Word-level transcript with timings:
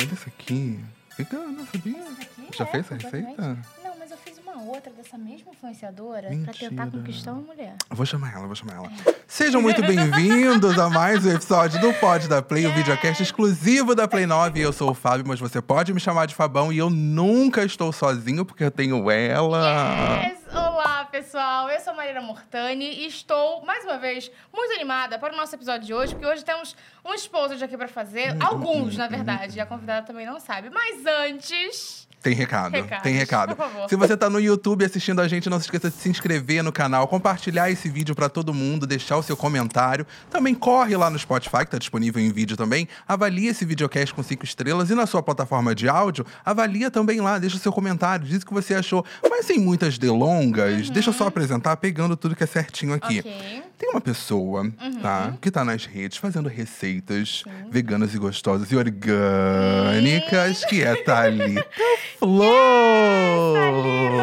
Olha 0.00 0.12
isso 0.12 0.26
aqui. 0.28 0.78
Vegana, 1.16 1.66
sabia? 1.72 2.04
Já 2.56 2.64
é, 2.64 2.66
fez 2.68 2.84
essa 2.84 2.94
receita? 2.94 3.58
Não, 3.82 3.98
mas 3.98 4.10
eu 4.12 4.16
fiz 4.18 4.38
uma 4.38 4.62
outra 4.62 4.92
dessa 4.92 5.18
mesma 5.18 5.50
influenciadora 5.52 6.28
pra 6.28 6.30
Mentira. 6.30 6.68
tentar 6.70 6.86
conquistar 6.86 7.32
uma 7.32 7.42
mulher. 7.42 7.74
Eu 7.90 7.96
Vou 7.96 8.06
chamar 8.06 8.32
ela, 8.32 8.46
vou 8.46 8.54
chamar 8.54 8.74
ela. 8.76 8.90
Sejam 9.26 9.60
muito 9.60 9.82
bem-vindos 9.82 10.78
a 10.78 10.88
mais 10.88 11.26
um 11.26 11.32
episódio 11.32 11.80
do 11.80 11.92
Pod 11.94 12.28
da 12.28 12.40
Play, 12.40 12.66
o 12.66 12.72
videocast 12.72 13.20
exclusivo 13.20 13.96
da 13.96 14.06
Play 14.06 14.26
9. 14.26 14.60
Eu 14.60 14.72
sou 14.72 14.90
o 14.90 14.94
Fábio, 14.94 15.26
mas 15.26 15.40
você 15.40 15.60
pode 15.60 15.92
me 15.92 15.98
chamar 15.98 16.26
de 16.26 16.34
Fabão 16.36 16.72
e 16.72 16.78
eu 16.78 16.88
nunca 16.88 17.64
estou 17.64 17.92
sozinho 17.92 18.44
porque 18.44 18.62
eu 18.62 18.70
tenho 18.70 19.10
ela. 19.10 20.22
Yes! 20.22 20.37
Pessoal! 21.28 21.68
Eu 21.68 21.78
sou 21.80 21.92
Marina 21.92 22.22
Mortani 22.22 22.86
e 22.86 23.06
estou, 23.06 23.62
mais 23.62 23.84
uma 23.84 23.98
vez, 23.98 24.30
muito 24.50 24.72
animada 24.72 25.18
para 25.18 25.34
o 25.34 25.36
nosso 25.36 25.54
episódio 25.54 25.86
de 25.86 25.92
hoje, 25.92 26.14
porque 26.14 26.26
hoje 26.26 26.42
temos 26.42 26.74
um 27.04 27.12
exposed 27.12 27.62
aqui 27.62 27.76
pra 27.76 27.86
fazer. 27.86 28.34
Alguns, 28.42 28.96
na 28.96 29.08
verdade, 29.08 29.58
e 29.58 29.60
a 29.60 29.66
convidada 29.66 30.06
também 30.06 30.24
não 30.24 30.40
sabe. 30.40 30.70
Mas 30.70 31.04
antes. 31.04 32.07
Tem 32.20 32.34
recado, 32.34 32.72
Recados, 32.72 33.02
tem 33.02 33.14
recado. 33.14 33.56
Se 33.88 33.94
você 33.94 34.16
tá 34.16 34.28
no 34.28 34.40
YouTube 34.40 34.84
assistindo 34.84 35.20
a 35.20 35.28
gente, 35.28 35.48
não 35.48 35.58
se 35.58 35.66
esqueça 35.66 35.88
de 35.88 35.96
se 35.96 36.08
inscrever 36.08 36.62
no 36.64 36.72
canal, 36.72 37.06
compartilhar 37.06 37.70
esse 37.70 37.88
vídeo 37.88 38.14
pra 38.14 38.28
todo 38.28 38.52
mundo, 38.52 38.86
deixar 38.86 39.16
o 39.16 39.22
seu 39.22 39.36
comentário. 39.36 40.04
Também 40.28 40.52
corre 40.54 40.96
lá 40.96 41.08
no 41.08 41.18
Spotify, 41.18 41.58
que 41.58 41.70
tá 41.70 41.78
disponível 41.78 42.20
em 42.20 42.32
vídeo 42.32 42.56
também. 42.56 42.88
Avalia 43.06 43.50
esse 43.50 43.64
videocast 43.64 44.12
com 44.12 44.22
cinco 44.22 44.44
estrelas 44.44 44.90
e 44.90 44.94
na 44.94 45.06
sua 45.06 45.22
plataforma 45.22 45.74
de 45.74 45.88
áudio, 45.88 46.26
avalia 46.44 46.90
também 46.90 47.20
lá, 47.20 47.38
deixa 47.38 47.56
o 47.56 47.60
seu 47.60 47.72
comentário, 47.72 48.26
diz 48.26 48.42
o 48.42 48.46
que 48.46 48.52
você 48.52 48.74
achou. 48.74 49.04
Mas 49.28 49.46
sem 49.46 49.58
muitas 49.60 49.96
delongas, 49.96 50.90
deixa 50.90 51.10
eu 51.10 51.14
só 51.14 51.28
apresentar 51.28 51.76
pegando 51.76 52.16
tudo 52.16 52.34
que 52.34 52.42
é 52.42 52.46
certinho 52.46 52.94
aqui. 52.94 53.22
Uhum. 53.24 53.30
Ok. 53.30 53.62
Tem 53.78 53.90
uma 53.90 54.00
pessoa, 54.00 54.68
tá? 55.00 55.34
Que 55.40 55.52
tá 55.52 55.64
nas 55.64 55.86
redes 55.86 56.18
fazendo 56.18 56.48
receitas 56.48 57.44
veganas 57.70 58.12
e 58.12 58.18
gostosas 58.18 58.72
e 58.72 58.76
orgânicas, 58.76 60.64
que 60.64 60.82
é 60.82 60.96
Thalita 60.96 61.64
Flor. 62.16 63.54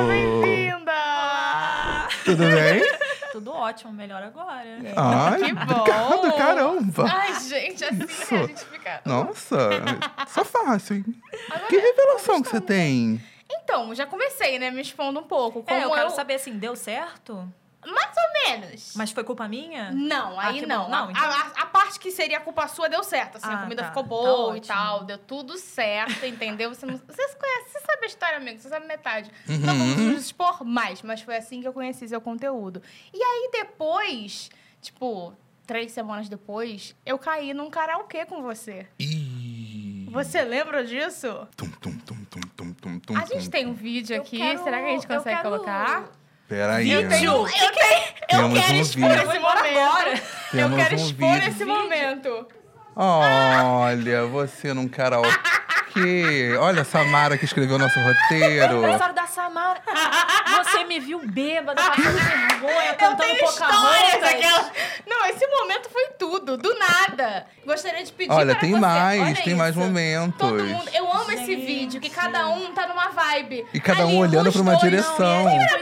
Bem-vinda! 0.07 0.93
Tudo 2.25 2.43
bem? 2.43 2.81
Tudo 3.31 3.51
ótimo, 3.51 3.91
melhor 3.93 4.23
agora. 4.23 4.63
Ai, 4.95 5.43
Que 5.43 5.53
bom! 5.53 5.61
obrigado, 5.61 6.33
caramba. 6.37 7.05
Ai, 7.11 7.33
gente, 7.41 7.83
assim 7.83 8.05
Isso. 8.05 8.33
a 8.33 8.37
gente 8.47 8.65
fica. 8.65 9.01
Nossa, 9.05 9.57
só 10.27 10.43
fácil, 10.45 10.97
hein? 10.97 11.05
Que 11.69 11.77
revelação 11.77 12.41
que 12.41 12.49
você 12.49 12.61
tem? 12.61 13.21
Então, 13.51 13.93
já 13.93 14.05
comecei, 14.05 14.57
né? 14.57 14.71
Me 14.71 14.81
expondo 14.81 15.19
um 15.19 15.23
pouco. 15.23 15.63
Como 15.63 15.79
É, 15.79 15.83
eu 15.83 15.91
quero 15.91 16.09
saber 16.11 16.35
assim, 16.35 16.57
deu 16.57 16.75
certo? 16.75 17.47
Mais 17.85 18.11
ou 18.17 18.51
menos. 18.59 18.93
Mas 18.95 19.11
foi 19.11 19.23
culpa 19.23 19.47
minha? 19.47 19.91
Não, 19.91 20.39
Ah, 20.39 20.47
aí 20.47 20.59
que 20.59 20.65
não. 20.65 20.89
Não, 20.89 21.07
A- 21.07 21.11
então- 21.11 21.23
a, 21.29 21.61
a 21.61 21.65
parte 21.67 21.99
que 21.99 22.11
seria 22.11 22.39
culpa 22.39 22.67
sua 22.67 22.87
deu 22.89 23.03
certo. 23.03 23.37
Assim, 23.37 23.47
a 23.47 23.53
Ah, 23.59 23.63
comida 23.63 23.81
tá. 23.83 23.87
ficou 23.89 24.03
Tá 24.03 24.09
boa 24.09 24.55
e 24.55 24.59
ótimo. 24.59 24.67
tal. 24.75 25.03
Deu 25.03 25.17
tudo 25.17 25.57
certo, 25.57 26.25
entendeu? 26.25 26.73
Você, 26.73 26.85
não, 26.85 26.95
você 26.97 27.27
se 27.27 27.35
conhece, 27.37 27.69
você 27.71 27.79
sabe 27.79 28.03
a 28.03 28.07
história, 28.07 28.37
amigo. 28.37 28.59
Você 28.59 28.69
sabe 28.69 28.85
metade. 28.87 29.31
Uhum. 29.47 29.57
Não 29.59 29.77
vamos 29.77 29.97
nos 29.97 30.21
expor 30.25 30.63
mais, 30.63 31.01
mas 31.01 31.21
foi 31.21 31.35
assim 31.37 31.61
que 31.61 31.67
eu 31.67 31.73
conheci 31.73 32.07
seu 32.07 32.19
conteúdo. 32.21 32.81
E 33.13 33.21
aí 33.21 33.49
depois, 33.51 34.49
tipo, 34.81 35.33
três 35.67 35.91
semanas 35.91 36.27
depois, 36.29 36.95
eu 37.05 37.17
caí 37.19 37.53
num 37.53 37.69
karaokê 37.69 38.25
com 38.25 38.41
você. 38.41 38.87
Ih. 38.99 40.07
Você 40.11 40.43
lembra 40.43 40.85
disso? 40.85 41.45
Tum, 41.57 41.69
tum, 41.71 41.97
tum, 41.97 42.25
tum, 42.25 42.41
tum, 42.55 42.73
tum, 42.73 42.99
tum, 42.99 43.17
A 43.17 43.25
gente 43.25 43.45
tum, 43.45 43.49
tem 43.51 43.65
um 43.65 43.73
vídeo 43.73 44.15
aqui. 44.15 44.37
quero- 44.37 44.63
Será 44.63 44.79
que 44.79 44.85
a 44.85 44.89
gente 44.91 45.07
consegue 45.07 45.37
quero- 45.41 45.49
colocar? 45.49 46.09
Peraí. 46.47 46.91
Eu 46.91 47.09
tenho, 47.09 47.31
eu 47.31 47.45
tenho, 47.47 48.03
eu 48.29 48.53
quero 48.53 48.73
um 48.73 48.81
expor 48.81 49.09
vídeo. 49.09 49.29
esse 49.29 49.39
momento. 49.39 49.79
agora. 49.79 50.13
Eu 50.53 50.75
quero 50.75 50.95
um 50.95 51.05
expor 51.05 51.33
vídeo. 51.33 51.49
esse 51.49 51.65
momento. 51.65 52.47
Olha, 52.95 54.25
você 54.27 54.73
num 54.73 54.87
karaokê. 54.87 56.55
Olha 56.59 56.81
a 56.81 56.85
Samara 56.85 57.37
que 57.37 57.45
escreveu 57.45 57.77
nosso 57.79 57.97
roteiro. 57.99 58.77
Aniversário 58.83 59.15
da 59.15 59.27
Samara. 59.27 59.81
Você 60.63 60.83
me 60.85 60.99
viu 60.99 61.19
bêbada, 61.25 61.81
passando 61.81 62.17
vergonha, 62.17 62.93
cantando 62.95 63.33
histórias 63.33 63.51
Pocahontas. 63.51 64.29
aquela... 64.29 64.71
Não, 65.07 65.25
esse 65.27 65.47
momento 65.47 65.89
foi 65.89 66.07
tudo, 66.19 66.57
do 66.57 66.77
nada. 66.77 67.45
Gostaria 67.65 68.03
de 68.03 68.11
pedir 68.11 68.31
Olha, 68.31 68.51
para 68.53 68.59
tem 68.61 68.71
você, 68.71 68.79
mais, 68.79 69.21
olha 69.21 69.35
tem 69.35 69.55
mais 69.55 69.71
isso. 69.71 69.79
momentos. 69.79 70.37
Todo 70.37 70.63
mundo, 70.63 70.89
eu 70.93 71.11
amo 71.11 71.31
esse 71.31 71.45
Gente. 71.45 71.65
vídeo, 71.65 72.01
que 72.01 72.09
cada 72.09 72.47
um 72.49 72.73
tá 72.73 72.87
numa 72.87 73.09
vibe. 73.09 73.65
E 73.73 73.79
cada 73.79 74.05
um 74.05 74.21
Ali, 74.21 74.35
olhando 74.35 74.47
os 74.47 74.53
pra 74.53 74.61
uma 74.61 74.75
direção. 74.77 75.45
Lembra 75.45 75.79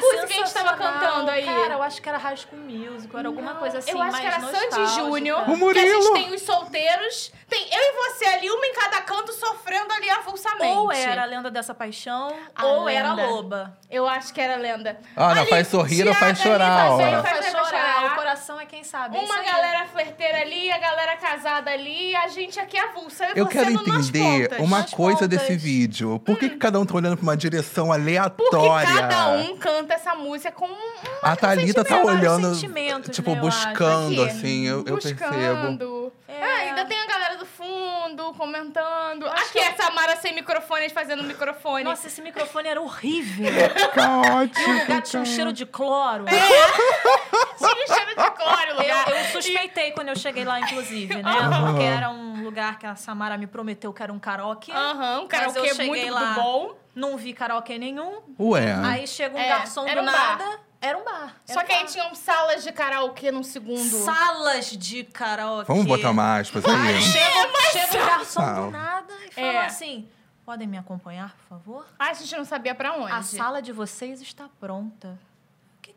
cantando 1.13 1.31
aí? 1.31 1.45
Cara, 1.45 1.73
eu 1.75 1.83
acho 1.83 2.01
que 2.01 2.09
era 2.09 2.17
High 2.17 2.37
School 2.37 2.61
Music, 2.61 3.15
era 3.15 3.27
alguma 3.27 3.55
coisa 3.55 3.77
assim 3.79 3.91
eu 3.91 4.01
acho 4.01 4.11
mais 4.11 4.19
que 4.19 4.27
era 4.27 4.39
Sandy. 4.39 4.95
Júnior. 4.95 5.41
O 5.41 5.45
Que 5.45 5.51
a 5.51 5.55
Murilo. 5.57 6.01
gente 6.03 6.13
tem 6.13 6.33
os 6.33 6.41
solteiros. 6.41 7.31
Tem 7.49 7.61
eu 7.71 7.79
e 7.79 7.91
você 7.93 8.25
ali, 8.25 8.49
uma 8.49 8.65
em 8.65 8.73
cada 8.73 9.01
canto, 9.01 9.31
sofrendo 9.33 9.91
ali 9.93 10.09
avulsamente. 10.09 10.65
Ou 10.77 10.91
era 10.91 11.21
a 11.23 11.25
Lenda 11.25 11.51
dessa 11.51 11.73
Paixão, 11.75 12.33
A 12.55 12.65
ou 12.65 12.89
era 12.89 13.09
a 13.09 13.13
Lenda. 13.13 13.29
Loba. 13.29 13.77
Eu 13.89 14.07
acho 14.07 14.33
que 14.33 14.41
era 14.41 14.55
lenda. 14.55 14.97
Ah, 15.15 15.35
não, 15.35 15.41
Ali, 15.41 15.49
faz 15.51 15.67
sorrir 15.67 16.07
ou 16.07 16.13
faz 16.15 16.39
ali, 16.39 16.49
chorar, 16.49 16.91
ó. 16.91 16.97
faz- 16.97 17.23
Faz, 17.23 17.51
chorar. 17.51 18.05
O 18.11 18.15
coração 18.15 18.59
é 18.59 18.65
quem 18.65 18.83
sabe. 18.83 19.15
é 19.17 19.19
Uma 19.19 19.25
isso 19.25 19.33
aí. 19.39 19.45
galera 19.53 19.85
flerteira 19.85 20.39
ali, 20.41 20.71
a 20.71 20.77
galera 20.79 21.15
casada 21.17 21.69
ali, 21.71 22.15
a 22.15 22.27
gente 22.27 22.59
aqui 22.59 22.77
avulsa. 22.77 23.25
Eu, 23.27 23.35
Eu 23.43 23.47
quero 23.47 23.69
entender 23.71 24.49
uma 24.59 24.79
nas 24.79 24.91
coisa 24.93 25.19
pontas. 25.21 25.29
desse 25.29 25.55
vídeo. 25.55 26.19
Por 26.25 26.37
que, 26.39 26.49
que 26.49 26.57
cada 26.57 26.79
um 26.79 26.85
tá 26.85 26.95
olhando 26.95 27.17
pra 27.17 27.23
uma 27.23 27.37
direção 27.37 27.87
Porque 27.87 28.01
aleatória? 28.01 28.87
cada 29.07 29.27
um 29.29 29.57
canta 29.57 29.93
essa 29.93 30.15
música 30.15 30.51
com 30.51 30.65
um 30.65 30.93
A 31.21 31.35
Thalita 31.35 31.83
tá 31.83 32.01
olhando, 32.03 32.55
tipo, 32.57 33.31
né, 33.31 33.37
acho. 33.37 33.41
buscando, 33.41 34.21
aqui, 34.23 34.31
assim, 34.31 34.65
eu, 34.67 34.79
eu 34.79 34.97
percebo. 34.97 35.19
buscando. 35.21 36.13
É. 36.27 36.43
Ah, 36.43 36.55
ainda 36.69 36.85
tem 36.85 36.99
a 36.99 37.05
galera 37.07 37.37
do 37.37 37.45
fundo 37.45 38.33
comentando. 38.33 39.25
Aqui 39.27 39.59
é 39.59 39.69
a 39.69 39.75
Samara 39.75 40.15
sem 40.17 40.33
microfone 40.33 40.89
fazendo 40.89 41.23
microfone. 41.23 41.83
Nossa, 41.83 42.07
esse 42.07 42.21
microfone 42.21 42.67
era 42.67 42.81
horrível. 42.81 43.45
Caótico. 43.93 44.69
O 44.69 44.73
lugar 44.79 45.01
tinha 45.01 45.21
um 45.21 45.25
cheiro 45.25 45.53
de 45.53 45.65
cloro. 45.65 46.25
Tinha 46.25 47.87
cheiro 47.87 48.09
de 48.09 48.31
cloro. 48.31 48.83
Eu, 48.83 49.15
eu 49.15 49.25
suspeitei 49.31 49.91
quando 49.91 50.09
eu 50.09 50.15
cheguei 50.15 50.43
lá, 50.43 50.59
inclusive, 50.59 51.15
né? 51.21 51.31
Porque 51.65 51.83
era 51.83 52.09
um 52.09 52.43
lugar 52.43 52.77
que 52.79 52.85
a 52.85 52.95
Samara 52.95 53.37
me 53.37 53.47
prometeu 53.47 53.93
que 53.93 54.03
era 54.03 54.11
um 54.11 54.19
karaokê. 54.19 54.71
Aham, 54.71 55.19
um 55.19 55.21
Mas 55.21 55.27
karaokê 55.29 55.59
eu 55.59 55.75
cheguei 55.75 55.87
muito 55.87 56.13
lá. 56.13 56.33
do 56.33 56.41
bom. 56.41 56.75
Não 56.95 57.17
vi 57.17 57.33
karaokê 57.33 57.77
nenhum. 57.77 58.21
Ué. 58.39 58.73
Aí 58.83 59.07
chega 59.07 59.35
um 59.35 59.39
É, 59.39 59.49
garçom 59.49 59.87
era 59.87 60.01
do 60.01 60.07
um 60.07 60.11
bar. 60.11 60.59
Era 60.85 60.97
um 60.97 61.03
bar. 61.05 61.35
Só 61.45 61.53
Era 61.61 61.63
que 61.63 61.71
um 61.73 61.75
aí 61.77 61.83
bar. 61.83 61.91
tinham 61.91 62.13
salas 62.15 62.63
de 62.63 62.71
karaokê 62.73 63.31
num 63.31 63.41
segundo. 63.43 64.03
Salas 64.03 64.71
de 64.71 65.05
karaokê. 65.05 65.65
Vamos 65.67 65.85
botar 65.85 66.11
uma 66.11 66.39
aspas 66.39 66.65
Aí 66.65 66.95
aí. 66.95 67.01
chega, 67.01 67.61
chega 67.71 68.03
um 68.03 68.05
garçom 68.05 68.41
Sala. 68.41 68.65
do 68.65 68.71
nada 68.71 69.13
e 69.25 69.31
fala 69.31 69.47
É. 69.47 69.65
assim: 69.65 70.09
podem 70.45 70.67
me 70.67 70.77
acompanhar, 70.77 71.33
por 71.37 71.47
favor? 71.47 71.85
Ah, 71.97 72.09
a 72.09 72.13
gente 72.13 72.35
não 72.35 72.43
sabia 72.43 72.75
pra 72.75 72.93
onde. 72.97 73.13
A 73.13 73.21
sala 73.23 73.61
de 73.61 73.71
vocês 73.71 74.21
está 74.21 74.49
pronta. 74.59 75.17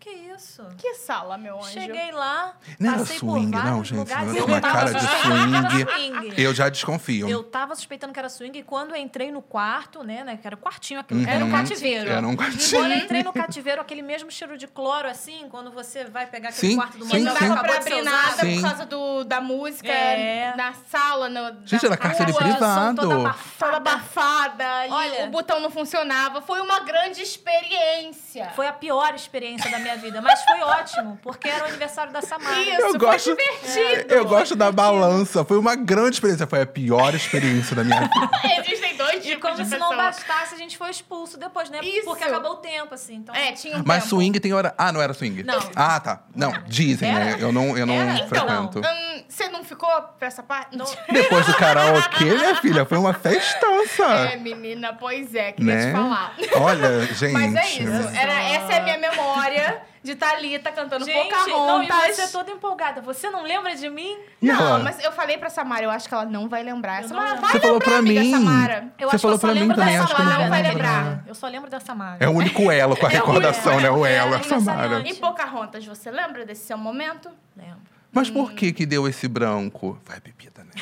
Que, 0.06 0.10
é 0.10 0.34
isso? 0.36 0.64
Que 0.78 0.94
sala, 0.94 1.36
meu 1.36 1.58
anjo? 1.58 1.70
Cheguei 1.72 2.12
lá, 2.12 2.54
Não 2.78 2.90
era 2.90 2.98
passei 3.00 3.18
swing, 3.18 3.50
por 3.50 3.64
não, 3.64 3.82
gente. 3.82 4.08
Não 4.14 4.34
eu 4.36 4.42
é 4.42 4.44
uma 4.46 4.60
cara 4.60 4.92
de 4.92 5.04
era 5.04 5.68
swing. 5.68 6.34
Eu 6.40 6.54
já 6.54 6.68
desconfio. 6.68 7.28
Eu 7.28 7.42
tava 7.42 7.74
suspeitando 7.74 8.12
que 8.12 8.18
era 8.20 8.28
swing 8.28 8.56
e 8.56 8.62
quando 8.62 8.90
eu 8.90 8.96
entrei 8.96 9.32
no 9.32 9.42
quarto, 9.42 10.04
né, 10.04 10.22
né, 10.22 10.36
que 10.40 10.46
era 10.46 10.54
o 10.54 10.58
quartinho 10.58 11.00
aquilo, 11.00 11.28
era 11.28 11.44
um 11.44 11.48
Uhum. 11.48 11.56
cativeiro. 11.56 12.08
Era 12.08 12.24
um 12.24 12.32
E 12.34 12.36
quando 12.36 12.92
eu 12.92 12.98
entrei 12.98 13.22
no 13.24 13.32
cativeiro, 13.32 13.80
aquele 13.80 14.00
mesmo 14.02 14.30
cheiro 14.30 14.56
de 14.56 14.68
cloro, 14.68 15.08
assim, 15.08 15.48
quando 15.50 15.72
você 15.72 16.04
vai 16.04 16.26
pegar 16.26 16.50
aquele 16.50 16.68
Sim, 16.72 16.76
quarto 16.76 16.98
do 16.98 17.04
sim, 17.06 17.24
motel 17.24 17.48
não 17.48 17.56
dava 17.56 17.62
pra 17.64 17.76
abrir 17.78 18.02
nada 18.02 18.36
Sim. 18.36 18.54
por 18.60 18.68
causa 18.68 18.86
do, 18.86 19.24
da 19.24 19.40
música 19.40 19.88
É. 19.90 20.54
na 20.56 20.72
sala. 20.88 21.28
No, 21.28 21.66
Gente, 21.66 21.84
era 21.84 21.96
cárcere 21.96 22.30
rua, 22.30 22.42
privado. 22.42 22.96
Toda 23.02 23.08
Toda 23.16 23.28
abafada. 23.30 23.76
abafada. 23.76 24.64
Olha. 24.94 25.22
e 25.24 25.26
o 25.26 25.30
botão 25.32 25.58
não 25.58 25.70
funcionava. 25.70 26.40
Foi 26.42 26.60
uma 26.60 26.78
grande 26.80 27.22
experiência. 27.22 28.50
Foi 28.54 28.68
a 28.68 28.72
pior 28.72 29.12
experiência 29.14 29.68
da 29.70 29.80
minha 29.80 29.95
vida, 29.96 30.20
mas 30.20 30.42
foi 30.42 30.60
ótimo, 30.60 31.18
porque 31.22 31.48
era 31.48 31.64
o 31.64 31.68
aniversário 31.68 32.12
da 32.12 32.22
Samara. 32.22 32.60
Isso, 32.60 32.70
Eu 32.80 32.90
foi 32.90 32.98
gosto, 32.98 33.30
divertido. 33.36 34.14
eu 34.14 34.24
gosto 34.26 34.56
da 34.56 34.70
balança. 34.72 35.44
Foi 35.44 35.58
uma 35.58 35.74
grande 35.74 36.16
experiência. 36.16 36.46
Foi 36.46 36.62
a 36.62 36.66
pior 36.66 37.14
experiência 37.14 37.74
da 37.76 37.82
minha 37.84 38.00
vida. 38.00 38.30
Existem 38.60 38.96
dois 38.96 39.24
E 39.24 39.28
tipos 39.30 39.42
como 39.42 39.54
de 39.56 39.64
se 39.68 39.76
não 39.78 39.88
pessoa. 39.90 40.06
bastasse, 40.06 40.54
a 40.54 40.58
gente 40.58 40.76
foi 40.78 40.90
expulso 40.90 41.38
depois, 41.38 41.70
né? 41.70 41.80
Isso. 41.82 42.04
Porque 42.04 42.24
acabou 42.24 42.52
o 42.52 42.56
tempo, 42.56 42.94
assim. 42.94 43.16
Então... 43.16 43.34
É, 43.34 43.52
tinha 43.52 43.76
um 43.78 43.82
Mas 43.84 44.04
tempo. 44.04 44.16
swing 44.16 44.40
tem 44.40 44.52
hora. 44.52 44.74
Ah, 44.78 44.92
não 44.92 45.00
era 45.00 45.12
swing? 45.14 45.42
Não. 45.42 45.58
Ah, 45.74 45.98
tá. 46.00 46.22
Não, 46.34 46.52
dizem, 46.66 47.12
né? 47.12 47.30
Era? 47.32 47.40
Eu 47.40 47.52
não, 47.52 47.76
eu 47.76 47.86
não 47.86 47.94
Era? 47.94 48.12
Então, 48.14 48.28
frequento. 48.28 48.78
Hum, 48.80 49.24
você 49.28 49.48
não 49.48 49.64
ficou 49.64 49.88
pra 50.18 50.28
essa 50.28 50.42
parte? 50.42 50.76
Não. 50.76 50.86
Depois 51.10 51.46
do 51.46 51.54
karaokê, 51.54 52.24
minha 52.24 52.54
filha, 52.56 52.84
foi 52.84 52.98
uma 52.98 53.12
festança. 53.14 54.04
É, 54.04 54.36
menina, 54.36 54.94
pois 54.94 55.34
é, 55.34 55.52
queria 55.52 55.74
né? 55.74 55.86
te 55.86 55.92
falar. 55.92 56.34
Olha, 56.56 57.06
gente. 57.14 57.32
Mas 57.36 57.54
é 57.54 57.68
isso. 57.70 58.08
Era, 58.16 58.42
essa 58.42 58.72
é 58.72 58.78
a 58.78 58.82
minha 58.82 58.98
memória 58.98 59.82
de 60.02 60.14
Thalita 60.14 60.70
cantando 60.72 61.04
Gente, 61.04 61.16
não, 61.50 61.82
e 61.82 61.86
Pocahontas. 61.88 62.16
você 62.16 62.28
toda 62.32 62.50
empolgada. 62.50 63.00
Você 63.00 63.28
não 63.30 63.42
lembra 63.42 63.74
de 63.74 63.88
mim? 63.90 64.16
E 64.40 64.46
Não, 64.46 64.54
ela? 64.60 64.78
mas 64.78 65.02
eu 65.02 65.10
falei 65.12 65.36
pra 65.38 65.50
Samara, 65.50 65.82
eu 65.84 65.90
acho 65.90 66.08
que 66.08 66.14
ela 66.14 66.24
não 66.24 66.48
vai 66.48 66.62
lembrar. 66.62 67.02
Eu 67.02 67.08
Samara, 67.08 67.34
vai 67.40 67.50
Você 67.52 67.60
falou 67.60 67.74
lembrar, 67.74 67.88
pra 67.90 67.98
amiga, 67.98 68.20
mim. 68.20 68.30
Samara. 68.30 68.94
Eu 68.98 69.08
Você 69.10 69.16
acho 69.16 69.22
falou 69.22 69.38
que 69.38 69.44
eu 69.44 69.48
pra 69.48 69.48
só 69.48 69.54
mim 69.54 69.60
lembro 69.60 69.76
também, 69.76 69.94
que 69.94 70.00
eu 70.00 70.08
não 70.08 70.16
Samara, 70.16 70.48
vai 70.48 70.62
lembrar. 70.62 71.24
Eu 71.26 71.34
só 71.34 71.48
lembro 71.48 71.70
da 71.70 71.80
Samara. 71.80 72.16
É 72.20 72.28
o 72.28 72.32
único 72.32 72.70
elo 72.70 72.96
com 72.96 73.06
a 73.06 73.10
É 73.10 73.12
recordação, 73.12 73.80
né? 73.80 73.90
O 73.90 74.06
é, 74.06 74.14
elo, 74.16 74.34
a 74.34 74.38
é 74.38 74.42
Samara. 74.42 75.02
E 75.08 75.14
Pocahontas, 75.14 75.84
você 75.86 76.10
lembra 76.10 76.44
desse 76.44 76.66
seu 76.66 76.78
momento? 76.78 77.30
Lembro. 77.56 77.95
Mas 78.16 78.30
por 78.30 78.52
que 78.54 78.72
que 78.72 78.86
deu 78.86 79.06
esse 79.06 79.28
branco? 79.28 79.98
Vai, 80.04 80.18
bebida, 80.20 80.64
né? 80.64 80.72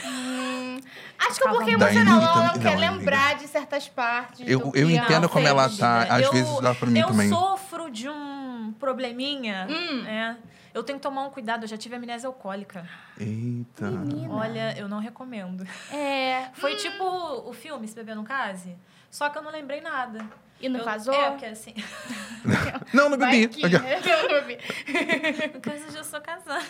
Acho 1.19 1.41
que 1.41 1.47
é 1.47 1.51
um 1.51 1.55
pouquinho 1.55 1.79
Da 1.79 1.93
emocional. 1.93 2.23
Ela 2.23 2.47
não 2.47 2.53
quer 2.55 2.59
não, 2.65 2.73
amiga. 2.73 2.91
lembrar 2.93 3.35
de 3.37 3.49
certas 3.49 3.89
partes. 3.89 4.47
Eu- 4.49 4.59
do 4.61 4.67
eu 4.67 4.87
que 4.87 4.95
entendo 4.95 5.13
ela 5.13 5.29
como 5.29 5.47
ela 5.47 5.65
fez. 5.69 5.79
tá. 5.79 6.03
Às 6.05 6.23
eu, 6.23 6.33
vezes 6.33 6.61
dá 6.61 6.75
pra 6.75 6.89
mim 6.89 7.01
eu 7.01 7.09
também. 7.09 7.29
sofro 7.29 7.91
de 7.91 8.09
um 8.09 8.73
probleminha, 8.79 9.67
Hum. 9.69 10.03
né? 10.03 10.37
Eu 10.73 10.83
tenho 10.83 10.99
que 10.99 11.03
tomar 11.03 11.23
um 11.25 11.31
cuidado, 11.31 11.65
eu 11.65 11.69
já 11.69 11.77
tive 11.77 11.95
amnésia 11.97 12.27
alcoólica. 12.29 12.89
Eita. 13.19 13.87
Olha, 14.31 14.75
eu 14.79 14.89
não 14.89 14.99
recomendo. 14.99 15.65
É. 15.93 16.49
Foi 16.55 16.75
tipo 16.77 17.05
o 17.05 17.53
filme 17.53 17.87
Se 17.89 17.95
Beber 17.95 18.15
Não 18.17 18.25
Case, 18.25 18.77
só 19.11 19.29
que 19.29 19.39
eu 19.39 19.43
não 19.43 19.51
lembrei 19.53 19.81
nada. 19.81 20.25
E 20.61 20.69
não 20.69 20.79
eu, 20.81 20.85
casou? 20.85 21.13
É, 21.15 21.31
porque 21.31 21.45
assim, 21.47 21.75
Não, 22.93 23.09
não 23.11 23.19
bebi. 23.19 23.49
que, 23.49 23.69
né? 23.69 24.01
Eu 24.07 24.23
não 24.29 24.47
bebi. 24.47 24.59
no 25.55 25.61
caso 25.61 25.85
eu 25.89 25.93
já 25.93 26.05
sou 26.05 26.21
casada. 26.21 26.63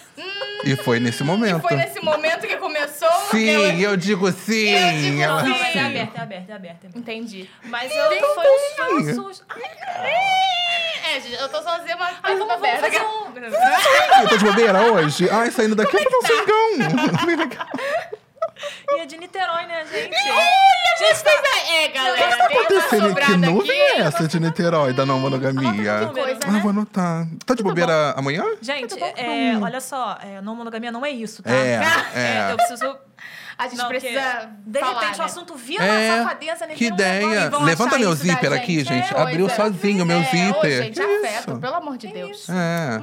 E 0.65 0.75
foi 0.77 0.99
nesse 0.99 1.23
momento. 1.23 1.61
Foi 1.61 1.77
nesse 1.77 2.01
momento 2.01 2.47
que 2.47 2.57
começou? 2.57 3.11
Sim, 3.31 3.49
ela- 3.51 3.75
eu 3.75 3.97
digo 3.97 4.31
sim. 4.33 4.69
Eu 4.71 4.93
digo 4.93 5.23
ela 5.23 5.43
sim. 5.45 5.49
Não, 5.51 5.59
mas 5.59 5.73
sim. 5.73 5.79
é 5.79 5.85
aberto, 5.87 6.17
é 6.17 6.21
aberto, 6.23 6.51
é 6.51 6.55
aberto. 6.55 6.85
é 6.85 6.87
aberto. 6.87 6.99
Entendi. 6.99 7.49
Mas 7.65 7.95
eu, 7.95 8.07
foi, 8.07 8.19
um, 8.19 8.77
foi 8.77 9.03
um 9.03 9.15
susto. 9.15 9.45
Ai, 9.49 11.17
É, 11.17 11.21
gente, 11.21 11.35
eu 11.35 11.49
tô 11.49 11.63
sozinha, 11.63 11.97
mas 11.97 12.17
Ai, 12.23 12.33
tá 12.33 12.39
vamos, 12.39 12.47
vamos 12.49 12.55
aberta. 12.55 12.87
fazer 12.91 13.01
um... 13.05 14.23
Eu 14.23 14.29
tô 14.29 14.37
de 14.39 14.45
bobeira 14.45 14.81
hoje? 14.93 15.29
Ai, 15.31 15.51
saindo 15.51 15.75
daqui, 15.77 15.97
eu 15.97 16.03
vou 16.11 16.23
fazer 16.23 16.35
um 16.35 16.47
cingão. 16.47 18.15
E 18.91 19.01
é 19.01 19.07
de 19.07 19.17
Niterói, 19.17 19.67
né, 19.67 19.85
gente? 19.91 20.15
Gente, 20.97 21.25
tá... 21.25 21.31
É, 21.73 21.89
galera, 21.89 22.15
O 22.15 22.31
que 22.31 22.37
tá 22.37 22.49
uma 22.49 22.61
acontecendo? 22.61 23.15
Que 23.17 23.37
nuvem 23.37 23.83
aqui. 23.83 23.93
é 23.93 24.01
essa 24.03 24.29
de 24.29 24.41
Niterói, 24.41 24.93
da 24.93 25.05
não 25.05 25.19
monogamia? 25.19 26.09
Coisa, 26.13 26.39
Ah, 26.47 26.51
né? 26.53 26.61
vou 26.61 26.71
anotar. 26.71 27.27
Tá 27.45 27.55
de 27.55 27.63
bobeira 27.63 28.13
amanhã? 28.17 28.45
Gente, 28.61 28.95
é, 29.03 29.57
olha 29.61 29.81
só, 29.81 30.17
é, 30.23 30.41
não 30.41 30.55
monogamia 30.55 30.93
não 30.93 31.05
é 31.05 31.11
isso, 31.11 31.43
tá? 31.43 31.51
É, 31.51 31.81
É, 32.15 32.19
é. 32.49 32.53
eu 32.53 32.57
preciso. 32.57 32.97
A 33.57 33.69
gente 33.69 33.79
Não, 33.79 33.87
precisa 33.87 34.51
De 34.67 34.81
falar, 34.81 34.99
repente 35.01 35.15
o 35.15 35.19
né? 35.21 35.25
assunto 35.27 35.55
vira 35.55 35.85
É, 35.85 36.17
safadeza, 36.19 36.67
ninguém 36.67 36.77
que 36.77 36.87
ideia. 36.87 37.51
Levanta 37.61 37.99
meu 37.99 38.13
zíper 38.13 38.53
aqui, 38.53 38.83
gente. 38.85 39.15
É, 39.15 39.21
Abriu 39.21 39.49
sozinho 39.49 40.05
meu 40.05 40.19
É, 40.19 40.21
ô, 40.21 40.25
zíper. 40.25 40.83
gente, 40.85 41.01
afeto, 41.01 41.61
pelo 41.61 41.75
amor 41.77 41.97
de 41.97 42.09
Deus. 42.09 42.49
É. 42.51 42.99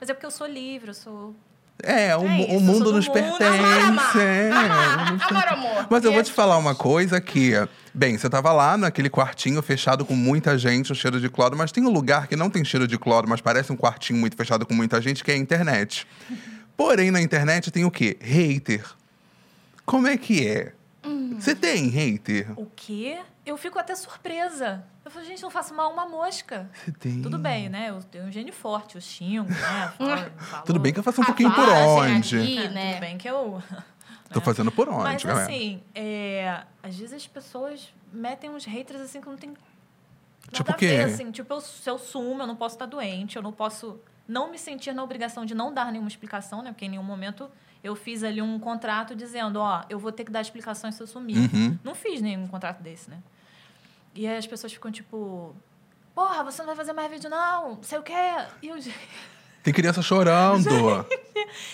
Mas 0.00 0.08
é 0.08 0.14
porque 0.14 0.26
eu 0.26 0.30
sou 0.30 0.46
livre, 0.46 0.90
eu 0.90 0.94
sou. 0.94 1.34
É, 1.82 2.16
o, 2.16 2.24
É 2.24 2.28
mu- 2.28 2.44
isso, 2.44 2.56
o 2.56 2.60
mundo 2.60 2.92
nos 2.92 3.06
mundo. 3.06 3.14
pertence. 3.14 4.18
É. 4.18 4.50
amar, 5.30 5.48
amor. 5.52 5.86
Mas 5.90 6.04
eu 6.04 6.12
vou 6.12 6.22
te 6.22 6.32
falar 6.32 6.56
uma 6.56 6.74
coisa 6.74 7.20
que, 7.20 7.52
bem, 7.92 8.16
você 8.16 8.28
tava 8.30 8.50
lá 8.52 8.76
naquele 8.76 9.10
quartinho 9.10 9.60
fechado 9.62 10.04
com 10.04 10.14
muita 10.16 10.56
gente, 10.56 10.90
um 10.90 10.94
cheiro 10.94 11.20
de 11.20 11.28
cloro, 11.28 11.56
mas 11.56 11.70
tem 11.72 11.84
um 11.84 11.90
lugar 11.90 12.26
que 12.28 12.34
não 12.36 12.48
tem 12.48 12.64
cheiro 12.64 12.88
de 12.88 12.98
cloro, 12.98 13.28
mas 13.28 13.40
parece 13.40 13.72
um 13.72 13.76
quartinho 13.76 14.18
muito 14.18 14.36
fechado 14.36 14.64
com 14.64 14.72
muita 14.74 15.00
gente, 15.02 15.22
que 15.22 15.30
é 15.30 15.34
a 15.34 15.38
internet. 15.38 16.06
Porém, 16.76 17.10
na 17.10 17.20
internet 17.20 17.70
tem 17.70 17.84
o 17.84 17.90
quê? 17.90 18.16
Hater. 18.20 18.84
Como 19.84 20.06
é 20.06 20.16
que 20.16 20.46
é? 20.46 20.72
Você 21.38 21.54
tem 21.54 21.88
hater? 21.88 22.48
O 22.56 22.66
quê? 22.74 23.18
Eu 23.46 23.56
fico 23.56 23.78
até 23.78 23.94
surpresa. 23.94 24.84
Eu 25.04 25.10
falo, 25.10 25.24
gente, 25.24 25.40
não 25.40 25.50
faço 25.50 25.72
mal 25.72 25.92
uma 25.92 26.04
mosca. 26.04 26.68
Tem. 26.98 27.22
Tudo 27.22 27.38
bem, 27.38 27.68
né? 27.68 27.90
Eu 27.90 28.02
tenho 28.02 28.24
um 28.24 28.32
gene 28.32 28.50
forte, 28.50 28.96
eu 28.96 29.00
xingo, 29.00 29.48
né? 29.48 29.92
Falo- 30.36 30.64
Tudo 30.66 30.80
bem 30.80 30.92
que 30.92 30.98
eu 30.98 31.02
faço 31.04 31.20
um 31.20 31.24
A 31.24 31.26
pouquinho 31.28 31.54
por 31.54 31.68
onde. 31.68 32.36
aqui, 32.40 32.58
É, 32.58 32.68
né? 32.70 32.90
Tudo 32.94 33.00
bem 33.00 33.16
que 33.18 33.28
eu. 33.30 33.62
Tô 34.32 34.40
fazendo 34.40 34.72
por 34.72 34.88
onde, 34.88 35.04
Mas 35.04 35.22
galera. 35.24 35.44
assim, 35.46 35.80
é, 35.94 36.62
às 36.82 36.96
vezes 36.96 37.14
as 37.14 37.26
pessoas 37.28 37.94
metem 38.12 38.50
uns 38.50 38.64
haters 38.64 39.00
assim 39.00 39.20
que 39.20 39.28
não 39.28 39.36
tem 39.36 39.54
Tipo 40.50 40.72
o 40.72 40.74
quê? 40.74 40.88
ver, 40.88 41.04
assim. 41.04 41.30
Tipo, 41.30 41.54
eu, 41.54 41.60
se 41.60 41.88
eu 41.88 41.96
sumo, 41.98 42.42
eu 42.42 42.46
não 42.46 42.56
posso 42.56 42.74
estar 42.74 42.86
doente, 42.86 43.36
eu 43.36 43.42
não 43.42 43.52
posso 43.52 44.00
não 44.26 44.50
me 44.50 44.58
sentir 44.58 44.92
na 44.92 45.04
obrigação 45.04 45.44
de 45.46 45.54
não 45.54 45.72
dar 45.72 45.92
nenhuma 45.92 46.08
explicação, 46.08 46.60
né? 46.62 46.72
Porque 46.72 46.84
em 46.86 46.88
nenhum 46.88 47.04
momento 47.04 47.48
eu 47.84 47.94
fiz 47.94 48.24
ali 48.24 48.42
um 48.42 48.58
contrato 48.58 49.14
dizendo, 49.14 49.60
ó, 49.60 49.84
eu 49.88 50.00
vou 50.00 50.10
ter 50.10 50.24
que 50.24 50.32
dar 50.32 50.40
explicações 50.40 50.96
se 50.96 51.02
eu 51.02 51.06
sumir. 51.06 51.36
Uhum. 51.54 51.78
Não 51.84 51.94
fiz 51.94 52.20
nenhum 52.20 52.48
contrato 52.48 52.82
desse, 52.82 53.08
né? 53.08 53.18
E 54.16 54.26
aí 54.26 54.36
as 54.36 54.46
pessoas 54.46 54.72
ficam 54.72 54.90
tipo, 54.90 55.54
porra, 56.14 56.42
você 56.42 56.62
não 56.62 56.68
vai 56.68 56.76
fazer 56.76 56.92
mais 56.92 57.10
vídeo 57.10 57.28
não, 57.28 57.76
não 57.76 57.82
sei 57.82 57.98
o 57.98 58.02
quê. 58.02 58.12
E 58.62 58.68
eu, 58.68 58.76
Tem 59.62 59.74
criança 59.74 60.00
chorando. 60.00 60.64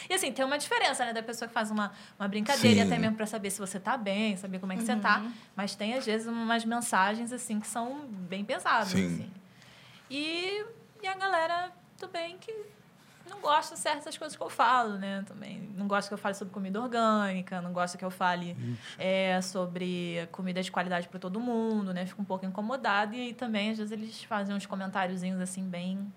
e 0.08 0.14
assim, 0.14 0.32
tem 0.32 0.42
uma 0.44 0.56
diferença, 0.56 1.04
né? 1.04 1.12
Da 1.12 1.22
pessoa 1.22 1.46
que 1.46 1.52
faz 1.52 1.70
uma, 1.70 1.92
uma 2.18 2.26
brincadeira, 2.26 2.80
e 2.80 2.80
Sim. 2.80 2.86
até 2.86 2.98
mesmo 2.98 3.16
pra 3.16 3.26
saber 3.26 3.50
se 3.50 3.58
você 3.58 3.78
tá 3.78 3.98
bem, 3.98 4.34
saber 4.38 4.58
como 4.58 4.72
é 4.72 4.76
que 4.76 4.82
você 4.82 4.96
tá. 4.96 5.22
Mas 5.54 5.74
tem, 5.74 5.92
às 5.92 6.06
vezes, 6.06 6.26
umas 6.26 6.64
mensagens, 6.64 7.34
assim, 7.34 7.60
que 7.60 7.66
são 7.66 8.06
bem 8.08 8.46
pesadas, 8.46 8.88
Sim. 8.88 9.06
assim. 9.06 9.30
E, 10.10 10.64
e 11.02 11.06
a 11.06 11.14
galera, 11.14 11.70
tudo 11.98 12.10
bem 12.10 12.38
que 12.38 12.50
não 13.32 13.40
gosta 13.40 13.74
de 13.74 13.80
certas 13.80 14.16
coisas 14.16 14.36
que 14.36 14.42
eu 14.42 14.50
falo, 14.50 14.98
né? 14.98 15.24
Também 15.26 15.70
não 15.76 15.88
gosta 15.88 16.08
que 16.08 16.14
eu 16.14 16.18
fale 16.18 16.34
sobre 16.34 16.52
comida 16.52 16.80
orgânica, 16.80 17.60
não 17.60 17.72
gosta 17.72 17.96
que 17.96 18.04
eu 18.04 18.10
fale 18.10 18.56
é, 18.98 19.40
sobre 19.40 20.28
comida 20.30 20.62
de 20.62 20.70
qualidade 20.70 21.08
para 21.08 21.18
todo 21.18 21.40
mundo, 21.40 21.94
né? 21.94 22.04
Fico 22.06 22.20
um 22.20 22.24
pouco 22.24 22.44
incomodada. 22.44 23.16
E 23.16 23.32
também, 23.32 23.70
às 23.70 23.78
vezes, 23.78 23.92
eles 23.92 24.22
fazem 24.24 24.54
uns 24.54 24.66
comentáriozinhos, 24.66 25.40
assim, 25.40 25.64
bem... 25.64 26.12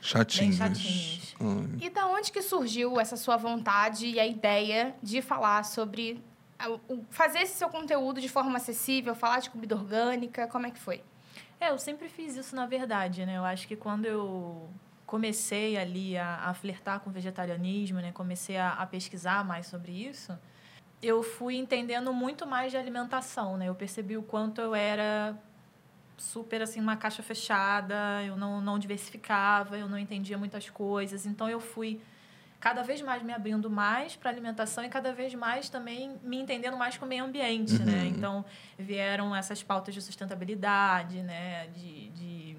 Chatinhos. 0.00 0.56
chatinhos. 0.56 1.36
Ai. 1.38 1.86
E 1.86 1.90
da 1.90 2.06
onde 2.06 2.32
que 2.32 2.40
surgiu 2.40 2.98
essa 2.98 3.18
sua 3.18 3.36
vontade 3.36 4.06
e 4.06 4.18
a 4.18 4.26
ideia 4.26 4.94
de 5.02 5.20
falar 5.20 5.62
sobre 5.64 6.24
fazer 7.10 7.40
esse 7.40 7.54
seu 7.54 7.68
conteúdo 7.68 8.20
de 8.20 8.28
forma 8.28 8.56
acessível, 8.56 9.14
falar 9.14 9.40
de 9.40 9.50
comida 9.50 9.74
orgânica? 9.74 10.46
Como 10.46 10.66
é 10.66 10.70
que 10.70 10.78
foi? 10.78 11.02
É, 11.60 11.70
eu 11.70 11.78
sempre 11.78 12.08
fiz 12.08 12.34
isso, 12.34 12.56
na 12.56 12.66
verdade, 12.66 13.26
né? 13.26 13.36
Eu 13.36 13.44
acho 13.44 13.68
que 13.68 13.76
quando 13.76 14.06
eu 14.06 14.70
comecei 15.10 15.76
ali 15.76 16.16
a, 16.16 16.36
a 16.36 16.54
flertar 16.54 17.00
com 17.00 17.10
o 17.10 17.12
vegetarianismo, 17.12 17.98
né? 17.98 18.12
Comecei 18.12 18.56
a, 18.56 18.74
a 18.74 18.86
pesquisar 18.86 19.44
mais 19.44 19.66
sobre 19.66 19.90
isso, 19.90 20.38
eu 21.02 21.20
fui 21.20 21.56
entendendo 21.56 22.12
muito 22.12 22.46
mais 22.46 22.70
de 22.70 22.76
alimentação, 22.76 23.56
né? 23.56 23.68
Eu 23.68 23.74
percebi 23.74 24.16
o 24.16 24.22
quanto 24.22 24.60
eu 24.60 24.72
era 24.72 25.36
super, 26.16 26.62
assim, 26.62 26.78
uma 26.78 26.96
caixa 26.96 27.24
fechada, 27.24 28.22
eu 28.24 28.36
não, 28.36 28.60
não 28.60 28.78
diversificava, 28.78 29.76
eu 29.76 29.88
não 29.88 29.98
entendia 29.98 30.38
muitas 30.38 30.70
coisas. 30.70 31.26
Então, 31.26 31.50
eu 31.50 31.58
fui 31.58 32.00
cada 32.60 32.84
vez 32.84 33.02
mais 33.02 33.20
me 33.20 33.32
abrindo 33.32 33.68
mais 33.68 34.14
para 34.14 34.30
alimentação 34.30 34.84
e 34.84 34.88
cada 34.88 35.12
vez 35.12 35.34
mais 35.34 35.68
também 35.68 36.20
me 36.22 36.36
entendendo 36.36 36.76
mais 36.76 36.96
com 36.96 37.04
o 37.04 37.08
meio 37.08 37.24
ambiente, 37.24 37.82
né? 37.82 38.02
Uhum. 38.02 38.06
Então, 38.06 38.44
vieram 38.78 39.34
essas 39.34 39.60
pautas 39.60 39.92
de 39.92 40.00
sustentabilidade, 40.00 41.20
né? 41.20 41.66
De, 41.68 42.10
de 42.10 42.56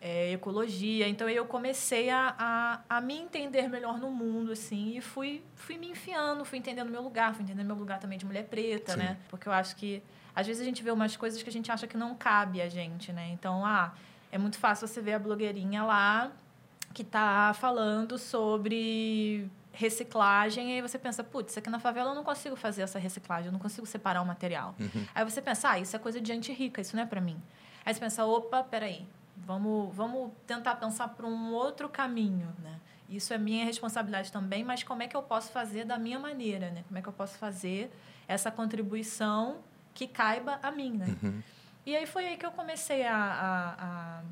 é, 0.00 0.32
ecologia. 0.32 1.08
Então, 1.08 1.28
eu 1.28 1.44
comecei 1.44 2.10
a, 2.10 2.34
a, 2.38 2.80
a 2.96 3.00
me 3.00 3.16
entender 3.18 3.68
melhor 3.68 3.98
no 3.98 4.10
mundo, 4.10 4.52
assim, 4.52 4.96
e 4.96 5.00
fui, 5.00 5.42
fui 5.54 5.76
me 5.76 5.90
enfiando, 5.90 6.44
fui 6.44 6.58
entendendo 6.58 6.90
meu 6.90 7.02
lugar, 7.02 7.34
fui 7.34 7.44
entendendo 7.44 7.66
meu 7.66 7.76
lugar 7.76 7.98
também 7.98 8.18
de 8.18 8.24
mulher 8.26 8.44
preta, 8.44 8.92
Sim. 8.92 8.98
né? 8.98 9.18
Porque 9.28 9.48
eu 9.48 9.52
acho 9.52 9.74
que, 9.76 10.02
às 10.34 10.46
vezes, 10.46 10.62
a 10.62 10.64
gente 10.64 10.82
vê 10.82 10.90
umas 10.90 11.16
coisas 11.16 11.42
que 11.42 11.48
a 11.48 11.52
gente 11.52 11.70
acha 11.70 11.86
que 11.86 11.96
não 11.96 12.14
cabe 12.14 12.62
a 12.62 12.68
gente, 12.68 13.12
né? 13.12 13.28
Então, 13.32 13.64
ah, 13.64 13.92
é 14.30 14.38
muito 14.38 14.58
fácil 14.58 14.86
você 14.86 15.00
ver 15.00 15.14
a 15.14 15.18
blogueirinha 15.18 15.84
lá 15.84 16.30
que 16.94 17.04
tá 17.04 17.52
falando 17.54 18.18
sobre 18.18 19.48
reciclagem, 19.72 20.70
e 20.70 20.74
aí 20.74 20.82
você 20.82 20.98
pensa, 20.98 21.22
putz, 21.22 21.56
aqui 21.56 21.70
na 21.70 21.78
favela 21.78 22.10
eu 22.10 22.14
não 22.14 22.24
consigo 22.24 22.56
fazer 22.56 22.82
essa 22.82 22.98
reciclagem, 22.98 23.46
eu 23.46 23.52
não 23.52 23.60
consigo 23.60 23.86
separar 23.86 24.20
o 24.22 24.26
material. 24.26 24.74
Aí 25.14 25.22
você 25.24 25.40
pensa, 25.40 25.70
ah, 25.70 25.78
isso 25.78 25.94
é 25.94 25.98
coisa 25.98 26.20
de 26.20 26.26
gente 26.26 26.52
rica, 26.52 26.80
isso 26.80 26.96
não 26.96 27.04
é 27.04 27.06
para 27.06 27.20
mim. 27.20 27.40
Aí 27.84 27.94
você 27.94 28.00
pensa, 28.00 28.24
opa, 28.24 28.64
peraí, 28.64 29.06
vamos, 29.46 29.94
vamos 29.94 30.32
tentar 30.46 30.76
pensar 30.76 31.08
para 31.08 31.26
um 31.26 31.52
outro 31.52 31.88
caminho, 31.88 32.54
né? 32.62 32.78
Isso 33.08 33.32
é 33.32 33.38
minha 33.38 33.64
responsabilidade 33.64 34.30
também, 34.30 34.62
mas 34.62 34.82
como 34.82 35.02
é 35.02 35.08
que 35.08 35.16
eu 35.16 35.22
posso 35.22 35.50
fazer 35.50 35.84
da 35.84 35.98
minha 35.98 36.18
maneira, 36.18 36.70
né? 36.70 36.84
Como 36.86 36.98
é 36.98 37.02
que 37.02 37.08
eu 37.08 37.12
posso 37.12 37.38
fazer 37.38 37.90
essa 38.26 38.50
contribuição 38.50 39.58
que 39.94 40.06
caiba 40.06 40.58
a 40.62 40.70
mim, 40.70 40.92
né? 40.92 41.16
E 41.86 41.96
aí 41.96 42.06
foi 42.06 42.26
aí 42.26 42.36
que 42.36 42.44
eu 42.44 42.50
comecei 42.50 43.06
a, 43.06 43.16
a, 43.16 43.84
a, 43.84 44.22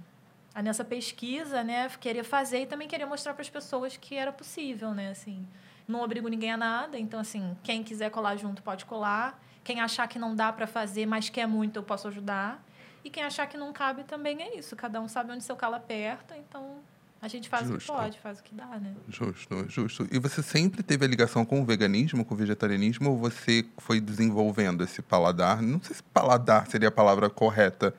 a 0.56 0.62
nessa 0.62 0.84
pesquisa, 0.84 1.64
né, 1.64 1.88
querer 1.98 2.22
fazer 2.22 2.62
e 2.62 2.66
também 2.66 2.86
querer 2.86 3.06
mostrar 3.06 3.32
para 3.32 3.40
as 3.40 3.48
pessoas 3.48 3.96
que 3.96 4.14
era 4.14 4.30
possível, 4.30 4.92
né, 4.92 5.08
assim, 5.08 5.46
não 5.88 6.02
obrigo 6.02 6.28
ninguém 6.28 6.52
a 6.52 6.56
nada, 6.58 6.98
então 6.98 7.18
assim, 7.18 7.56
quem 7.62 7.82
quiser 7.82 8.10
colar 8.10 8.36
junto 8.36 8.62
pode 8.62 8.84
colar, 8.84 9.42
quem 9.64 9.80
achar 9.80 10.06
que 10.06 10.18
não 10.18 10.36
dá 10.36 10.52
para 10.52 10.66
fazer, 10.66 11.06
mas 11.06 11.30
quer 11.30 11.46
muito, 11.46 11.76
eu 11.76 11.82
posso 11.82 12.08
ajudar. 12.08 12.62
E 13.06 13.10
quem 13.10 13.22
achar 13.22 13.46
que 13.46 13.56
não 13.56 13.72
cabe 13.72 14.02
também 14.02 14.42
é 14.42 14.58
isso, 14.58 14.74
cada 14.74 15.00
um 15.00 15.06
sabe 15.06 15.30
onde 15.30 15.44
seu 15.44 15.54
calo 15.54 15.76
aperta, 15.76 16.36
então 16.36 16.78
a 17.22 17.28
gente 17.28 17.48
faz 17.48 17.70
o 17.70 17.74
Justo. 17.74 17.92
que 17.92 17.98
pode, 17.98 18.18
faz 18.18 18.40
o 18.40 18.42
que 18.42 18.52
dá, 18.52 18.66
né? 18.66 18.96
Justo, 19.08 19.64
justo. 19.68 20.08
E 20.10 20.18
você 20.18 20.42
sempre 20.42 20.82
teve 20.82 21.04
a 21.04 21.08
ligação 21.08 21.44
com 21.44 21.60
o 21.60 21.64
veganismo, 21.64 22.24
com 22.24 22.34
o 22.34 22.36
vegetarianismo, 22.36 23.10
ou 23.10 23.16
você 23.16 23.64
foi 23.78 24.00
desenvolvendo 24.00 24.82
esse 24.82 25.00
paladar? 25.02 25.62
Não 25.62 25.80
sei 25.80 25.94
se 25.94 26.02
paladar 26.02 26.66
seria 26.66 26.88
a 26.88 26.90
palavra 26.90 27.30
correta, 27.30 27.94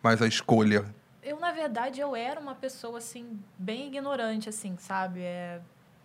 mas 0.00 0.22
a 0.22 0.28
escolha. 0.28 0.84
Eu, 1.24 1.40
na 1.40 1.50
verdade, 1.50 2.00
eu 2.00 2.14
era 2.14 2.38
uma 2.38 2.54
pessoa, 2.54 2.98
assim, 2.98 3.40
bem 3.58 3.88
ignorante, 3.88 4.48
assim, 4.48 4.76
sabe? 4.78 5.22
É, 5.22 5.60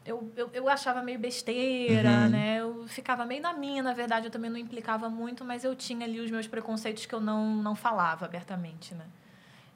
eu, 0.08 0.32
eu, 0.36 0.50
eu 0.54 0.70
achava 0.70 1.04
meio 1.04 1.20
besteira, 1.20 2.10
Uhum. 2.24 2.30
né? 2.30 2.58
Eu 2.62 2.88
ficava 2.88 3.26
meio 3.26 3.42
na 3.42 3.54
minha, 3.54 3.84
na 3.84 3.94
verdade, 3.94 4.28
eu 4.28 4.32
também 4.32 4.50
não 4.50 4.58
implicava 4.58 5.10
muito, 5.10 5.44
mas 5.44 5.64
eu 5.64 5.76
tinha 5.76 6.06
ali 6.06 6.20
os 6.20 6.32
meus 6.32 6.48
preconceitos 6.48 7.06
que 7.06 7.14
eu 7.14 7.20
não, 7.20 7.56
não 7.58 7.76
falava 7.76 8.26
abertamente, 8.26 8.96
né? 8.96 9.06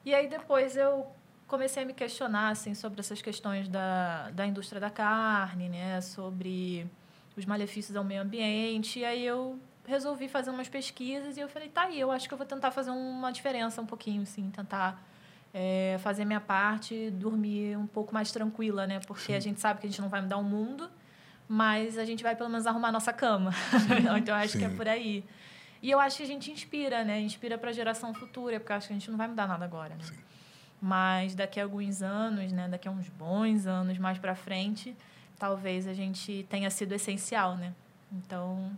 E 0.05 0.15
aí, 0.15 0.27
depois, 0.27 0.75
eu 0.77 1.05
comecei 1.47 1.83
a 1.83 1.85
me 1.85 1.93
questionar, 1.93 2.49
assim, 2.49 2.73
sobre 2.73 3.01
essas 3.01 3.21
questões 3.21 3.67
da, 3.67 4.31
da 4.31 4.47
indústria 4.47 4.79
da 4.79 4.89
carne, 4.89 5.69
né? 5.69 5.99
Sobre 6.01 6.87
os 7.37 7.45
malefícios 7.45 7.95
ao 7.95 8.03
meio 8.03 8.21
ambiente. 8.21 8.99
E 8.99 9.05
aí, 9.05 9.23
eu 9.25 9.59
resolvi 9.85 10.27
fazer 10.29 10.49
umas 10.49 10.69
pesquisas 10.69 11.37
e 11.37 11.39
eu 11.41 11.49
falei, 11.49 11.67
tá 11.67 11.83
aí, 11.83 11.99
eu 11.99 12.09
acho 12.11 12.27
que 12.27 12.33
eu 12.33 12.37
vou 12.37 12.47
tentar 12.47 12.71
fazer 12.71 12.91
uma 12.91 13.31
diferença 13.31 13.81
um 13.81 13.85
pouquinho, 13.85 14.21
assim, 14.23 14.49
tentar 14.49 15.01
é, 15.53 15.97
fazer 15.99 16.25
minha 16.25 16.39
parte, 16.39 17.11
dormir 17.11 17.77
um 17.77 17.87
pouco 17.87 18.13
mais 18.13 18.31
tranquila, 18.31 18.87
né? 18.87 18.99
Porque 19.05 19.33
Sim. 19.33 19.35
a 19.35 19.39
gente 19.39 19.59
sabe 19.59 19.79
que 19.79 19.87
a 19.87 19.89
gente 19.89 20.01
não 20.01 20.09
vai 20.09 20.21
mudar 20.21 20.37
o 20.37 20.43
mundo, 20.43 20.89
mas 21.47 21.97
a 21.97 22.05
gente 22.05 22.23
vai 22.23 22.35
pelo 22.35 22.49
menos 22.49 22.65
arrumar 22.65 22.89
a 22.89 22.91
nossa 22.91 23.11
cama. 23.11 23.51
então, 24.17 24.35
acho 24.35 24.53
Sim. 24.53 24.59
que 24.59 24.65
é 24.65 24.69
por 24.69 24.87
aí. 24.87 25.25
E 25.81 25.89
eu 25.89 25.99
acho 25.99 26.17
que 26.17 26.23
a 26.23 26.27
gente 26.27 26.51
inspira, 26.51 27.03
né? 27.03 27.19
Inspira 27.19 27.57
para 27.57 27.71
a 27.71 27.73
geração 27.73 28.13
futura, 28.13 28.59
porque 28.59 28.71
eu 28.71 28.77
acho 28.77 28.87
que 28.87 28.93
a 28.93 28.97
gente 28.97 29.09
não 29.09 29.17
vai 29.17 29.27
mudar 29.27 29.47
nada 29.47 29.65
agora, 29.65 29.95
né? 29.95 30.03
Sim. 30.03 30.15
Mas 30.81 31.35
daqui 31.35 31.59
a 31.59 31.63
alguns 31.63 32.01
anos, 32.01 32.51
né? 32.51 32.67
Daqui 32.67 32.87
a 32.87 32.91
uns 32.91 33.09
bons 33.09 33.65
anos 33.65 33.97
mais 33.97 34.17
para 34.17 34.35
frente, 34.35 34.95
talvez 35.37 35.87
a 35.87 35.93
gente 35.93 36.45
tenha 36.49 36.69
sido 36.69 36.93
essencial, 36.93 37.57
né? 37.57 37.73
Então, 38.11 38.71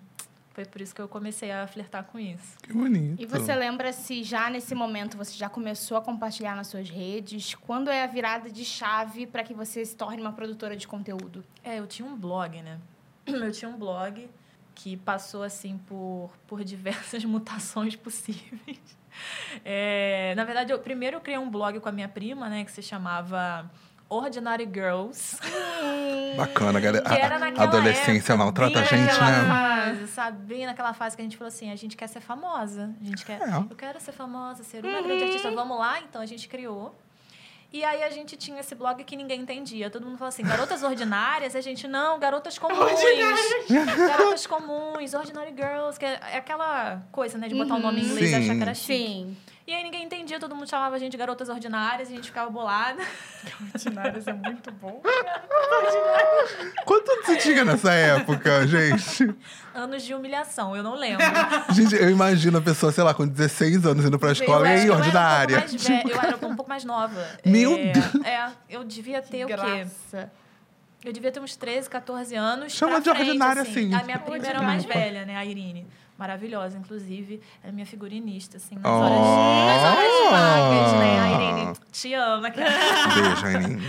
foi 0.53 0.65
por 0.65 0.81
isso 0.81 0.93
que 0.93 1.01
eu 1.01 1.07
comecei 1.07 1.51
a 1.51 1.65
flertar 1.65 2.03
com 2.03 2.19
isso. 2.19 2.57
Que 2.61 2.71
bonito. 2.71 3.19
E 3.21 3.25
você 3.25 3.55
lembra 3.55 3.91
se 3.91 4.23
já 4.23 4.49
nesse 4.51 4.75
momento 4.75 5.17
você 5.17 5.35
já 5.35 5.49
começou 5.49 5.97
a 5.97 6.01
compartilhar 6.01 6.55
nas 6.55 6.67
suas 6.67 6.89
redes? 6.89 7.55
Quando 7.55 7.89
é 7.89 8.03
a 8.03 8.07
virada 8.07 8.51
de 8.51 8.63
chave 8.63 9.25
para 9.25 9.43
que 9.43 9.53
você 9.53 9.83
se 9.83 9.95
torne 9.95 10.21
uma 10.21 10.31
produtora 10.31 10.77
de 10.77 10.87
conteúdo? 10.87 11.43
É, 11.63 11.79
eu 11.79 11.87
tinha 11.87 12.07
um 12.07 12.15
blog, 12.15 12.61
né? 12.61 12.79
Eu 13.25 13.51
tinha 13.51 13.69
um 13.69 13.77
blog 13.77 14.29
que 14.75 14.95
passou 14.97 15.41
assim 15.41 15.77
por, 15.77 16.31
por 16.47 16.63
diversas 16.63 17.25
mutações 17.25 17.95
possíveis. 17.95 18.79
É, 19.65 20.33
na 20.35 20.43
verdade, 20.43 20.71
eu, 20.71 20.79
primeiro 20.79 21.17
eu 21.17 21.21
criei 21.21 21.37
um 21.37 21.49
blog 21.49 21.79
com 21.79 21.89
a 21.89 21.91
minha 21.91 22.09
prima, 22.09 22.49
né, 22.49 22.63
que 22.63 22.71
se 22.71 22.81
chamava 22.81 23.69
Ordinary 24.09 24.69
Girls. 24.71 25.37
Bacana, 26.37 26.79
galera. 26.79 27.03
A 27.57 27.63
adolescência 27.63 28.33
época, 28.33 28.37
maltrata 28.37 28.79
a 28.79 28.83
gente, 28.83 29.19
né? 29.19 29.45
Fase, 29.47 30.07
sabe? 30.07 30.37
Bem 30.45 30.65
naquela 30.65 30.93
fase 30.93 31.15
que 31.15 31.21
a 31.21 31.25
gente 31.25 31.37
falou 31.37 31.47
assim, 31.47 31.71
a 31.71 31.75
gente 31.75 31.95
quer 31.95 32.07
ser 32.07 32.19
famosa. 32.19 32.93
A 33.01 33.05
gente 33.05 33.25
quer, 33.25 33.41
é. 33.41 33.55
eu 33.57 33.75
quero 33.75 33.99
ser 33.99 34.11
famosa, 34.11 34.63
ser 34.63 34.83
uma 34.83 34.97
uhum. 34.97 35.03
grande 35.03 35.23
artista. 35.23 35.51
Vamos 35.51 35.77
lá? 35.77 35.99
Então 36.01 36.21
a 36.21 36.25
gente 36.25 36.47
criou. 36.47 36.95
E 37.73 37.83
aí 37.83 38.03
a 38.03 38.09
gente 38.11 38.37
tinha 38.37 38.59
esse 38.59 38.75
blog 38.75 39.03
que 39.03 39.15
ninguém 39.15 39.41
entendia. 39.41 39.89
Todo 39.89 40.05
mundo 40.05 40.15
falou 40.15 40.29
assim, 40.29 40.43
garotas 40.43 40.83
ordinárias, 40.83 41.55
a 41.55 41.61
gente, 41.61 41.87
não, 41.87 42.19
garotas 42.19 42.59
comuns. 42.59 43.01
garotas 44.07 44.45
comuns, 44.45 45.15
ordinary 45.15 45.55
girls, 45.55 45.97
que 45.97 46.05
é 46.05 46.37
aquela 46.37 47.01
coisa, 47.11 47.35
né, 47.35 47.47
de 47.47 47.55
botar 47.55 47.73
o 47.73 47.77
uhum. 47.77 47.79
um 47.79 47.85
nome 47.87 48.01
em 48.01 48.05
inglês 48.05 48.31
e 48.31 48.35
achar 48.35 48.55
que 48.55 48.61
era 48.61 48.73
chique. 48.75 48.93
Sim. 48.93 49.37
E 49.65 49.73
aí 49.73 49.81
ninguém 49.81 50.03
entendia, 50.03 50.39
todo 50.41 50.53
mundo 50.53 50.69
chamava 50.69 50.95
a 50.95 50.99
gente 50.99 51.13
de 51.13 51.17
garotas 51.17 51.47
ordinárias, 51.47 52.09
e 52.09 52.13
a 52.13 52.15
gente 52.17 52.25
ficava 52.25 52.49
bolada. 52.49 53.01
ordinárias 53.73 54.27
é 54.27 54.33
muito 54.33 54.69
bom. 54.73 55.01
Quanto 56.85 57.25
você 57.25 57.37
tinha 57.37 57.63
nessa 57.63 57.93
época, 57.93 58.67
gente? 58.67 59.33
Anos 59.73 60.03
de 60.03 60.13
humilhação, 60.13 60.75
eu 60.75 60.83
não 60.83 60.95
lembro. 60.95 61.25
gente, 61.71 61.95
eu 61.95 62.09
imagino 62.09 62.57
a 62.57 62.61
pessoa, 62.61 62.91
sei 62.91 63.05
lá, 63.05 63.13
com 63.13 63.25
16 63.25 63.85
anos 63.85 64.03
indo 64.03 64.19
pra 64.19 64.33
escola, 64.33 64.67
e 64.67 64.81
aí, 64.81 64.89
ordinária. 64.89 65.55
Eu 65.55 65.59
era, 65.59 65.71
um 65.71 65.77
tipo... 65.77 66.09
eu 66.09 66.21
era 66.21 66.35
um 66.35 66.55
pouco 66.57 66.69
mais 66.69 66.83
nova. 66.83 67.25
Meu 67.45 67.75
é, 67.77 67.93
Deus! 67.93 68.25
É, 68.25 68.51
eu 68.69 68.83
devia 68.83 69.21
ter 69.21 69.45
que 69.45 69.53
o 69.53 69.57
quê? 69.57 69.87
Eu 71.05 71.11
devia 71.13 71.31
ter 71.31 71.39
uns 71.39 71.55
13, 71.55 71.89
14 71.89 72.35
anos. 72.35 72.73
Chama 72.73 72.99
de 72.99 73.09
frente, 73.09 73.27
ordinária, 73.27 73.61
assim. 73.61 73.93
A 73.93 74.03
minha 74.03 74.19
prima 74.19 74.45
era 74.45 74.61
mais 74.61 74.83
velha, 74.83 75.25
né? 75.25 75.37
A 75.37 75.45
Irine 75.45 75.87
maravilhosa, 76.17 76.77
inclusive. 76.77 77.41
é 77.63 77.71
minha 77.71 77.85
figurinista, 77.85 78.57
assim, 78.57 78.75
nas, 78.75 78.85
oh. 78.85 78.89
horas, 78.89 79.19
nas 79.67 79.97
horas 79.97 80.31
vagas, 80.31 80.93
né? 80.99 81.19
A 81.19 81.31
Irene 81.31 81.77
te 81.91 82.13
ama. 82.13 82.49
Beijo, 82.49 83.47
Irene. 83.47 83.83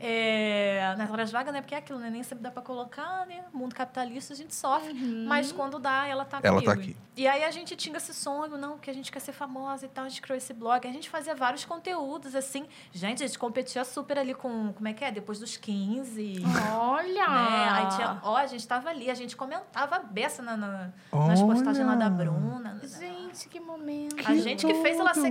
É, 0.00 0.94
nas 0.96 1.10
horas 1.10 1.30
vagas, 1.30 1.52
né? 1.52 1.60
Porque 1.60 1.74
é 1.74 1.78
aquilo, 1.78 1.98
né? 1.98 2.08
Nem 2.08 2.22
sempre 2.22 2.42
dá 2.42 2.50
pra 2.50 2.62
colocar, 2.62 3.26
né? 3.26 3.44
Mundo 3.52 3.74
capitalista, 3.74 4.32
a 4.32 4.36
gente 4.36 4.54
sofre. 4.54 4.92
Uhum. 4.92 5.26
Mas 5.26 5.52
quando 5.52 5.78
dá, 5.78 6.06
ela 6.06 6.24
tá 6.24 6.40
ela 6.42 6.54
comigo. 6.54 6.72
Tá 6.72 6.80
aqui. 6.80 6.96
E 7.16 7.28
aí 7.28 7.44
a 7.44 7.50
gente 7.50 7.76
tinha 7.76 7.94
esse 7.98 8.14
sonho, 8.14 8.56
não, 8.56 8.78
que 8.78 8.88
a 8.88 8.94
gente 8.94 9.12
quer 9.12 9.20
ser 9.20 9.32
famosa 9.32 9.84
e 9.84 9.88
tal. 9.88 10.06
A 10.06 10.08
gente 10.08 10.22
criou 10.22 10.38
esse 10.38 10.54
blog. 10.54 10.88
A 10.88 10.92
gente 10.92 11.10
fazia 11.10 11.34
vários 11.34 11.66
conteúdos, 11.66 12.34
assim. 12.34 12.64
Gente, 12.92 13.22
a 13.22 13.26
gente 13.26 13.38
competia 13.38 13.84
super 13.84 14.18
ali 14.18 14.32
com... 14.32 14.72
Como 14.72 14.88
é 14.88 14.94
que 14.94 15.04
é? 15.04 15.10
Depois 15.10 15.38
dos 15.38 15.54
15. 15.56 16.44
Olha! 16.78 17.28
Né? 17.28 17.68
Aí 17.70 17.88
tinha... 17.94 18.20
Ó, 18.22 18.36
a 18.36 18.46
gente 18.46 18.66
tava 18.66 18.88
ali. 18.88 19.10
A 19.10 19.14
gente 19.14 19.36
comentava 19.36 19.96
a 19.96 19.98
beça 19.98 20.40
na, 20.40 20.56
na, 20.56 20.90
nas 21.12 21.42
postagens 21.42 21.86
lá 21.86 21.94
da 21.94 22.08
Bruna. 22.08 22.80
Gente, 22.82 23.48
que 23.50 23.60
momento. 23.60 24.16
A 24.26 24.34
gente 24.36 24.66
que 24.66 24.74
fez 24.74 24.98
ela 24.98 25.12
ser... 25.12 25.30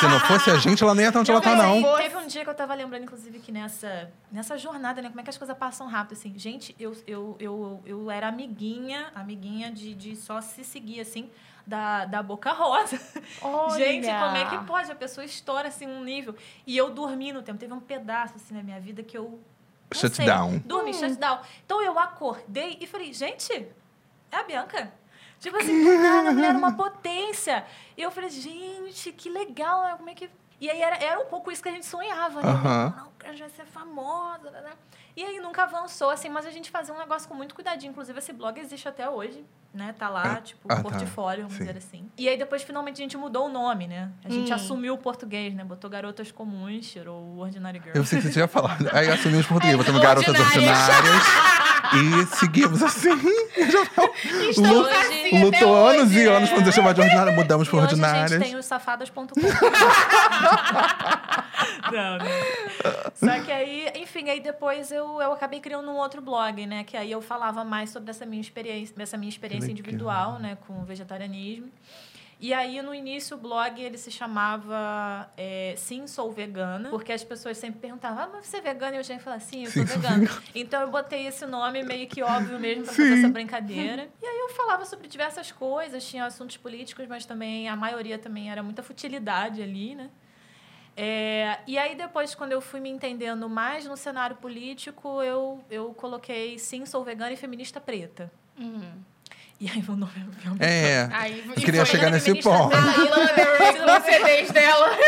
Se 0.00 0.06
não 0.06 0.20
fosse 0.20 0.50
a 0.50 0.58
gente, 0.58 0.82
ela 0.82 0.94
nem 0.94 1.04
ia 1.04 1.08
estar 1.08 1.20
onde 1.20 1.30
ela 1.30 1.40
tá, 1.40 1.54
não. 1.54 1.96
Teve 1.96 2.16
um 2.16 2.26
dia 2.26 2.44
que 2.44 2.50
eu 2.50 2.54
tava 2.54 2.74
lembrando, 2.74 3.04
inclusive, 3.04 3.21
inclusive, 3.22 3.38
que 3.38 3.52
nessa, 3.52 4.10
nessa 4.30 4.58
jornada, 4.58 5.00
né? 5.00 5.08
Como 5.08 5.20
é 5.20 5.22
que 5.22 5.30
as 5.30 5.38
coisas 5.38 5.56
passam 5.56 5.86
rápido, 5.86 6.14
assim. 6.14 6.36
Gente, 6.36 6.74
eu, 6.78 6.96
eu, 7.06 7.36
eu, 7.38 7.82
eu 7.86 8.10
era 8.10 8.28
amiguinha, 8.28 9.12
amiguinha 9.14 9.70
de, 9.70 9.94
de 9.94 10.16
só 10.16 10.40
se 10.40 10.64
seguir, 10.64 11.00
assim, 11.00 11.30
da, 11.66 12.04
da 12.04 12.22
Boca 12.22 12.52
Rosa. 12.52 13.00
Olha. 13.40 13.78
Gente, 13.78 14.06
como 14.06 14.36
é 14.36 14.50
que 14.50 14.58
pode? 14.66 14.90
A 14.90 14.94
pessoa 14.94 15.24
estoura, 15.24 15.68
assim, 15.68 15.86
um 15.86 16.02
nível. 16.02 16.34
E 16.66 16.76
eu 16.76 16.90
dormi 16.90 17.32
no 17.32 17.42
tempo. 17.42 17.58
Teve 17.58 17.72
um 17.72 17.80
pedaço, 17.80 18.34
assim, 18.36 18.54
na 18.54 18.62
minha 18.62 18.80
vida 18.80 19.02
que 19.02 19.16
eu... 19.16 19.40
Shutdown. 19.94 20.58
Dormi, 20.64 20.90
hum. 20.90 20.94
shutdown. 20.94 21.40
Então, 21.64 21.82
eu 21.82 21.98
acordei 21.98 22.78
e 22.80 22.86
falei, 22.86 23.12
gente, 23.12 23.52
é 23.52 24.36
a 24.36 24.42
Bianca. 24.42 24.92
Tipo 25.38 25.56
assim, 25.56 25.98
nada, 25.98 26.30
a 26.30 26.32
mulher 26.32 26.50
era 26.50 26.58
uma 26.58 26.74
potência. 26.74 27.64
E 27.96 28.02
eu 28.02 28.10
falei, 28.10 28.30
gente, 28.30 29.12
que 29.12 29.28
legal, 29.28 29.82
né? 29.82 29.94
Como 29.96 30.08
é 30.08 30.14
que 30.14 30.30
e 30.62 30.70
aí 30.70 30.80
era, 30.80 30.94
era 30.94 31.18
um 31.18 31.24
pouco 31.24 31.50
isso 31.50 31.60
que 31.60 31.68
a 31.68 31.72
gente 31.72 31.84
sonhava, 31.84 32.40
né? 32.40 32.52
Uhum. 32.52 32.96
Não, 32.96 33.08
a 33.24 33.32
gente 33.32 33.40
vai 33.40 33.50
ser 33.50 33.66
famosa, 33.66 34.48
né? 34.48 34.70
E 35.16 35.24
aí 35.24 35.40
nunca 35.40 35.64
avançou, 35.64 36.08
assim, 36.08 36.28
mas 36.28 36.46
a 36.46 36.52
gente 36.52 36.70
fazia 36.70 36.94
um 36.94 36.98
negócio 36.98 37.28
com 37.28 37.34
muito 37.34 37.52
cuidadinho. 37.52 37.90
Inclusive, 37.90 38.16
esse 38.16 38.32
blog 38.32 38.60
existe 38.60 38.88
até 38.88 39.10
hoje, 39.10 39.44
né? 39.74 39.92
Tá 39.98 40.08
lá, 40.08 40.34
é. 40.34 40.40
tipo, 40.40 40.60
ah, 40.68 40.76
tá. 40.76 40.82
portfólio, 40.82 41.42
vamos 41.42 41.58
Sim. 41.58 41.64
dizer 41.64 41.78
assim. 41.78 42.08
E 42.16 42.28
aí 42.28 42.38
depois, 42.38 42.62
finalmente, 42.62 43.02
a 43.02 43.04
gente 43.04 43.16
mudou 43.16 43.46
o 43.46 43.48
nome, 43.48 43.88
né? 43.88 44.12
A 44.24 44.28
gente 44.28 44.52
hum. 44.52 44.54
assumiu 44.54 44.94
o 44.94 44.98
português, 44.98 45.52
né? 45.52 45.64
Botou 45.64 45.90
Garotas 45.90 46.30
Comuns, 46.30 46.88
tirou 46.88 47.20
o 47.20 47.38
Ordinary 47.40 47.80
Girl. 47.80 47.96
Eu 47.96 48.04
sei 48.04 48.20
que 48.20 48.28
você 48.28 48.32
tinha 48.32 48.46
falado. 48.46 48.88
Aí 48.92 49.10
assumiu 49.10 49.40
o 49.40 49.44
português, 49.44 49.74
botamos 49.76 50.00
Garotas 50.00 50.38
Ordinárias. 50.38 51.26
e 51.94 52.26
seguimos 52.36 52.82
assim. 52.82 53.10
Lutou 54.56 54.86
assim 54.86 55.22
lutou 55.44 55.74
anos 55.74 56.10
hoje, 56.10 56.18
e 56.20 56.26
anos 56.26 56.50
é. 56.50 56.54
pra 56.54 56.64
nos 56.64 56.74
chamar 56.74 56.92
de 56.94 57.00
ordinária, 57.00 57.32
mudamos 57.32 57.68
por 57.68 57.82
ordinárias. 57.82 58.32
a 58.32 58.36
gente 58.36 58.44
tem 58.44 58.56
os 58.56 58.66
safadas.com. 58.66 59.24
não, 61.92 62.18
não. 62.18 62.26
Só 63.14 63.40
que 63.44 63.52
aí, 63.52 63.90
enfim, 63.96 64.28
aí 64.28 64.40
depois 64.40 64.90
eu, 64.92 65.20
eu 65.20 65.32
acabei 65.32 65.60
criando 65.60 65.90
um 65.90 65.96
outro 65.96 66.20
blog, 66.20 66.66
né? 66.66 66.84
Que 66.84 66.96
aí 66.96 67.10
eu 67.10 67.20
falava 67.20 67.64
mais 67.64 67.90
sobre 67.90 68.10
essa 68.10 68.24
minha 68.26 68.40
experiência, 68.40 68.94
essa 68.98 69.16
minha 69.16 69.30
experiência 69.30 69.70
individual, 69.70 70.38
né? 70.38 70.56
Com 70.66 70.80
o 70.80 70.84
vegetarianismo. 70.84 71.68
E 72.42 72.52
aí, 72.52 72.82
no 72.82 72.92
início, 72.92 73.36
o 73.36 73.40
blog 73.40 73.80
ele 73.80 73.96
se 73.96 74.10
chamava 74.10 75.30
é, 75.36 75.74
Sim, 75.76 76.08
Sou 76.08 76.32
Vegana, 76.32 76.88
porque 76.90 77.12
as 77.12 77.22
pessoas 77.22 77.56
sempre 77.56 77.78
perguntavam, 77.78 78.24
ah, 78.24 78.30
mas 78.32 78.46
você 78.46 78.56
é 78.56 78.60
vegana? 78.60 78.96
E 78.96 78.98
eu 78.98 79.04
já 79.04 79.16
falava, 79.20 79.40
sim, 79.40 79.64
eu 79.64 79.70
sou 79.70 79.86
sim, 79.86 79.94
vegana. 79.94 80.28
Então, 80.52 80.80
eu 80.80 80.90
botei 80.90 81.28
esse 81.28 81.46
nome 81.46 81.84
meio 81.84 82.08
que 82.08 82.20
óbvio 82.20 82.58
mesmo 82.58 82.82
para 82.82 82.94
fazer 82.94 83.12
essa 83.12 83.28
brincadeira. 83.28 84.08
E 84.20 84.26
aí, 84.26 84.38
eu 84.40 84.48
falava 84.48 84.84
sobre 84.84 85.06
diversas 85.06 85.52
coisas, 85.52 86.04
tinha 86.04 86.24
assuntos 86.24 86.56
políticos, 86.56 87.06
mas 87.06 87.24
também 87.24 87.68
a 87.68 87.76
maioria 87.76 88.18
também 88.18 88.50
era 88.50 88.60
muita 88.60 88.82
futilidade 88.82 89.62
ali, 89.62 89.94
né? 89.94 90.10
É, 90.96 91.60
e 91.64 91.78
aí, 91.78 91.94
depois, 91.94 92.34
quando 92.34 92.50
eu 92.50 92.60
fui 92.60 92.80
me 92.80 92.90
entendendo 92.90 93.48
mais 93.48 93.86
no 93.86 93.96
cenário 93.96 94.34
político, 94.34 95.22
eu, 95.22 95.62
eu 95.70 95.94
coloquei 95.94 96.58
Sim, 96.58 96.86
Sou 96.86 97.04
Vegana 97.04 97.32
e 97.32 97.36
Feminista 97.36 97.80
Preta. 97.80 98.32
Uhum. 98.58 99.11
E 99.62 99.70
aí 99.70 99.80
meu 99.80 99.96
nome 99.96 100.12
é 100.58 100.66
É, 100.66 101.08
aí, 101.12 101.44
eu 101.46 101.62
queria 101.62 101.84
chegar 101.84 102.10
nesse 102.10 102.34
ponto. 102.42 102.74
Aí, 102.74 104.02
CDs 104.02 104.50
dela. 104.50 104.90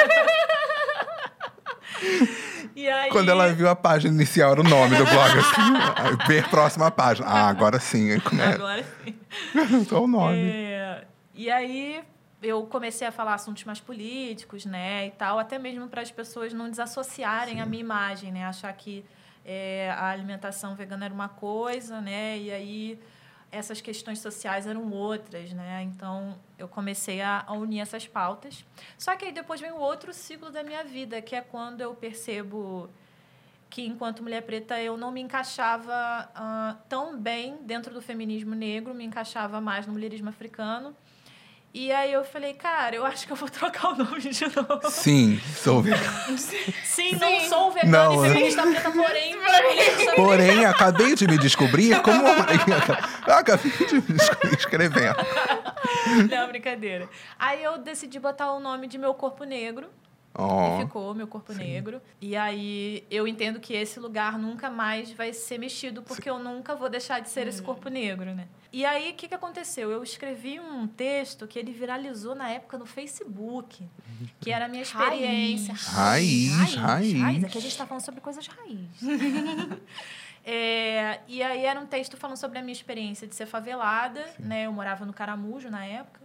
E 2.76 2.88
aí... 2.88 3.08
Quando 3.08 3.30
ela 3.30 3.52
viu 3.52 3.68
a 3.68 3.76
página 3.76 4.12
inicial, 4.12 4.50
era 4.50 4.60
o 4.60 4.64
nome 4.64 4.96
do 4.96 5.04
blog, 5.04 5.38
assim. 5.38 6.26
ver 6.26 6.48
próxima 6.50 6.90
página. 6.90 7.26
Ah, 7.28 7.48
agora 7.48 7.78
sim. 7.78 8.08
Agora 8.12 8.84
sim. 9.04 9.14
Só 9.88 10.02
o 10.02 10.08
nome. 10.08 10.50
É, 10.50 11.04
e 11.34 11.48
aí 11.48 12.02
eu 12.42 12.66
comecei 12.66 13.06
a 13.06 13.12
falar 13.12 13.34
assuntos 13.34 13.62
mais 13.62 13.78
políticos, 13.78 14.66
né, 14.66 15.06
e 15.06 15.12
tal, 15.12 15.38
até 15.38 15.56
mesmo 15.56 15.86
para 15.86 16.02
as 16.02 16.10
pessoas 16.10 16.52
não 16.52 16.68
desassociarem 16.68 17.54
sim. 17.54 17.60
a 17.60 17.64
minha 17.66 17.80
imagem, 17.80 18.32
né, 18.32 18.44
achar 18.44 18.72
que 18.72 19.04
é, 19.44 19.94
a 19.96 20.08
alimentação 20.08 20.74
vegana 20.74 21.04
era 21.04 21.14
uma 21.14 21.28
coisa, 21.28 22.00
né, 22.00 22.36
e 22.38 22.50
aí 22.50 22.98
essas 23.54 23.80
questões 23.80 24.18
sociais 24.18 24.66
eram 24.66 24.90
outras, 24.90 25.52
né? 25.52 25.82
Então 25.82 26.38
eu 26.58 26.68
comecei 26.68 27.20
a, 27.22 27.44
unir 27.50 27.80
essas 27.80 28.06
pautas. 28.06 28.64
Só 28.98 29.16
que 29.16 29.24
aí 29.24 29.32
depois 29.32 29.60
vem 29.60 29.72
o 29.72 29.78
outro 29.78 30.12
ciclo 30.12 30.50
da 30.50 30.62
minha 30.62 30.84
vida, 30.84 31.22
que 31.22 31.36
é 31.36 31.40
quando 31.40 31.80
eu 31.80 31.94
percebo 31.94 32.90
que 33.70 33.82
enquanto 33.82 34.22
mulher 34.22 34.42
preta 34.42 34.80
eu 34.80 34.96
não 34.96 35.10
me 35.10 35.20
encaixava 35.20 36.30
uh, 36.30 36.78
tão 36.88 37.18
bem 37.18 37.56
dentro 37.62 37.92
do 37.92 38.00
feminismo 38.00 38.54
negro, 38.54 38.94
me 38.94 39.04
encaixava 39.04 39.60
mais 39.60 39.86
no 39.86 39.92
mulherismo 39.92 40.28
africano. 40.28 40.94
E 41.74 41.90
aí 41.90 42.12
eu 42.12 42.22
falei, 42.24 42.54
cara, 42.54 42.94
eu 42.94 43.04
acho 43.04 43.26
que 43.26 43.32
eu 43.32 43.36
vou 43.36 43.48
trocar 43.50 43.88
o 43.94 43.96
nome 43.96 44.20
de 44.20 44.44
novo. 44.44 44.88
Sim, 44.88 45.40
sou 45.56 45.82
vegana. 45.82 46.38
Sim, 46.84 47.16
não 47.16 47.40
Sim. 47.40 47.48
sou 47.48 47.72
vegana 47.72 48.04
Não, 48.04 48.24
e 48.24 48.28
feminista 48.28 48.62
preta, 48.62 48.92
porém. 48.92 49.34
Porém, 50.14 50.64
acabei 50.64 51.16
de 51.16 51.26
me 51.26 51.36
descobrir 51.36 51.98
como 52.02 52.20
uma. 52.22 52.46
acabei 53.36 53.72
de 53.72 53.94
me 53.96 54.02
descobrir 54.02 54.56
escrevendo. 54.56 55.16
Não, 56.30 56.46
brincadeira. 56.46 57.08
Aí 57.36 57.64
eu 57.64 57.76
decidi 57.78 58.20
botar 58.20 58.52
o 58.52 58.60
nome 58.60 58.86
de 58.86 58.96
meu 58.96 59.12
corpo 59.12 59.42
negro. 59.42 59.90
Ó. 60.32 60.78
E 60.78 60.84
ficou 60.84 61.12
meu 61.12 61.26
corpo 61.26 61.52
negro. 61.52 62.00
E 62.20 62.36
aí 62.36 63.04
eu 63.10 63.26
entendo 63.26 63.58
que 63.58 63.74
esse 63.74 63.98
lugar 63.98 64.38
nunca 64.38 64.70
mais 64.70 65.10
vai 65.12 65.32
ser 65.32 65.58
mexido, 65.58 66.02
porque 66.02 66.30
eu 66.30 66.38
nunca 66.38 66.76
vou 66.76 66.88
deixar 66.88 67.20
de 67.20 67.30
ser 67.30 67.48
esse 67.48 67.62
corpo 67.62 67.88
negro, 67.88 68.32
né? 68.32 68.46
E 68.74 68.84
aí 68.84 69.12
o 69.12 69.14
que, 69.14 69.28
que 69.28 69.34
aconteceu? 69.36 69.88
Eu 69.92 70.02
escrevi 70.02 70.58
um 70.58 70.88
texto 70.88 71.46
que 71.46 71.60
ele 71.60 71.70
viralizou 71.70 72.34
na 72.34 72.50
época 72.50 72.76
no 72.76 72.84
Facebook, 72.84 73.88
que 74.40 74.50
era 74.50 74.64
a 74.64 74.68
minha 74.68 74.82
experiência. 74.82 75.72
Raiz, 75.74 76.74
raiz. 76.74 77.44
Aqui 77.44 77.56
a 77.56 77.60
gente 77.60 77.78
tá 77.78 77.86
falando 77.86 78.04
sobre 78.04 78.20
coisas 78.20 78.46
raiz. 78.48 79.00
É, 80.46 81.20
e 81.26 81.42
aí 81.42 81.64
era 81.64 81.80
um 81.80 81.86
texto 81.86 82.18
falando 82.18 82.36
sobre 82.36 82.58
a 82.58 82.60
minha 82.60 82.74
experiência 82.74 83.26
de 83.26 83.34
ser 83.34 83.46
favelada, 83.46 84.22
né? 84.38 84.66
Eu 84.66 84.72
morava 84.74 85.06
no 85.06 85.12
Caramujo 85.14 85.70
na 85.70 85.86
época, 85.86 86.20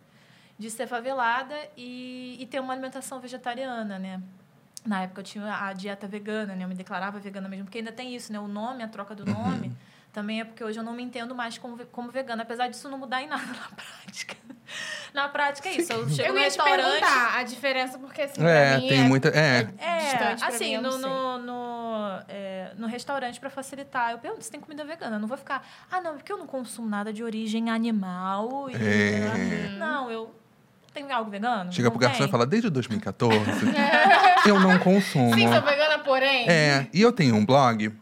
de 0.58 0.70
ser 0.70 0.88
favelada 0.88 1.56
e, 1.78 2.36
e 2.38 2.46
ter 2.46 2.60
uma 2.60 2.74
alimentação 2.74 3.22
vegetariana, 3.22 3.98
né? 3.98 4.22
Na 4.86 5.04
época 5.04 5.22
eu 5.22 5.24
tinha 5.24 5.66
a 5.66 5.72
dieta 5.72 6.06
vegana, 6.06 6.54
né? 6.54 6.66
Eu 6.66 6.68
me 6.68 6.76
declarava 6.76 7.18
vegana 7.18 7.48
mesmo, 7.48 7.64
porque 7.64 7.78
ainda 7.78 7.94
tem 7.94 8.14
isso, 8.14 8.34
né? 8.34 8.40
O 8.42 8.48
nome, 8.50 8.84
a 8.84 8.90
troca 8.90 9.16
do 9.16 9.26
nome, 9.26 9.72
também 10.12 10.42
é 10.42 10.44
porque 10.44 10.64
hoje 10.64 10.80
eu 10.80 10.84
não 10.84 10.94
me 10.94 11.04
entendo 11.04 11.36
mais 11.36 11.58
como, 11.58 11.78
como 11.88 12.10
vegana, 12.12 12.44
apesar 12.44 12.68
disso 12.68 12.90
não 12.90 12.98
mudar 12.98 13.22
em 13.22 13.28
nada 13.28 13.46
na 13.46 13.70
prática. 13.76 14.36
Na 15.14 15.28
prática 15.28 15.70
é 15.70 15.78
isso. 15.78 15.92
Eu 15.92 16.10
chego 16.10 16.30
Eu 16.30 16.34
no 16.36 16.40
restaurante. 16.40 17.04
a 17.04 17.44
diferença, 17.44 17.98
porque 17.98 18.22
assim, 18.22 18.44
É, 18.44 18.72
pra 18.72 18.80
mim 18.80 18.88
tem 18.88 19.00
é... 19.00 19.04
muita. 19.04 19.30
É. 19.30 19.68
É, 19.80 20.16
pra 20.16 20.48
assim, 20.48 20.78
mim, 20.78 20.84
no, 20.84 20.98
no, 20.98 21.38
no, 21.40 22.24
é, 22.28 22.72
no 22.78 22.88
restaurante, 22.88 23.40
para 23.40 23.50
facilitar, 23.50 24.12
eu 24.12 24.20
pergunto 24.20 24.44
se 24.44 24.52
tem 24.52 24.60
comida 24.60 24.84
vegana. 24.86 25.16
Eu 25.16 25.20
não 25.20 25.28
vou 25.28 25.38
ficar, 25.38 25.66
ah, 25.92 26.02
não, 26.02 26.16
porque 26.16 26.32
eu 26.32 26.38
não 26.38 26.46
consumo 26.46 26.88
nada 26.88 27.12
de 27.12 27.24
origem 27.24 27.70
animal. 27.70 28.70
E, 28.70 28.76
É. 28.76 29.76
Não, 29.78 30.12
eu. 30.12 30.36
Tem 30.94 31.12
algo 31.12 31.30
vegano? 31.30 31.72
Chega 31.72 31.88
Não 31.88 31.92
pro 31.92 32.00
garçom 32.00 32.26
e 32.26 32.28
fala, 32.28 32.48
desde 32.48 32.68
2014, 32.70 33.38
eu 34.46 34.60
não 34.60 34.80
consumo. 34.80 35.36
Sim, 35.36 35.48
sou 35.48 35.62
vegana, 35.62 36.00
porém... 36.00 36.50
É, 36.50 36.88
e 36.92 37.00
eu 37.00 37.12
tenho 37.12 37.36
um 37.36 37.46
blog. 37.46 37.94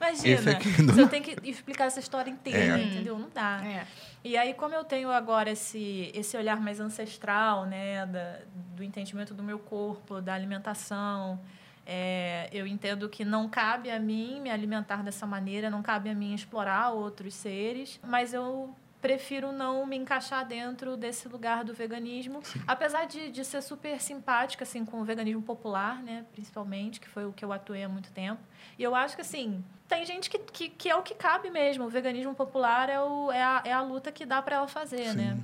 Imagina, 0.00 0.58
não- 0.84 0.94
se 0.94 1.00
eu 1.00 1.08
tenho 1.08 1.22
que 1.22 1.36
explicar 1.48 1.84
essa 1.84 2.00
história 2.00 2.30
inteira, 2.30 2.78
É. 2.78 2.82
entendeu? 2.82 3.18
Não 3.18 3.28
dá. 3.28 3.60
É. 3.64 3.86
E 4.24 4.36
aí, 4.36 4.54
como 4.54 4.74
eu 4.74 4.82
tenho 4.84 5.10
agora 5.10 5.50
esse, 5.50 6.10
esse 6.14 6.36
olhar 6.36 6.60
mais 6.60 6.80
ancestral, 6.80 7.66
né, 7.66 8.06
da, 8.06 8.38
do 8.76 8.82
entendimento 8.82 9.34
do 9.34 9.42
meu 9.42 9.58
corpo, 9.58 10.20
da 10.20 10.32
alimentação, 10.34 11.38
é, 11.86 12.48
eu 12.52 12.66
entendo 12.66 13.08
que 13.08 13.24
não 13.24 13.48
cabe 13.48 13.90
a 13.90 13.98
mim 13.98 14.40
me 14.40 14.50
alimentar 14.50 15.02
dessa 15.02 15.26
maneira, 15.26 15.68
não 15.70 15.82
cabe 15.82 16.08
a 16.08 16.14
mim 16.14 16.34
explorar 16.34 16.90
outros 16.90 17.34
seres, 17.34 17.98
mas 18.06 18.32
eu 18.32 18.74
prefiro 19.00 19.50
não 19.50 19.86
me 19.86 19.96
encaixar 19.96 20.46
dentro 20.46 20.96
desse 20.96 21.28
lugar 21.28 21.64
do 21.64 21.72
veganismo, 21.72 22.42
apesar 22.66 23.06
de, 23.06 23.30
de 23.30 23.44
ser 23.44 23.62
super 23.62 24.00
simpática 24.00 24.64
assim 24.64 24.84
com 24.84 25.00
o 25.00 25.04
veganismo 25.04 25.42
popular, 25.42 26.02
né, 26.02 26.24
principalmente, 26.32 27.00
que 27.00 27.08
foi 27.08 27.24
o 27.24 27.32
que 27.32 27.44
eu 27.44 27.52
atuei 27.52 27.82
há 27.82 27.88
muito 27.88 28.12
tempo. 28.12 28.40
E 28.78 28.82
eu 28.82 28.94
acho 28.94 29.16
que 29.16 29.22
assim, 29.22 29.64
tem 29.88 30.04
gente 30.04 30.28
que, 30.28 30.38
que, 30.38 30.68
que 30.68 30.88
é 30.88 30.96
o 30.96 31.02
que 31.02 31.14
cabe 31.14 31.50
mesmo. 31.50 31.84
O 31.84 31.88
veganismo 31.88 32.34
popular 32.34 32.88
é, 32.88 33.00
o, 33.00 33.32
é, 33.32 33.42
a, 33.42 33.62
é 33.64 33.72
a 33.72 33.80
luta 33.80 34.12
que 34.12 34.24
dá 34.24 34.40
para 34.40 34.56
ela 34.56 34.68
fazer, 34.68 35.14
né? 35.14 35.38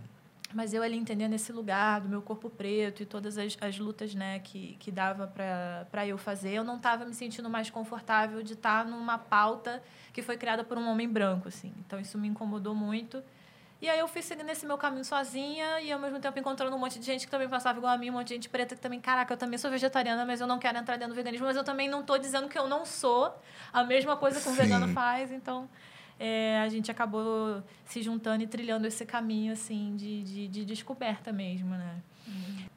Mas 0.54 0.72
eu 0.72 0.82
ali 0.82 0.96
entendendo 0.96 1.34
esse 1.34 1.52
lugar 1.52 2.00
do 2.00 2.08
meu 2.08 2.22
corpo 2.22 2.48
preto 2.48 3.02
e 3.02 3.06
todas 3.06 3.36
as, 3.36 3.58
as 3.60 3.78
lutas 3.78 4.14
né, 4.14 4.38
que, 4.38 4.76
que 4.78 4.90
dava 4.92 5.26
para 5.26 6.06
eu 6.06 6.16
fazer, 6.16 6.52
eu 6.52 6.64
não 6.64 6.76
estava 6.76 7.04
me 7.04 7.12
sentindo 7.12 7.50
mais 7.50 7.68
confortável 7.68 8.42
de 8.42 8.52
estar 8.52 8.86
numa 8.86 9.18
pauta 9.18 9.82
que 10.12 10.22
foi 10.22 10.36
criada 10.36 10.62
por 10.62 10.78
um 10.78 10.88
homem 10.88 11.08
branco. 11.08 11.48
Assim. 11.48 11.72
Então 11.84 11.98
isso 11.98 12.16
me 12.16 12.28
incomodou 12.28 12.74
muito. 12.74 13.22
E 13.80 13.88
aí 13.90 13.98
eu 13.98 14.08
fui 14.08 14.22
seguindo 14.22 14.48
esse 14.48 14.64
meu 14.64 14.78
caminho 14.78 15.04
sozinha 15.04 15.80
e 15.82 15.92
ao 15.92 15.98
mesmo 15.98 16.18
tempo 16.18 16.38
encontrando 16.38 16.74
um 16.74 16.78
monte 16.78 16.98
de 16.98 17.04
gente 17.04 17.26
que 17.26 17.30
também 17.30 17.48
passava 17.48 17.78
igual 17.78 17.92
a 17.92 17.98
mim, 17.98 18.08
um 18.08 18.14
monte 18.14 18.28
de 18.28 18.34
gente 18.34 18.48
preta 18.48 18.74
que 18.74 18.80
também, 18.80 18.98
caraca, 19.00 19.34
eu 19.34 19.36
também 19.36 19.58
sou 19.58 19.70
vegetariana, 19.70 20.24
mas 20.24 20.40
eu 20.40 20.46
não 20.46 20.58
quero 20.58 20.78
entrar 20.78 20.96
dentro 20.96 21.12
do 21.12 21.16
veganismo, 21.16 21.46
mas 21.46 21.56
eu 21.56 21.64
também 21.64 21.86
não 21.88 22.00
estou 22.00 22.16
dizendo 22.18 22.48
que 22.48 22.58
eu 22.58 22.66
não 22.66 22.86
sou 22.86 23.34
a 23.72 23.84
mesma 23.84 24.16
coisa 24.16 24.40
que 24.40 24.48
um 24.48 24.52
Sim. 24.54 24.62
vegano 24.62 24.88
faz, 24.88 25.30
então 25.30 25.68
é, 26.18 26.58
a 26.64 26.68
gente 26.70 26.90
acabou 26.90 27.62
se 27.84 28.00
juntando 28.00 28.42
e 28.42 28.46
trilhando 28.46 28.86
esse 28.86 29.04
caminho 29.04 29.52
assim 29.52 29.94
de, 29.94 30.22
de, 30.22 30.48
de 30.48 30.64
descoberta 30.64 31.30
mesmo, 31.30 31.70
né? 31.74 31.96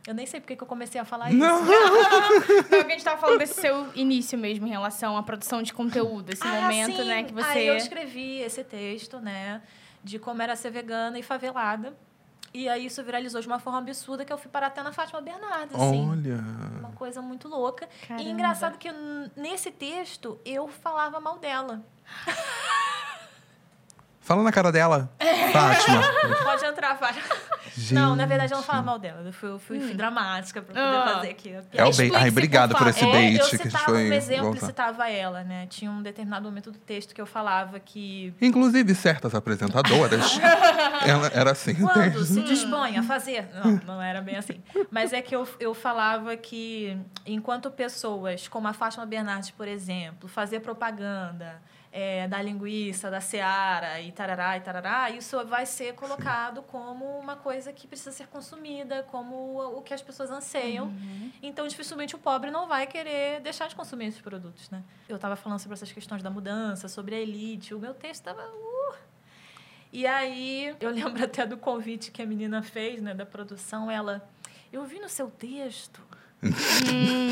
Eu 0.05 0.13
nem 0.13 0.25
sei 0.25 0.39
porque 0.39 0.55
que 0.55 0.63
eu 0.63 0.67
comecei 0.67 0.99
a 0.99 1.05
falar 1.05 1.31
Não. 1.31 1.61
isso. 1.63 1.71
Não, 1.71 2.63
que 2.69 2.75
a 2.75 2.89
gente 2.89 3.03
tava 3.03 3.19
falando 3.19 3.39
desse 3.39 3.59
seu 3.61 3.87
início 3.95 4.37
mesmo 4.37 4.67
em 4.67 4.69
relação 4.69 5.17
à 5.17 5.23
produção 5.23 5.61
de 5.63 5.73
conteúdo, 5.73 6.31
esse 6.31 6.45
Ah, 6.45 6.61
momento, 6.61 6.95
sim. 6.97 7.03
né, 7.07 7.23
que 7.23 7.33
você... 7.33 7.47
Aí 7.47 7.67
eu 7.67 7.75
escrevi 7.75 8.39
esse 8.41 8.63
texto, 8.63 9.19
né, 9.19 9.61
de 10.03 10.19
como 10.19 10.41
era 10.41 10.55
ser 10.55 10.71
vegana 10.71 11.17
e 11.19 11.23
favelada. 11.23 11.93
E 12.53 12.67
aí 12.67 12.87
isso 12.87 13.03
viralizou 13.03 13.39
de 13.41 13.47
uma 13.47 13.59
forma 13.59 13.77
absurda 13.79 14.25
que 14.25 14.33
eu 14.33 14.37
fui 14.37 14.49
parar 14.49 14.67
até 14.67 14.81
na 14.81 14.91
Fátima 14.91 15.21
Bernardes, 15.21 15.75
assim. 15.75 16.09
Olha. 16.09 16.43
Uma 16.79 16.91
coisa 16.91 17.21
muito 17.21 17.47
louca. 17.47 17.87
Caramba. 18.07 18.27
E 18.27 18.31
engraçado 18.31 18.77
que 18.77 18.89
nesse 19.35 19.71
texto 19.71 20.39
eu 20.43 20.67
falava 20.67 21.19
mal 21.19 21.37
dela. 21.37 21.83
Fala 24.19 24.43
na 24.43 24.51
cara 24.51 24.71
dela, 24.71 25.11
Fátima. 25.51 26.01
Pode 26.43 26.65
entrar, 26.65 26.97
Fátima. 26.97 27.25
Gente. 27.79 27.93
Não, 27.93 28.15
na 28.15 28.25
verdade 28.25 28.51
eu 28.53 28.57
não 28.57 28.63
falava 28.63 28.85
mal 28.85 28.99
dela. 28.99 29.21
Eu 29.25 29.31
fui, 29.31 29.49
eu 29.49 29.57
fui, 29.59 29.79
fui 29.79 29.93
dramática 29.93 30.61
pra 30.61 30.73
poder 30.73 30.85
Ah. 31.09 31.13
fazer 31.15 31.29
aqui. 31.29 31.49
É 31.53 31.59
o 31.59 31.63
bem. 31.71 31.89
Explique-se, 31.89 32.21
Ai, 32.23 32.29
obrigado 32.29 32.71
por 32.71 32.79
por 32.79 32.87
esse 32.87 32.99
favor. 32.99 33.15
É, 33.15 33.33
eu 33.33 33.37
date 33.37 33.49
que 33.49 33.55
a 33.55 33.57
gente 33.57 33.63
citava 33.71 33.85
foi. 33.85 34.09
um 34.09 34.13
exemplo 34.13 34.41
e 34.43 34.49
voltar. 34.49 34.65
citava 34.65 35.09
ela, 35.09 35.43
né? 35.43 35.67
Tinha 35.67 35.89
um 35.91 36.01
determinado 36.01 36.43
momento 36.45 36.71
do 36.71 36.77
texto 36.79 37.15
que 37.15 37.21
eu 37.21 37.25
falava 37.25 37.79
que 37.79 38.33
Inclusive, 38.41 38.93
certas 38.95 39.33
apresentadoras. 39.33 40.37
ela 41.07 41.27
era 41.33 41.51
assim. 41.51 41.75
Quando 41.75 42.23
se 42.25 42.41
dispõe 42.43 42.97
a 42.97 43.03
fazer. 43.03 43.47
Não, 43.63 43.71
não 43.95 44.01
era 44.01 44.21
bem 44.21 44.35
assim. 44.35 44.61
Mas 44.91 45.13
é 45.13 45.21
que 45.21 45.35
eu, 45.35 45.47
eu 45.59 45.73
falava 45.73 46.35
que, 46.35 46.97
enquanto 47.25 47.71
pessoas 47.71 48.47
como 48.47 48.67
a 48.67 48.73
Fátima 48.73 49.05
Bernardes, 49.05 49.51
por 49.51 49.67
exemplo, 49.67 50.27
fazer 50.27 50.59
propaganda 50.59 51.61
é, 51.91 52.27
da 52.27 52.41
linguiça, 52.41 53.09
da 53.09 53.19
seara 53.19 53.99
e 53.99 54.11
tarará 54.11 54.57
e 54.57 54.61
tarará, 54.61 55.09
isso 55.09 55.43
vai 55.45 55.65
ser 55.65 55.95
colocado 55.95 56.61
como 56.63 57.05
uma 57.17 57.35
coisa 57.35 57.73
que 57.73 57.87
precisa 57.87 58.11
ser 58.11 58.27
consumida, 58.27 59.03
como 59.03 59.59
o 59.77 59.81
que 59.81 59.93
as 59.93 60.01
pessoas 60.01 60.29
anseiam. 60.29 60.93
Então, 61.41 61.67
dificilmente 61.67 62.15
o 62.15 62.19
pobre 62.19 62.51
não 62.51 62.67
vai 62.67 62.85
querer 62.85 63.41
deixar 63.41 63.67
de 63.67 63.75
consumir 63.75 64.05
esses 64.07 64.21
produtos, 64.21 64.69
né? 64.69 64.83
Eu 65.07 65.15
estava 65.15 65.35
falando 65.35 65.59
sobre 65.59 65.73
essas 65.73 65.91
questões 65.91 66.21
da 66.21 66.29
mudança, 66.29 66.87
sobre 66.87 67.15
a 67.15 67.19
elite. 67.19 67.73
O 67.73 67.79
meu 67.79 67.93
texto 67.93 68.27
estava... 68.27 68.43
Uh, 68.47 68.95
e 69.91 70.05
aí, 70.05 70.75
eu 70.79 70.89
lembro 70.93 71.23
até 71.23 71.45
do 71.45 71.57
convite 71.57 72.11
que 72.11 72.21
a 72.21 72.25
menina 72.25 72.61
fez, 72.61 73.01
né, 73.01 73.13
da 73.13 73.25
produção, 73.25 73.89
ela... 73.89 74.27
Eu 74.71 74.85
vi 74.85 74.99
no 74.99 75.09
seu 75.09 75.31
texto 75.31 75.99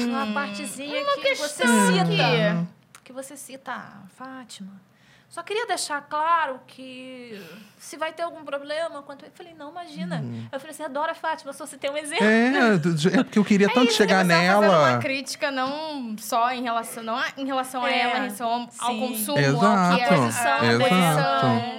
uma 0.10 0.34
partezinha 0.34 1.06
que 1.22 1.36
você 1.36 1.64
cita... 1.68 2.02
aqui. 2.02 2.77
Que 3.08 3.14
você 3.14 3.38
cita 3.38 3.72
a 3.72 4.06
Fátima. 4.10 4.82
Só 5.30 5.44
queria 5.44 5.68
deixar 5.68 6.02
claro 6.02 6.60
que 6.66 7.40
se 7.78 7.98
vai 7.98 8.14
ter 8.14 8.24
algum 8.24 8.44
problema... 8.46 9.04
Quanto... 9.04 9.26
Eu 9.26 9.32
falei, 9.36 9.54
não, 9.54 9.70
imagina. 9.72 10.24
Eu 10.52 10.60
falei 10.60 10.74
assim, 10.74 10.84
adoro 10.84 11.12
a 11.12 11.14
Fátima, 11.16 11.52
só 11.52 11.66
você 11.66 11.78
tem 11.78 11.92
um 11.92 11.98
exemplo. 11.98 12.26
É, 12.26 13.20
é 13.20 13.24
porque 13.24 13.38
eu 13.38 13.44
queria 13.44 13.68
tanto 13.74 13.88
Isso, 13.90 13.98
chegar 13.98 14.22
que 14.26 14.32
você 14.32 14.34
tava 14.34 14.46
fazendo 14.48 14.62
nela. 14.72 14.90
uma 14.94 15.00
crítica 15.00 15.52
não 15.52 16.16
só 16.18 16.50
em 16.52 16.64
relação, 16.64 17.04
não 17.04 17.18
a- 17.18 17.28
em 17.38 17.46
relação 17.46 17.84
a 17.84 17.92
É, 17.92 18.00
ela, 18.00 18.12
em 18.12 18.22
relação 18.22 18.50
ao, 18.50 18.60
ao 18.62 18.68
sim. 18.94 19.00
consumo, 19.00 19.38
ao 19.38 19.98
que 19.98 20.02
é 20.02 20.14
Exato, 20.16 20.48
a 20.48 20.66
exato. 20.74 20.78
posição. 20.90 21.78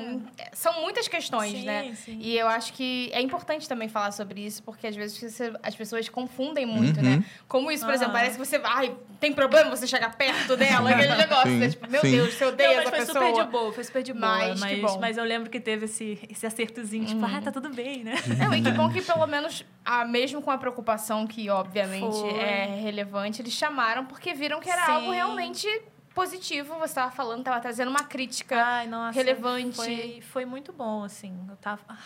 São 0.53 0.81
muitas 0.81 1.07
questões, 1.07 1.53
Sim, 1.53 1.65
né? 1.65 1.93
sim. 1.95 2.19
E 2.21 2.37
eu 2.37 2.49
acho 2.49 2.73
que 2.73 3.09
é 3.13 3.21
importante 3.21 3.69
também 3.69 3.89
falar 3.89 4.11
sobre 4.11 4.41
isso, 4.45 4.61
porque 4.65 4.89
às 4.89 4.97
vezes 4.97 5.17
você- 5.33 5.53
as 5.63 5.75
pessoas 5.75 6.09
confundem 6.09 6.67
muito, 6.67 6.99
Uhum. 6.99 7.05
né? 7.19 7.25
Como 7.47 7.71
isso, 7.71 7.85
por 7.85 7.95
exemplo, 7.95 8.13
Aham. 8.13 8.21
parece 8.25 8.39
que 8.39 8.45
você. 8.45 8.61
Ai, 8.65 8.95
tem 9.21 9.33
problema 9.33 9.71
você 9.71 9.87
chegar 9.87 10.17
perto 10.17 10.57
dela, 10.57 10.91
aquele 10.91 11.15
negócio, 11.15 11.51
Sim, 11.51 11.59
né? 11.59 11.69
Tipo, 11.71 11.89
meu 11.89 12.01
sim. 12.01 12.11
Deus, 12.11 12.35
você 12.35 12.45
Não, 12.45 12.53
odeia 12.53 12.77
mas 12.79 12.79
essa 12.89 12.91
pessoa. 12.97 13.25
Super 13.39 13.47
de 13.47 13.53
boa, 13.53 13.73
foi 13.73 13.85
super 13.85 14.03
de 14.03 14.13
boa. 14.13 14.27
Mas 14.27 14.61
Mas, 14.61 14.75
que 14.75 14.99
mas, 14.99 15.17
bom. 15.17 15.23
eu 15.23 15.29
lembro 15.29 15.51
que 15.51 15.61
teve 15.61 15.85
esse, 15.87 16.19
esse 16.31 16.47
acertozinho, 16.47 17.07
tipo, 17.07 17.25
ah, 17.25 17.41
tá 17.43 17.51
tudo 17.53 17.71
bem, 17.71 18.05
né? 18.05 18.15
Não, 18.39 18.55
e 18.55 18.63
que 18.63 18.71
bom 18.73 18.91
que 18.91 19.03
pelo 19.03 19.27
menos, 19.27 19.65
ah, 19.85 20.05
mesmo 20.05 20.43
com 20.43 20.51
a 20.51 20.59
preocupação 20.59 21.27
que 21.27 21.49
obviamente 21.51 22.21
Foi. 22.21 22.31
é 22.37 22.81
relevante, 22.83 23.43
eles 23.43 23.53
chamaram 23.53 24.05
porque 24.07 24.35
viram 24.35 24.61
que 24.61 24.71
era 24.71 24.87
Sim. 24.87 24.93
algo 24.93 25.11
realmente 25.11 25.69
positivo. 26.15 26.75
Você 26.79 26.85
estava 26.87 27.13
falando, 27.13 27.41
estava 27.41 27.61
trazendo 27.61 27.91
uma 27.91 28.03
crítica. 28.03 28.61
Ai, 28.61 28.89
nossa. 28.89 29.17
relevante. 29.17 29.77
Foi, 29.77 30.21
foi 30.21 30.45
muito 30.45 30.73
bom, 30.73 31.05
assim. 31.05 31.33
Eu 31.49 31.57
tava. 31.57 31.81
Ah, 31.89 31.97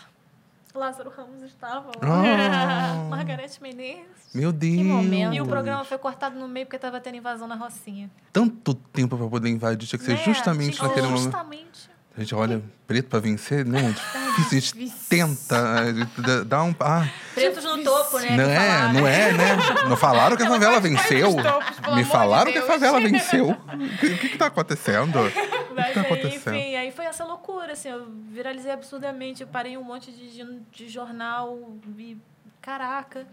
Lázaro 0.75 1.11
Ramos 1.15 1.41
estava 1.43 1.87
lá. 1.87 1.93
Ah. 2.01 3.05
Margarete 3.09 3.61
Menezes. 3.61 4.05
Meu 4.33 4.51
Deus. 4.51 4.81
momento. 4.83 5.33
E 5.35 5.41
o 5.41 5.45
programa 5.45 5.83
foi 5.83 5.97
cortado 5.97 6.37
no 6.39 6.47
meio 6.47 6.65
porque 6.65 6.79
tava 6.79 6.99
tendo 6.99 7.17
invasão 7.17 7.47
na 7.47 7.55
Rocinha. 7.55 8.09
Tanto 8.31 8.73
tempo 8.73 9.15
pra 9.17 9.27
poder 9.27 9.49
invadir, 9.49 9.87
tinha 9.87 9.99
que 9.99 10.05
ser 10.05 10.13
Né? 10.13 10.23
justamente 10.25 10.75
Tinha 10.77 10.89
que 10.89 10.95
ser 10.95 11.01
naquele 11.01 11.07
momento. 11.07 11.23
Justamente. 11.23 11.93
A 12.15 12.19
gente 12.21 12.35
olha 12.35 12.61
preto 12.85 13.09
pra 13.09 13.19
vencer, 13.19 13.65
né? 13.65 13.79
É 14.33 14.35
difícil, 14.41 14.77
a 14.79 14.81
gente 14.81 14.95
tenta, 15.09 15.79
a 15.79 15.93
gente 15.93 16.45
dá 16.45 16.63
um... 16.63 16.73
Ah, 16.79 17.07
Pretos 17.35 17.63
no 17.63 17.83
topo, 17.83 18.17
né? 18.17 18.29
não 18.35 18.45
que 18.45 18.51
é, 18.51 18.55
falaram. 18.57 18.93
não 18.93 19.07
é, 19.07 19.31
né? 19.31 19.57
Não 19.89 19.95
falaram 19.97 20.35
que 20.37 20.41
a 20.43 20.49
favela 20.49 20.79
venceu? 20.79 21.35
topos, 21.35 21.79
Me 21.79 21.85
amor 21.85 21.97
de 21.97 22.03
falaram 22.05 22.51
que 22.51 22.57
a 22.57 22.65
favela 22.65 22.99
venceu. 23.01 23.49
O 23.51 23.97
que, 23.99 24.17
que 24.17 24.29
que 24.29 24.37
tá 24.39 24.47
acontecendo? 24.47 25.19
O 25.19 25.31
que 25.31 25.83
que 25.83 25.93
tá 25.93 26.01
acontecendo? 26.01 26.55
enfim, 26.55 26.62
aí 26.83 26.91
foi 26.91 27.05
essa 27.05 27.23
loucura, 27.25 27.73
assim, 27.73 27.89
eu 27.89 28.05
viralizei 28.29 28.71
absurdamente, 28.71 29.41
eu 29.41 29.47
parei 29.47 29.73
em 29.73 29.77
um 29.77 29.83
monte 29.83 30.11
de, 30.11 30.31
de, 30.33 30.59
de 30.71 30.87
jornal 30.87 31.73
e 31.97 32.17
caraca. 32.61 33.27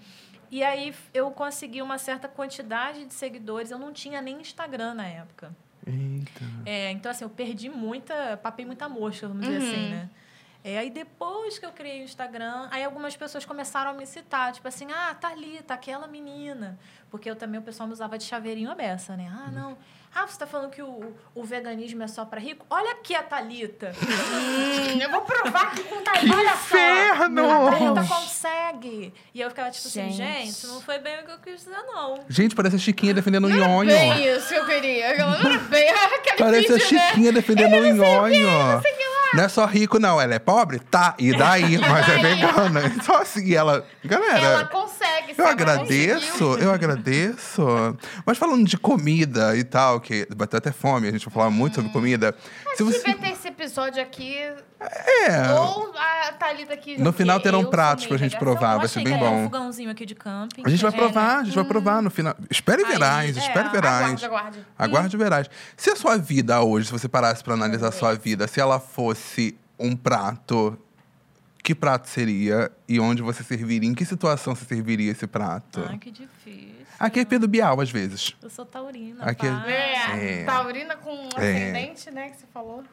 E 0.50 0.64
aí 0.64 0.94
eu 1.14 1.30
consegui 1.30 1.80
uma 1.80 1.98
certa 1.98 2.26
quantidade 2.28 3.04
de 3.04 3.14
seguidores, 3.14 3.70
eu 3.70 3.78
não 3.78 3.92
tinha 3.92 4.20
nem 4.20 4.40
Instagram 4.40 4.94
na 4.94 5.06
época. 5.06 5.54
Eita. 5.86 6.44
É, 6.66 6.90
então, 6.90 7.10
assim, 7.10 7.24
eu 7.24 7.30
perdi 7.30 7.68
muita, 7.68 8.36
papei 8.42 8.64
muita 8.66 8.88
mosca, 8.88 9.28
vamos 9.28 9.46
dizer 9.46 9.60
Uhum. 9.60 9.68
assim, 9.68 9.88
né? 9.90 10.10
É, 10.62 10.76
aí 10.78 10.90
depois 10.90 11.58
que 11.58 11.64
eu 11.64 11.72
criei 11.72 12.02
o 12.02 12.04
Instagram, 12.04 12.68
aí 12.70 12.84
algumas 12.84 13.16
pessoas 13.16 13.46
começaram 13.46 13.92
a 13.92 13.94
me 13.94 14.04
citar, 14.04 14.52
tipo 14.52 14.68
assim, 14.68 14.88
ah, 14.92 15.14
Thalita, 15.14 15.72
aquela 15.72 16.06
menina. 16.06 16.78
Porque 17.10 17.30
eu 17.30 17.34
também, 17.36 17.58
o 17.58 17.62
pessoal 17.62 17.86
me 17.86 17.94
usava 17.94 18.18
de 18.18 18.24
chaveirinho 18.24 18.70
a 18.70 18.74
beça, 18.74 19.16
né? 19.16 19.32
Ah, 19.32 19.50
não. 19.50 19.78
Ah, 20.12 20.26
você 20.26 20.38
tá 20.38 20.46
falando 20.46 20.70
que 20.70 20.82
o, 20.82 21.14
o 21.36 21.44
veganismo 21.44 22.02
é 22.02 22.08
só 22.08 22.24
para 22.24 22.40
rico? 22.40 22.66
Olha 22.68 22.90
aqui 22.92 23.14
a 23.14 23.22
Thalita. 23.22 23.92
Hum, 24.02 24.98
eu 25.00 25.08
vou 25.10 25.20
provar 25.20 25.68
aqui 25.68 25.84
com 25.84 26.02
tá 26.02 26.12
Que 26.12 26.28
Olha 26.32 26.50
só. 26.50 26.54
inferno! 26.54 27.68
A 27.68 27.70
Thalita 27.70 28.04
consegue. 28.14 29.14
E 29.32 29.40
eu 29.40 29.48
ficava 29.50 29.70
tipo 29.70 29.86
assim, 29.86 30.10
Gente. 30.10 30.46
gente, 30.46 30.66
não 30.66 30.80
foi 30.80 30.98
bem 30.98 31.20
o 31.20 31.24
que 31.24 31.30
eu 31.30 31.38
quis 31.38 31.64
dizer, 31.64 31.76
não. 31.86 32.24
Gente, 32.28 32.56
parece 32.56 32.74
a 32.74 32.78
Chiquinha 32.78 33.14
defendendo 33.14 33.44
o 33.44 33.48
Não 33.48 33.56
era 33.56 33.68
nhonho. 33.68 33.90
bem 33.90 34.36
isso 34.36 34.48
que 34.48 34.54
eu 34.54 34.66
queria. 34.66 35.10
Aquela 35.12 35.38
Não 35.38 35.50
era 35.50 35.58
bem 35.60 35.88
aquele 35.94 36.36
Parece 36.36 36.72
a 36.72 36.76
vídeo, 36.76 36.96
né? 36.96 37.08
Chiquinha 37.08 37.32
defendendo 37.32 37.74
o 37.74 37.92
nhonho. 37.94 38.48
Não 39.32 39.44
é 39.44 39.48
só 39.48 39.64
rico, 39.64 40.00
não. 40.00 40.20
Ela 40.20 40.34
é 40.34 40.38
pobre? 40.40 40.80
Tá. 40.80 41.14
E 41.18 41.32
daí? 41.36 41.78
Mas 41.88 42.08
é 42.08 42.18
vegana. 42.18 42.80
Só 43.04 43.18
assim, 43.22 43.54
ela... 43.54 43.86
Galera... 44.04 44.38
Ela 44.40 44.64
consegue. 44.64 44.99
Eu 45.36 45.46
agradeço, 45.46 46.44
eu 46.58 46.72
agradeço. 46.72 47.62
Mas 48.24 48.38
falando 48.38 48.66
de 48.66 48.76
comida 48.78 49.56
e 49.56 49.64
tal, 49.64 50.00
que 50.00 50.26
bateu 50.34 50.58
até 50.58 50.72
fome, 50.72 51.08
a 51.08 51.12
gente 51.12 51.24
vai 51.26 51.32
falar 51.34 51.50
muito 51.50 51.76
sobre 51.76 51.90
comida. 51.90 52.34
Se 52.74 52.82
A 52.82 52.86
gente 52.86 52.98
você. 52.98 53.14
ter 53.14 53.32
esse 53.32 53.48
episódio 53.48 54.02
aqui. 54.02 54.36
É. 55.28 55.52
Ou 55.52 55.92
a 55.96 56.32
Thalita 56.32 56.72
aqui. 56.72 57.00
No 57.00 57.12
final 57.12 57.38
terão 57.40 57.64
pratos 57.64 58.06
pra 58.06 58.16
gente 58.16 58.36
provar, 58.38 58.78
vai 58.78 58.88
ser 58.88 59.02
bem 59.04 59.14
era 59.14 59.24
um 59.24 59.30
bom. 59.30 59.44
fogãozinho 59.44 59.90
aqui 59.90 60.06
de 60.06 60.14
camping. 60.14 60.62
A 60.64 60.68
gente 60.70 60.82
vai 60.82 60.92
provar, 60.92 61.38
a 61.40 61.44
gente 61.44 61.54
vai 61.54 61.64
provar 61.64 62.02
no 62.02 62.10
final. 62.10 62.34
Espere 62.48 62.84
verás, 62.84 63.36
é, 63.36 63.40
espere 63.40 63.68
verás. 63.68 64.02
Aguarde, 64.04 64.24
aguarde. 64.24 64.66
Aguarde 64.78 65.16
verás. 65.16 65.50
Se 65.76 65.90
a 65.90 65.96
sua 65.96 66.16
vida 66.16 66.62
hoje, 66.62 66.86
se 66.86 66.92
você 66.92 67.08
parasse 67.08 67.44
pra 67.44 67.54
analisar 67.54 67.88
a 67.88 67.92
sua 67.92 68.14
vida, 68.14 68.46
se 68.48 68.58
ela 68.60 68.80
fosse 68.80 69.58
um 69.78 69.94
prato, 69.94 70.78
que 71.62 71.74
prato 71.74 72.08
seria 72.08 72.70
e 72.88 72.98
onde 73.00 73.22
você 73.22 73.42
serviria? 73.42 73.88
Em 73.88 73.94
que 73.94 74.04
situação 74.04 74.54
você 74.54 74.64
serviria 74.64 75.10
esse 75.12 75.26
prato? 75.26 75.84
Ai, 75.88 75.98
que 75.98 76.10
difícil. 76.10 76.80
Aqui 76.98 77.20
é 77.20 77.24
Pedro 77.24 77.48
Bial, 77.48 77.80
às 77.80 77.90
vezes. 77.90 78.34
Eu 78.42 78.50
sou 78.50 78.64
taurina, 78.66 79.24
Aqui 79.24 79.46
é- 79.46 79.50
pá. 79.50 79.64
É, 79.66 80.40
É. 80.42 80.44
taurina 80.44 80.96
com 80.96 81.14
um 81.14 81.28
É. 81.36 81.52
ascendente, 81.52 82.10
né, 82.10 82.30
que 82.30 82.36
você 82.38 82.46
falou. 82.52 82.84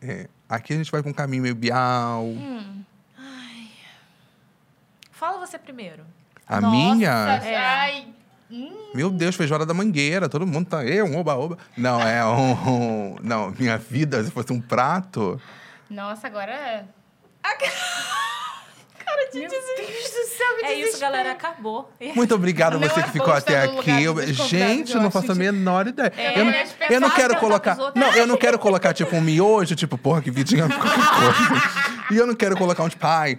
É. 0.00 0.28
Aqui 0.48 0.72
a 0.72 0.76
gente 0.76 0.90
vai 0.90 1.02
com 1.02 1.10
um 1.10 1.12
caminho 1.12 1.42
meio 1.42 1.54
Bial. 1.54 2.24
Hum. 2.24 2.82
Fala 5.12 5.38
você 5.46 5.58
primeiro. 5.58 6.02
A 6.48 6.60
Nossa, 6.60 6.74
minha. 6.76 7.10
É. 7.44 7.56
Ai. 7.56 8.08
Hum, 8.50 8.90
Meu 8.94 9.10
Deus, 9.10 9.36
feijoada 9.36 9.64
da 9.64 9.72
mangueira, 9.74 10.28
todo 10.28 10.44
mundo 10.46 10.66
tá. 10.68 10.84
Eu, 10.84 11.04
um 11.06 11.16
oba-oba. 11.18 11.56
Não, 11.76 12.00
é 12.00 12.24
um, 12.26 12.52
um- 13.12 13.16
Não, 13.22 13.50
minha 13.52 13.78
vida, 13.78 14.24
se 14.24 14.30
fosse 14.30 14.52
um 14.52 14.60
prato. 14.60 15.40
Nossa, 15.88 16.26
agora 16.26 16.50
é. 16.52 16.84
Cara 19.04 19.30
de 19.32 19.40
Meu 19.40 19.48
Deus 19.48 19.64
do 19.64 20.36
céu, 20.36 20.56
que 20.60 20.64
É 20.66 20.72
isso, 20.74 20.84
desespero. 20.84 21.00
galera. 21.00 21.32
Acabou. 21.32 21.90
Muito 22.14 22.34
obrigado 22.34 22.76
a 22.76 22.78
Não 22.78 22.88
você 22.88 23.00
é 23.00 23.02
que 23.02 23.08
bom 23.08 23.12
ficou 23.12 23.36
estar 23.36 23.52
até 23.52 23.66
no 23.66 23.76
lugar 23.78 23.92
aqui. 23.94 24.04
Eu- 24.04 24.32
Gente, 24.32 24.92
eu 24.92 24.98
eu 24.98 25.02
não 25.02 25.10
faço 25.10 25.32
a 25.32 25.34
menor 25.34 25.86
ideia. 25.88 26.12
É, 26.16 26.38
eu, 26.38 26.44
não, 26.44 26.52
as 26.52 26.74
eu 26.90 27.00
não 27.00 27.10
quero 27.10 27.36
colocar. 27.38 27.74
pros 27.74 27.86
outros. 27.86 28.04
Não, 28.04 28.12
eu 28.14 28.26
não 28.26 28.36
quero 28.36 28.58
colocar, 28.58 28.92
tipo, 28.92 29.16
um 29.16 29.20
miojo, 29.20 29.74
tipo, 29.74 29.98
porra, 29.98 30.22
que 30.22 30.30
vidinha 30.30 30.68
qualquer 30.68 30.90
coisa. 30.94 31.62
E 32.12 32.16
eu 32.16 32.26
não 32.26 32.34
quero 32.34 32.56
colocar 32.56 32.84
um, 32.84 32.88
tipo, 32.88 33.04
ai, 33.06 33.38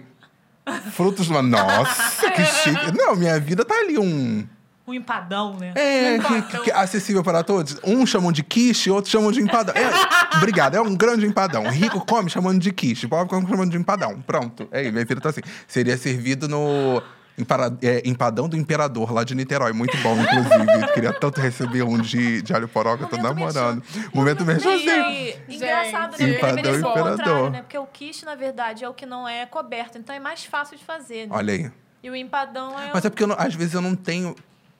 frutos 0.92 1.28
do. 1.28 1.40
Nossa, 1.42 2.30
que 2.30 2.44
chique. 2.44 2.92
Não, 2.96 3.16
minha 3.16 3.38
vida 3.40 3.64
tá 3.64 3.74
ali 3.76 3.98
um. 3.98 4.46
Um 4.86 4.92
empadão, 4.94 5.56
né? 5.58 5.72
É, 5.76 6.18
que, 6.18 6.42
que- 6.42 6.58
que 6.64 6.70
é 6.70 6.74
acessível 6.74 7.22
para 7.22 7.44
todos. 7.44 7.78
Um 7.84 8.04
chamam 8.04 8.32
de 8.32 8.42
quiche, 8.42 8.90
outros 8.90 9.12
chamam 9.12 9.30
de 9.30 9.40
empadão. 9.40 9.72
É, 9.76 10.36
obrigado, 10.36 10.74
é 10.74 10.80
um 10.80 10.96
grande 10.96 11.24
empadão. 11.24 11.68
Rico 11.70 12.04
come 12.04 12.28
chamando 12.28 12.58
de 12.60 12.72
quiche, 12.72 13.06
pobre 13.06 13.28
come 13.28 13.46
chamando 13.48 13.70
de 13.70 13.76
empadão. 13.76 14.20
Pronto. 14.22 14.66
É, 14.72 14.90
minha 14.90 15.04
vida 15.04 15.20
tá 15.20 15.28
assim. 15.28 15.40
Seria 15.68 15.96
servido 15.96 16.48
no 16.48 17.00
empara- 17.38 17.72
é, 17.80 18.02
empadão 18.04 18.48
do 18.48 18.56
imperador, 18.56 19.12
lá 19.12 19.22
de 19.22 19.36
Niterói. 19.36 19.72
Muito 19.72 19.96
bom, 19.98 20.16
inclusive. 20.20 20.92
Queria 20.94 21.12
tanto 21.12 21.40
receber 21.40 21.84
um 21.84 21.96
de, 21.98 22.42
de 22.42 22.52
alho 22.52 22.66
poró 22.66 22.96
que 22.96 23.04
eu 23.04 23.08
tô 23.08 23.16
namorando. 23.18 23.80
Momento 24.12 24.44
merchanzinho. 24.44 25.34
engraçado, 25.48 26.16
né? 26.18 26.28
Empadão 26.30 26.58
imperador. 26.58 26.92
contrário, 26.92 27.50
né? 27.50 27.62
Porque 27.62 27.78
o 27.78 27.86
quiche, 27.86 28.24
na 28.24 28.34
verdade, 28.34 28.82
é 28.84 28.88
o 28.88 28.94
que 28.94 29.06
não 29.06 29.28
é 29.28 29.46
coberto. 29.46 29.96
Então 29.96 30.12
é 30.14 30.18
mais 30.18 30.44
fácil 30.44 30.76
de 30.76 30.84
fazer. 30.84 31.28
né? 31.28 31.36
Olha 31.36 31.54
aí. 31.54 31.70
E 32.02 32.10
o 32.10 32.16
empadão 32.16 32.76
é 32.76 32.90
Mas 32.92 33.04
é 33.04 33.10
porque 33.10 33.22
eu 33.22 33.28
não- 33.28 33.36
às 33.38 33.54
vezes 33.54 33.74
eu 33.74 33.80
não 33.80 33.94
tenho 33.94 34.34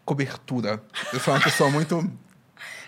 cobertura. 0.04 0.82
Eu 1.12 1.20
sou 1.20 1.34
uma 1.34 1.40
pessoa 1.40 1.70
muito. 1.70 2.10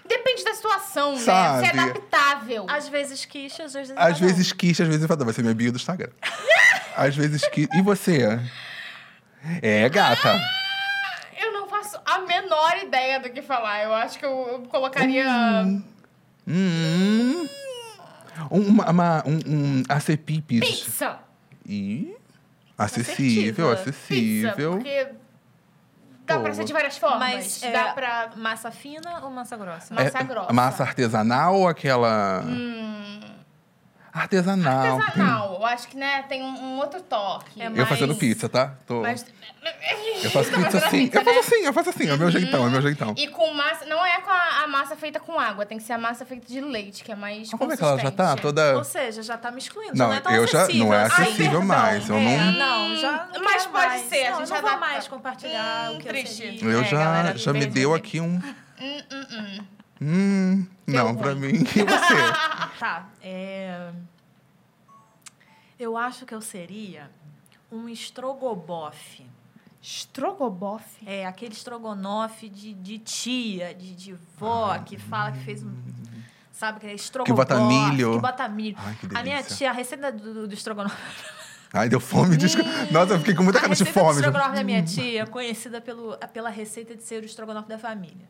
Depende 0.06 0.44
da 0.44 0.54
situação, 0.54 1.16
Sabe? 1.16 1.62
né? 1.62 1.72
Você 1.72 1.76
é 1.76 1.80
adaptável. 1.80 2.66
Às 2.68 2.88
vezes 2.88 3.24
quiche, 3.24 3.62
às 3.62 3.72
vezes 3.72 3.90
Às 3.96 3.96
empadão. 3.96 4.28
vezes 4.28 4.52
quiche, 4.52 4.82
às 4.82 4.88
vezes 4.88 5.02
empadão. 5.04 5.24
Vai 5.24 5.34
ser 5.34 5.42
minha 5.42 5.54
bio 5.54 5.72
do 5.72 5.76
Instagram. 5.76 6.10
Às 6.96 7.16
vezes 7.16 7.46
quiche. 7.48 7.68
E 7.74 7.82
você? 7.82 8.38
É, 9.60 9.88
gata. 9.88 10.38
Eu 11.36 11.52
não 11.52 11.66
faço 11.68 11.98
a 12.06 12.20
menor 12.20 12.76
ideia 12.82 13.18
do 13.18 13.30
que 13.30 13.42
falar. 13.42 13.82
Eu 13.82 13.92
acho 13.94 14.18
que 14.18 14.24
eu, 14.24 14.64
colocaria. 14.70 15.26
Hum. 16.46 17.48
Uma, 18.50 18.90
uma, 18.90 19.22
um, 19.26 19.38
um 19.46 19.82
acepipes. 19.88 20.60
Pizza. 20.60 21.18
E 21.66 22.14
acessível, 22.78 23.70
Assertiva. 23.70 23.72
acessível. 23.72 24.78
Pizza, 24.78 25.06
porque 25.06 25.08
dá 26.26 26.38
pra 26.38 26.54
ser 26.54 26.64
de 26.64 26.72
várias 26.72 26.98
formas. 26.98 27.18
Mas 27.18 27.62
é, 27.62 27.72
dá 27.72 27.92
pra. 27.92 28.30
massa 28.36 28.70
fina 28.70 29.20
ou 29.22 29.30
massa 29.30 29.56
grossa? 29.56 29.94
Massa 29.94 30.18
É 30.18 30.24
grossa. 30.24 30.52
Massa 30.52 30.82
artesanal 30.82 31.54
ou 31.56 31.68
aquela. 31.68 32.42
Hum. 32.44 33.20
Artesanal. 34.14 35.56
Eu 35.58 35.66
acho 35.66 35.88
que, 35.88 35.96
né, 35.96 36.22
tem 36.28 36.42
um, 36.42 36.46
um 36.46 36.76
outro 36.78 37.02
toque. 37.02 37.60
É 37.60 37.66
Eu 37.74 37.84
fazendo 37.86 38.14
pizza, 38.14 38.48
tá? 38.48 38.74
Tô- 38.86 39.02
Mas... 39.02 39.26
Eu 40.22 40.30
faço 40.30 40.50
pizza 40.52 40.78
assim. 40.78 41.08
pizza, 41.08 41.18
Eu 41.18 41.24
faço 41.24 41.34
né? 41.34 41.40
assim, 41.40 41.66
eu 41.66 41.72
faço 41.72 41.90
assim. 41.90 42.08
É 42.08 42.14
o 42.14 42.18
meu 42.18 42.30
jeitão, 42.30 42.64
é 42.64 42.68
o 42.68 42.70
meu 42.70 42.80
jeitão. 42.82 43.14
E 43.16 43.26
com 43.28 43.52
massa... 43.52 43.84
Não 43.86 44.04
é 44.06 44.20
com 44.20 44.30
a, 44.30 44.62
a 44.64 44.66
massa 44.68 44.94
feita 44.94 45.18
com 45.18 45.38
água. 45.38 45.66
Tem 45.66 45.78
que 45.78 45.84
ser 45.84 45.94
a 45.94 45.98
massa 45.98 46.24
feita 46.24 46.46
de 46.46 46.60
leite, 46.60 47.02
que 47.02 47.10
é 47.10 47.16
mais 47.16 47.50
Mas 47.50 47.58
como 47.58 47.72
é 47.72 47.76
que 47.76 47.82
ela 47.82 47.98
já 47.98 48.10
tá? 48.10 48.36
Toda. 48.36 48.76
Ou 48.76 48.84
seja, 48.84 49.22
já 49.22 49.36
tá 49.36 49.50
me 49.50 49.58
excluindo. 49.58 49.96
Não, 49.96 50.06
já 50.06 50.06
não 50.06 50.14
é 50.14 50.20
tão 50.20 50.32
eu 50.32 50.46
já- 50.46 50.68
não 50.68 50.94
é 50.94 51.02
assim. 51.02 51.22
acessível 51.22 51.60
Ai, 51.60 51.66
mais, 51.66 52.08
eu 52.08 52.14
perdão. 52.14 52.32
não- 52.32 52.40
É, 52.48 52.50
não, 52.58 52.96
já 52.96 53.28
não 53.34 53.42
Mas 53.44 53.66
pode 53.66 53.86
mais. 53.88 54.02
ser, 54.02 54.26
a 54.26 54.30
Não, 54.30 54.38
gente 54.40 54.50
não 54.50 54.56
adapta. 54.58 54.78
mais 54.78 55.08
compartilhar 55.08 55.90
Hum, 55.90 55.96
o 55.96 55.98
que 55.98 56.08
eu 56.08 56.12
triste. 56.12 56.34
seria. 56.36 56.64
Eu 56.64 56.80
É, 56.80 56.84
já, 56.84 57.34
já 57.36 57.52
me 57.52 57.66
deu 57.66 57.92
aqui. 57.94 58.18
aqui 58.18 58.20
um. 58.20 58.34
Hum, 58.80 59.02
hum, 59.10 59.26
hum. 59.32 59.64
Hum. 60.04 60.66
Não, 60.86 61.06
ruim. 61.06 61.16
pra 61.16 61.34
mim. 61.34 61.52
E 61.52 61.62
você? 61.62 62.74
Tá, 62.78 63.08
é... 63.22 63.92
Eu 65.78 65.96
acho 65.96 66.26
que 66.26 66.34
eu 66.34 66.40
seria 66.40 67.10
um 67.70 67.88
estrogobofe. 67.88 69.24
Estrogobofe? 69.80 71.02
É, 71.06 71.24
aquele 71.24 71.52
estrogonofe 71.52 72.48
de, 72.48 72.74
de 72.74 72.98
tia, 72.98 73.72
de, 73.74 73.94
de 73.94 74.14
vó, 74.36 74.76
que 74.78 74.98
fala 74.98 75.32
que 75.32 75.38
fez 75.38 75.62
um... 75.62 75.72
Sabe, 76.52 76.80
que 76.80 76.86
é 76.86 76.94
estrogonofe. 76.94 77.32
bota 77.32 77.66
milho. 77.66 78.14
Que 78.14 78.20
bota 78.20 78.48
milho. 78.48 78.76
Ai, 78.78 78.96
que 79.00 79.16
a 79.16 79.22
minha 79.22 79.42
tia, 79.42 79.70
a 79.70 79.72
receita 79.72 80.12
do, 80.12 80.46
do 80.46 80.54
estrogonofe... 80.54 80.96
Ai, 81.72 81.88
deu 81.88 81.98
fome. 82.00 82.36
Desculpa. 82.36 82.70
Nossa, 82.90 83.14
eu 83.14 83.18
fiquei 83.18 83.34
com 83.34 83.42
muita 83.42 83.58
a 83.58 83.62
cara 83.62 83.74
de 83.74 83.82
receita 83.82 84.00
do 84.00 84.04
fome. 84.06 84.20
estrogonofe 84.20 84.56
da 84.56 84.64
minha 84.64 84.82
tia 84.82 85.22
é 85.22 85.26
conhecida 85.26 85.80
pelo, 85.80 86.16
pela 86.32 86.50
receita 86.50 86.94
de 86.94 87.02
ser 87.02 87.22
o 87.22 87.26
estrogonofe 87.26 87.68
da 87.68 87.78
família. 87.78 88.28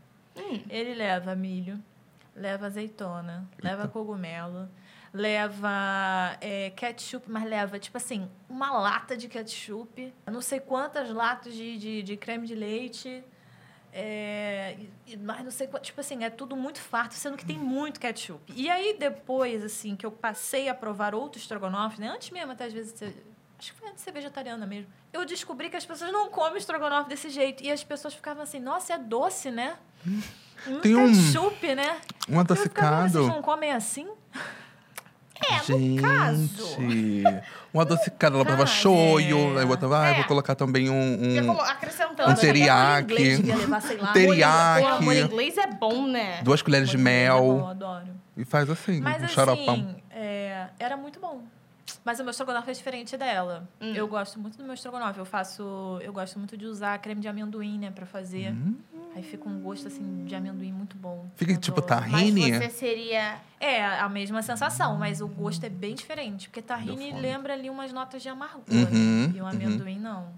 Ele 0.68 0.94
leva 0.94 1.34
milho, 1.34 1.82
leva 2.34 2.66
azeitona, 2.66 3.48
leva 3.62 3.86
cogumelo, 3.88 4.68
leva 5.12 6.36
é, 6.40 6.70
ketchup, 6.70 7.30
mas 7.30 7.44
leva, 7.44 7.78
tipo 7.78 7.96
assim, 7.96 8.28
uma 8.48 8.72
lata 8.72 9.16
de 9.16 9.28
ketchup, 9.28 10.12
não 10.26 10.40
sei 10.40 10.58
quantas 10.58 11.10
latas 11.10 11.54
de, 11.54 11.78
de, 11.78 12.02
de 12.02 12.16
creme 12.16 12.46
de 12.46 12.54
leite. 12.54 13.22
É, 13.96 14.76
mais 15.20 15.44
não 15.44 15.52
sei 15.52 15.68
tipo 15.80 16.00
assim, 16.00 16.24
é 16.24 16.30
tudo 16.30 16.56
muito 16.56 16.80
farto, 16.80 17.14
sendo 17.14 17.36
que 17.36 17.46
tem 17.46 17.56
muito 17.56 18.00
ketchup. 18.00 18.52
E 18.52 18.68
aí, 18.68 18.96
depois, 18.98 19.62
assim, 19.62 19.94
que 19.94 20.04
eu 20.04 20.10
passei 20.10 20.68
a 20.68 20.74
provar 20.74 21.14
outro 21.14 21.38
estrogonofe, 21.38 22.00
né? 22.00 22.08
Antes 22.08 22.30
mesmo, 22.30 22.50
até 22.50 22.64
às 22.64 22.72
vezes, 22.72 22.92
acho 23.64 23.72
que 23.72 23.78
foi 23.80 23.88
antes 23.88 24.00
de 24.00 24.04
ser 24.04 24.12
vegetariana 24.12 24.66
mesmo. 24.66 24.86
Eu 25.12 25.24
descobri 25.24 25.70
que 25.70 25.76
as 25.76 25.86
pessoas 25.86 26.12
não 26.12 26.28
comem 26.28 26.58
estrogonofe 26.58 27.08
desse 27.08 27.30
jeito. 27.30 27.62
E 27.64 27.70
as 27.72 27.82
pessoas 27.82 28.12
ficavam 28.12 28.42
assim, 28.42 28.60
nossa, 28.60 28.92
é 28.92 28.98
doce, 28.98 29.50
né? 29.50 29.74
Tem 30.82 30.94
um- 30.94 31.12
ketchup, 31.12 31.74
né? 31.74 31.96
Um 32.28 32.40
ficava, 32.56 33.02
vocês 33.02 33.16
adocicado. 33.16 33.26
não 33.28 33.42
comem 33.42 33.72
assim? 33.72 34.06
É, 35.50 35.58
Gente, 35.64 36.00
no 36.00 36.02
caso. 36.02 36.76
um 37.74 37.80
adocicado, 37.80 38.36
ela 38.36 38.44
botava 38.44 38.64
shoyu, 38.66 39.58
é. 39.58 39.60
aí 39.60 39.66
botava, 39.66 40.00
ah, 40.00 40.06
É. 40.08 40.14
vou 40.14 40.24
colocar 40.24 40.54
também 40.54 40.88
um... 40.88 41.40
Um 41.42 41.46
colo- 41.48 41.60
acrescentando. 41.60 42.22
um 42.30 42.34
né? 42.34 42.36
teriyaki. 42.36 43.12
inglês 43.12 43.36
devia 43.38 43.56
levar, 43.56 43.82
sei 43.82 43.96
lá, 43.98 44.12
Teriyaki. 44.12 44.80
Pô, 44.86 44.94
amor 44.94 45.14
inglês 45.16 45.58
é 45.58 45.66
bom, 45.66 46.06
né? 46.06 46.40
duas 46.42 46.62
colheres 46.62 46.88
de 46.88 46.96
é 46.96 47.00
mel. 47.00 47.40
bom, 47.40 47.58
eu 47.58 47.66
adoro. 47.66 48.06
E 48.36 48.44
faz 48.44 48.70
assim, 48.70 49.00
Mas 49.00 49.20
um 49.20 49.24
assim, 49.24 49.34
xaropão. 49.34 49.96
é, 50.10 50.68
era 50.78 50.96
muito 50.96 51.18
bom. 51.20 51.42
Mas 52.04 52.20
o 52.20 52.22
meu 52.22 52.30
estrogonofe 52.30 52.70
é 52.70 52.74
diferente 52.74 53.16
dela. 53.16 53.68
Hum. 53.80 53.94
Eu 53.94 54.06
gosto 54.06 54.38
muito 54.38 54.58
do 54.58 54.64
meu 54.64 54.74
estrogonofe. 54.74 55.18
Eu 55.18 55.24
faço. 55.24 55.98
Eu 56.02 56.12
gosto 56.12 56.38
muito 56.38 56.56
de 56.56 56.66
usar 56.66 56.98
creme 56.98 57.20
de 57.20 57.28
amendoim, 57.28 57.78
né, 57.78 57.90
pra 57.90 58.06
fazer. 58.06 58.52
Hum. 58.52 58.76
Aí 59.14 59.22
fica 59.22 59.48
um 59.48 59.60
gosto 59.60 59.86
assim 59.86 60.24
de 60.24 60.34
amendoim 60.34 60.72
muito 60.72 60.96
bom. 60.96 61.26
Fica 61.36 61.52
Eu 61.52 61.56
tipo 61.58 61.80
adoro. 61.80 62.10
Mas 62.10 62.22
tahine. 62.22 62.52
você 62.52 62.70
seria... 62.70 63.36
É 63.60 63.84
a 63.84 64.08
mesma 64.08 64.42
sensação, 64.42 64.96
mas 64.96 65.20
o 65.20 65.28
gosto 65.28 65.64
é 65.64 65.68
bem 65.68 65.94
diferente. 65.94 66.48
Porque 66.48 66.60
tahine 66.60 67.12
lembra 67.12 67.54
ali 67.54 67.70
umas 67.70 67.92
notas 67.92 68.22
de 68.22 68.28
amargor. 68.28 68.64
Uhum, 68.68 69.28
né? 69.28 69.32
E 69.36 69.40
o 69.40 69.44
uhum. 69.44 69.48
amendoim 69.48 69.98
não. 69.98 70.28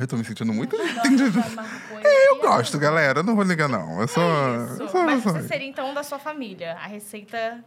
Eu 0.00 0.06
tô 0.06 0.16
me 0.16 0.24
sentindo 0.24 0.52
muito 0.52 0.74
Eu 0.76 2.40
Gosto, 2.40 2.78
galera. 2.78 3.22
Não 3.22 3.34
vou 3.34 3.44
ligar, 3.44 3.68
não. 3.68 4.00
Eu 4.00 4.08
sou. 4.08 4.22
eu 4.22 4.88
sou- 4.88 5.00
eu 5.00 5.06
Mas 5.06 5.22
você 5.22 5.42
seria, 5.42 5.68
então, 5.68 5.92
da 5.92 6.02
sua 6.02 6.18
família. 6.18 6.74
A 6.74 6.86
receita... 6.86 7.62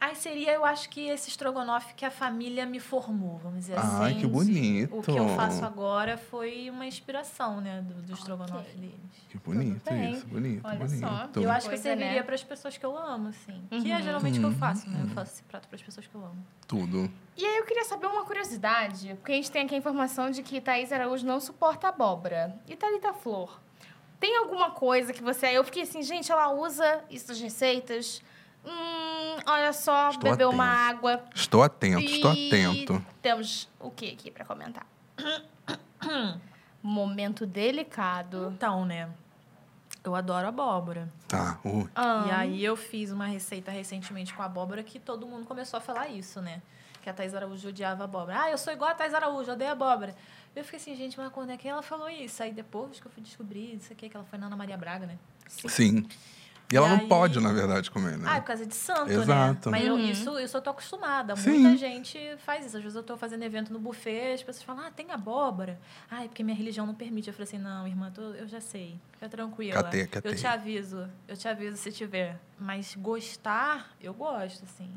Aí 0.00 0.16
seria, 0.16 0.52
eu 0.54 0.64
acho 0.64 0.88
que 0.88 1.08
esse 1.08 1.28
estrogonofe 1.28 1.92
que 1.92 2.06
a 2.06 2.10
família 2.10 2.64
me 2.64 2.80
formou, 2.80 3.36
vamos 3.36 3.60
dizer 3.60 3.78
assim. 3.78 3.96
Ai, 4.02 4.14
que 4.14 4.26
bonito. 4.26 4.96
O 4.98 5.02
que 5.02 5.10
eu 5.10 5.28
faço 5.36 5.62
agora 5.62 6.16
foi 6.16 6.70
uma 6.70 6.86
inspiração, 6.86 7.60
né, 7.60 7.82
do, 7.82 7.94
do 8.00 8.12
estrogonofe 8.14 8.70
Ok. 8.70 8.74
deles. 8.80 8.94
Que 9.28 9.36
bonito 9.38 9.92
isso, 9.94 10.26
bonito, 10.26 10.62
Olha 10.66 10.78
bonito. 10.78 11.00
só. 11.00 11.28
Eu 11.40 11.50
acho 11.50 11.60
que 11.64 11.68
Coisa, 11.68 11.82
serviria 11.82 12.14
né? 12.14 12.22
para 12.22 12.34
as 12.34 12.42
pessoas 12.42 12.78
que 12.78 12.84
eu 12.86 12.96
amo, 12.96 13.28
assim. 13.28 13.62
Que 13.68 13.92
é 13.92 13.96
Uhum. 13.96 14.02
geralmente 14.02 14.36
o 14.38 14.40
que 14.40 14.46
eu 14.46 14.50
Uhum. 14.50 14.56
faço, 14.56 14.88
né? 14.88 15.00
Eu 15.04 15.08
faço 15.10 15.34
esse 15.34 15.42
prato 15.42 15.68
para 15.68 15.76
as 15.76 15.82
pessoas 15.82 16.06
que 16.06 16.14
eu 16.14 16.24
amo. 16.24 16.46
Tudo. 16.66 17.12
E 17.36 17.44
aí 17.44 17.58
eu 17.58 17.64
queria 17.66 17.84
saber 17.84 18.06
uma 18.06 18.24
curiosidade, 18.24 19.14
porque 19.16 19.32
a 19.32 19.34
gente 19.36 19.50
tem 19.50 19.62
aqui 19.66 19.74
a 19.74 19.78
informação 19.78 20.30
de 20.30 20.42
que 20.42 20.60
Thaís 20.62 20.90
Araújo 20.92 21.26
não 21.26 21.38
suporta 21.40 21.88
abóbora. 21.88 22.56
E 22.66 22.74
Thalita 22.74 23.12
Flor, 23.12 23.60
tem 24.18 24.34
alguma 24.38 24.70
coisa 24.70 25.12
que 25.12 25.22
você... 25.22 25.46
Eu 25.48 25.62
fiquei 25.62 25.82
assim, 25.82 26.02
gente, 26.02 26.32
ela 26.32 26.50
usa 26.52 27.04
isso 27.10 27.28
nas 27.28 27.38
receitas. 27.40 28.22
Hum, 28.64 29.38
olha 29.46 29.72
só, 29.72 30.10
Estou 30.10 30.30
bebeu 30.30 30.50
uma 30.50 30.64
atento. 30.86 30.96
água. 30.98 31.24
Estou 31.34 31.62
atento, 31.62 32.00
estou 32.04 32.34
E 32.34 32.48
atento. 32.48 33.06
Temos 33.22 33.68
o 33.78 33.90
que 33.90 34.10
aqui 34.12 34.30
pra 34.30 34.44
comentar? 34.44 34.86
Momento 36.82 37.46
delicado. 37.46 38.52
Então, 38.54 38.84
né? 38.84 39.08
Eu 40.02 40.14
adoro 40.14 40.48
abóbora. 40.48 41.08
Tá. 41.28 41.58
Uh, 41.64 41.88
Ah, 41.94 42.24
E 42.26 42.30
aí 42.30 42.64
eu 42.64 42.74
fiz 42.76 43.10
uma 43.10 43.26
receita 43.26 43.70
recentemente 43.70 44.32
com 44.32 44.42
abóbora 44.42 44.82
que 44.82 44.98
todo 44.98 45.26
mundo 45.26 45.44
começou 45.46 45.76
a 45.76 45.80
falar 45.80 46.08
isso, 46.08 46.40
né? 46.40 46.62
Que 47.02 47.10
a 47.10 47.12
Thais 47.14 47.34
Araújo 47.34 47.68
odiava 47.68 48.04
abóbora. 48.04 48.42
Ah, 48.42 48.50
eu 48.50 48.56
sou 48.58 48.72
igual 48.72 48.90
a 48.90 48.94
Thais 48.94 49.12
Araújo, 49.12 49.52
odeio 49.52 49.70
abóbora. 49.72 50.14
Eu 50.56 50.64
fiquei 50.64 50.80
assim, 50.80 50.94
gente, 50.96 51.18
mas 51.18 51.30
quando 51.32 51.50
é 51.50 51.56
que 51.56 51.68
ela 51.68 51.82
falou 51.82 52.08
isso? 52.08 52.42
Aí 52.42 52.52
depois 52.52 52.98
que 52.98 53.06
eu 53.06 53.10
fui 53.10 53.22
descobrir 53.22 53.74
isso 53.74 53.92
aqui, 53.92 54.08
que 54.08 54.16
ela 54.16 54.24
foi 54.26 54.38
na 54.38 54.46
Ana 54.46 54.56
Maria 54.56 54.76
Braga, 54.76 55.06
né? 55.06 55.18
sim. 55.46 56.06
E 56.72 56.76
ela 56.76 56.86
E 56.86 56.90
não 56.90 56.98
aí- 57.00 57.08
pode, 57.08 57.40
na 57.40 57.52
verdade, 57.52 57.90
comer, 57.90 58.16
né? 58.16 58.26
Ah, 58.28 58.36
é 58.36 58.40
por 58.40 58.46
causa 58.46 58.64
de 58.64 58.74
santo, 58.74 59.10
Exato. 59.10 59.70
né? 59.70 59.78
Mas 59.78 59.86
eu, 59.88 59.94
Uhum. 59.94 60.00
isso, 60.00 60.38
isso 60.38 60.56
eu 60.56 60.62
tô 60.62 60.70
acostumada. 60.70 61.34
Sim. 61.34 61.58
Muita 61.58 61.76
gente 61.76 62.18
faz 62.44 62.64
isso. 62.64 62.76
Às 62.76 62.82
vezes 62.82 62.94
eu 62.96 63.02
tô 63.02 63.16
fazendo 63.16 63.42
evento 63.42 63.72
no 63.72 63.78
buffet, 63.80 64.34
as 64.34 64.42
pessoas 64.42 64.62
falam, 64.62 64.84
ah, 64.86 64.90
tem 64.90 65.10
abóbora. 65.10 65.80
Ah, 66.08 66.24
é 66.24 66.28
porque 66.28 66.44
minha 66.44 66.56
religião 66.56 66.86
não 66.86 66.94
permite. 66.94 67.26
Eu 67.28 67.34
falei 67.34 67.48
assim, 67.48 67.58
não, 67.58 67.88
irmã, 67.88 68.10
tô- 68.12 68.34
eu 68.34 68.46
já 68.46 68.60
sei. 68.60 69.00
Fica 69.12 69.28
tranquila. 69.28 69.82
Catei, 69.82 70.06
catei. 70.06 70.30
Eu 70.32 70.36
te 70.36 70.46
aviso. 70.46 71.08
Eu 71.26 71.36
te 71.36 71.48
aviso 71.48 71.76
se 71.76 71.90
tiver. 71.90 72.38
Mas 72.58 72.94
gostar, 72.94 73.90
eu 74.00 74.14
gosto, 74.14 74.62
assim. 74.64 74.88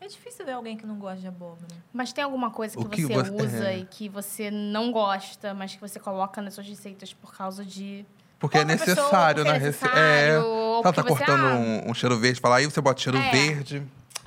É 0.00 0.06
difícil 0.06 0.44
ver 0.44 0.52
alguém 0.52 0.76
que 0.76 0.84
não 0.84 0.96
gosta 0.98 1.20
de 1.22 1.26
abóbora. 1.28 1.66
Mas 1.90 2.12
tem 2.12 2.22
alguma 2.22 2.50
coisa 2.50 2.76
que, 2.76 2.84
que 2.86 3.02
você 3.06 3.14
você- 3.14 3.30
usa 3.42 3.68
é. 3.70 3.78
e 3.78 3.86
que 3.86 4.10
você 4.10 4.50
não 4.50 4.92
gosta, 4.92 5.54
mas 5.54 5.74
que 5.74 5.80
você 5.80 5.98
coloca 5.98 6.42
nas 6.42 6.52
suas 6.52 6.66
receitas 6.68 7.14
por 7.14 7.34
causa 7.34 7.64
de... 7.64 8.04
Porque 8.44 8.58
é 8.58 8.64
necessário 8.64 9.44
na 9.44 9.54
é 9.54 9.58
receita. 9.58 9.96
É. 9.98 10.38
ou 10.38 10.82
Ela 10.82 10.92
tá 10.92 11.02
porque 11.02 11.08
você, 11.14 11.24
cortando 11.24 11.46
ah, 11.46 11.54
um, 11.54 11.90
um 11.90 11.94
cheiro 11.94 12.18
verde, 12.18 12.40
fala 12.40 12.56
aí 12.56 12.64
você 12.66 12.80
bota 12.80 13.00
cheiro 13.00 13.18
É. 13.18 13.30
verde. 13.30 13.82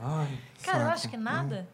Ai, 0.00 0.38
Cara, 0.64 0.78
eu 0.78 0.82
saco. 0.84 0.88
acho 0.92 1.08
que 1.08 1.16
nada. 1.16 1.68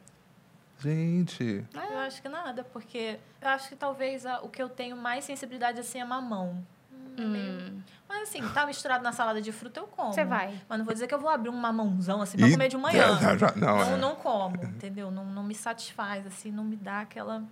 Gente. 0.81 1.65
Eu 1.73 1.99
acho 2.01 2.21
que 2.21 2.29
nada, 2.29 2.65
porque 2.65 3.19
eu 3.41 3.49
acho 3.49 3.69
que 3.69 3.77
talvez 3.77 4.27
a- 4.27 4.41
o 4.43 4.49
que 4.49 4.63
eu 4.63 4.69
tenho 4.69 4.97
mais 4.97 5.25
sensibilidade 5.25 5.81
assim 5.81 5.99
é 6.01 6.05
mamão. 6.05 6.63
Hum, 6.93 7.15
é 7.19 7.23
Hum, 7.23 7.81
Mas 8.09 8.23
assim, 8.29 8.47
tá 8.51 8.67
misturado 8.67 9.03
na 9.03 9.13
salada 9.13 9.41
de 9.41 9.51
fruta, 9.53 9.81
eu 9.81 9.87
como. 9.87 10.13
você 10.13 10.25
vai. 10.25 10.61
Mas 10.69 10.79
não 10.79 10.85
vou 10.85 10.93
dizer 10.93 11.07
que 11.07 11.15
eu 11.15 11.19
vou 11.19 11.31
abrir 11.31 11.49
um 11.49 11.57
mamãozão 11.57 12.21
assim 12.21 12.37
pra 12.37 12.49
E- 12.49 12.53
comer 12.53 12.69
de 12.69 12.77
manhã. 12.77 13.17
Já, 13.21 13.37
já, 13.37 13.53
não, 13.57 13.77
Não, 13.79 13.83
é. 13.95 13.97
não 13.97 14.15
como, 14.17 14.57
entendeu? 14.65 15.11
Não, 15.11 15.25
não 15.25 15.43
me 15.43 15.55
satisfaz, 15.55 16.27
assim, 16.27 16.51
não 16.51 16.65
me 16.65 16.77
dá 16.77 17.01
aquela. 17.01 17.43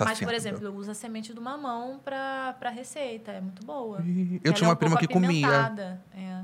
Mas, 0.00 0.20
por 0.20 0.32
exemplo, 0.34 0.64
eu 0.64 0.74
uso 0.74 0.90
a 0.90 0.94
semente 0.94 1.32
do 1.32 1.40
mamão 1.40 2.00
pra, 2.04 2.54
pra 2.58 2.70
receita. 2.70 3.30
É 3.32 3.40
muito 3.40 3.64
boa. 3.64 3.98
Eu 3.98 4.40
Ela 4.44 4.54
tinha 4.54 4.66
é 4.66 4.68
uma 4.68 4.74
um 4.74 4.76
prima 4.76 4.96
que 4.98 5.06
comia. 5.08 5.72
É. 6.16 6.40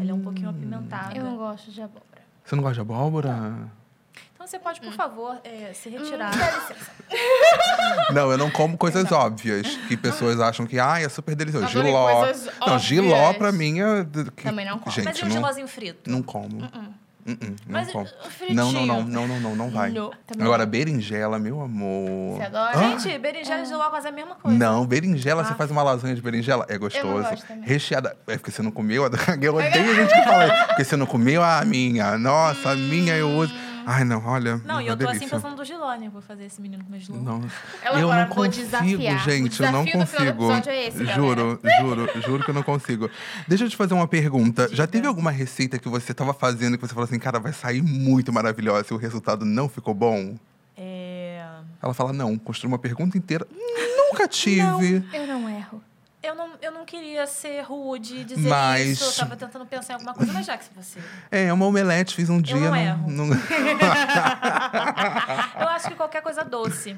Ela 0.00 0.10
é 0.10 0.14
um 0.14 0.20
pouquinho 0.22 0.50
apimentada. 0.50 1.16
Eu 1.16 1.24
não 1.24 1.36
gosto 1.36 1.70
de 1.70 1.80
abóbora. 1.82 2.22
Você 2.44 2.54
não 2.56 2.62
gosta 2.62 2.74
de 2.74 2.80
abóbora? 2.80 3.70
Então 4.34 4.46
você 4.46 4.58
pode, 4.58 4.80
Hum. 4.80 4.84
por 4.84 4.92
favor, 4.92 5.40
é, 5.44 5.72
se 5.74 5.88
retirar. 5.88 6.30
Não, 8.12 8.30
eu 8.30 8.38
não 8.38 8.50
como 8.50 8.76
coisas 8.78 9.10
óbvias. 9.10 9.66
Que 9.88 9.96
pessoas 9.96 10.40
acham 10.40 10.66
que, 10.66 10.78
ai, 10.78 11.04
é 11.04 11.08
super 11.08 11.34
delicioso. 11.34 11.66
Adorei 11.66 11.90
Giló. 11.90 12.08
Não, 12.08 12.18
óbvias. 12.60 12.82
giló 12.82 13.32
pra 13.34 13.52
mim 13.52 13.80
é. 13.80 14.04
que- 14.36 14.44
Também 14.44 14.64
não 14.66 14.78
como. 14.78 14.90
Gente, 14.94 15.06
Mas 15.06 15.18
e 15.18 15.24
um 15.60 15.62
não, 15.62 15.68
frito? 15.68 16.10
não 16.10 16.22
como. 16.22 16.60
Uh-uh, 16.60 16.70
não 16.74 16.94
Mas 17.66 17.90
como. 17.90 18.04
o 18.04 18.30
fritinho? 18.30 18.56
Não, 18.56 18.72
não, 18.72 18.86
não, 18.86 19.02
não, 19.04 19.26
não, 19.28 19.40
não, 19.40 19.56
não 19.56 19.70
vai. 19.70 19.90
Não, 19.90 20.10
também 20.26 20.44
Agora, 20.46 20.64
não. 20.64 20.70
berinjela, 20.70 21.38
meu 21.38 21.60
amor. 21.60 22.36
Você 22.38 22.42
adora? 22.44 22.78
Ah, 22.78 22.98
Gente, 22.98 23.18
berinjela 23.18 23.62
e 23.62 23.66
giló 23.66 23.90
quase 23.90 24.08
a 24.08 24.12
mesma 24.12 24.34
coisa. 24.34 24.56
Não, 24.58 24.86
berinjela, 24.86 25.44
você 25.44 25.52
Ah. 25.52 25.56
faz 25.56 25.70
uma 25.70 25.82
lasanha 25.82 26.14
de 26.14 26.22
berinjela, 26.22 26.64
é 26.68 26.78
gostoso. 26.78 27.26
Recheada. 27.62 28.16
É 28.26 28.36
porque 28.36 28.50
você 28.50 28.62
não 28.62 28.70
comeu, 28.70 29.04
eu 29.42 29.54
odeio 29.56 29.94
gente 29.94 30.12
que 30.14 30.22
fala 30.24 30.46
isso. 30.46 30.66
Porque 30.68 30.84
você 30.84 30.96
não 30.96 31.06
comeu 31.06 31.42
a 31.42 31.64
minha. 31.64 32.16
Nossa, 32.18 32.70
a 32.70 32.74
minha 32.74 33.14
eu 33.14 33.28
uso. 33.30 33.52
Ai, 33.90 34.04
não, 34.04 34.22
olha. 34.26 34.60
Não, 34.66 34.82
e 34.82 34.86
eu 34.86 34.94
tô 34.94 35.04
assim 35.04 35.20
delícia. 35.20 35.36
pensando 35.38 35.56
do 35.56 35.64
giló, 35.64 35.94
né? 35.94 36.10
Vou 36.10 36.20
fazer 36.20 36.44
esse 36.44 36.60
menino 36.60 36.84
comer 36.84 37.00
giló. 37.00 37.16
Não. 37.16 37.42
Ela 37.82 37.98
eu 37.98 38.10
agora 38.10 38.26
não 38.26 38.34
consigo, 38.34 38.66
desafiar. 38.66 39.16
O 39.16 39.18
gente. 39.30 39.62
Eu 39.62 39.72
não 39.72 39.86
consigo. 39.86 40.24
episódio 40.24 40.70
é 40.70 40.88
esse, 40.88 41.06
juro, 41.06 41.58
juro, 41.80 42.20
juro 42.20 42.44
que 42.44 42.50
eu 42.50 42.54
não 42.54 42.62
consigo. 42.62 43.10
Deixa 43.48 43.64
eu 43.64 43.70
te 43.70 43.76
fazer 43.76 43.94
uma 43.94 44.06
pergunta. 44.06 44.68
Já 44.70 44.86
teve 44.86 45.06
alguma 45.06 45.30
receita 45.30 45.78
que 45.78 45.88
você 45.88 46.12
tava 46.12 46.34
fazendo 46.34 46.76
que 46.76 46.86
você 46.86 46.92
falou 46.92 47.06
assim, 47.06 47.18
cara, 47.18 47.40
vai 47.40 47.54
sair 47.54 47.80
muito 47.80 48.30
maravilhosa 48.30 48.88
e 48.90 48.94
o 48.94 48.98
resultado 48.98 49.46
não 49.46 49.70
ficou 49.70 49.94
bom? 49.94 50.36
É... 50.76 51.42
Ela 51.82 51.94
fala, 51.94 52.12
não, 52.12 52.36
construiu 52.36 52.72
uma 52.72 52.78
pergunta 52.78 53.16
inteira. 53.16 53.48
Nunca 53.96 54.28
tive. 54.28 55.02
Eu 55.14 55.26
não. 55.26 55.47
Eu 56.20 56.34
não, 56.34 56.50
eu 56.60 56.72
não 56.72 56.84
queria 56.84 57.26
ser 57.28 57.60
rude, 57.62 58.24
dizer 58.24 58.48
Mas- 58.48 58.88
isso. 58.88 59.04
Eu 59.04 59.12
tava 59.12 59.36
tentando 59.36 59.64
pensar 59.64 59.92
em 59.92 59.94
alguma 59.94 60.12
coisa, 60.14 60.32
mas 60.32 60.44
já 60.44 60.58
que 60.58 60.64
você. 60.74 60.98
É, 61.30 61.52
uma 61.52 61.64
omelete 61.64 62.14
fiz 62.14 62.28
um 62.28 62.40
dia. 62.40 62.56
não 62.58 62.74
erro. 62.76 63.08
não- 63.10 63.28
Eu 65.60 65.68
acho 65.68 65.88
que 65.88 65.94
qualquer 65.94 66.22
coisa 66.22 66.44
doce. 66.44 66.96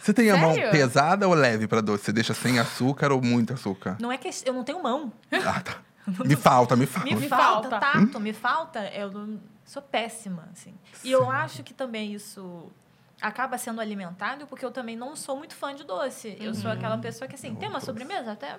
Você 0.00 0.12
tem 0.14 0.30
a 0.30 0.36
mão 0.36 0.54
Sério? 0.54 0.70
pesada 0.70 1.28
ou 1.28 1.34
leve 1.34 1.66
pra 1.66 1.80
doce? 1.80 2.04
Você 2.04 2.12
deixa 2.12 2.32
sem 2.34 2.58
açúcar 2.58 3.12
ou 3.12 3.20
muito 3.20 3.52
açúcar? 3.52 3.96
Não 4.00 4.10
é 4.10 4.16
que 4.16 4.30
eu 4.46 4.52
não 4.54 4.64
tenho 4.64 4.82
mão. 4.82 5.12
Ah, 5.32 5.60
tá. 5.60 5.76
Me 6.24 6.34
falta, 6.34 6.74
me 6.76 6.86
falta. 6.86 7.08
Me, 7.08 7.14
Me 7.14 7.28
falta, 7.28 7.68
falta. 7.68 7.86
tato, 7.92 8.18
me 8.20 8.32
falta. 8.32 8.80
Eu 8.94 9.10
não- 9.12 9.38
sou 9.66 9.82
péssima, 9.82 10.48
assim. 10.50 10.74
E 11.04 11.12
eu 11.12 11.30
acho 11.30 11.62
que 11.62 11.72
também 11.74 12.12
isso 12.14 12.72
acaba 13.20 13.58
sendo 13.58 13.80
alimentado 13.80 14.46
porque 14.46 14.64
eu 14.64 14.70
também 14.70 14.96
não 14.96 15.14
sou 15.16 15.36
muito 15.36 15.54
fã 15.54 15.74
de 15.74 15.84
doce. 15.84 16.36
Eu 16.40 16.54
sou 16.54 16.70
aquela 16.70 16.98
pessoa 16.98 17.28
que, 17.28 17.34
assim, 17.34 17.54
tem 17.54 17.68
uma 17.68 17.80
sobremesa 17.80 18.32
até, 18.32 18.58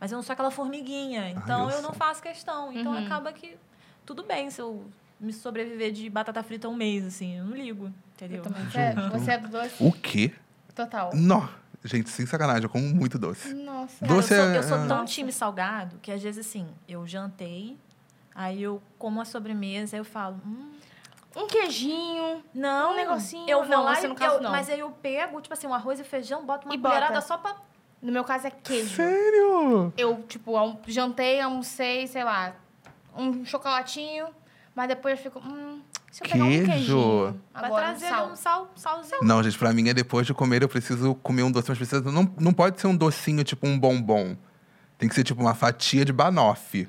mas 0.00 0.10
eu 0.12 0.16
não 0.16 0.22
sou 0.22 0.32
aquela 0.32 0.50
formiguinha. 0.50 1.30
Então 1.30 1.68
eu 1.70 1.76
eu, 1.76 1.82
não 1.82 1.92
faço 1.92 2.22
questão. 2.22 2.72
Então 2.72 2.92
Uhum. 2.92 3.04
acaba 3.04 3.32
que 3.32 3.56
tudo 4.06 4.22
bem 4.24 4.50
se 4.50 4.60
eu 4.60 4.90
me 5.20 5.32
sobreviver 5.32 5.92
de 5.92 6.08
batata 6.08 6.42
frita 6.42 6.68
um 6.68 6.74
mês, 6.74 7.04
assim. 7.04 7.38
Eu 7.38 7.44
não 7.44 7.56
ligo, 7.56 7.92
entendeu? 8.14 8.42
É- 8.74 8.94
você 9.10 9.32
é 9.32 9.38
do 9.38 9.48
doce 9.48 9.74
O 9.82 9.92
quê? 9.92 10.32
total. 10.74 11.10
Nó. 11.14 11.48
Gente, 11.84 12.10
sem 12.10 12.26
sacanagem, 12.26 12.64
eu 12.64 12.68
como 12.68 12.84
muito 12.92 13.18
doce. 13.18 13.52
Nossa. 13.54 14.04
Cara, 14.04 14.14
Doce 14.14 14.34
eu 14.34 14.42
sou, 14.42 14.52
é- 14.52 14.56
eu 14.58 14.62
sou 14.64 14.88
tão 14.88 15.04
time 15.04 15.30
salgado 15.30 15.96
que 16.02 16.10
às 16.10 16.20
vezes 16.20 16.44
assim, 16.46 16.66
eu 16.88 17.06
jantei, 17.06 17.78
aí 18.34 18.62
eu 18.62 18.82
como 18.98 19.20
a 19.20 19.24
sobremesa, 19.24 19.94
aí 19.96 20.00
eu 20.00 20.04
falo, 20.04 20.40
hum, 20.44 20.72
Um 21.38 21.46
queijinho. 21.46 22.42
não, 22.52 22.92
Um 22.92 22.96
negocinho. 22.96 23.48
Eu 23.48 23.60
vou 23.60 23.68
Não, 23.68 23.84
lá 23.84 23.94
você 23.94 24.06
e 24.06 24.08
no 24.08 24.14
caso, 24.14 24.34
eu, 24.36 24.42
não. 24.42 24.50
mas 24.50 24.68
aí 24.68 24.80
eu 24.80 24.90
pego, 24.90 25.40
tipo 25.40 25.52
assim, 25.54 25.66
um 25.66 25.74
arroz 25.74 26.00
e 26.00 26.04
feijão, 26.04 26.44
boto 26.44 26.66
uma 26.66 26.74
E 26.74 26.78
colherada 26.78 27.14
bota. 27.14 27.26
só 27.26 27.38
pra. 27.38 27.54
No 28.02 28.12
meu 28.12 28.24
caso 28.24 28.46
é 28.46 28.50
queijo. 28.50 28.94
Sério? 28.96 29.92
Eu, 29.96 30.22
tipo, 30.28 30.52
jantei, 30.86 31.40
almocei, 31.40 32.06
sei 32.06 32.22
lá, 32.24 32.54
um 33.16 33.44
chocolatinho, 33.44 34.28
mas 34.74 34.88
depois 34.88 35.16
eu 35.18 35.22
fico, 35.24 35.40
hum, 35.40 35.80
se 36.10 36.22
eu 36.24 36.28
pegar 36.28 36.44
um 36.44 36.48
Queijo. 36.48 36.66
queijinho. 36.70 37.40
Vai 37.52 37.64
Agora, 37.64 37.86
trazer 37.86 38.06
ali 38.06 38.14
sal. 38.16 38.30
um 38.30 38.36
sal, 38.36 38.70
salzinho. 38.76 39.24
Não, 39.24 39.42
gente, 39.42 39.58
pra 39.58 39.72
mim 39.72 39.88
é 39.88 39.94
depois 39.94 40.26
de 40.26 40.32
comer 40.34 40.62
eu 40.62 40.68
preciso 40.68 41.14
comer 41.16 41.42
um 41.42 41.50
doce, 41.50 41.68
mas 41.68 41.78
precisa, 41.78 42.00
não, 42.12 42.32
não 42.38 42.52
pode 42.52 42.80
ser 42.80 42.86
um 42.86 42.96
docinho 42.96 43.42
tipo 43.42 43.66
um 43.66 43.76
bombom. 43.78 44.36
Tem 44.96 45.08
que 45.08 45.14
ser 45.14 45.24
tipo 45.24 45.40
uma 45.40 45.54
fatia 45.54 46.04
de 46.04 46.12
banoffee. 46.12 46.88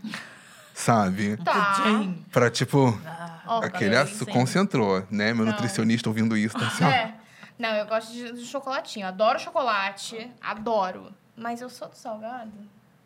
Sabe? 0.79 1.37
Tá. 1.37 1.83
Pra, 2.31 2.49
tipo, 2.49 2.97
Ok, 3.45 3.67
aquele 3.67 3.95
aço 3.97 4.25
sim. 4.25 4.31
concentrou, 4.31 5.05
né? 5.11 5.33
Meu 5.33 5.45
Não. 5.45 5.51
nutricionista 5.51 6.09
ouvindo 6.09 6.37
isso, 6.37 6.57
tá 6.57 6.67
assim, 6.67 6.83
ó. 6.83 6.87
É. 6.87 7.13
Não, 7.57 7.69
eu 7.75 7.85
gosto 7.85 8.13
de, 8.13 8.31
de 8.31 8.45
chocolatinho. 8.45 9.05
Adoro 9.05 9.37
chocolate. 9.39 10.31
Adoro. 10.41 11.11
Mas 11.35 11.59
eu 11.61 11.69
sou 11.69 11.89
do 11.89 11.95
salgado. 11.95 12.51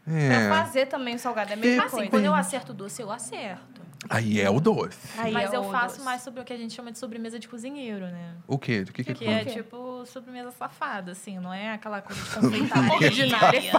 Pra 0.05 0.13
É. 0.13 0.49
fazer 0.49 0.85
também 0.87 1.15
o 1.15 1.19
salgado 1.19 1.51
é 1.51 1.53
a 1.53 1.57
mesma 1.57 1.85
Assim, 1.85 1.95
coisa. 1.95 2.09
quando 2.11 2.25
eu 2.25 2.35
acerto 2.35 2.73
doce, 2.73 3.01
eu 3.01 3.11
acerto. 3.11 3.72
Aí 4.09 4.39
é 4.41 4.49
o 4.49 4.59
doce. 4.59 4.97
Aí 5.17 5.31
Mas 5.31 5.51
é 5.53 5.55
eu 5.55 5.61
o 5.61 5.71
faço 5.71 5.95
doce. 5.95 6.05
mais 6.05 6.21
sobre 6.21 6.41
o 6.41 6.43
que 6.43 6.51
a 6.53 6.57
gente 6.57 6.73
chama 6.73 6.91
de 6.91 6.99
sobremesa 6.99 7.39
de 7.39 7.47
cozinheiro, 7.47 8.05
né? 8.07 8.33
O 8.47 8.57
quê? 8.57 8.83
Do 8.83 8.91
que 8.91 9.03
que, 9.03 9.13
Que 9.13 9.25
é? 9.25 9.33
é 9.41 9.45
quê? 9.45 9.51
tipo 9.51 10.05
sobremesa 10.05 10.51
safada, 10.51 11.11
assim, 11.13 11.39
não 11.39 11.53
é 11.53 11.71
aquela 11.73 12.01
coisa 12.01 12.21
de 12.21 12.29
confeitaria. 12.69 12.93
Ordinária. 13.07 13.71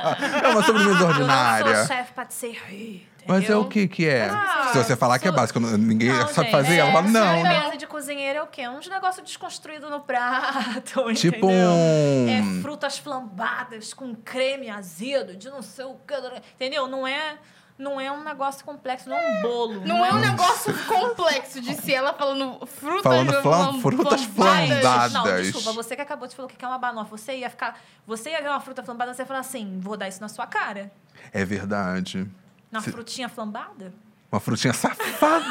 É 0.43 0.49
uma 0.49 0.63
sobremesa 0.63 0.99
Eu 0.99 1.01
não 1.01 1.09
ordinária. 1.09 1.77
sou 1.77 1.87
chefe 1.87 2.13
patisserie, 2.15 3.07
Mas 3.27 3.49
é 3.49 3.57
o 3.57 3.67
que 3.67 3.87
que 3.89 4.07
é? 4.07 4.29
Ah, 4.31 4.71
Se 4.73 4.79
você 4.79 4.97
falar 4.97 5.19
que 5.19 5.27
é 5.27 5.31
sou- 5.31 5.37
básico, 5.39 5.61
ninguém 5.61 6.09
Não, 6.09 6.27
sabe 6.29 6.49
gente, 6.49 6.51
fazer, 6.51 6.77
ela 6.77 6.91
é, 6.91 6.93
fala, 6.93 7.09
não. 7.09 7.37
Sobremesa 7.43 7.77
de 7.77 7.87
cozinheiro 7.87 8.39
é 8.39 8.43
o 8.43 8.47
quê? 8.47 8.69
Uns 8.69 8.89
negócios 8.89 9.25
desconstruídos 9.27 9.91
no 9.91 10.01
prato, 10.01 11.13
Tipo 11.15 11.37
entendeu? 11.51 11.71
um... 11.71 12.29
É 12.59 12.63
frutas 12.63 12.99
flambadas 12.99 13.93
com 13.95 14.15
creme 14.15 14.69
azedo, 14.71 15.37
de 15.37 15.49
não 15.51 15.63
sei 15.63 15.85
o 15.85 15.95
que, 16.07 16.15
entendeu? 16.55 16.87
Não 16.87 17.07
é, 17.07 17.37
não 17.77 18.01
é 18.01 18.11
um 18.11 18.23
negócio 18.23 18.65
complexo, 18.65 19.09
não 19.09 19.17
é 19.17 19.39
um 19.39 19.43
bolo. 19.43 19.81
Não 19.87 20.05
é 20.05 20.13
um 20.13 20.19
negócio 20.19 20.73
complexo 20.87 21.61
de 21.61 21.75
ser 21.75 21.95
ela 21.95 22.13
falando 22.13 22.65
frutas 22.67 23.03
Falando 23.03 23.43
flam- 23.43 23.81
frutas 23.81 24.23
flambadas. 24.25 25.13
Não, 25.13 25.25
desculpa, 25.25 25.73
você 25.73 25.97
que 25.97 26.03
acabou 26.03 26.29
de 26.29 26.37
falar 26.37 26.49
que 26.49 26.57
quer 26.57 26.67
uma 26.69 26.79
banofa, 26.79 27.17
você 27.17 27.37
ia 27.39 27.51
ficar. 27.51 27.81
Você 28.07 28.31
ia 28.31 28.41
ver 28.41 28.49
uma 28.49 28.61
fruta 28.61 28.83
flambada, 28.83 29.13
você 29.13 29.23
ia 29.23 29.27
falar 29.27 29.41
assim: 29.41 29.79
vou 29.81 29.97
dar 29.97 30.09
isso 30.09 30.21
na 30.21 30.29
sua 30.29 30.47
cara. 30.47 30.93
É 31.33 31.45
verdade. 31.45 32.31
Na 32.71 32.81
Se- 32.81 32.91
frutinha 32.93 33.29
flambada? 33.29 33.93
Uma 34.31 34.41
frutinha 34.41 34.73
safada, 34.73 35.45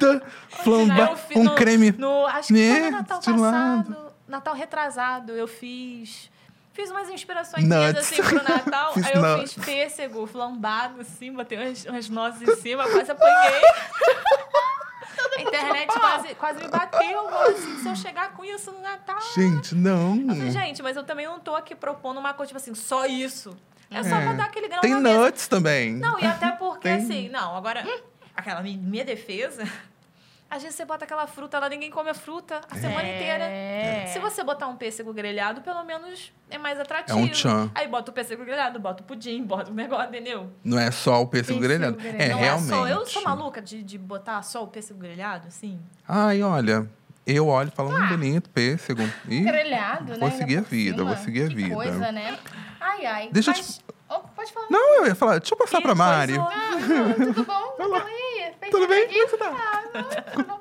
Eu 0.00 0.20
flamba, 0.62 1.16
fiz 1.16 1.36
um 1.38 1.44
no- 1.44 1.54
creme. 1.54 1.92
No, 1.92 2.26
acho 2.26 2.48
que 2.48 2.52
né, 2.54 2.70
foi 2.80 2.90
no 2.90 2.96
Natal 2.98 3.20
de 3.20 3.30
lado. 3.30 3.84
passado. 3.94 4.06
Natal 4.28 4.54
retrasado, 4.54 5.32
eu 5.32 5.46
fiz. 5.48 6.30
Fiz 6.76 6.90
umas 6.90 7.08
inspirações 7.08 7.64
Nuts. 7.64 7.96
assim 7.96 8.22
pro 8.22 8.42
Natal. 8.44 8.92
Fiz 8.94 9.06
aí 9.06 9.14
eu 9.14 9.22
nuts. 9.22 9.54
fiz 9.54 9.64
pêssego 9.64 10.26
flambado, 10.26 11.00
assim, 11.00 11.32
botei 11.32 11.56
umas, 11.58 11.84
umas 11.86 12.08
nozes 12.10 12.42
em 12.46 12.56
cima, 12.56 12.84
quase 12.88 13.10
apanhei. 13.10 13.62
A 15.38 15.40
internet 15.40 15.86
quase, 15.98 16.34
quase 16.34 16.60
me 16.62 16.68
bateu. 16.68 17.28
Assim, 17.46 17.78
se 17.82 17.88
eu 17.88 17.96
chegar 17.96 18.32
com 18.32 18.44
isso 18.44 18.70
no 18.70 18.80
Natal. 18.80 19.18
Gente, 19.34 19.74
não. 19.74 20.16
Eu 20.16 20.26
falei, 20.36 20.50
gente, 20.50 20.82
mas 20.82 20.96
eu 20.96 21.02
também 21.04 21.24
não 21.26 21.40
tô 21.40 21.54
aqui 21.56 21.74
propondo 21.74 22.18
uma 22.20 22.34
coisa, 22.34 22.48
tipo 22.48 22.58
assim, 22.60 22.74
só 22.74 23.06
isso. 23.06 23.56
É 23.90 24.02
só 24.02 24.16
É. 24.16 24.22
pra 24.24 24.32
dar 24.34 24.44
aquele 24.44 24.68
grão 24.68 24.80
Tem 24.82 24.90
na 24.92 25.00
mesa. 25.00 25.18
nuts 25.18 25.48
também. 25.48 25.94
Não, 25.94 26.18
e 26.20 26.26
até 26.26 26.50
porque, 26.52 26.82
Tem. 26.88 26.96
assim, 26.98 27.28
não, 27.30 27.56
agora, 27.56 27.84
aquela 28.36 28.60
mi- 28.60 28.76
minha 28.76 29.04
defesa, 29.04 29.64
às 30.48 30.62
vezes 30.62 30.76
você 30.76 30.84
bota 30.84 31.04
aquela 31.04 31.26
fruta 31.26 31.58
lá, 31.58 31.68
ninguém 31.68 31.90
come 31.90 32.10
a 32.10 32.14
fruta 32.14 32.60
a 32.70 32.74
semana 32.76 33.02
inteira. 33.08 33.44
É. 33.44 34.06
Se 34.06 34.18
você 34.18 34.44
botar 34.44 34.68
um 34.68 34.76
pêssego 34.76 35.12
grelhado, 35.12 35.60
pelo 35.60 35.82
menos 35.84 36.32
é 36.48 36.56
mais 36.56 36.78
atrativo. 36.78 37.18
É 37.18 37.22
um 37.22 37.28
tchan. 37.28 37.70
Aí 37.74 37.88
bota 37.88 38.10
o 38.10 38.14
pêssego 38.14 38.44
grelhado, 38.44 38.78
bota 38.78 39.02
o 39.02 39.06
pudim, 39.06 39.42
bota 39.44 39.70
o 39.70 39.74
negócio, 39.74 40.08
entendeu? 40.08 40.50
Não 40.62 40.78
é 40.78 40.90
só 40.90 41.20
o 41.22 41.26
pêssego 41.26 41.58
Pêssego 41.60 41.60
grelhado. 41.60 41.96
grelhado. 41.96 42.22
É, 42.22 42.28
não 42.28 42.38
realmente. 42.38 42.72
é 42.72 42.76
só. 42.76 42.88
Eu 42.88 43.06
sou 43.06 43.22
maluca 43.22 43.60
de, 43.60 43.82
de 43.82 43.98
botar 43.98 44.42
só 44.42 44.62
o 44.62 44.68
pêssego 44.68 45.00
grelhado, 45.00 45.48
assim. 45.48 45.80
Ai, 46.06 46.42
olha, 46.42 46.88
eu 47.26 47.48
olho 47.48 47.68
e 47.68 47.76
falo, 47.76 47.90
um 47.90 48.08
bonito 48.08 48.48
pêssego. 48.50 49.02
Ih, 49.28 49.42
Grelhado, 49.42 50.12
né? 50.12 50.18
Vou 50.18 50.30
seguir 50.30 50.58
a 50.58 50.60
vida, 50.62 50.98
cima. 50.98 51.14
vou 51.14 51.24
seguir 51.24 51.42
a 51.42 51.48
Que 51.48 51.54
vida. 51.56 51.74
coisa, 51.74 52.12
né? 52.12 52.38
Ai, 52.80 53.04
ai. 53.06 53.28
Deixa 53.32 53.50
eu 53.50 53.54
Mas... 53.56 53.80
Pode 54.46 54.52
falar. 54.52 54.66
Não, 54.70 54.96
eu 54.96 55.06
ia 55.06 55.14
falar, 55.14 55.38
deixa 55.38 55.54
eu 55.54 55.58
passar 55.58 55.78
Que 55.78 55.82
pra 55.82 55.94
Mari. 55.94 56.36
Ah, 56.38 56.76
não, 56.88 57.32
tudo 57.32 57.44
bom? 57.44 57.76
Aí? 58.06 58.52
Fez 58.58 58.70
Tudo 58.70 58.88
bem? 58.88 59.06
Como 59.06 59.22
é 59.22 59.26
você 59.28 59.36
tá? 59.36 59.50
Ah, 59.50 59.82
não, 59.94 60.44
tudo 60.44 60.44
bom. 60.44 60.60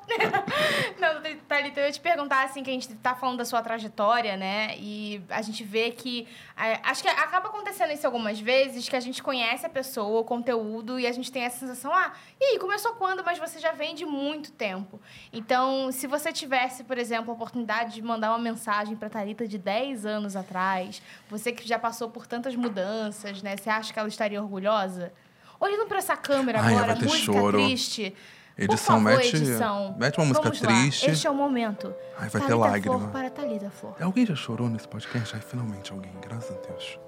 Não, 1.00 1.36
Thalita, 1.48 1.80
eu 1.80 1.86
ia 1.86 1.92
te 1.92 2.00
perguntar, 2.00 2.44
assim, 2.44 2.64
que 2.64 2.70
a 2.70 2.74
gente 2.74 2.94
tá 2.96 3.16
falando 3.16 3.38
da 3.38 3.46
sua 3.46 3.62
trajetória, 3.62 4.38
né? 4.38 4.76
E 4.78 5.22
a 5.30 5.42
gente 5.42 5.64
vê 5.64 5.92
que... 5.92 6.28
é, 6.58 6.80
acho 6.84 7.02
que 7.02 7.10
acaba 7.10 7.50
acontecendo 7.50 7.92
isso 7.92 8.06
algumas 8.06 8.40
vezes, 8.40 8.88
que 8.88 8.96
a 8.96 9.00
gente 9.00 9.22
conhece 9.22 9.66
a 9.66 9.70
pessoa, 9.70 10.22
o 10.22 10.24
conteúdo, 10.24 11.00
e 11.00 11.06
a 11.06 11.12
gente 11.12 11.32
tem 11.32 11.44
essa 11.44 11.60
sensação, 11.60 11.94
ah, 11.94 12.14
e 12.40 12.44
aí, 12.46 12.60
começou 12.60 12.94
quando? 12.94 13.24
Mas 13.24 13.38
você 13.38 13.60
já 13.60 13.72
vem 13.72 13.96
de 13.96 14.06
muito 14.06 14.52
tempo. 14.52 15.00
Então, 15.32 15.92
se 15.92 16.08
você 16.08 16.32
tivesse, 16.32 16.84
por 16.84 16.98
exemplo, 16.98 17.32
a 17.32 17.34
oportunidade 17.34 17.94
de 17.96 18.02
mandar 18.02 18.30
uma 18.30 18.40
mensagem 18.40 18.96
pra 18.96 19.10
Thalita 19.10 19.48
de 19.48 19.58
10 19.58 20.06
anos 20.06 20.36
atrás, 20.36 21.02
você 21.30 21.52
que 21.52 21.68
já 21.68 21.78
passou 21.78 22.10
por 22.10 22.26
tantas 22.28 22.56
mudanças, 22.56 23.42
né? 23.42 23.56
Você 23.58 23.70
acha 23.78 23.94
que 23.94 24.00
ela 24.00 24.08
estaria 24.08 24.42
orgulhosa? 24.42 25.14
Olhando 25.60 25.86
pra 25.88 25.98
essa 26.00 26.16
câmera 26.18 26.60
Ai, 26.62 26.74
agora, 26.74 26.88
vai 26.88 26.96
ter 26.98 27.06
música 27.06 27.34
choro. 27.34 27.58
triste. 27.58 28.16
Edição, 28.58 29.04
Por 29.04 29.10
favor, 29.12 29.18
mete, 29.20 29.36
edição. 29.36 29.96
mete 29.98 30.18
uma 30.18 30.26
música 30.28 30.44
Vamos 30.44 30.62
lá. 30.62 30.68
triste. 30.70 31.10
Este 31.10 31.28
é 31.28 31.30
o 31.30 31.36
momento. 31.36 31.94
Ai, 32.18 32.30
vai 32.30 32.42
ter 32.42 32.48
Thalita 32.48 32.56
lágrima. 32.56 33.00
Flor 33.00 33.12
para 33.12 33.30
Thalita 33.30 33.70
Flor. 33.70 33.96
Alguém 34.02 34.26
já 34.26 34.36
chorou 34.36 34.70
nesse 34.70 34.88
podcast? 34.88 35.36
Ai, 35.36 35.42
finalmente 35.42 35.92
alguém, 35.92 36.14
graças 36.22 36.56
a 36.56 36.60
Deus. 36.62 37.00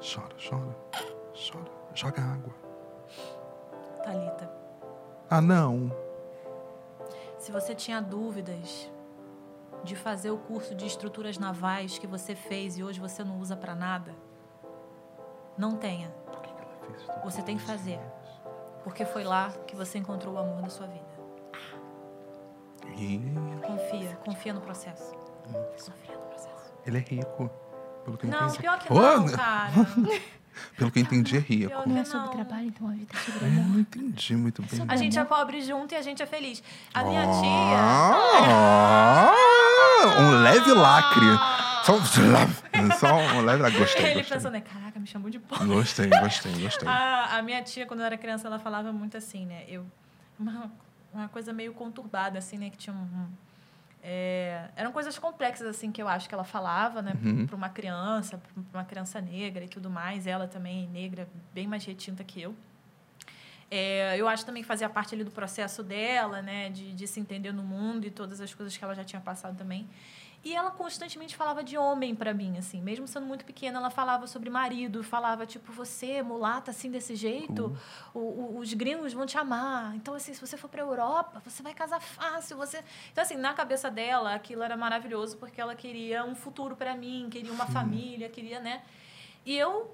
Chora, 0.00 0.34
chora, 0.38 0.76
chora. 1.34 1.70
Joga 1.94 2.22
água. 2.22 2.54
Thalita, 4.04 4.50
Ah, 5.28 5.40
não. 5.40 5.92
se 7.38 7.50
você 7.50 7.74
tinha 7.74 8.00
dúvidas 8.00 8.88
de 9.84 9.94
fazer 9.96 10.30
o 10.30 10.38
curso 10.38 10.74
de 10.74 10.86
estruturas 10.86 11.36
navais 11.38 11.98
que 11.98 12.06
você 12.06 12.34
fez 12.34 12.78
e 12.78 12.84
hoje 12.84 13.00
você 13.00 13.24
não 13.24 13.38
usa 13.40 13.56
pra 13.56 13.74
nada, 13.74 14.14
não 15.58 15.76
tenha. 15.76 16.08
Por 16.30 16.40
que 16.40 16.48
que 16.52 16.62
ela 16.62 16.76
fez 16.86 17.00
isso? 17.02 17.12
Você 17.24 17.42
tem 17.42 17.56
que 17.56 17.62
fazer. 17.64 17.98
Porque 18.84 19.04
foi 19.04 19.24
lá 19.24 19.50
que 19.66 19.74
você 19.76 19.98
encontrou 19.98 20.34
o 20.34 20.38
amor 20.38 20.62
da 20.62 20.68
sua 20.70 20.86
vida. 20.86 21.06
Confia, 23.66 24.16
confia 24.24 24.52
no 24.52 24.60
processo. 24.60 25.12
Confia 25.44 26.14
no 26.16 26.20
processo. 26.26 26.72
ele 26.86 26.98
é 26.98 27.00
rico. 27.00 27.50
Pelo 28.04 28.16
que 28.16 28.26
eu 28.26 28.30
Não, 28.30 28.38
entendi. 28.46 28.58
pior 28.58 28.78
que 28.78 28.92
Oh, 28.92 28.94
não, 29.00 29.28
cara. 29.28 29.72
Pelo 30.76 30.90
que 30.90 30.98
eu 30.98 31.02
entendi, 31.02 31.36
é 31.36 31.40
rico. 31.40 31.88
Não 31.88 31.96
é 31.98 32.04
sobre 32.04 32.30
trabalho, 32.30 32.66
então 32.66 32.88
a 32.88 32.92
vida 32.92 33.12
é 33.14 33.16
sobre 33.18 33.44
É, 33.44 33.48
amor. 33.48 33.64
não 33.68 33.78
entendi 33.80 34.36
muito 34.36 34.62
bem. 34.62 34.84
A 34.88 34.96
gente 34.96 35.16
é 35.18 35.24
pobre 35.24 35.60
junto 35.60 35.92
e 35.94 35.96
a 35.96 36.02
gente 36.02 36.20
é 36.22 36.26
feliz. 36.26 36.62
A 36.92 37.04
minha 37.04 37.22
tia. 37.22 37.78
ah, 37.80 39.32
um 40.20 40.42
leve 40.42 40.72
lacre. 40.72 41.26
Só 41.88 41.96
um, 41.96 42.90
só 42.98 43.14
um 43.16 43.40
leve 43.44 43.62
lacre. 43.62 43.78
Gostei, 43.78 44.04
Ele 44.04 44.14
gostei. 44.16 44.36
pensando, 44.36 44.52
né? 44.52 44.60
Caraca, 44.60 45.00
me 45.00 45.06
chamou 45.06 45.30
de 45.30 45.38
pobre. 45.38 45.66
Gostei, 45.66 46.06
gostei, 46.08 46.52
gostei. 46.60 46.86
A, 46.88 47.38
a 47.38 47.42
minha 47.42 47.62
tia, 47.62 47.86
quando 47.86 48.00
eu 48.00 48.06
era 48.06 48.18
criança, 48.18 48.46
ela 48.46 48.58
falava 48.58 48.92
muito 48.92 49.16
assim, 49.16 49.46
né? 49.46 49.64
Eu, 49.66 49.86
uma, 50.38 50.70
uma 51.14 51.28
coisa 51.28 51.52
meio 51.52 51.72
conturbada, 51.72 52.38
assim, 52.38 52.58
né? 52.58 52.68
Que 52.70 52.76
tinha 52.76 52.94
um. 52.94 52.98
um- 53.00 53.28
é, 54.02 54.68
eram 54.76 54.92
coisas 54.92 55.18
complexas, 55.18 55.66
assim, 55.66 55.90
que 55.90 56.00
eu 56.00 56.06
acho 56.08 56.28
que 56.28 56.34
ela 56.34 56.44
falava, 56.44 57.02
né? 57.02 57.14
Uhum. 57.22 57.46
Para 57.46 57.56
uma 57.56 57.68
criança, 57.68 58.38
para 58.70 58.80
uma 58.80 58.84
criança 58.84 59.20
negra 59.20 59.64
e 59.64 59.68
tudo 59.68 59.90
mais. 59.90 60.26
Ela 60.26 60.46
também, 60.46 60.86
negra, 60.88 61.26
bem 61.52 61.66
mais 61.66 61.84
retinta 61.84 62.22
que 62.22 62.40
eu. 62.40 62.54
É, 63.70 64.14
eu 64.16 64.26
acho 64.28 64.46
também 64.46 64.62
que 64.62 64.66
fazia 64.68 64.88
parte 64.88 65.14
ali 65.14 65.24
do 65.24 65.30
processo 65.30 65.82
dela, 65.82 66.40
né? 66.40 66.70
De, 66.70 66.92
de 66.92 67.06
se 67.06 67.18
entender 67.20 67.52
no 67.52 67.62
mundo 67.62 68.06
e 68.06 68.10
todas 68.10 68.40
as 68.40 68.54
coisas 68.54 68.76
que 68.76 68.84
ela 68.84 68.94
já 68.94 69.04
tinha 69.04 69.20
passado 69.20 69.56
também. 69.56 69.86
E 70.44 70.54
ela 70.54 70.70
constantemente 70.70 71.36
falava 71.36 71.64
de 71.64 71.76
homem 71.76 72.14
para 72.14 72.32
mim, 72.32 72.56
assim. 72.58 72.80
Mesmo 72.80 73.08
sendo 73.08 73.26
muito 73.26 73.44
pequena, 73.44 73.78
ela 73.78 73.90
falava 73.90 74.26
sobre 74.26 74.48
marido. 74.48 75.02
Falava, 75.02 75.44
tipo, 75.44 75.72
você, 75.72 76.22
mulata, 76.22 76.70
assim, 76.70 76.90
desse 76.90 77.16
jeito, 77.16 77.76
o- 78.14 78.18
o- 78.18 78.58
os 78.58 78.72
gringos 78.72 79.12
vão 79.12 79.26
te 79.26 79.36
amar. 79.36 79.94
Então, 79.96 80.14
assim, 80.14 80.32
se 80.32 80.40
você 80.40 80.56
for 80.56 80.68
para 80.70 80.80
Europa, 80.80 81.42
você 81.44 81.60
vai 81.62 81.74
casar 81.74 82.00
fácil. 82.00 82.56
Você... 82.56 82.82
Então, 83.10 83.22
assim, 83.22 83.34
na 83.36 83.52
cabeça 83.52 83.90
dela, 83.90 84.32
aquilo 84.34 84.62
era 84.62 84.76
maravilhoso 84.76 85.36
porque 85.38 85.60
ela 85.60 85.74
queria 85.74 86.24
um 86.24 86.36
futuro 86.36 86.76
para 86.76 86.94
mim, 86.94 87.28
queria 87.30 87.52
uma 87.52 87.66
família, 87.66 88.28
queria, 88.28 88.60
né? 88.60 88.82
E 89.44 89.56
eu, 89.58 89.92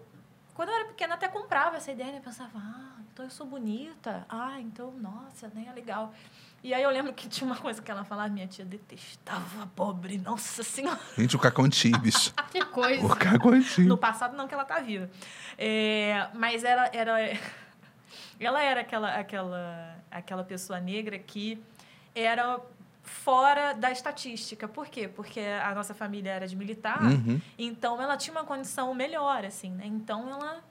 quando 0.54 0.68
eu 0.68 0.74
era 0.74 0.85
pequena, 0.85 1.14
até 1.14 1.26
comprava 1.26 1.76
essa 1.78 1.90
ideia, 1.90 2.12
né? 2.12 2.20
Pensava, 2.22 2.59
ah, 2.59 2.96
então 3.12 3.24
eu 3.24 3.30
sou 3.30 3.46
bonita. 3.46 4.26
Ah, 4.28 4.61
então, 4.61 4.92
nossa, 4.92 5.48
né? 5.54 5.66
É 5.68 5.72
legal. 5.72 6.12
E 6.64 6.72
aí 6.72 6.83
eu 6.83 6.88
lembro 6.90 7.12
que 7.12 7.29
tinha 7.29 7.46
uma 7.46 7.57
coisa 7.61 7.83
que 7.83 7.90
ela 7.90 8.05
falava, 8.05 8.31
minha 8.31 8.46
tia 8.46 8.64
detestava 8.64 9.66
pobre, 9.77 10.16
nossa 10.16 10.62
senhora. 10.62 10.98
Gente, 11.16 11.37
o 11.37 11.38
Cacão 11.38 11.68
Tibes. 11.68 12.33
Que 12.50 12.64
coisa. 12.64 13.05
O 13.05 13.09
Cacão 13.14 13.53
No 13.81 13.98
passado 13.98 14.35
não 14.35 14.48
que 14.48 14.55
ela 14.55 14.64
tá 14.64 14.81
viva. 14.81 15.11
É, 15.59 16.29
mas 16.35 16.64
era, 16.64 16.88
era 16.95 17.38
ela 18.41 18.62
era 18.62 18.80
aquela, 18.80 19.14
aquela, 19.14 19.97
aquela 20.11 20.43
pessoa 20.45 20.80
negra 20.80 21.18
que 21.18 21.62
era 22.14 22.59
fora 23.03 23.74
da 23.74 23.91
estatística. 23.91 24.66
Por 24.66 24.86
quê? 24.86 25.07
Porque 25.07 25.41
a 25.41 25.74
nossa 25.74 25.93
família 25.95 26.30
era 26.30 26.49
de 26.49 26.57
militar, 26.57 27.03
Uhum. 27.03 27.41
então 27.59 28.01
ela 28.01 28.16
tinha 28.16 28.32
uma 28.34 28.45
condição 28.45 28.95
melhor, 28.95 29.45
assim, 29.45 29.70
né? 29.70 29.84
Então 29.86 30.30
ela, 30.30 30.64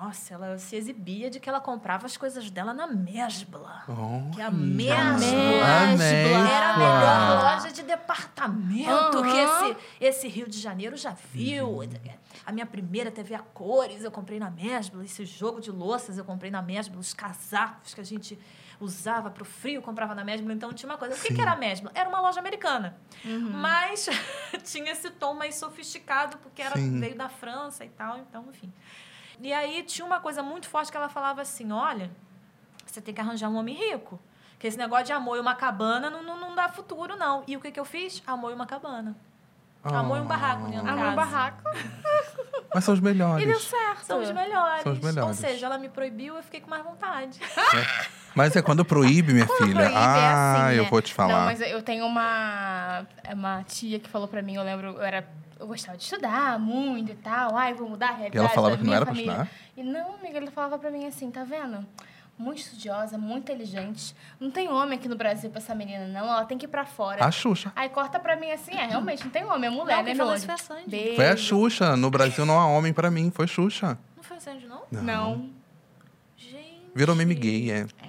nossa, 0.00 0.34
ela 0.34 0.58
se 0.58 0.76
exibia 0.76 1.30
de 1.30 1.40
que 1.40 1.48
ela 1.48 1.60
comprava 1.60 2.06
as 2.06 2.16
coisas 2.16 2.50
dela 2.50 2.72
na 2.72 2.86
Mesbla. 2.86 3.84
Oh, 3.88 4.30
Que 4.30 4.40
é 4.40 4.44
a 4.44 4.50
Mesbla. 4.50 5.16
Mesbla 5.96 6.48
era 6.48 6.70
a 6.70 6.78
melhor 6.78 7.42
loja 7.44 7.72
de 7.72 7.82
departamento 7.82 9.22
que 9.22 9.38
Aham. 9.40 9.70
esse, 9.70 9.76
esse 10.00 10.28
Rio 10.28 10.48
de 10.48 10.58
Janeiro 10.58 10.96
já 10.96 11.10
viu. 11.32 11.80
A 12.46 12.52
minha 12.52 12.66
primeira 12.66 13.10
TV 13.10 13.34
a 13.34 13.40
cores 13.40 14.04
eu 14.04 14.10
comprei 14.10 14.38
na 14.38 14.50
Mesbla. 14.50 15.04
Esse 15.04 15.24
jogo 15.24 15.60
de 15.60 15.70
louças 15.70 16.16
eu 16.16 16.24
comprei 16.24 16.50
na 16.50 16.62
Mesbla. 16.62 16.98
Os 16.98 17.12
casacos 17.12 17.94
que 17.94 18.00
a 18.00 18.04
gente 18.04 18.38
usava 18.80 19.30
pro 19.30 19.44
frio, 19.44 19.76
eu 19.76 19.82
comprava 19.82 20.14
na 20.14 20.24
Mesbla. 20.24 20.52
Então 20.52 20.72
tinha 20.72 20.88
uma 20.90 20.98
coisa. 20.98 21.14
O 21.14 21.20
que, 21.20 21.34
que 21.34 21.40
era 21.40 21.52
a 21.52 21.56
Mesbla? 21.56 21.90
Era 21.94 22.08
uma 22.08 22.20
loja 22.20 22.38
americana. 22.40 22.96
Mas 23.24 24.08
tinha 24.64 24.92
esse 24.92 25.10
tom 25.10 25.34
mais 25.34 25.56
sofisticado, 25.56 26.38
porque 26.38 26.62
era, 26.62 26.76
Sim. 26.76 26.98
veio 27.00 27.16
da 27.16 27.28
França 27.28 27.84
e 27.84 27.88
tal. 27.88 28.18
Então, 28.18 28.46
enfim. 28.48 28.72
E 29.40 29.52
aí 29.52 29.82
tinha 29.82 30.04
uma 30.04 30.20
coisa 30.20 30.42
muito 30.42 30.68
forte 30.68 30.90
que 30.90 30.96
ela 30.96 31.08
falava 31.08 31.40
assim: 31.42 31.70
olha, 31.72 32.10
você 32.86 33.00
tem 33.00 33.14
que 33.14 33.20
arranjar 33.20 33.48
um 33.48 33.56
homem 33.56 33.74
rico. 33.74 34.18
Porque 34.52 34.66
esse 34.66 34.76
negócio 34.78 35.04
de 35.06 35.12
amor 35.12 35.36
e 35.36 35.40
uma 35.40 35.54
cabana 35.54 36.10
não, 36.10 36.22
não, 36.22 36.36
não 36.40 36.54
dá 36.54 36.68
futuro, 36.68 37.16
não. 37.16 37.44
E 37.46 37.56
o 37.56 37.60
que, 37.60 37.70
que 37.70 37.78
eu 37.78 37.84
fiz? 37.84 38.20
Amor 38.26 38.50
e 38.50 38.54
uma 38.54 38.66
cabana. 38.66 39.14
Amor 39.84 40.18
e 40.18 40.20
um 40.20 40.26
barraco 40.26 40.68
de 40.68 40.76
Ah, 40.76 40.82
casa. 40.82 41.08
um 41.10 41.14
barraco. 41.14 41.62
Mas 42.74 42.84
são 42.84 42.92
os 42.94 43.00
melhores. 43.00 43.44
E 43.44 43.46
deu 43.46 43.60
certo. 43.60 44.04
São 44.04 44.20
os 44.20 44.30
melhores. 44.32 44.82
São 44.82 44.92
os 44.92 44.98
melhores. 44.98 45.28
Ou 45.28 45.34
seja, 45.34 45.66
ela 45.66 45.78
me 45.78 45.88
proibiu, 45.88 46.36
eu 46.36 46.42
fiquei 46.42 46.60
com 46.60 46.68
mais 46.68 46.82
vontade. 46.82 47.40
Mas 48.34 48.54
é 48.56 48.62
quando 48.62 48.84
proíbe, 48.84 49.32
minha 49.32 49.46
Quando 49.48 49.58
filha. 49.58 49.74
proíbe, 49.80 49.94
é 49.94 49.96
ah, 49.98 50.66
assim, 50.66 50.76
eu 50.76 50.84
né? 50.84 50.90
vou 50.90 51.02
te 51.02 51.12
falar. 51.14 51.38
Não, 51.38 51.44
mas 51.46 51.60
eu 51.60 51.82
tenho 51.82 52.06
uma, 52.06 53.06
uma 53.32 53.62
tia 53.64 53.98
que 53.98 54.08
falou 54.08 54.28
pra 54.28 54.42
mim, 54.42 54.54
eu 54.54 54.62
lembro, 54.62 54.88
eu 54.88 55.02
era. 55.02 55.26
Eu 55.58 55.66
gostava 55.66 55.96
de 55.98 56.04
estudar 56.04 56.56
muito 56.60 57.10
e 57.10 57.16
tal. 57.16 57.56
Ai, 57.56 57.74
vou 57.74 57.88
mudar 57.88 58.10
a 58.10 58.12
realidade. 58.12 58.36
E 58.36 58.38
ela 58.38 58.48
falava 58.48 58.76
da 58.76 58.78
que 58.78 58.84
não 58.84 58.90
minha 58.90 58.96
era 58.96 59.06
pra 59.06 59.14
família. 59.14 59.32
estudar? 59.32 59.50
E 59.76 59.82
não, 59.82 60.14
amiga, 60.14 60.36
ele 60.36 60.50
falava 60.52 60.78
pra 60.78 60.88
mim 60.90 61.04
assim, 61.04 61.30
tá 61.32 61.42
vendo? 61.42 61.84
Muito 62.38 62.58
estudiosa, 62.60 63.18
muito 63.18 63.50
inteligente. 63.50 64.14
Não 64.38 64.52
tem 64.52 64.68
homem 64.68 64.96
aqui 64.96 65.08
no 65.08 65.16
Brasil 65.16 65.50
pra 65.50 65.58
essa 65.58 65.74
menina, 65.74 66.06
não. 66.06 66.26
Ela 66.30 66.44
tem 66.44 66.56
que 66.56 66.66
ir 66.66 66.68
pra 66.68 66.84
fora. 66.86 67.24
A 67.24 67.32
Xuxa. 67.32 67.72
Aí 67.74 67.88
corta 67.88 68.20
pra 68.20 68.36
mim 68.36 68.52
assim, 68.52 68.70
é, 68.72 68.86
realmente, 68.86 69.24
não 69.24 69.32
tem 69.32 69.42
homem, 69.44 69.66
é 69.68 69.70
mulher, 69.70 69.96
Não, 69.96 70.02
né, 70.04 70.14
meu 70.14 70.32
isso 70.34 70.44
foi 70.46 70.54
a 70.54 70.58
Sandy. 70.58 70.88
Beijo. 70.88 71.16
Foi 71.16 71.26
a 71.28 71.36
Xuxa. 71.36 71.96
No 71.96 72.08
Brasil 72.08 72.46
não 72.46 72.60
há 72.60 72.68
homem 72.68 72.92
pra 72.92 73.10
mim, 73.10 73.32
foi 73.34 73.48
Xuxa. 73.48 73.98
Não 74.16 74.22
foi 74.22 74.38
Sandy, 74.38 74.64
não? 74.66 74.82
Não. 74.92 75.50
Gente. 76.36 76.82
Virou 76.94 77.16
meme 77.16 77.34
gay, 77.34 77.72
é. 77.72 77.86
É, 78.00 78.07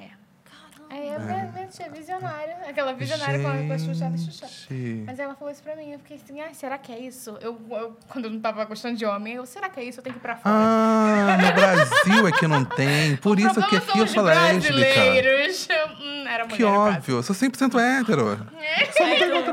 é, 1.28 1.49
é, 1.61 1.86
é 1.86 1.89
visionária. 1.89 2.57
Aquela 2.67 2.93
visionária 2.93 3.39
com 3.39 3.47
a- 3.47 3.51
com 3.67 3.74
a 3.74 3.78
Xuxa, 3.78 4.05
era 4.05 4.17
Xuxa. 4.17 4.47
Gente. 4.47 5.03
Mas 5.05 5.20
ela 5.20 5.36
falou 5.36 5.51
isso 5.51 5.61
pra 5.63 5.76
mim. 5.76 5.91
Eu 5.91 5.99
fiquei 5.99 6.17
assim, 6.17 6.39
ah, 6.41 6.49
será 6.53 6.78
que 6.78 6.91
é 6.91 6.99
isso? 6.99 7.38
Eu, 7.41 7.59
eu- 7.72 7.97
quando 8.07 8.26
eu 8.26 8.32
não 8.32 8.39
tava 8.39 8.63
gostando 8.65 8.95
de 8.97 9.05
homem, 9.05 9.36
eu, 9.36 9.45
será 9.45 9.70
que 9.70 9.80
é 9.80 9.84
isso? 9.84 9.99
Eu 9.99 10.03
tenho 10.03 10.13
que 10.13 10.20
ir 10.20 10.22
pra 10.22 10.36
fora. 10.36 10.55
Ah, 10.55 11.38
no 11.41 11.53
Brasil 11.53 12.28
é 12.28 12.32
que 12.32 12.47
não 12.47 12.63
tem. 12.65 13.15
Por 13.17 13.38
O 13.38 13.39
isso 13.39 13.53
que 13.67 13.76
aqui 13.76 13.86
são 13.86 13.95
eu 13.97 14.03
os 14.05 14.11
sou 14.11 14.24
lésbica. 14.24 14.74
brasileiros. 14.74 15.67
Hum, 15.99 16.26
era 16.28 16.43
mulher, 16.45 16.55
Que 16.57 16.63
óbvio, 16.63 17.17
eu 17.17 17.24
sou 17.24 17.36
100% 17.36 17.78
hétero. 17.80 18.47
É, 18.57 18.86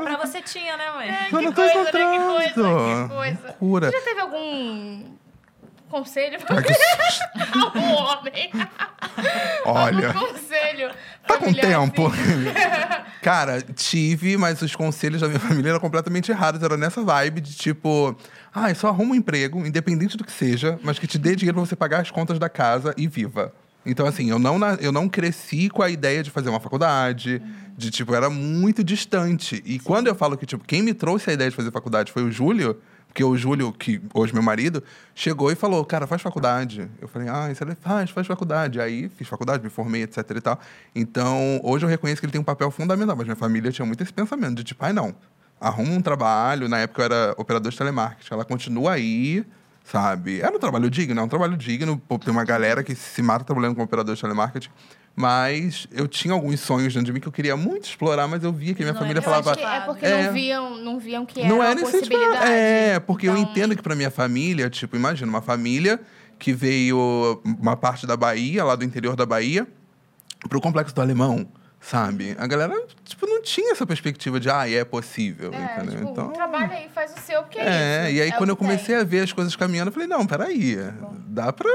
pra 0.01 0.17
você 0.19 0.41
tinha, 0.43 0.77
né, 0.77 0.91
mãe? 0.93 1.09
É, 1.09 1.27
Eu 1.31 1.39
que 1.39 1.45
não 1.45 1.53
tô 1.53 1.63
coisa, 1.63 1.75
né? 1.75 1.91
Que 1.91 1.99
encontrando. 1.99 2.35
coisa, 3.09 3.37
que 3.53 3.59
coisa. 3.59 3.91
Você 3.91 3.99
já 3.99 4.05
teve 4.05 4.21
algum 4.21 5.05
conselho 5.91 6.39
pra 6.41 6.57
Ai, 6.57 6.63
que 6.63 6.75
susto. 6.75 7.79
um 7.79 7.95
homem? 7.95 8.51
Olha, 9.65 10.09
Algum 10.09 10.27
conselho 10.27 10.91
tá 11.27 11.39
com 11.39 11.53
tempo. 11.53 12.11
Cara, 13.23 13.61
tive, 13.61 14.37
mas 14.37 14.63
os 14.63 14.77
conselhos 14.77 15.21
da 15.21 15.27
minha 15.27 15.41
família 15.41 15.71
eram 15.71 15.81
completamente 15.81 16.31
errados. 16.31 16.63
Era 16.63 16.77
nessa 16.77 17.03
vibe 17.03 17.41
de 17.41 17.57
tipo, 17.57 18.17
ah, 18.55 18.73
só 18.75 18.89
arruma 18.89 19.13
um 19.13 19.15
emprego, 19.17 19.67
independente 19.67 20.17
do 20.17 20.25
que 20.25 20.31
seja, 20.31 20.79
mas 20.83 20.99
que 20.99 21.09
te 21.09 21.19
dê 21.19 21.35
dinheiro 21.35 21.57
pra 21.57 21.67
você 21.67 21.75
pagar 21.75 22.01
as 22.01 22.11
contas 22.11 22.39
da 22.39 22.49
casa 22.49 22.95
e 22.97 23.09
viva. 23.09 23.53
Então, 23.85 24.07
assim, 24.07 24.31
eu 24.31 24.39
não, 24.39 24.59
eu 24.81 24.93
não 24.93 25.09
cresci 25.09 25.69
com 25.69 25.83
a 25.83 25.91
ideia 25.91 26.23
de 26.23 26.31
fazer 26.31 26.51
uma 26.51 26.59
faculdade, 26.59 27.41
de, 27.77 27.91
tipo, 27.91 28.15
era 28.15 28.29
muito 28.29 28.83
distante. 28.83 29.63
E 29.65 29.79
quando 29.79 30.09
eu 30.09 30.15
falo 30.15 30.37
que, 30.37 30.45
tipo, 30.45 30.65
quem 30.65 30.83
me 30.83 30.93
trouxe 30.93 31.31
a 31.31 31.33
ideia 31.33 31.51
de 31.51 31.57
fazer 31.57 31.71
faculdade 31.71 32.13
foi 32.13 32.25
o 32.25 32.31
Júlio, 32.31 32.81
porque 33.17 33.25
o 33.25 33.35
Júlio, 33.35 33.73
que 33.73 33.99
hoje 34.13 34.33
é 34.33 34.35
meu 34.35 34.43
marido, 34.43 34.85
chegou 35.15 35.51
e 35.51 35.55
falou, 35.55 35.83
cara, 35.87 36.07
faz 36.07 36.21
faculdade. 36.21 36.87
Eu 37.01 37.09
falei, 37.09 37.31
ah, 37.31 37.51
isso 37.51 37.65
ele 37.65 37.75
faz, 37.75 38.11
faz 38.11 38.27
faculdade. 38.27 38.79
Aí 38.79 39.09
fiz 39.09 39.27
faculdade, 39.27 39.65
me 39.65 39.71
formei, 39.71 40.03
etc 40.03 40.19
e 40.37 40.41
tal. 40.43 40.61
Então, 40.95 41.59
hoje 41.63 41.87
eu 41.87 41.89
reconheço 41.89 42.21
que 42.21 42.27
ele 42.27 42.33
tem 42.33 42.41
um 42.43 42.45
papel 42.45 42.71
fundamental, 42.71 43.17
mas 43.17 43.25
minha 43.25 43.35
família 43.35 43.73
tinha 43.73 43.87
muito 43.87 44.03
esse 44.03 44.13
pensamento 44.13 44.57
de, 44.57 44.65
tipo, 44.65 44.85
ai, 44.85 44.93
não, 44.93 45.15
arruma 45.59 45.93
um 45.93 46.03
trabalho. 46.03 46.69
Na 46.69 46.81
época 46.81 47.01
eu 47.01 47.05
era 47.07 47.35
operador 47.39 47.73
de 47.73 47.79
telemarketing, 47.79 48.35
ela 48.35 48.45
continua 48.45 48.93
aí, 48.93 49.47
sabe? 49.83 50.43
Era 50.43 50.55
um 50.55 50.61
trabalho 50.61 50.91
digno, 50.91 51.19
é 51.19 51.25
um 51.25 51.29
trabalho 51.29 51.57
digno. 51.57 51.97
Pô, 51.97 52.19
tem 52.19 52.31
uma 52.31 52.45
galera 52.45 52.85
que 52.85 52.95
se 52.95 53.23
mata 53.23 53.47
trabalhando 53.47 53.77
como 53.77 53.85
operador 53.87 54.15
de 54.15 54.21
telemarketing. 54.21 54.69
Mas 55.19 55.89
eu 55.93 56.07
tinha 56.07 56.35
alguns 56.35 56.61
sonhos 56.61 56.93
dentro 56.93 57.07
de 57.07 57.13
mim 57.15 57.21
que 57.21 57.27
eu 57.27 57.33
queria 57.33 57.57
muito 57.57 57.85
explorar, 57.89 58.29
mas 58.29 58.45
eu 58.45 58.53
via 58.53 58.75
que 58.75 58.83
minha 58.83 58.93
Não 58.93 59.01
família 59.01 59.19
Eu 59.21 59.23
falava. 59.23 59.53
é 59.59 59.81
porque 59.81 60.05
É. 60.05 60.25
não, 60.27 60.33
viam, 60.35 60.77
não 60.77 60.99
viam 60.99 61.25
que 61.25 61.41
era 61.41 61.49
Não 61.49 61.57
uma 61.57 61.65
era 61.69 61.81
incentivado. 61.81 62.11
possibilidade. 62.11 62.53
É, 62.53 63.01
porque 63.01 63.27
eu 63.27 63.35
Então, 63.35 63.51
entendo 63.51 63.75
que 63.75 63.83
pra 63.83 63.95
minha 63.95 64.11
família, 64.11 64.69
tipo, 64.69 64.95
imagina, 64.95 65.27
uma 65.27 65.41
família 65.41 65.99
que 66.39 66.53
veio 66.53 67.41
uma 67.59 67.75
parte 67.79 68.07
da 68.07 68.15
Bahia, 68.15 68.63
lá 68.63 68.77
do 68.77 68.85
interior 68.85 69.17
da 69.17 69.25
Bahia, 69.25 69.67
pro 70.51 70.61
complexo 70.61 70.95
do 70.95 71.01
Alemão, 71.01 71.49
sabe? 71.91 72.35
A 72.39 72.47
galera, 72.47 72.75
tipo, 73.05 73.27
não 73.27 73.41
tinha 73.43 73.73
essa 73.73 73.87
perspectiva 73.87 74.41
de, 74.41 74.51
ah, 74.51 74.69
é 74.69 74.85
possível, 74.85 75.53
É, 75.53 75.77
entendeu? 75.77 75.99
tipo, 75.99 76.11
então, 76.11 76.29
trabalha 76.33 76.73
aí, 76.73 76.89
faz 76.95 77.13
o 77.17 77.21
seu, 77.21 77.43
porque 77.43 77.59
é, 77.59 77.65
é, 77.65 78.05
isso. 78.09 78.17
e 78.17 78.23
aí 78.23 78.29
É 78.29 78.33
quando 78.33 78.51
eu 78.51 78.57
que 78.57 78.61
tem. 78.65 78.71
comecei 78.73 78.97
a 78.97 79.05
ver 79.05 79.21
as 79.21 79.33
coisas 79.33 79.55
caminhando, 79.55 79.89
eu 79.89 79.93
falei, 79.93 80.09
não, 80.09 80.27
peraí, 80.27 80.77
dá 81.29 81.53
pra... 81.53 81.71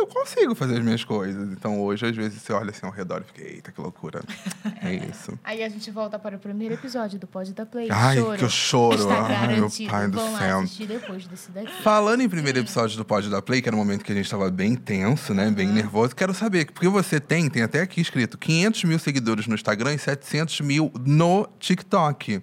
Eu 0.00 0.06
consigo 0.06 0.54
fazer 0.54 0.74
as 0.78 0.82
minhas 0.84 1.02
coisas. 1.02 1.50
Então 1.52 1.80
hoje, 1.80 2.06
às 2.06 2.14
vezes, 2.16 2.40
você 2.40 2.52
olha 2.52 2.70
assim 2.70 2.86
ao 2.86 2.92
redor 2.92 3.20
e 3.20 3.24
fica, 3.24 3.42
eita, 3.42 3.72
que 3.72 3.80
loucura. 3.80 4.22
É 4.80 4.94
isso. 4.94 5.36
Aí 5.42 5.62
a 5.64 5.68
gente 5.68 5.90
volta 5.90 6.18
para 6.18 6.36
o 6.36 6.38
primeiro 6.38 6.72
episódio 6.74 7.18
do 7.18 7.26
Pod 7.26 7.52
da 7.52 7.66
Play. 7.66 7.88
Ai, 7.90 8.16
Choro. 8.16 8.38
que 8.38 8.44
eu 8.44 8.48
choro. 8.48 8.94
Está 8.94 9.26
Ai, 9.26 9.56
meu 9.56 9.68
pai 9.90 10.08
do 10.08 10.20
céu. 10.38 10.86
depois 10.86 11.26
desse 11.26 11.50
daqui. 11.50 11.82
Falando 11.82 12.20
em 12.22 12.28
primeiro 12.28 12.60
episódio 12.60 12.96
do 12.96 13.04
Pod 13.04 13.28
da 13.28 13.42
Play, 13.42 13.60
que 13.60 13.68
era 13.68 13.74
um 13.74 13.78
momento 13.78 14.04
que 14.04 14.12
a 14.12 14.14
gente 14.14 14.30
tava 14.30 14.50
bem 14.50 14.76
tenso, 14.76 15.34
né? 15.34 15.50
Bem 15.50 15.66
nervoso. 15.68 16.14
Quero 16.14 16.32
saber, 16.32 16.70
porque 16.70 16.88
você 16.88 17.18
tem, 17.18 17.50
tem 17.50 17.62
até 17.62 17.80
aqui 17.80 18.00
escrito, 18.00 18.38
500 18.38 18.84
mil 18.84 18.98
seguidores 19.00 19.27
no 19.36 19.54
Instagram 19.54 19.94
e 19.94 19.98
700 19.98 20.60
mil 20.62 20.92
no 21.04 21.46
TikTok. 21.58 22.42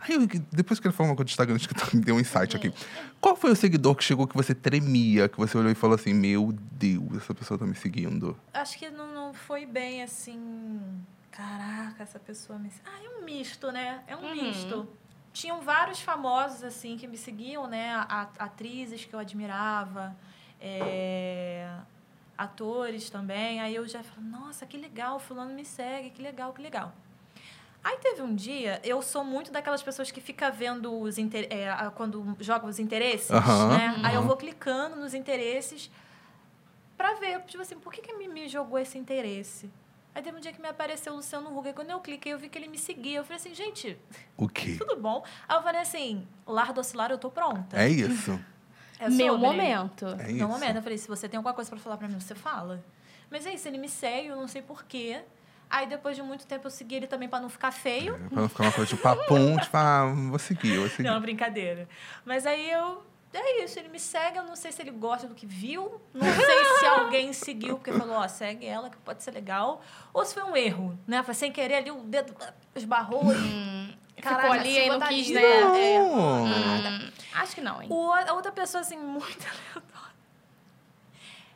Aí, 0.00 0.14
eu- 0.14 0.26
depois 0.52 0.80
que 0.80 0.86
ele 0.88 0.94
falou 0.94 1.10
uma 1.12 1.16
coisa 1.16 1.26
do 1.26 1.30
Instagram, 1.30 1.56
me 1.94 2.00
deu 2.00 2.16
um 2.16 2.20
insight 2.20 2.56
aqui. 2.56 2.72
Qual 3.20 3.36
foi 3.36 3.52
o 3.52 3.56
seguidor 3.56 3.94
que 3.94 4.02
chegou 4.02 4.26
que 4.26 4.36
você 4.36 4.52
tremia, 4.54 5.28
que 5.28 5.38
você 5.38 5.56
olhou 5.56 5.70
e 5.70 5.74
falou 5.76 5.94
assim, 5.94 6.12
meu 6.12 6.52
Deus, 6.72 7.16
essa 7.18 7.32
pessoa 7.32 7.56
tá 7.58 7.64
me 7.66 7.74
seguindo? 7.76 8.36
Acho 8.52 8.76
que 8.78 8.90
não, 8.90 9.14
não 9.14 9.32
foi 9.32 9.64
bem 9.64 10.02
assim. 10.02 10.80
Caraca, 11.30 12.02
essa 12.02 12.18
pessoa 12.18 12.58
me. 12.58 12.70
Ah, 12.84 12.98
é 13.04 13.20
um 13.20 13.24
misto, 13.24 13.70
né? 13.70 14.02
É 14.08 14.16
um 14.16 14.20
Uhum. 14.24 14.34
misto. 14.34 14.88
Tinham 15.32 15.60
vários 15.60 16.00
famosos, 16.00 16.64
assim, 16.64 16.96
que 16.96 17.06
me 17.06 17.16
seguiam, 17.18 17.66
né? 17.68 17.94
A- 17.94 18.28
atrizes 18.38 19.04
que 19.04 19.14
eu 19.14 19.18
admirava, 19.20 20.16
é, 20.60 21.68
atores 22.36 23.08
também. 23.10 23.60
Aí 23.60 23.74
eu 23.74 23.86
já 23.86 24.02
falei, 24.02 24.28
nossa, 24.30 24.66
que 24.66 24.76
legal, 24.76 25.18
fulano 25.18 25.52
me 25.54 25.64
segue, 25.64 26.10
que 26.10 26.22
legal, 26.22 26.52
que 26.52 26.60
legal. 26.62 26.92
Aí 27.84 27.98
teve 27.98 28.20
um 28.20 28.34
dia, 28.34 28.80
eu 28.82 29.00
sou 29.00 29.22
muito 29.22 29.52
daquelas 29.52 29.80
pessoas 29.82 30.10
que 30.10 30.20
fica 30.20 30.50
vendo 30.50 30.92
os 31.00 31.18
inter- 31.18 31.46
é, 31.50 31.68
quando 31.94 32.36
joga 32.40 32.66
os 32.66 32.78
interesses, 32.80 33.30
Aham, 33.30 33.68
né? 33.68 34.00
Aí 34.04 34.14
eu 34.16 34.22
vou 34.22 34.36
clicando 34.36 34.96
nos 34.96 35.14
interesses 35.14 35.88
pra 36.96 37.14
ver, 37.14 37.40
tipo 37.42 37.62
assim, 37.62 37.78
por 37.78 37.92
que, 37.92 38.00
que 38.02 38.12
me, 38.14 38.26
me 38.26 38.48
jogou 38.48 38.78
esse 38.78 38.98
interesse? 38.98 39.70
Aí 40.14 40.22
teve 40.22 40.36
um 40.36 40.40
dia 40.40 40.52
que 40.52 40.60
me 40.60 40.66
apareceu 40.68 41.12
o 41.12 41.16
Luciano 41.16 41.56
Huck, 41.56 41.68
e 41.68 41.72
quando 41.74 41.90
eu 41.90 42.00
cliquei, 42.00 42.32
eu 42.32 42.38
vi 42.38 42.48
que 42.48 42.56
ele 42.58 42.68
me 42.68 42.78
seguia. 42.78 43.18
Eu 43.18 43.24
falei 43.24 43.36
assim, 43.36 43.54
gente, 43.54 43.98
O 44.36 44.48
quê? 44.48 44.76
tudo 44.80 44.96
bom? 45.00 45.22
Aí 45.46 45.56
eu 45.56 45.62
falei 45.62 45.80
assim, 45.82 46.26
lar 46.46 46.72
docilar, 46.72 47.10
eu 47.10 47.18
tô 47.18 47.30
pronta. 47.30 47.76
É 47.78 47.88
isso. 47.88 48.40
É 48.98 49.08
Meu 49.08 49.34
sobre. 49.34 49.46
momento. 49.46 50.06
É 50.06 50.26
isso. 50.26 50.34
Meu 50.36 50.48
momento. 50.48 50.76
Eu 50.76 50.82
falei, 50.82 50.98
se 50.98 51.08
você 51.08 51.28
tem 51.28 51.36
alguma 51.36 51.54
coisa 51.54 51.70
pra 51.70 51.78
falar 51.78 51.96
pra 51.96 52.08
mim, 52.08 52.18
você 52.18 52.34
fala. 52.34 52.82
Mas 53.30 53.44
é 53.46 53.52
isso, 53.54 53.66
ele 53.68 53.78
me 53.78 53.88
segue, 53.88 54.28
eu 54.28 54.36
não 54.36 54.48
sei 54.48 54.62
porquê. 54.62 55.20
Aí 55.68 55.86
depois 55.86 56.14
de 56.14 56.22
muito 56.22 56.46
tempo 56.46 56.66
eu 56.66 56.70
segui 56.70 56.94
ele 56.94 57.06
também 57.06 57.28
pra 57.28 57.40
não 57.40 57.48
ficar 57.48 57.72
feio. 57.72 58.14
É, 58.14 58.28
pra 58.28 58.40
não 58.42 58.48
ficar 58.48 58.64
uma 58.64 58.72
coisa 58.72 58.88
tipo 58.88 59.02
papum, 59.02 59.56
tipo, 59.58 59.76
ah, 59.76 60.12
vou 60.30 60.38
seguir, 60.38 60.78
vou 60.78 60.88
seguir. 60.88 61.08
Não, 61.08 61.20
brincadeira. 61.20 61.88
Mas 62.24 62.46
aí 62.46 62.70
eu. 62.70 63.02
É 63.34 63.64
isso, 63.64 63.78
ele 63.78 63.88
me 63.90 63.98
segue, 64.00 64.38
eu 64.38 64.44
não 64.44 64.56
sei 64.56 64.72
se 64.72 64.80
ele 64.80 64.92
gosta 64.92 65.26
do 65.26 65.34
que 65.34 65.44
viu, 65.44 66.00
não 66.14 66.24
sei 66.24 66.64
se 66.78 66.86
alguém 66.88 67.34
seguiu, 67.34 67.76
porque 67.76 67.92
falou, 67.92 68.16
ó, 68.16 68.26
segue 68.28 68.64
ela, 68.64 68.88
que 68.88 68.96
pode 68.98 69.22
ser 69.22 69.32
legal. 69.32 69.82
Ou 70.14 70.24
se 70.24 70.32
foi 70.32 70.42
um 70.44 70.56
erro, 70.56 70.98
né? 71.06 71.22
Foi 71.22 71.34
sem 71.34 71.52
querer 71.52 71.74
ali, 71.74 71.90
o 71.90 71.98
dedo 72.04 72.34
esbarrou 72.74 73.24
e. 73.34 73.98
Ficou 74.16 74.52
ali 74.52 74.78
e 74.78 74.88
não 74.88 75.00
quis, 75.00 75.30
né? 75.30 75.42
É, 75.42 75.98
Não. 75.98 76.44
Hum, 76.46 77.10
acho 77.34 77.54
que 77.54 77.60
não, 77.60 77.82
hein? 77.82 77.88
O, 77.90 78.12
a 78.12 78.32
outra 78.32 78.50
pessoa, 78.50 78.80
assim, 78.80 78.96
muito 78.96 79.46
aleatória. 79.46 80.16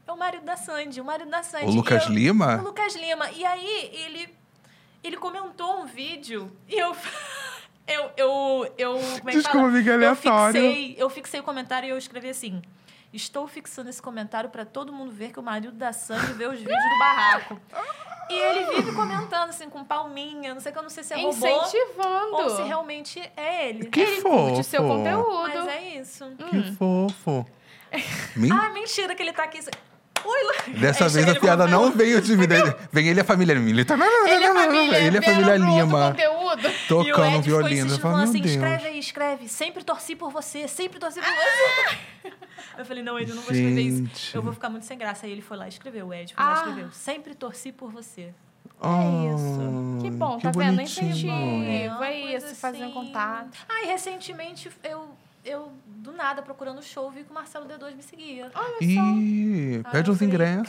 É 0.07 0.13
o 0.13 0.17
marido 0.17 0.45
da 0.45 0.57
Sandy, 0.57 1.01
o 1.01 1.05
marido 1.05 1.31
da 1.31 1.43
Sandy. 1.43 1.67
O 1.67 1.71
Lucas 1.71 2.07
eu- 2.07 2.13
Lima? 2.13 2.57
O 2.59 2.65
Lucas 2.65 2.95
Lima. 2.97 3.31
E 3.31 3.45
aí, 3.45 3.91
ele, 3.93 4.35
ele 5.03 5.17
comentou 5.17 5.81
um 5.81 5.87
vídeo 5.87 6.55
e 6.69 6.79
eu... 6.79 6.95
Eu, 7.87 8.09
eu, 8.17 8.75
eu, 8.79 8.93
como 8.93 9.31
é 9.31 9.33
que 9.33 9.39
Desculpa, 9.39 9.51
fala? 9.59 9.69
amiga, 9.69 9.95
aleatório. 9.95 10.61
Eu 10.63 10.71
fixei, 10.71 10.95
eu 10.97 11.11
fixei 11.11 11.41
o 11.41 11.43
comentário 11.43 11.89
e 11.89 11.91
eu 11.91 11.99
escrevi 11.99 12.29
assim... 12.29 12.63
Estou 13.13 13.47
fixando 13.49 13.91
esse 13.91 14.01
comentário 14.01 14.51
para 14.51 14.65
todo 14.65 14.93
mundo 14.93 15.11
ver 15.11 15.33
que 15.33 15.41
o 15.41 15.43
marido 15.43 15.73
da 15.73 15.93
Sandy 15.93 16.33
vê 16.35 16.47
os 16.47 16.59
vídeos 16.61 16.79
do 16.79 16.99
barraco. 16.99 17.61
E 18.29 18.33
ele 18.35 18.77
vive 18.77 18.93
comentando, 18.93 19.49
assim, 19.51 19.69
com 19.69 19.83
palminha, 19.83 20.55
não 20.55 20.61
sei 20.61 20.71
que 20.71 20.79
eu 20.79 20.83
não 20.85 20.91
sei 20.91 21.03
se 21.03 21.15
é 21.15 21.17
robô 21.17 21.31
Incentivando. 21.31 22.37
ou 22.37 22.51
se 22.57 22.63
realmente 22.63 23.21
é 23.37 23.69
ele. 23.69 23.87
Que 23.87 24.01
Ele 24.01 24.23
curte 24.23 24.61
o 24.61 24.65
seu 24.65 24.83
fofo. 24.83 24.95
conteúdo. 24.95 25.49
Mas 25.49 25.69
é 25.69 25.83
isso. 26.01 26.25
Que 26.49 26.73
fofo. 26.77 27.47
Men- 28.37 28.53
Ah, 28.53 28.71
mentira 28.71 29.17
que 29.17 29.23
ele 29.25 29.33
tá 29.33 29.43
aqui. 29.43 29.59
Oi, 30.23 30.41
Lu. 30.69 30.79
Dessa 30.79 31.09
vez 31.09 31.27
a 31.27 31.31
ele 31.31 31.41
piada 31.41 31.67
não 31.67 31.91
veio 31.91 32.21
de 32.23 32.37
vida. 32.37 32.79
Vem 32.93 33.09
ele 33.09 33.19
e 33.19 33.23
a 33.23 33.25
família 33.25 33.57
Militar. 33.57 33.99
Ele 34.29 34.45
é 34.45 34.55
família, 34.55 34.99
Ele 35.01 35.19
é 35.19 35.23
família 35.23 35.57
Lima. 35.57 36.15
E 36.17 36.87
Tocando 36.87 37.43
violino. 37.43 37.71
Eu 37.81 37.87
insistindo, 37.87 38.01
falo, 38.01 38.23
assim, 38.23 38.41
Deus. 38.41 38.53
escreve 38.55 38.87
aí, 38.87 38.99
escreve. 39.01 39.49
Sempre 39.49 39.83
torci 39.83 40.15
por 40.15 40.31
você, 40.31 40.69
sempre 40.69 41.01
torci 41.01 41.21
por 41.21 41.29
você. 41.29 42.31
Eu 42.81 42.87
falei, 42.87 43.03
não, 43.03 43.19
Ed, 43.19 43.29
eu 43.31 43.37
não 43.37 43.43
vou 43.43 43.53
escrever 43.53 43.81
isso. 43.83 43.99
Gente. 43.99 44.35
Eu 44.35 44.43
vou 44.43 44.53
ficar 44.53 44.69
muito 44.71 44.85
sem 44.87 44.97
graça. 44.99 45.27
Aí 45.27 45.33
ele 45.33 45.43
foi 45.43 45.57
lá 45.57 45.67
e 45.67 45.69
escreveu, 45.69 46.07
o 46.09 46.15
Ed 46.15 46.35
foi 46.35 46.45
lá 46.45 46.51
e 46.51 46.55
Ah. 46.55 46.57
escreveu. 46.59 46.93
Sempre 46.93 47.35
torci 47.35 47.73
por 47.73 47.91
você. 47.91 48.33
Oh, 48.83 49.35
isso. 49.37 50.03
Que 50.03 50.11
bom, 50.11 50.37
que 50.39 50.43
tá 50.45 50.51
vendo? 50.53 50.77
bonitinho. 50.77 51.11
Incentivo. 51.11 51.33
uma 51.97 52.07
É 52.07 52.21
coisa 52.23 52.47
isso, 52.47 52.55
fazer 52.57 52.79
um 52.79 52.85
assim. 52.87 52.95
contato. 52.95 53.59
Ah, 53.69 53.83
e 53.85 53.87
recentemente 53.89 54.71
eu, 54.83 55.07
eu, 55.45 55.73
do 55.87 56.13
nada, 56.13 56.43
procurando 56.43 56.83
show, 56.83 57.11
vi 57.11 57.25
que 57.25 57.31
o 57.31 57.35
Marcelo 57.35 57.67
D2 57.67 57.95
me 57.97 58.03
seguia. 58.03 58.51
Olha 58.55 58.75
só. 58.75 58.81
Ih, 58.83 59.83
pede 59.91 60.11
uns 60.11 60.19
falei, 60.19 60.35
ingressos. 60.35 60.67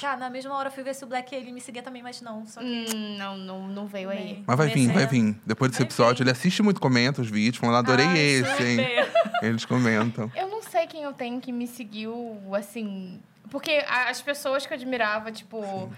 Caraca, 0.00 0.16
na 0.16 0.30
mesma 0.30 0.54
hora 0.54 0.68
eu 0.68 0.72
fui 0.72 0.82
ver 0.82 0.94
se 0.94 1.04
o 1.04 1.06
Black 1.06 1.34
ele 1.34 1.52
me 1.52 1.60
seguia 1.60 1.82
também, 1.82 2.02
mas 2.02 2.20
não. 2.20 2.46
Só 2.46 2.60
que 2.60 2.66
Hum, 2.94 3.16
não, 3.16 3.36
não, 3.36 3.68
não 3.68 3.86
veio 3.86 4.10
aí. 4.10 4.42
Mas 4.46 4.56
vai 4.56 4.68
vir, 4.68 4.92
vai 4.92 5.06
vir. 5.06 5.40
Depois 5.44 5.70
desse 5.70 5.82
episódio, 5.82 6.22
ele 6.22 6.30
assiste 6.30 6.62
muito, 6.62 6.80
comenta 6.80 7.22
os 7.22 7.30
vídeos, 7.30 7.56
falando, 7.56 7.76
adorei 7.76 8.06
Ai, 8.06 8.18
esse, 8.18 8.62
hein? 8.62 8.80
Eles 9.42 9.64
comentam. 9.64 10.30
Eu 10.36 10.48
não 10.48 10.62
sei 10.62 10.86
quem 10.86 11.02
eu 11.02 11.12
tenho 11.12 11.40
que 11.40 11.50
me 11.50 11.66
seguiu, 11.66 12.38
assim. 12.54 13.20
Porque 13.50 13.84
as 13.88 14.20
pessoas 14.20 14.66
que 14.66 14.72
eu 14.72 14.76
admirava, 14.76 15.32
tipo. 15.32 15.90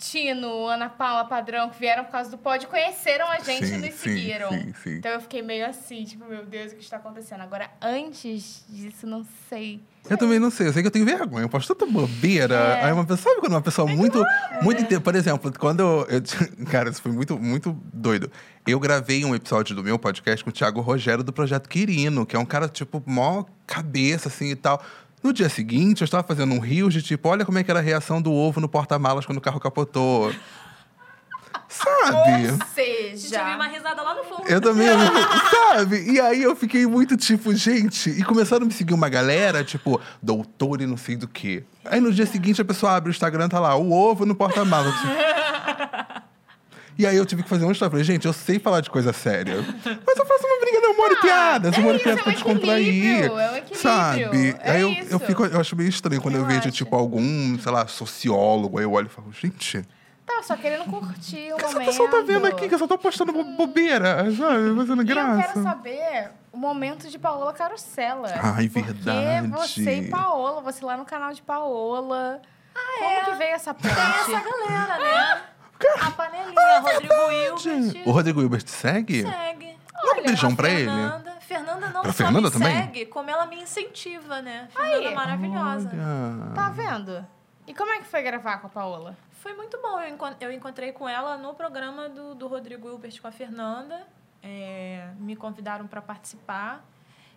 Tino, 0.00 0.66
Ana 0.66 0.88
Paula, 0.88 1.26
Padrão, 1.26 1.68
que 1.68 1.78
vieram 1.78 2.04
por 2.04 2.12
causa 2.12 2.30
do 2.30 2.38
pod, 2.38 2.66
conheceram 2.66 3.28
a 3.28 3.38
gente 3.38 3.66
Sim, 3.66 3.74
e 3.74 3.78
nos 3.78 3.90
sim, 3.90 4.14
seguiram. 4.14 4.48
sim, 4.48 4.72
sim. 4.82 4.94
Então 4.96 5.12
eu 5.12 5.20
fiquei 5.20 5.42
meio 5.42 5.66
assim, 5.66 6.04
tipo, 6.04 6.24
meu 6.24 6.44
Deus, 6.44 6.72
o 6.72 6.76
que 6.76 6.82
está 6.82 6.96
acontecendo? 6.96 7.42
Agora, 7.42 7.70
antes 7.82 8.64
disso, 8.66 9.06
não 9.06 9.26
sei. 9.50 9.78
Eu 10.08 10.16
também 10.16 10.38
não 10.38 10.50
sei, 10.50 10.68
eu 10.68 10.72
sei 10.72 10.82
que 10.82 10.88
eu 10.88 10.90
tenho 10.90 11.04
vergonha. 11.04 11.44
Eu 11.44 11.48
posto 11.50 11.74
tanta 11.74 11.90
bobeira. 11.90 12.54
É. 12.54 12.84
Aí 12.84 12.92
uma 12.92 13.04
pessoa, 13.04 13.34
sabe 13.34 13.40
quando 13.40 13.52
uma 13.52 13.60
pessoa 13.60 13.86
muito, 13.86 14.24
muito 14.62 14.80
inteira. 14.80 15.02
Por 15.02 15.14
exemplo, 15.14 15.52
quando 15.58 15.80
eu, 15.80 16.06
eu. 16.08 16.22
Cara, 16.72 16.88
isso 16.88 17.02
foi 17.02 17.12
muito, 17.12 17.38
muito 17.38 17.78
doido. 17.92 18.32
Eu 18.66 18.80
gravei 18.80 19.24
um 19.24 19.34
episódio 19.34 19.76
do 19.76 19.84
meu 19.84 19.98
podcast 19.98 20.42
com 20.42 20.48
o 20.48 20.52
Thiago 20.52 20.80
Rogério 20.80 21.22
do 21.22 21.32
Projeto 21.32 21.68
Quirino, 21.68 22.24
que 22.24 22.34
é 22.34 22.38
um 22.38 22.46
cara, 22.46 22.68
tipo, 22.68 23.02
mó 23.06 23.44
cabeça, 23.66 24.28
assim 24.28 24.50
e 24.50 24.56
tal. 24.56 24.82
No 25.22 25.32
dia 25.32 25.48
seguinte, 25.48 26.00
eu 26.00 26.04
estava 26.06 26.22
fazendo 26.26 26.54
um 26.54 26.58
rio 26.60 26.88
de 26.88 27.02
tipo, 27.02 27.28
olha 27.28 27.44
como 27.44 27.58
é 27.58 27.62
que 27.62 27.70
era 27.70 27.80
a 27.80 27.82
reação 27.82 28.22
do 28.22 28.32
ovo 28.32 28.60
no 28.60 28.68
porta-malas 28.68 29.26
quando 29.26 29.38
o 29.38 29.40
carro 29.40 29.60
capotou. 29.60 30.32
Sabe? 31.68 32.16
Ou 32.16 32.24
Gente, 32.24 32.48
eu 32.48 32.56
vi 33.12 33.18
seja. 33.18 33.54
uma 33.54 33.66
risada 33.68 34.02
lá 34.02 34.14
no 34.14 34.24
fundo. 34.24 34.42
Eu 34.48 34.60
também, 34.60 34.88
sabe? 35.50 36.10
E 36.10 36.20
aí 36.20 36.42
eu 36.42 36.56
fiquei 36.56 36.84
muito 36.86 37.16
tipo, 37.16 37.54
gente. 37.54 38.10
E 38.10 38.24
começaram 38.24 38.64
a 38.64 38.66
me 38.66 38.72
seguir 38.72 38.92
uma 38.92 39.08
galera, 39.08 39.62
tipo, 39.62 40.00
doutor 40.20 40.80
e 40.80 40.86
não 40.86 40.96
sei 40.96 41.16
do 41.16 41.28
quê. 41.28 41.62
Aí 41.84 42.00
no 42.00 42.12
dia 42.12 42.26
seguinte 42.26 42.60
a 42.60 42.64
pessoa 42.64 42.96
abre 42.96 43.10
o 43.10 43.12
Instagram, 43.12 43.48
tá 43.48 43.60
lá, 43.60 43.76
o 43.76 43.92
ovo 43.92 44.26
no 44.26 44.34
porta-malas. 44.34 44.94
E 47.00 47.06
aí 47.06 47.16
eu 47.16 47.24
tive 47.24 47.42
que 47.42 47.48
fazer 47.48 47.64
um 47.64 47.70
story. 47.72 47.90
Falei, 47.90 48.04
gente, 48.04 48.26
eu 48.26 48.32
sei 48.32 48.58
falar 48.58 48.80
de 48.82 48.90
coisa 48.90 49.10
séria. 49.12 49.56
Mas 49.56 50.16
eu 50.18 50.26
faço 50.26 50.46
uma 50.46 50.60
brincadeira, 50.60 50.90
humor 50.92 51.10
e 51.12 51.16
piadas, 51.22 51.74
é 51.74 51.80
humor 51.80 51.92
e 51.94 51.96
isso, 51.96 52.04
piada 52.04 52.20
é 52.20 52.22
pra 52.22 52.30
um 52.30 52.34
descontrair. 52.34 53.24
é 53.24 53.30
um 53.30 53.56
equilíbrio, 53.56 53.78
Sabe? 53.78 54.56
é 54.60 54.70
aí 54.72 54.80
eu, 54.82 54.88
isso. 54.90 55.12
eu 55.12 55.18
fico, 55.20 55.44
eu 55.46 55.60
acho 55.60 55.74
meio 55.76 55.88
estranho 55.88 56.20
quando 56.20 56.34
eu, 56.34 56.42
vejo, 56.44 56.58
Relaxa. 56.60 56.70
tipo, 56.72 56.94
algum, 56.94 57.58
sei 57.58 57.72
lá, 57.72 57.86
sociólogo, 57.86 58.78
aí 58.78 58.84
eu 58.84 58.92
olho 58.92 59.06
e 59.06 59.10
falo, 59.10 59.32
gente, 59.32 59.82
Tá, 60.26 60.42
só 60.44 60.56
querendo 60.56 60.84
curtir 60.84 61.50
o 61.52 61.54
o 61.54 61.56
que 61.56 61.64
essa 61.64 61.72
momento. 61.72 61.88
pessoa 61.88 62.08
tá 62.10 62.20
vendo 62.20 62.46
aqui? 62.46 62.68
Que 62.68 62.74
eu 62.74 62.78
só 62.78 62.86
tô 62.86 62.96
postando 62.98 63.32
bo- 63.32 63.42
bobeira, 63.56 64.16
sabe? 64.36 64.76
Fazendo 64.76 65.02
E 65.02 65.10
eu 65.10 65.14
graça. 65.14 65.42
quero 65.42 65.62
saber 65.64 66.30
o 66.52 66.56
momento 66.58 67.08
de 67.08 67.18
Paola 67.18 67.52
Carosella. 67.52 68.28
Ai, 68.40 68.68
Porque 68.68 68.92
verdade. 68.92 69.48
você 69.48 69.94
e 70.02 70.08
Paola, 70.08 70.60
você 70.60 70.84
lá 70.84 70.96
no 70.96 71.04
canal 71.04 71.32
de 71.32 71.42
Paola. 71.42 72.40
Como 72.98 73.10
é? 73.10 73.24
que 73.24 73.30
veio 73.32 73.54
essa 73.54 73.74
ponte? 73.74 73.92
Tem 73.94 74.36
essa 74.36 74.44
galera, 74.48 74.98
né? 74.98 75.42
A 76.00 76.10
panelinha, 76.10 76.80
Rodrigo 76.80 77.14
Hilbert. 77.30 78.02
O 78.06 78.10
Rodrigo 78.10 78.40
Hilbert 78.42 78.66
segue? 78.66 79.22
Segue. 79.22 79.78
Dá 80.02 80.12
um 80.20 80.22
beijão 80.22 80.56
pra 80.56 80.68
ele. 80.68 80.86
Fernanda. 80.90 81.36
Fernanda 81.40 81.88
não 81.90 82.02
Pra 82.02 82.12
só 82.12 82.16
Fernanda 82.24 82.48
me 82.48 82.52
também? 82.52 82.76
segue, 82.76 83.06
como 83.06 83.28
ela 83.30 83.46
me 83.46 83.60
incentiva, 83.60 84.40
né? 84.40 84.68
Fernanda 84.72 85.08
Aí. 85.08 85.14
maravilhosa. 85.14 85.90
Olha. 85.92 86.54
Tá 86.54 86.70
vendo? 86.70 87.26
E 87.66 87.74
como 87.74 87.92
é 87.92 87.98
que 87.98 88.04
foi 88.06 88.22
gravar 88.22 88.58
com 88.58 88.66
a 88.66 88.70
Paola? 88.70 89.16
Foi 89.32 89.52
muito 89.54 89.80
bom. 89.80 89.98
Eu, 90.00 90.16
eu 90.40 90.52
encontrei 90.52 90.92
com 90.92 91.08
ela 91.08 91.36
no 91.36 91.54
programa 91.54 92.08
do, 92.08 92.34
do 92.34 92.46
Rodrigo 92.46 92.88
Hilbert 92.88 93.20
com 93.20 93.28
a 93.28 93.32
Fernanda. 93.32 94.06
É, 94.42 95.10
me 95.18 95.34
convidaram 95.36 95.86
para 95.86 96.00
participar. 96.00 96.84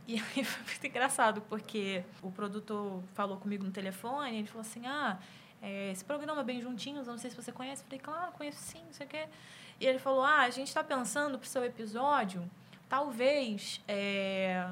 E 0.07 0.15
aí 0.35 0.43
foi 0.43 0.63
muito 0.63 0.87
engraçado, 0.87 1.41
porque 1.49 2.03
o 2.21 2.31
produtor 2.31 3.01
falou 3.13 3.37
comigo 3.37 3.63
no 3.63 3.71
telefone, 3.71 4.37
ele 4.39 4.47
falou 4.47 4.61
assim, 4.61 4.85
ah, 4.85 5.17
é, 5.63 5.91
esse 5.91 6.03
programa 6.03 6.43
bem 6.43 6.59
juntinhos, 6.59 7.07
eu 7.07 7.13
não 7.13 7.17
sei 7.17 7.29
se 7.29 7.35
você 7.37 7.51
conhece. 7.51 7.81
Eu 7.81 7.85
falei, 7.85 7.99
claro, 7.99 8.31
conheço 8.33 8.59
sim, 8.59 8.83
não 8.85 8.91
sei 8.91 9.07
o 9.07 9.09
quê. 9.09 9.27
E 9.79 9.85
ele 9.85 9.97
falou, 9.97 10.21
ah, 10.21 10.41
a 10.41 10.49
gente 10.49 10.67
está 10.67 10.83
pensando 10.83 11.39
para 11.39 11.45
o 11.45 11.49
seu 11.49 11.63
episódio, 11.63 12.43
talvez 12.89 13.81
é, 13.87 14.69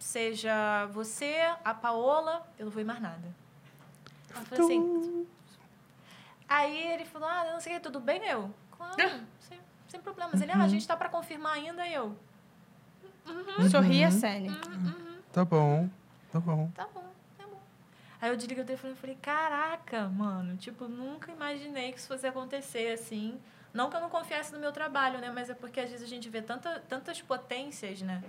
seja 0.00 0.86
você, 0.86 1.36
a 1.64 1.72
Paola, 1.72 2.44
eu 2.58 2.66
não 2.66 2.72
vou 2.72 2.82
ir 2.82 2.84
mais 2.84 3.00
nada. 3.00 3.34
Eu 4.30 4.42
falei 4.42 4.64
assim, 4.64 5.26
Aí 6.48 6.92
ele 6.92 7.04
falou, 7.04 7.28
ah, 7.28 7.44
não 7.52 7.60
sei 7.60 7.74
o 7.74 7.76
que, 7.76 7.82
tudo 7.82 8.00
bem? 8.00 8.26
Eu, 8.26 8.52
claro, 8.72 8.96
sem, 9.38 9.60
sem 9.86 10.00
problemas. 10.00 10.40
Ele, 10.40 10.50
ah, 10.50 10.64
a 10.64 10.68
gente 10.68 10.86
tá 10.86 10.96
pra 10.96 11.08
confirmar 11.08 11.52
ainda. 11.52 11.86
Eu, 11.86 12.16
Sorria, 13.70 14.10
Sene. 14.10 14.50
Tá 15.32 15.44
bom, 15.44 15.88
tá 16.32 16.40
bom. 16.40 16.40
tá 16.40 16.40
bom, 16.40 16.70
tá 16.74 16.88
bom. 16.92 17.19
Aí 18.20 18.28
eu 18.30 18.36
desliguei 18.36 18.62
o 18.62 18.66
telefone 18.66 18.92
e 18.92 18.96
falei, 18.96 19.16
caraca, 19.20 20.08
mano, 20.08 20.56
tipo, 20.56 20.86
nunca 20.86 21.32
imaginei 21.32 21.90
que 21.92 21.98
isso 21.98 22.08
fosse 22.08 22.26
acontecer 22.26 22.92
assim. 22.92 23.40
Não 23.72 23.88
que 23.88 23.96
eu 23.96 24.00
não 24.00 24.10
confiasse 24.10 24.52
no 24.52 24.58
meu 24.58 24.72
trabalho, 24.72 25.18
né? 25.18 25.30
Mas 25.34 25.48
é 25.48 25.54
porque 25.54 25.80
às 25.80 25.88
vezes 25.90 26.04
a 26.04 26.08
gente 26.08 26.28
vê 26.28 26.42
tanta, 26.42 26.80
tantas 26.88 27.22
potências, 27.22 28.02
né? 28.02 28.22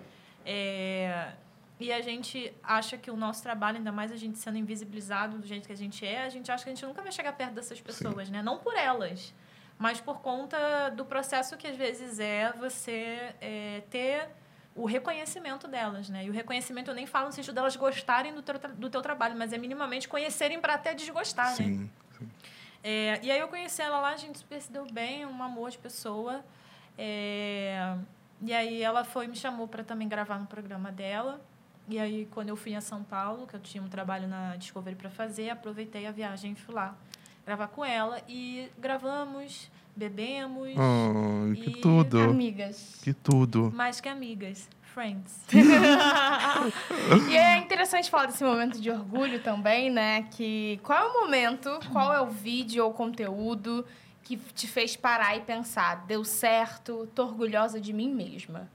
É, 0.45 1.31
E 1.79 1.91
a 1.91 1.99
gente 1.99 2.53
acha 2.61 2.95
que 2.95 3.09
o 3.09 3.15
nosso 3.17 3.41
trabalho, 3.41 3.77
ainda 3.77 3.91
mais 3.91 4.11
a 4.11 4.15
gente 4.15 4.37
sendo 4.37 4.57
invisibilizado 4.57 5.39
do 5.39 5.47
jeito 5.47 5.65
que 5.65 5.73
a 5.73 5.77
gente 5.77 6.05
é, 6.05 6.23
a 6.23 6.29
gente 6.29 6.51
acha 6.51 6.63
que 6.63 6.69
a 6.69 6.73
gente 6.75 6.85
nunca 6.85 7.01
vai 7.01 7.11
chegar 7.11 7.33
perto 7.33 7.53
dessas 7.53 7.81
pessoas, 7.81 8.29
né? 8.29 8.41
Não 8.43 8.59
por 8.59 8.75
elas, 8.75 9.33
mas 9.79 9.99
por 9.99 10.21
conta 10.21 10.89
do 10.89 11.03
processo 11.05 11.57
que 11.57 11.67
às 11.67 11.75
vezes 11.75 12.19
é 12.19 12.53
você 12.53 13.33
é, 13.41 13.81
ter 13.89 14.29
o 14.75 14.85
reconhecimento 14.85 15.67
delas, 15.67 16.09
né? 16.09 16.25
E 16.25 16.29
o 16.29 16.33
reconhecimento 16.33 16.89
eu 16.89 16.95
nem 16.95 17.05
falo 17.05 17.27
no 17.27 17.31
sentido 17.31 17.53
delas 17.53 17.75
gostarem 17.75 18.33
do 18.33 18.41
teu, 18.41 18.57
do 18.59 18.89
teu 18.89 19.01
trabalho, 19.01 19.37
mas 19.37 19.51
é 19.51 19.57
minimamente 19.57 20.07
conhecerem 20.07 20.59
para 20.59 20.75
até 20.75 20.93
desgostar, 20.93 21.49
né? 21.49 21.55
Sim, 21.55 21.89
sim. 22.17 22.29
É, 22.83 23.19
e 23.21 23.31
aí 23.31 23.39
eu 23.39 23.47
conheci 23.47 23.81
ela 23.81 23.99
lá, 23.99 24.09
a 24.09 24.17
gente 24.17 24.39
super 24.39 24.61
se 24.61 24.71
deu 24.71 24.85
bem, 24.91 25.25
um 25.25 25.43
amor 25.43 25.69
de 25.69 25.77
pessoa. 25.77 26.43
É, 26.97 27.95
e 28.41 28.53
aí 28.53 28.81
ela 28.81 29.03
foi 29.03 29.27
me 29.27 29.35
chamou 29.35 29.67
para 29.67 29.83
também 29.83 30.07
gravar 30.07 30.39
no 30.39 30.47
programa 30.47 30.91
dela. 30.91 31.41
E 31.87 31.99
aí 31.99 32.27
quando 32.31 32.49
eu 32.49 32.55
fui 32.55 32.73
a 32.73 32.81
São 32.81 33.03
Paulo, 33.03 33.45
que 33.45 33.55
eu 33.55 33.59
tinha 33.59 33.83
um 33.83 33.89
trabalho 33.89 34.27
na 34.27 34.55
Discovery 34.55 34.95
para 34.95 35.09
fazer, 35.09 35.49
aproveitei 35.49 36.07
a 36.07 36.11
viagem 36.11 36.53
e 36.53 36.55
fui 36.55 36.73
lá 36.73 36.95
gravar 37.45 37.67
com 37.67 37.83
ela 37.83 38.21
e 38.27 38.71
gravamos, 38.77 39.69
bebemos, 40.09 40.69
Ai, 40.69 41.55
que 41.55 41.69
E 41.69 41.81
tudo. 41.81 42.19
Amigas. 42.21 42.99
Que 43.03 43.13
tudo. 43.13 43.71
mais 43.75 44.01
que 44.01 44.09
amigas, 44.09 44.67
friends. 44.81 45.39
E 47.29 47.35
é 47.37 47.57
interessante 47.57 48.09
falar 48.09 48.25
desse 48.27 48.43
momento 48.43 48.79
de 48.81 48.89
orgulho 48.89 49.41
também, 49.43 49.89
né? 49.91 50.23
Que 50.31 50.79
qual 50.83 50.99
é 50.99 51.07
o 51.09 51.21
momento, 51.21 51.69
qual 51.91 52.13
é 52.13 52.19
o 52.21 52.27
vídeo 52.27 52.83
ou 52.83 52.93
conteúdo 52.93 53.85
que 54.23 54.37
te 54.37 54.67
fez 54.67 54.95
parar 54.95 55.35
e 55.35 55.41
pensar, 55.41 56.05
deu 56.05 56.23
certo, 56.23 57.07
tô 57.13 57.23
orgulhosa 57.23 57.79
de 57.79 57.91
mim 57.93 58.13
mesma. 58.13 58.69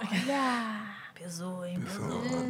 Olha! 0.00 0.92
Pesou, 1.14 1.64
hein? 1.64 1.78
Pesou, 1.80 2.20
Pesou. 2.20 2.42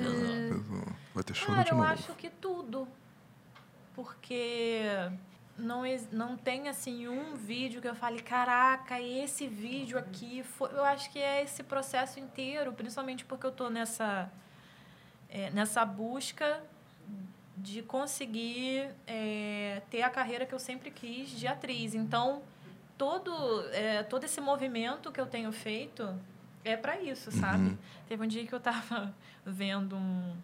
pesou. 0.49 0.93
Vai 1.15 1.25
ter 1.25 1.35
choro 1.35 1.53
Cara, 1.53 1.65
de 1.65 1.71
eu 1.73 1.77
novo. 1.77 1.89
acho 1.91 2.13
que 2.15 2.31
tudo. 2.31 2.89
Porque 3.95 4.83
não, 5.63 5.83
não 6.11 6.37
tem, 6.37 6.69
assim, 6.69 7.09
um 7.09 7.35
vídeo 7.35 7.81
que 7.81 7.89
eu 7.89 7.95
fale, 7.95 8.21
caraca, 8.21 9.01
esse 9.01 9.47
vídeo 9.47 9.99
aqui 9.99 10.43
foi... 10.43 10.71
Eu 10.73 10.85
acho 10.85 11.11
que 11.11 11.19
é 11.19 11.43
esse 11.43 11.63
processo 11.63 12.19
inteiro, 12.19 12.73
principalmente 12.73 13.25
porque 13.25 13.47
eu 13.47 13.53
tô 13.53 13.71
nessa, 13.71 14.31
é, 15.29 15.51
nessa 15.51 15.85
busca 15.85 16.63
de 17.57 17.83
conseguir 17.83 18.91
é, 19.07 19.83
ter 19.91 20.03
a 20.03 20.11
carreira 20.11 20.45
que 20.45 20.55
eu 20.55 20.59
sempre 20.59 20.91
quis 20.91 21.31
de 21.31 21.47
atriz. 21.47 21.95
Então, 21.95 22.43
todo, 22.97 23.33
é, 23.71 24.03
todo 24.03 24.25
esse 24.25 24.41
movimento 24.41 25.13
que 25.13 25.21
eu 25.21 25.27
tenho 25.27 25.53
feito 25.53 26.15
é 26.65 26.77
para 26.77 27.01
isso, 27.01 27.31
sabe? 27.31 27.71
Uhum. 27.71 27.79
Teve 28.09 28.23
um 28.23 28.27
dia 28.27 28.47
que 28.47 28.55
eu 28.55 28.61
tava 28.61 29.15
vendo 29.45 29.97
um, 29.97 30.37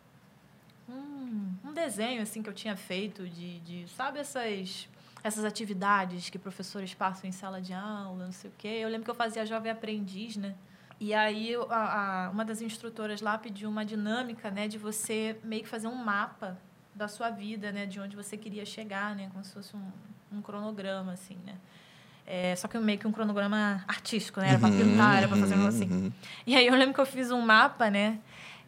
um, 0.88 1.54
um 1.64 1.72
desenho 1.72 2.22
assim 2.22 2.42
que 2.42 2.48
eu 2.48 2.54
tinha 2.54 2.76
feito 2.76 3.28
de, 3.28 3.60
de 3.60 3.88
sabe 3.88 4.18
essas 4.18 4.88
essas 5.22 5.44
atividades 5.44 6.30
que 6.30 6.38
professores 6.38 6.94
passam 6.94 7.28
em 7.28 7.32
sala 7.32 7.60
de 7.60 7.72
aula, 7.72 8.24
não 8.24 8.32
sei 8.32 8.50
o 8.50 8.52
quê. 8.56 8.68
Eu 8.80 8.88
lembro 8.88 9.04
que 9.04 9.10
eu 9.10 9.14
fazia 9.14 9.44
jovem 9.44 9.70
aprendiz, 9.70 10.36
né? 10.36 10.54
E 11.00 11.14
aí 11.14 11.54
a, 11.70 12.26
a, 12.26 12.30
uma 12.30 12.44
das 12.44 12.60
instrutoras 12.60 13.20
lá 13.20 13.38
pediu 13.38 13.68
uma 13.68 13.84
dinâmica, 13.84 14.50
né, 14.50 14.66
de 14.66 14.78
você 14.78 15.38
meio 15.44 15.62
que 15.62 15.68
fazer 15.68 15.86
um 15.86 15.94
mapa 15.94 16.58
da 16.94 17.06
sua 17.06 17.30
vida, 17.30 17.70
né, 17.70 17.86
de 17.86 18.00
onde 18.00 18.16
você 18.16 18.36
queria 18.36 18.64
chegar, 18.64 19.14
né, 19.14 19.28
como 19.32 19.44
se 19.44 19.52
fosse 19.52 19.76
um, 19.76 19.92
um 20.32 20.42
cronograma, 20.42 21.12
assim, 21.12 21.38
né. 21.46 21.54
É, 22.30 22.54
só 22.56 22.68
que 22.68 22.76
meio 22.78 22.98
que 22.98 23.06
um 23.06 23.12
cronograma 23.12 23.82
artístico, 23.88 24.38
né? 24.38 24.50
Era 24.50 24.58
para 24.58 24.68
pintar, 24.68 25.16
era 25.16 25.28
para 25.28 25.38
fazer 25.38 25.54
um 25.56 25.66
assim. 25.66 25.90
Uhum. 25.90 26.12
E 26.46 26.54
aí 26.54 26.66
eu 26.66 26.74
lembro 26.74 26.92
que 26.92 27.00
eu 27.00 27.06
fiz 27.06 27.30
um 27.30 27.40
mapa, 27.40 27.88
né? 27.88 28.18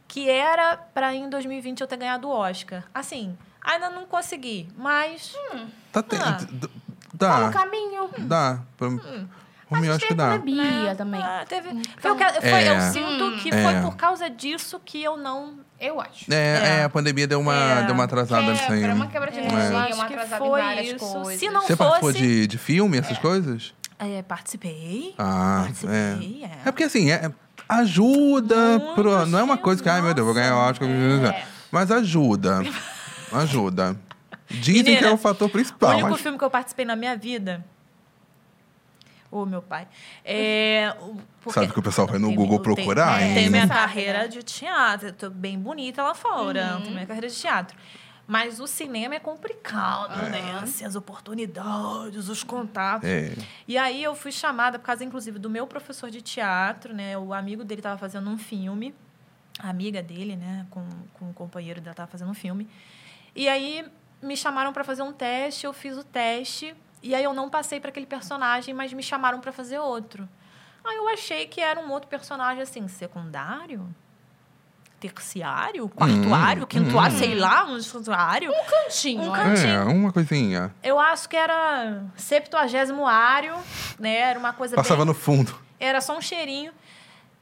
Que 0.08 0.30
era 0.30 0.78
para 0.78 1.14
em 1.14 1.28
2020 1.28 1.82
eu 1.82 1.86
ter 1.86 1.98
ganhado 1.98 2.26
o 2.26 2.30
Oscar. 2.30 2.84
Assim, 2.94 3.36
ainda 3.64 3.90
não 3.90 4.04
consegui, 4.06 4.68
mas 4.76 5.34
Tá 5.92 6.02
te... 6.02 6.16
Ah. 6.16 6.38
d- 6.50 6.68
Tá 7.18 7.38
no 7.40 7.46
Dá, 7.46 7.52
caminho. 7.52 8.08
dá. 8.18 8.60
Pra... 8.78 8.88
Eu 9.82 9.94
acho 9.94 10.06
que 10.06 10.14
dá. 10.14 10.30
pandemia 10.38 10.94
também. 10.96 11.20
ah, 11.22 11.44
teve. 11.48 11.68
Foi 11.98 12.10
o 12.12 12.16
que, 12.16 12.24
foi, 12.40 12.48
É. 12.50 12.76
Eu 12.76 12.80
sinto 12.92 13.42
que 13.42 13.50
É. 13.54 13.62
foi 13.62 13.80
por 13.82 13.96
causa 13.96 14.28
disso 14.30 14.80
que 14.84 15.02
eu 15.02 15.16
não. 15.16 15.58
Eu 15.78 16.00
acho. 16.00 16.32
É, 16.32 16.34
É. 16.34 16.68
é, 16.80 16.84
a 16.84 16.88
pandemia 16.88 17.26
deu 17.26 17.38
uma, 17.40 17.54
É. 17.54 17.82
deu 17.84 17.94
uma 17.94 18.04
atrasada 18.04 18.50
nisso 18.50 18.62
aí. 18.72 18.80
Quebra, 18.80 18.94
uma 18.96 19.06
quebra 19.08 19.30
de 19.30 19.38
É, 19.38 19.44
energia, 19.44 19.70
eu 19.70 19.76
acho 19.78 19.94
uma 19.94 20.06
que 20.06 20.14
atrasada 20.14 20.38
foi 20.44 20.60
em 20.60 20.64
várias 20.64 20.86
isso. 20.96 21.12
coisas. 21.12 21.38
Se 21.40 21.50
não 21.50 21.62
Você 21.62 21.76
participou 21.76 22.10
fosse- 22.12 22.18
de, 22.18 22.46
de 22.46 22.58
filme, 22.58 22.98
essas 22.98 23.18
coisas? 23.18 23.74
É, 23.98 24.22
participei. 24.22 25.14
Ah, 25.18 25.60
participei, 25.64 26.40
é. 26.42 26.46
é. 26.46 26.50
É 26.64 26.72
porque 26.72 26.84
assim, 26.84 27.10
é, 27.10 27.30
ajuda. 27.68 28.78
Muito, 28.78 28.94
Pro, 28.94 29.26
não 29.26 29.38
é 29.38 29.42
uma 29.42 29.58
coisa 29.58 29.82
que, 29.82 29.88
ai 29.88 30.00
meu 30.00 30.14
Deus, 30.14 30.24
vou 30.24 30.34
ganhar 30.34 30.56
o 30.56 30.58
Oscar. 30.58 30.88
É. 30.88 31.44
Mas 31.70 31.90
ajuda. 31.90 32.62
Ajuda. 33.32 33.96
Dizem 34.48 34.82
que 34.84 34.90
é 34.90 34.94
Menina, 34.94 35.12
o 35.14 35.16
fator 35.18 35.48
O 35.48 35.50
principal. 35.50 35.90
único 35.92 36.10
mas- 36.10 36.20
filme 36.20 36.36
que 36.38 36.44
eu 36.44 36.50
participei 36.50 36.84
na 36.84 36.96
minha 36.96 37.16
vida. 37.16 37.64
Ô, 39.30 39.46
meu 39.46 39.62
pai. 39.62 39.86
É, 40.24 40.92
o- 41.00 41.16
porque 41.40 41.60
Sabe 41.60 41.72
que 41.72 41.78
o 41.78 41.82
pessoal 41.82 42.06
vai 42.06 42.18
no 42.18 42.30
eu 42.32 42.34
Google 42.34 42.58
procurar, 42.58 43.22
é, 43.22 43.28
hein? 43.28 43.34
Tenho 43.34 43.50
minha 43.52 43.68
carreira 43.68 44.28
de 44.28 44.42
teatro. 44.42 45.08
Eu 45.08 45.12
tô 45.12 45.30
bem 45.30 45.56
bonita 45.58 46.02
lá 46.02 46.14
fora. 46.14 46.78
Tenho 46.82 46.90
minha 46.94 47.06
carreira 47.06 47.28
de 47.28 47.36
teatro. 47.36 47.76
Mas 48.26 48.58
o 48.60 48.66
cinema 48.66 49.14
é 49.14 49.20
complicado, 49.20 50.16
né? 50.30 50.58
Assim, 50.62 50.84
as 50.84 50.94
oportunidades, 50.96 52.28
os 52.28 52.42
contatos. 52.42 53.08
É. 53.08 53.34
E 53.68 53.78
aí 53.78 54.02
eu 54.02 54.14
fui 54.16 54.32
chamada, 54.32 54.78
por 54.80 54.84
causa, 54.86 55.04
inclusive, 55.04 55.38
do 55.38 55.48
meu 55.50 55.66
professor 55.66 56.10
de 56.10 56.20
teatro, 56.20 56.92
né? 56.92 57.16
O 57.16 57.32
amigo 57.32 57.64
dele 57.64 57.80
estava 57.80 57.98
fazendo 57.98 58.28
um 58.30 58.38
filme. 58.38 58.92
A 59.60 59.68
amiga 59.70 60.02
dele, 60.02 60.34
né? 60.36 60.66
Com, 60.70 60.84
com 61.14 61.30
o 61.30 61.34
companheiro 61.34 61.80
dela 61.80 61.92
estava 61.92 62.10
fazendo 62.10 62.30
um 62.30 62.34
filme. 62.34 62.68
E 63.34 63.48
aí 63.48 63.84
me 64.22 64.36
chamaram 64.36 64.72
para 64.72 64.84
fazer 64.84 65.02
um 65.02 65.12
teste, 65.12 65.66
eu 65.66 65.72
fiz 65.72 65.96
o 65.96 66.04
teste. 66.04 66.74
E 67.02 67.14
aí 67.14 67.24
eu 67.24 67.32
não 67.32 67.48
passei 67.48 67.80
para 67.80 67.88
aquele 67.90 68.06
personagem, 68.06 68.74
mas 68.74 68.92
me 68.92 69.02
chamaram 69.02 69.40
para 69.40 69.52
fazer 69.52 69.78
outro. 69.78 70.28
Aí 70.84 70.96
eu 70.96 71.08
achei 71.08 71.46
que 71.46 71.60
era 71.60 71.80
um 71.80 71.90
outro 71.90 72.08
personagem, 72.08 72.62
assim, 72.62 72.86
secundário? 72.88 73.88
Terciário? 74.98 75.88
Quartuário? 75.88 76.64
Hum, 76.64 76.66
quintuário? 76.66 77.16
hum. 77.16 77.18
sei 77.18 77.34
lá, 77.34 77.64
um 77.64 77.80
secundário. 77.80 78.52
Cantinho, 78.68 79.22
Um 79.22 79.30
olha. 79.30 79.44
cantinho. 79.44 79.72
É, 79.72 79.84
uma 79.84 80.12
coisinha. 80.12 80.74
Eu 80.82 80.98
acho 80.98 81.26
que 81.28 81.36
era 81.36 82.04
septuagésimo 82.16 83.06
ário, 83.06 83.56
né? 83.98 84.14
Era 84.16 84.38
uma 84.38 84.52
coisa 84.52 84.76
Passava 84.76 84.98
bem... 84.98 85.06
no 85.06 85.14
fundo. 85.14 85.58
Era 85.78 86.02
só 86.02 86.16
um 86.16 86.20
cheirinho. 86.20 86.72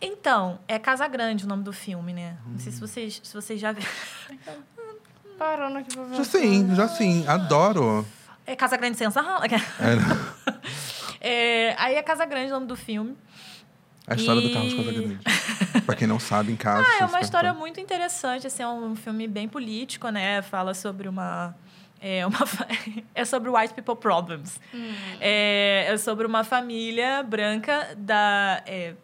Então, 0.00 0.60
é 0.68 0.78
Casa 0.78 1.08
Grande 1.08 1.44
o 1.44 1.48
nome 1.48 1.64
do 1.64 1.72
filme, 1.72 2.12
né? 2.12 2.36
Não 2.46 2.60
sei 2.60 2.70
se 2.70 2.80
vocês, 2.80 3.20
se 3.24 3.34
vocês 3.34 3.58
já 3.60 3.72
viram. 3.72 3.88
Parando 5.38 5.78
aqui 5.78 5.94
pra 5.94 6.04
ver. 6.04 6.16
Já 6.16 6.24
sim, 6.24 6.74
já 6.74 6.88
sim. 6.88 7.24
Adoro. 7.26 8.06
É 8.46 8.56
Casa 8.56 8.76
Grande 8.76 8.96
Sensação. 8.98 9.38
É, 9.44 9.48
É, 11.20 11.74
aí 11.78 11.94
é 11.96 12.02
Casa 12.02 12.24
Grande 12.24 12.50
o 12.50 12.54
nome 12.54 12.66
do 12.66 12.76
filme. 12.76 13.16
a 14.06 14.14
história 14.14 14.40
do 14.40 14.48
E- 14.48 14.52
Carlos 14.52 14.74
Casagrande. 14.74 15.18
pra 15.84 15.94
quem 15.96 16.06
não 16.06 16.18
sabe, 16.18 16.52
em 16.52 16.56
casa. 16.56 16.86
Ah, 16.86 17.02
é 17.02 17.04
uma 17.06 17.20
história 17.20 17.48
perguntam. 17.50 17.60
muito 17.60 17.80
interessante, 17.80 18.46
assim, 18.46 18.62
é 18.62 18.68
um 18.68 18.94
filme 18.96 19.26
bem 19.26 19.48
político, 19.48 20.08
né? 20.10 20.42
Fala 20.42 20.74
sobre 20.74 21.08
uma... 21.08 21.54
É, 22.00 22.24
uma 22.24 22.46
fa- 22.46 22.66
é 23.14 23.24
sobre 23.24 23.50
white 23.50 23.74
people 23.74 23.96
problems. 23.96 24.60
É, 25.20 25.86
é 25.88 25.96
sobre 25.96 26.24
uma 26.26 26.44
família 26.44 27.22
branca 27.24 27.88
da... 27.98 28.62
é, 28.66 28.94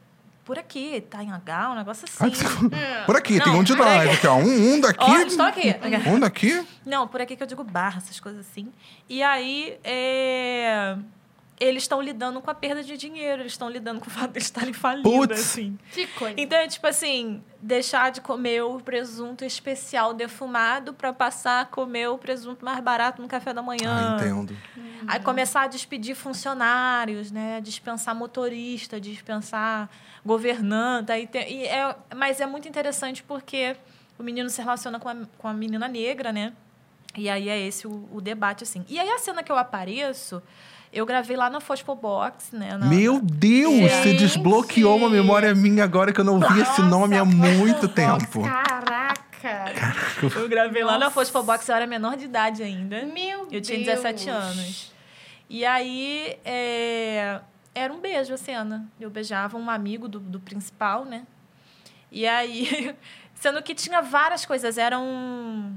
por 0.44 0.58
aqui, 0.58 1.00
tá 1.00 1.22
em 1.22 1.32
H, 1.32 1.70
um 1.70 1.74
negócio 1.74 2.04
assim. 2.08 2.28
desculpa. 2.28 2.76
Por 3.06 3.16
aqui, 3.16 3.40
tem 3.40 3.52
Não, 3.52 3.60
um 3.60 3.62
de 3.62 3.74
nós 3.74 4.02
aqui. 4.02 4.10
aqui, 4.10 4.26
ó. 4.26 4.36
Um, 4.36 4.74
um 4.74 4.80
daqui. 4.80 4.98
Ó, 5.00 5.16
estou 5.20 5.46
aqui. 5.46 5.74
Um 6.06 6.20
daqui. 6.20 6.66
Não, 6.84 7.08
por 7.08 7.20
aqui 7.20 7.34
que 7.36 7.42
eu 7.42 7.46
digo 7.46 7.64
barra, 7.64 7.98
essas 7.98 8.20
coisas 8.20 8.46
assim. 8.46 8.70
E 9.08 9.22
aí, 9.22 9.78
é, 9.82 10.96
eles 11.58 11.84
estão 11.84 12.00
lidando 12.02 12.40
com 12.40 12.50
a 12.50 12.54
perda 12.54 12.82
de 12.82 12.96
dinheiro, 12.96 13.42
eles 13.42 13.52
estão 13.52 13.70
lidando 13.70 14.00
com 14.00 14.08
o 14.08 14.10
fato 14.10 14.32
de 14.32 14.38
eles 14.38 14.44
estarem 14.44 14.72
falindo, 14.72 15.08
Putz. 15.08 15.40
assim. 15.40 15.78
Que 15.92 16.06
coisa. 16.08 16.34
Então, 16.36 16.58
é 16.58 16.66
tipo 16.66 16.86
assim, 16.86 17.42
deixar 17.62 18.10
de 18.10 18.20
comer 18.20 18.62
o 18.62 18.80
presunto 18.80 19.44
especial 19.44 20.12
defumado 20.12 20.92
para 20.92 21.12
passar 21.12 21.62
a 21.62 21.64
comer 21.64 22.08
o 22.08 22.18
presunto 22.18 22.64
mais 22.64 22.80
barato 22.80 23.22
no 23.22 23.28
café 23.28 23.52
da 23.54 23.62
manhã. 23.62 24.16
Ah, 24.18 24.20
entendo. 24.20 24.56
Aí 25.06 25.20
começar 25.20 25.62
a 25.62 25.66
despedir 25.66 26.14
funcionários, 26.14 27.30
né? 27.30 27.60
Dispensar 27.60 28.14
motorista, 28.14 29.00
dispensar 29.00 29.88
governanta. 30.24 31.12
Aí 31.12 31.26
tem, 31.26 31.50
e 31.62 31.64
é, 31.66 31.94
mas 32.16 32.40
é 32.40 32.46
muito 32.46 32.68
interessante 32.68 33.22
porque 33.22 33.76
o 34.18 34.22
menino 34.22 34.48
se 34.50 34.60
relaciona 34.60 34.98
com 34.98 35.08
a, 35.08 35.16
com 35.38 35.48
a 35.48 35.52
menina 35.52 35.86
negra, 35.88 36.32
né? 36.32 36.52
E 37.16 37.28
aí 37.28 37.48
é 37.48 37.58
esse 37.60 37.86
o, 37.86 38.08
o 38.12 38.20
debate, 38.20 38.64
assim. 38.64 38.84
E 38.88 38.98
aí 38.98 39.08
a 39.08 39.18
cena 39.18 39.42
que 39.42 39.52
eu 39.52 39.56
apareço, 39.56 40.42
eu 40.92 41.06
gravei 41.06 41.36
lá 41.36 41.48
na 41.48 41.60
Fosfo 41.60 41.94
Box, 41.94 42.54
né? 42.56 42.76
na- 42.76 42.86
Meu 42.86 43.20
Deus, 43.20 43.72
você 43.90 44.10
Gente. 44.10 44.18
desbloqueou 44.18 44.96
uma 44.96 45.08
memória 45.10 45.54
minha 45.54 45.84
agora 45.84 46.12
que 46.12 46.20
eu 46.20 46.24
não 46.24 46.40
vi 46.40 46.60
esse 46.60 46.80
nome 46.82 47.16
há 47.16 47.24
muito 47.24 47.86
tempo. 47.88 48.42
Caraca. 48.42 49.24
Eu 50.36 50.48
gravei 50.48 50.82
lá 50.82 50.92
na 50.92 50.98
Nossa. 51.00 51.10
Fosfo 51.12 51.42
Box, 51.42 51.68
eu 51.68 51.74
era 51.76 51.86
menor 51.86 52.16
de 52.16 52.24
idade 52.24 52.62
ainda. 52.62 53.04
Meu 53.04 53.46
Eu 53.52 53.60
tinha 53.60 53.76
Deus. 53.78 53.86
17 54.02 54.30
anos. 54.30 54.92
E 55.50 55.64
aí, 55.66 56.36
é, 56.44 57.40
era 57.74 57.92
um 57.92 58.00
beijo 58.00 58.32
a 58.32 58.36
cena. 58.36 58.86
Eu 59.00 59.10
beijava 59.10 59.56
um 59.56 59.68
amigo 59.68 60.08
do, 60.08 60.20
do 60.20 60.38
principal, 60.38 61.04
né? 61.04 61.26
E 62.10 62.26
aí, 62.26 62.96
sendo 63.34 63.62
que 63.62 63.74
tinha 63.74 64.00
várias 64.00 64.46
coisas. 64.46 64.78
Era 64.78 64.98
um... 64.98 65.76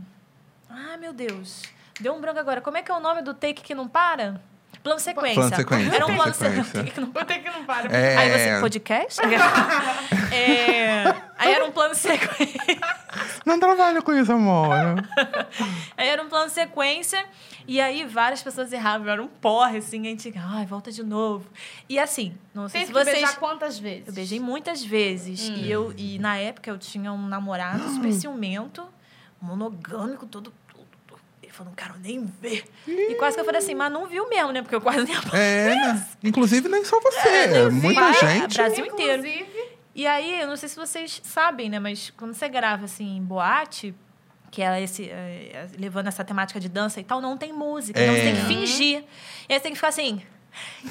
Ai, 0.69 0.97
meu 0.97 1.13
Deus. 1.13 1.63
Deu 1.99 2.13
um 2.13 2.21
branco 2.21 2.39
agora. 2.39 2.61
Como 2.61 2.77
é 2.77 2.83
que 2.83 2.91
é 2.91 2.95
o 2.95 2.99
nome 2.99 3.21
do 3.21 3.33
take 3.33 3.61
que 3.61 3.73
não 3.73 3.87
para? 3.87 4.39
Plano 4.87 4.99
sequência. 5.01 5.35
Plano 5.35 5.55
sequência, 5.55 5.95
Era 5.95 6.05
um 6.05 6.15
plano 6.15 6.33
sequência. 6.33 6.63
sequência. 6.63 6.93
que 6.93 7.01
não 7.01 7.11
que 7.11 7.49
não 7.49 7.65
para. 7.65 7.93
É, 7.93 8.17
Aí 8.17 8.31
você, 8.31 8.61
podcast? 8.61 9.21
É, 10.29 11.03
aí 11.37 11.53
era 11.53 11.65
um 11.65 11.71
plano 11.71 11.95
sequência. 11.95 12.77
Não 13.45 13.59
trabalho 13.59 14.03
com 14.03 14.13
isso, 14.13 14.31
amor. 14.31 14.69
Aí 15.97 16.07
era 16.07 16.21
um 16.21 16.29
plano 16.29 16.49
sequência, 16.49 17.25
e 17.67 17.79
aí 17.81 18.05
várias 18.05 18.41
pessoas 18.41 18.71
erravam, 18.71 19.09
era 19.09 19.23
um 19.23 19.27
porre, 19.27 19.77
assim, 19.77 20.01
a 20.01 20.09
gente, 20.09 20.33
ai, 20.37 20.65
volta 20.65 20.91
de 20.91 21.03
novo. 21.03 21.49
E 21.89 21.97
assim, 21.97 22.37
não 22.53 22.69
sei 22.69 22.85
se 22.85 22.91
vocês. 22.91 23.17
beijar 23.17 23.37
quantas 23.37 23.79
vezes? 23.79 24.07
Eu 24.07 24.13
beijei 24.13 24.39
muitas 24.39 24.83
vezes. 24.83 25.49
E, 25.49 25.69
eu, 25.69 25.93
e 25.97 26.19
na 26.19 26.37
época 26.37 26.69
eu 26.69 26.77
tinha 26.77 27.11
um 27.11 27.27
namorado 27.27 27.87
super 27.91 28.11
ciumento, 28.13 28.85
monogâmico, 29.41 30.25
todo. 30.25 30.53
Falou, 31.57 31.71
não 31.71 31.75
quero 31.75 31.99
nem 31.99 32.25
ver. 32.41 32.63
E 32.87 33.15
quase 33.15 33.35
que 33.35 33.41
eu 33.41 33.45
falei 33.45 33.59
assim, 33.59 33.75
mas 33.75 33.91
não 33.91 34.05
viu 34.07 34.29
mesmo, 34.29 34.51
né? 34.51 34.61
Porque 34.61 34.75
eu 34.75 34.81
quase 34.81 35.03
nem 35.03 35.15
É, 35.33 35.69
né? 35.75 36.07
Inclusive, 36.23 36.67
nem 36.69 36.83
só 36.85 36.99
você. 36.99 37.27
É, 37.27 37.69
Muita 37.69 37.99
vai, 38.01 38.13
gente. 38.13 38.55
Brasil 38.55 38.85
inteiro. 38.85 39.25
Inclusive, 39.25 39.77
E 39.95 40.05
aí, 40.07 40.41
eu 40.41 40.47
não 40.47 40.55
sei 40.55 40.69
se 40.69 40.75
vocês 40.75 41.21
sabem, 41.23 41.69
né? 41.69 41.79
Mas 41.79 42.11
quando 42.15 42.33
você 42.33 42.47
grava, 42.47 42.85
assim, 42.85 43.17
em 43.17 43.21
boate, 43.23 43.95
que 44.51 44.61
é 44.61 44.81
esse... 44.81 45.09
é, 45.09 45.51
é, 45.53 45.67
levando 45.77 46.07
essa 46.07 46.23
temática 46.23 46.59
de 46.59 46.69
dança 46.69 46.99
e 46.99 47.03
tal, 47.03 47.19
não 47.19 47.35
tem 47.35 47.51
música. 47.51 47.99
Então, 47.99 48.13
você 48.13 48.21
tem 48.21 48.35
que 48.35 48.41
É. 48.41 48.45
fingir. 48.45 49.03
E 49.49 49.53
aí, 49.53 49.57
você 49.57 49.59
tem 49.59 49.71
que 49.71 49.77
ficar 49.77 49.89
assim... 49.89 50.21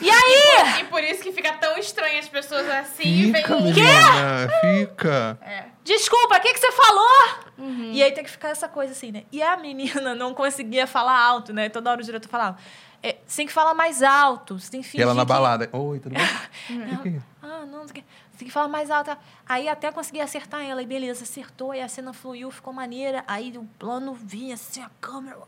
E 0.01 0.11
aí? 0.11 0.81
e 0.81 0.85
por 0.85 1.03
isso 1.03 1.23
que 1.23 1.33
fica 1.33 1.53
tão 1.55 1.77
estranho 1.79 2.19
as 2.19 2.29
pessoas 2.29 2.69
assim 2.69 3.03
e 3.09 3.33
vem 3.33 3.43
Fica, 3.43 3.57
um... 3.57 3.62
menina. 3.62 4.49
Fica. 4.61 5.39
É. 5.43 5.64
Desculpa, 5.85 6.37
o 6.37 6.41
que, 6.41 6.53
que 6.53 6.59
você 6.61 6.73
falou? 6.73 7.29
Uhum. 7.59 7.91
E 7.93 8.03
aí 8.03 8.12
tem 8.12 8.25
que 8.25 8.31
ficar 8.31 8.49
essa 8.51 8.69
coisa 8.69 8.93
assim, 8.93 9.12
né? 9.12 9.25
E 9.33 9.43
a 9.43 9.57
menina 9.57 10.14
não 10.14 10.35
conseguia 10.35 10.87
falar 10.87 11.19
alto, 11.19 11.53
né? 11.53 11.69
Toda 11.69 11.91
hora 11.91 12.01
o 12.01 12.05
diretor 12.05 12.29
falava... 12.29 12.59
É, 13.03 13.19
você 13.27 13.37
tem 13.37 13.47
que 13.47 13.53
falar 13.53 13.75
mais 13.75 14.03
alto, 14.03 14.59
você 14.59 14.71
tem 14.71 14.81
que 14.81 14.87
E 14.89 14.91
fingir 14.91 15.05
ela 15.05 15.14
na 15.14 15.23
que- 15.23 15.29
balada. 15.29 15.69
Oi, 15.73 16.01
tudo 16.01 16.14
bem? 16.14 17.23
Ah, 17.43 17.61
não, 17.61 17.67
não 17.67 17.83
sei 17.83 17.91
o 17.91 17.95
quê. 17.95 18.05
Você 18.33 18.39
tem 18.39 18.49
que 18.49 18.53
falar 18.53 18.67
mais 18.69 18.91
alto. 18.91 19.17
Aí 19.49 19.69
até 19.69 19.93
consegui 19.93 20.21
acertar 20.21 20.62
ela. 20.62 20.83
E 20.83 20.87
beleza, 20.87 21.23
acertou. 21.23 21.73
E 21.73 21.81
a 21.81 21.87
cena 21.89 22.12
fluiu, 22.12 22.51
ficou 22.51 22.73
maneira. 22.73 23.23
Aí 23.29 23.57
o 23.57 23.64
plano 23.79 24.12
vinha 24.14 24.55
assim, 24.55 24.83
a 24.83 24.91
câmera. 25.01 25.39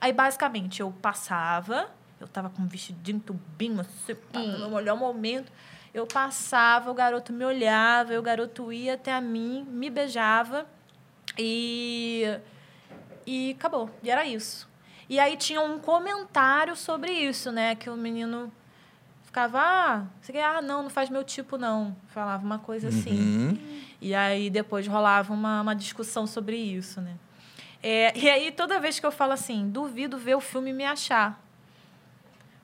Aí, 0.00 0.10
basicamente, 0.12 0.80
eu 0.80 0.90
passava. 1.02 1.90
Eu 2.20 2.28
tava 2.28 2.50
com 2.50 2.62
um 2.62 2.66
vestidinho, 2.66 3.18
tubinho, 3.18 3.80
assim, 3.80 4.14
no 4.58 4.70
melhor 4.70 4.96
momento. 4.96 5.50
Eu 5.92 6.06
passava, 6.06 6.90
o 6.90 6.94
garoto 6.94 7.32
me 7.32 7.44
olhava. 7.44 8.12
E 8.12 8.18
o 8.18 8.22
garoto 8.22 8.72
ia 8.72 8.94
até 8.94 9.12
a 9.12 9.20
mim, 9.20 9.66
me 9.68 9.88
beijava. 9.88 10.66
E... 11.38 12.38
E 13.26 13.56
acabou. 13.58 13.88
E 14.02 14.10
era 14.10 14.26
isso. 14.26 14.68
E 15.08 15.18
aí 15.18 15.36
tinha 15.36 15.60
um 15.60 15.78
comentário 15.78 16.76
sobre 16.76 17.10
isso, 17.10 17.50
né? 17.50 17.74
Que 17.74 17.88
o 17.88 17.96
menino 17.96 18.52
ficava, 19.24 19.60
ah, 19.60 20.04
você 20.20 20.32
quer? 20.32 20.44
Ah, 20.44 20.60
não, 20.60 20.82
não 20.82 20.90
faz 20.90 21.08
meu 21.08 21.24
tipo, 21.24 21.56
não. 21.56 21.96
Falava 22.08 22.44
uma 22.44 22.58
coisa 22.58 22.88
assim. 22.88 23.10
Uhum. 23.10 23.58
E 24.00 24.14
aí 24.14 24.50
depois 24.50 24.86
rolava 24.86 25.32
uma, 25.32 25.62
uma 25.62 25.74
discussão 25.74 26.26
sobre 26.26 26.56
isso, 26.56 27.00
né? 27.00 27.16
É, 27.82 28.16
e 28.16 28.28
aí 28.28 28.52
toda 28.52 28.78
vez 28.78 29.00
que 29.00 29.06
eu 29.06 29.10
falo 29.10 29.32
assim, 29.32 29.68
duvido 29.70 30.18
ver 30.18 30.34
o 30.34 30.40
filme 30.40 30.70
e 30.70 30.72
me 30.72 30.84
achar. 30.84 31.42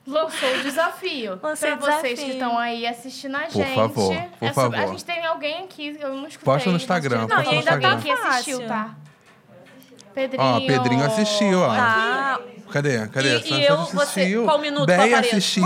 Lançou 0.07 0.49
o 0.55 0.61
desafio. 0.63 1.37
Lancei 1.43 1.75
pra 1.75 1.79
o 1.79 1.81
vocês 1.81 2.01
desafio. 2.17 2.25
que 2.25 2.31
estão 2.31 2.57
aí 2.57 2.87
assistindo 2.87 3.35
a 3.35 3.39
Por 3.41 3.51
gente. 3.51 3.75
favor, 3.75 4.15
por 4.39 4.47
É 4.47 4.53
sobre- 4.53 4.77
A 4.77 4.81
favor. 4.81 4.91
gente 4.93 5.05
tem 5.05 5.25
alguém 5.25 5.63
aqui, 5.65 5.97
eu 5.99 6.09
não 6.15 6.27
escutei. 6.27 6.45
Posta 6.45 6.69
no 6.69 6.77
Instagram, 6.77 7.19
Não, 7.19 7.27
posta 7.27 7.41
e 7.41 7.45
no 7.45 7.51
ainda 7.51 7.71
tem 7.71 7.77
Instagram. 7.77 8.01
que 8.01 8.11
assistiu, 8.11 8.57
Fácil. 8.59 8.67
tá? 8.69 8.95
Pedrinho. 10.13 10.43
Ó, 10.43 10.59
Pedrinho 10.61 11.05
assistiu, 11.05 11.59
ó. 11.61 11.75
Tá. 11.75 12.39
Cadê? 12.71 13.07
Cadê? 13.09 13.37
E- 13.37 13.39
Você 13.41 13.53
e 13.53 13.65
eu- 13.65 13.73
assistiu? 13.81 13.99
você- 13.99 14.45
qual 14.45 14.59
minuto 14.59 14.85
que 14.85 14.91
eu 14.91 14.97
Béia 14.97 15.17
apareço? 15.17 15.35
assistiu. 15.35 15.63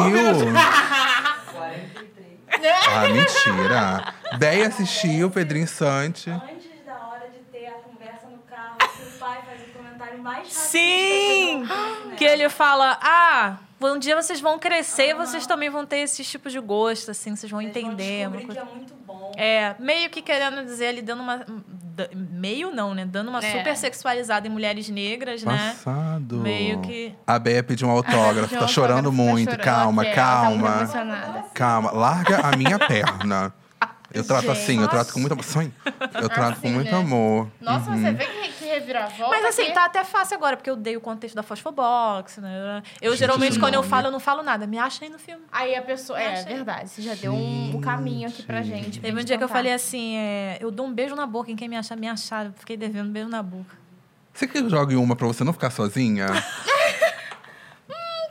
ah, 2.90 3.08
mentira. 3.08 4.14
Béia 4.38 4.68
assistiu, 4.68 5.30
Pedrinho 5.32 5.68
Sante. 5.68 6.30
Antes 6.30 6.68
da 6.86 6.94
hora 6.94 7.28
de 7.32 7.40
ter 7.52 7.68
a 7.68 7.72
conversa 7.74 8.28
no 8.28 8.40
carro, 8.40 8.78
o 8.80 9.20
pai 9.20 9.40
faz 9.46 9.62
o 9.62 9.78
comentário 9.78 10.20
mais 10.20 10.40
racista 10.48 10.68
Sim! 10.70 11.68
Que 12.18 12.26
ele 12.26 12.50
fala, 12.50 12.98
ah, 13.02 13.56
um 13.88 14.00
dia 14.00 14.16
vocês 14.16 14.40
vão 14.42 14.58
crescer 14.60 15.10
e 15.10 15.14
vocês 15.14 15.46
também 15.48 15.70
vão 15.70 15.86
ter 15.86 15.98
esses 15.98 16.30
tipos 16.30 16.52
de 16.52 16.60
gosto, 16.60 17.12
assim, 17.12 17.36
vocês 17.36 17.52
vão 17.52 17.60
vão 17.62 17.68
entender. 17.70 18.28
uma 18.28 18.38
descobrir 18.38 18.46
coisa- 18.46 18.62
que 18.62 18.68
é 18.68 18.76
muito 18.76 18.94
bom. 19.06 19.32
É, 19.38 19.76
meio 19.80 20.10
que 20.10 20.22
querendo 20.22 20.64
dizer 20.66 20.88
ali, 20.88 21.02
dando 21.02 21.22
uma. 21.24 21.46
Meio 22.16 22.72
não, 22.74 22.94
né? 22.94 23.06
Dando 23.06 23.28
uma 23.30 23.40
É. 23.40 23.52
super 23.58 23.76
sexualizada 23.78 24.48
em 24.48 24.50
mulheres 24.50 24.90
negras, 24.90 25.44
né? 25.44 25.76
Passado. 25.76 26.38
Meio 26.38 26.80
que. 26.82 27.14
A 27.28 27.38
Béia 27.38 27.62
pediu 27.62 27.88
um 27.88 27.92
autógrafo, 27.92 28.54
tá 28.58 28.68
chorando 28.68 29.06
tá 29.06 29.12
muito. 29.12 29.50
chorando, 29.52 29.64
calma, 29.64 30.04
tá 30.04 30.08
muito 30.10 30.16
calma. 30.16 30.68
emocionada. 30.82 31.44
Calma, 31.54 31.92
larga 31.92 32.40
a 32.40 32.56
minha 32.58 32.80
perna. 32.88 33.54
Eu 34.14 34.24
trato 34.26 34.42
Gente. 34.42 34.52
assim, 34.52 34.82
eu 34.82 34.88
trato 34.90 35.14
com 35.14 35.20
muito 35.20 35.32
amor. 35.32 35.44
Sonho. 35.46 35.74
Eu 36.22 36.28
trato 36.30 36.60
com 36.60 36.68
Assim, 36.68 36.76
muito 36.76 36.92
né? 36.92 36.98
amor. 36.98 37.48
Nossa, 37.62 37.92
Uhum. 37.92 38.02
você 38.02 38.12
vê 38.12 38.26
que, 38.26 38.48
que 38.54 38.66
reviravolta. 38.66 39.36
Mas 39.36 39.46
assim, 39.46 39.66
que- 39.66 39.72
tá 39.72 39.86
até 39.86 40.04
fácil 40.04 40.36
agora, 40.36 40.58
porque 40.58 40.70
eu 40.70 40.76
dei 40.76 40.98
o 40.98 41.02
contexto 41.02 41.34
da 41.36 41.44
Fosfobox, 41.44 42.38
né? 42.38 42.84
Eu 43.02 43.12
Gente, 43.12 43.20
geralmente, 43.20 43.52
esse 43.52 43.60
quando 43.60 43.74
eu 43.76 43.80
nome. 43.82 43.90
falo, 43.90 44.08
eu 44.08 44.12
não 44.12 44.20
falo 44.20 44.44
nada. 44.44 44.68
Me 44.68 44.78
acha 44.78 45.06
aí 45.06 45.10
no 45.10 45.18
filme. 45.18 45.42
Aí 45.52 45.76
a 45.76 45.82
pessoa. 45.82 46.22
É, 46.22 46.34
Achei. 46.34 46.54
verdade. 46.56 46.90
Você 46.90 47.02
já 47.02 47.14
deu 47.16 47.32
um, 47.34 47.76
um 47.78 47.82
caminho 47.82 48.28
aqui 48.28 48.44
pra 48.44 48.62
gente. 48.62 49.00
pra 49.00 49.08
Teve 49.08 49.14
um 49.16 49.20
gente 49.20 49.28
dia 49.28 49.38
que 49.38 49.44
eu 49.44 49.50
falei 49.50 49.72
assim: 49.74 50.18
é, 50.18 50.58
eu 50.60 50.70
dou 50.72 50.86
um 50.86 50.94
beijo 50.94 51.16
na 51.16 51.26
boca 51.26 51.50
em 51.52 51.56
quem 51.56 51.70
me 51.70 51.78
achar, 51.78 51.96
me 51.96 52.08
achar. 52.10 52.48
Eu 52.48 52.54
fiquei 52.54 52.76
devendo 52.76 53.08
um 53.08 53.12
beijo 53.14 53.30
na 53.30 53.42
boca. 53.42 53.76
Você 54.34 54.46
quer 54.48 54.60
que 54.60 54.66
eu 54.66 54.70
jogue 54.70 54.96
uma 54.96 55.16
pra 55.16 55.28
você 55.28 55.44
não 55.44 55.54
ficar 55.54 55.70
sozinha? 55.72 56.28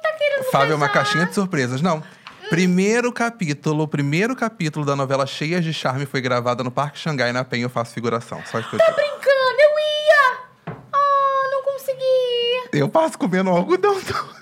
Tá 0.03 0.13
querendo 0.13 0.45
Fábio 0.51 0.73
é 0.73 0.77
uma 0.77 0.89
caixinha 0.89 1.27
de 1.27 1.35
surpresas. 1.35 1.81
Não. 1.83 2.03
Primeiro 2.51 3.13
capítulo, 3.13 3.85
o 3.85 3.89
primeiro 3.89 4.35
capítulo 4.35 4.85
da 4.85 4.97
novela 4.97 5.25
Cheias 5.25 5.63
de 5.63 5.73
Charme 5.73 6.05
foi 6.05 6.21
gravada 6.21 6.65
no 6.65 6.71
Parque 6.71 6.99
Xangai, 6.99 7.33
na 7.33 7.45
Penha, 7.45 7.65
eu 7.65 7.71
faço 7.71 7.95
figuração. 7.95 8.43
Só 8.51 8.59
isso 8.59 8.69
que 8.69 8.75
eu 8.75 8.81
digo. 8.81 8.93
Brincando, 8.93 9.61
eu 9.61 9.71
ia! 9.79 10.75
Ah, 10.93 11.49
não 11.53 11.63
consegui! 11.63 12.71
Eu 12.73 12.89
passo 12.89 13.17
comendo 13.17 13.51
algodão. 13.51 13.95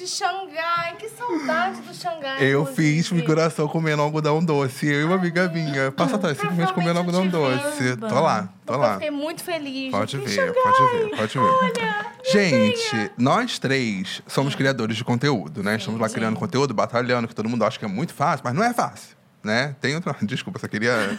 Gente, 0.00 0.06
Xangai, 0.08 0.96
que 0.96 1.08
saudade 1.10 1.80
do 1.82 1.94
Xangai. 1.94 2.42
Eu 2.42 2.62
inclusive. 2.62 2.94
fiz 2.96 3.08
figuração 3.08 3.68
comendo 3.68 4.00
algodão 4.00 4.42
doce. 4.42 4.86
Eu 4.86 5.00
e 5.02 5.04
uma 5.04 5.16
amiga 5.16 5.46
minha. 5.48 5.92
Passa 5.92 6.16
atrás, 6.16 6.38
simplesmente 6.38 6.72
comendo 6.72 6.98
algodão 6.98 7.26
doce. 7.28 7.84
eu 7.88 7.96
Tô 7.98 8.20
lá, 8.20 8.48
tô 8.64 8.72
Eu 8.74 8.78
lá. 8.78 8.94
fiquei 8.94 9.10
muito 9.10 9.44
feliz. 9.44 9.90
Pode 9.90 10.16
ver, 10.16 10.28
Xangai. 10.28 10.54
pode 10.54 10.78
ver, 10.78 11.16
pode 11.16 11.38
ver. 11.38 12.32
Gente, 12.32 13.10
nós 13.18 13.58
três 13.58 14.22
somos 14.26 14.54
criadores 14.54 14.96
de 14.96 15.04
conteúdo, 15.04 15.62
né? 15.62 15.76
Estamos 15.76 16.00
lá 16.00 16.08
criando 16.08 16.38
conteúdo, 16.38 16.72
batalhando, 16.72 17.28
que 17.28 17.34
todo 17.34 17.48
mundo 17.48 17.64
acha 17.64 17.78
que 17.78 17.84
é 17.84 17.88
muito 17.88 18.14
fácil, 18.14 18.42
mas 18.44 18.54
não 18.54 18.64
é 18.64 18.72
fácil, 18.72 19.16
né? 19.44 19.76
Tem 19.80 19.94
outra... 19.94 20.16
Desculpa, 20.22 20.58
só 20.58 20.66
queria 20.68 21.18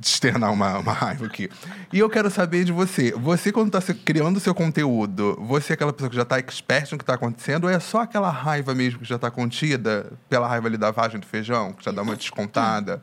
externar 0.00 0.52
uma, 0.52 0.78
uma 0.78 0.92
raiva 0.92 1.26
aqui. 1.26 1.50
E 1.92 1.98
eu 1.98 2.08
quero 2.08 2.30
saber 2.30 2.64
de 2.64 2.72
você. 2.72 3.12
Você, 3.12 3.50
quando 3.52 3.76
está 3.76 3.94
criando 3.94 4.38
seu 4.40 4.54
conteúdo, 4.54 5.36
você 5.40 5.72
é 5.72 5.74
aquela 5.74 5.92
pessoa 5.92 6.08
que 6.10 6.16
já 6.16 6.22
está 6.22 6.38
expert 6.38 6.90
no 6.92 6.98
que 6.98 7.02
está 7.02 7.14
acontecendo 7.14 7.64
ou 7.64 7.70
é 7.70 7.78
só 7.80 8.02
aquela 8.02 8.30
raiva 8.30 8.74
mesmo 8.74 9.00
que 9.00 9.04
já 9.04 9.16
está 9.16 9.30
contida 9.30 10.12
pela 10.28 10.46
raiva 10.46 10.68
ali 10.68 10.76
da 10.76 10.90
vagem 10.90 11.18
do 11.20 11.26
feijão, 11.26 11.72
que 11.72 11.84
já 11.84 11.90
dá 11.90 12.02
uma 12.02 12.16
descontada? 12.16 13.02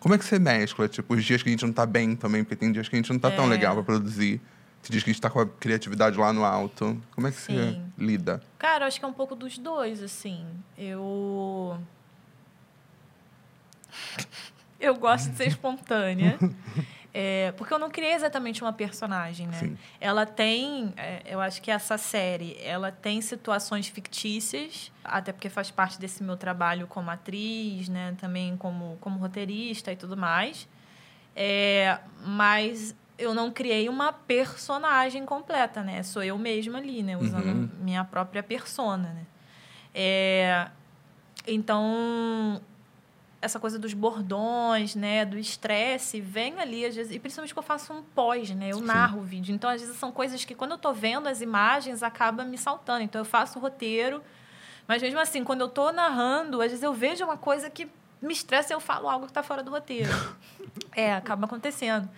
Como 0.00 0.14
é 0.14 0.18
que 0.18 0.24
você 0.24 0.38
mescla, 0.38 0.88
tipo, 0.88 1.14
os 1.14 1.24
dias 1.24 1.42
que 1.42 1.48
a 1.48 1.52
gente 1.52 1.64
não 1.66 1.72
tá 1.72 1.84
bem 1.84 2.14
também, 2.14 2.44
porque 2.44 2.54
tem 2.56 2.70
dias 2.70 2.88
que 2.88 2.94
a 2.94 2.98
gente 2.98 3.12
não 3.12 3.18
tá 3.18 3.30
tão 3.30 3.46
É. 3.46 3.48
legal 3.48 3.74
pra 3.74 3.82
produzir. 3.82 4.40
Tem 4.82 4.90
dias 4.92 5.02
que 5.02 5.10
a 5.10 5.12
gente 5.12 5.20
tá 5.20 5.28
com 5.28 5.40
a 5.40 5.46
criatividade 5.46 6.16
lá 6.16 6.32
no 6.32 6.44
alto. 6.44 7.00
Como 7.14 7.26
é 7.26 7.32
que 7.32 7.36
você 7.40 7.52
Sim. 7.52 7.82
lida? 7.98 8.40
Cara, 8.58 8.86
acho 8.86 8.98
que 8.98 9.04
é 9.04 9.08
um 9.08 9.12
pouco 9.12 9.34
dos 9.34 9.58
dois, 9.58 10.00
assim. 10.02 10.44
Eu. 10.78 11.76
Eu 14.80 14.94
gosto 14.96 15.30
de 15.30 15.36
ser 15.36 15.46
espontânea. 15.48 16.38
É, 17.12 17.52
porque 17.56 17.72
eu 17.72 17.78
não 17.78 17.90
criei 17.90 18.12
exatamente 18.12 18.62
uma 18.62 18.72
personagem, 18.72 19.46
né? 19.48 19.58
Sim. 19.58 19.78
Ela 20.00 20.26
tem, 20.26 20.92
é, 20.96 21.22
eu 21.26 21.40
acho 21.40 21.60
que 21.62 21.70
essa 21.70 21.96
série, 21.98 22.56
ela 22.62 22.92
tem 22.92 23.20
situações 23.20 23.88
fictícias, 23.88 24.92
até 25.02 25.32
porque 25.32 25.48
faz 25.48 25.70
parte 25.70 25.98
desse 25.98 26.22
meu 26.22 26.36
trabalho 26.36 26.86
como 26.86 27.10
atriz, 27.10 27.88
né? 27.88 28.14
Também 28.20 28.56
como, 28.56 28.98
como 29.00 29.18
roteirista 29.18 29.90
e 29.90 29.96
tudo 29.96 30.16
mais. 30.16 30.68
É, 31.34 31.98
mas 32.24 32.94
eu 33.18 33.34
não 33.34 33.50
criei 33.50 33.88
uma 33.88 34.12
personagem 34.12 35.24
completa, 35.24 35.82
né? 35.82 36.02
Sou 36.02 36.22
eu 36.22 36.36
mesma 36.38 36.78
ali, 36.78 37.02
né? 37.02 37.16
Usando 37.16 37.46
Uhum. 37.48 37.68
minha 37.80 38.04
própria 38.04 38.42
persona, 38.42 39.08
né? 39.12 39.26
É, 39.94 40.68
então, 41.46 42.60
essa 43.40 43.60
coisa 43.60 43.78
dos 43.78 43.94
bordões, 43.94 44.94
né? 44.94 45.24
Do 45.24 45.38
estresse, 45.38 46.20
vem 46.20 46.58
ali, 46.60 46.84
às 46.84 46.94
vezes... 46.94 47.14
E 47.14 47.18
principalmente 47.18 47.52
que 47.52 47.58
eu 47.58 47.62
faço 47.62 47.92
um 47.92 48.02
pós, 48.02 48.50
né? 48.50 48.70
Eu 48.70 48.78
Sim. 48.78 48.84
narro 48.84 49.20
o 49.20 49.22
vídeo. 49.22 49.54
Então, 49.54 49.70
às 49.70 49.80
vezes, 49.80 49.96
são 49.96 50.10
coisas 50.10 50.44
que, 50.44 50.54
quando 50.54 50.72
eu 50.72 50.78
tô 50.78 50.92
vendo 50.92 51.28
as 51.28 51.40
imagens, 51.40 52.02
acaba 52.02 52.44
me 52.44 52.58
saltando. 52.58 53.02
Então, 53.02 53.20
eu 53.20 53.24
faço 53.24 53.58
o 53.58 53.62
roteiro... 53.62 54.22
Mas 54.88 55.02
mesmo 55.02 55.20
assim, 55.20 55.44
quando 55.44 55.60
eu 55.60 55.68
tô 55.68 55.92
narrando, 55.92 56.62
às 56.62 56.70
vezes 56.70 56.82
eu 56.82 56.94
vejo 56.94 57.22
uma 57.22 57.36
coisa 57.36 57.68
que 57.68 57.86
me 58.22 58.32
estressa 58.32 58.72
e 58.72 58.74
eu 58.74 58.80
falo 58.80 59.06
algo 59.06 59.26
que 59.26 59.32
tá 59.34 59.42
fora 59.42 59.62
do 59.62 59.70
roteiro. 59.70 60.08
é, 60.96 61.14
acaba 61.14 61.44
acontecendo. 61.44 62.08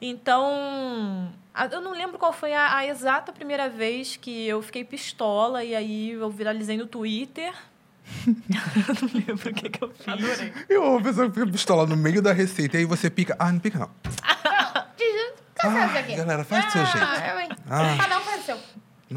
Então, 0.00 1.32
eu 1.70 1.80
não 1.80 1.90
lembro 1.92 2.18
qual 2.18 2.32
foi 2.32 2.52
a, 2.54 2.76
a 2.76 2.86
exata 2.86 3.32
primeira 3.32 3.68
vez 3.68 4.16
que 4.16 4.46
eu 4.46 4.62
fiquei 4.62 4.84
pistola 4.84 5.64
e 5.64 5.74
aí 5.74 6.10
eu 6.10 6.30
viralizei 6.30 6.76
no 6.76 6.86
Twitter. 6.86 7.52
Eu 8.26 8.94
não 9.00 9.10
lembro 9.26 9.50
o 9.50 9.54
que, 9.54 9.68
que 9.70 9.82
eu 9.84 9.90
fiz. 9.90 10.08
Adorei. 10.08 10.52
Eu 10.68 10.84
amo 10.84 10.98
a 10.98 11.02
pessoa 11.02 11.28
que 11.28 11.34
fica 11.40 11.46
pistola 11.52 11.86
no 11.86 11.96
meio 11.96 12.20
da 12.22 12.32
receita 12.32 12.76
e 12.76 12.80
aí 12.80 12.84
você 12.86 13.08
pica. 13.10 13.36
Ah, 13.38 13.50
não 13.52 13.58
pica 13.58 13.78
não. 13.78 13.90
Cansado 15.54 15.96
Ah, 15.96 16.16
galera, 16.16 16.44
faz 16.44 16.64
do 16.66 16.70
seu 16.72 16.84
jeito. 16.86 16.98
Ah, 17.06 17.28
eu, 17.34 17.40
hein? 17.40 17.48
Ah. 17.70 17.96
Cada 18.00 18.18
um 18.18 18.20
faz 18.22 18.40
o 18.40 18.44
seu. 18.44 18.58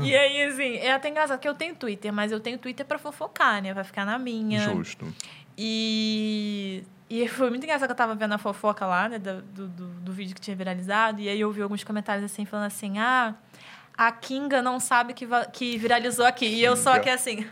E 0.03 0.15
aí, 0.15 0.43
assim, 0.43 0.75
é 0.75 0.91
até 0.93 1.09
engraçado 1.09 1.39
que 1.39 1.47
eu 1.47 1.55
tenho 1.55 1.73
Twitter, 1.75 2.11
mas 2.13 2.31
eu 2.31 2.39
tenho 2.39 2.57
Twitter 2.57 2.85
pra 2.85 2.99
fofocar, 2.99 3.61
né? 3.63 3.73
Pra 3.73 3.83
ficar 3.83 4.05
na 4.05 4.19
minha. 4.19 4.59
Justo. 4.59 5.07
E, 5.57 6.83
e 7.09 7.27
foi 7.29 7.49
muito 7.49 7.63
engraçado 7.63 7.87
que 7.87 7.93
eu 7.93 7.95
tava 7.95 8.13
vendo 8.13 8.33
a 8.33 8.37
fofoca 8.37 8.85
lá, 8.85 9.07
né, 9.07 9.17
do, 9.17 9.41
do, 9.41 9.67
do- 9.69 9.87
do 10.01 10.11
vídeo 10.11 10.35
que 10.35 10.41
tinha 10.41 10.55
viralizado, 10.55 11.21
e 11.21 11.29
aí 11.29 11.39
eu 11.39 11.49
vi 11.51 11.61
alguns 11.61 11.81
comentários 11.83 12.25
assim, 12.29 12.45
falando 12.45 12.67
assim, 12.67 12.99
ah, 12.99 13.33
a 13.97 14.11
Kinga 14.11 14.61
não 14.61 14.79
sabe 14.79 15.13
que, 15.13 15.27
que 15.53 15.77
viralizou 15.77 16.25
aqui. 16.25 16.45
E 16.45 16.63
eu 16.63 16.75
só 16.75 16.91
Kinga. 16.91 17.01
aqui 17.01 17.09
assim, 17.09 17.47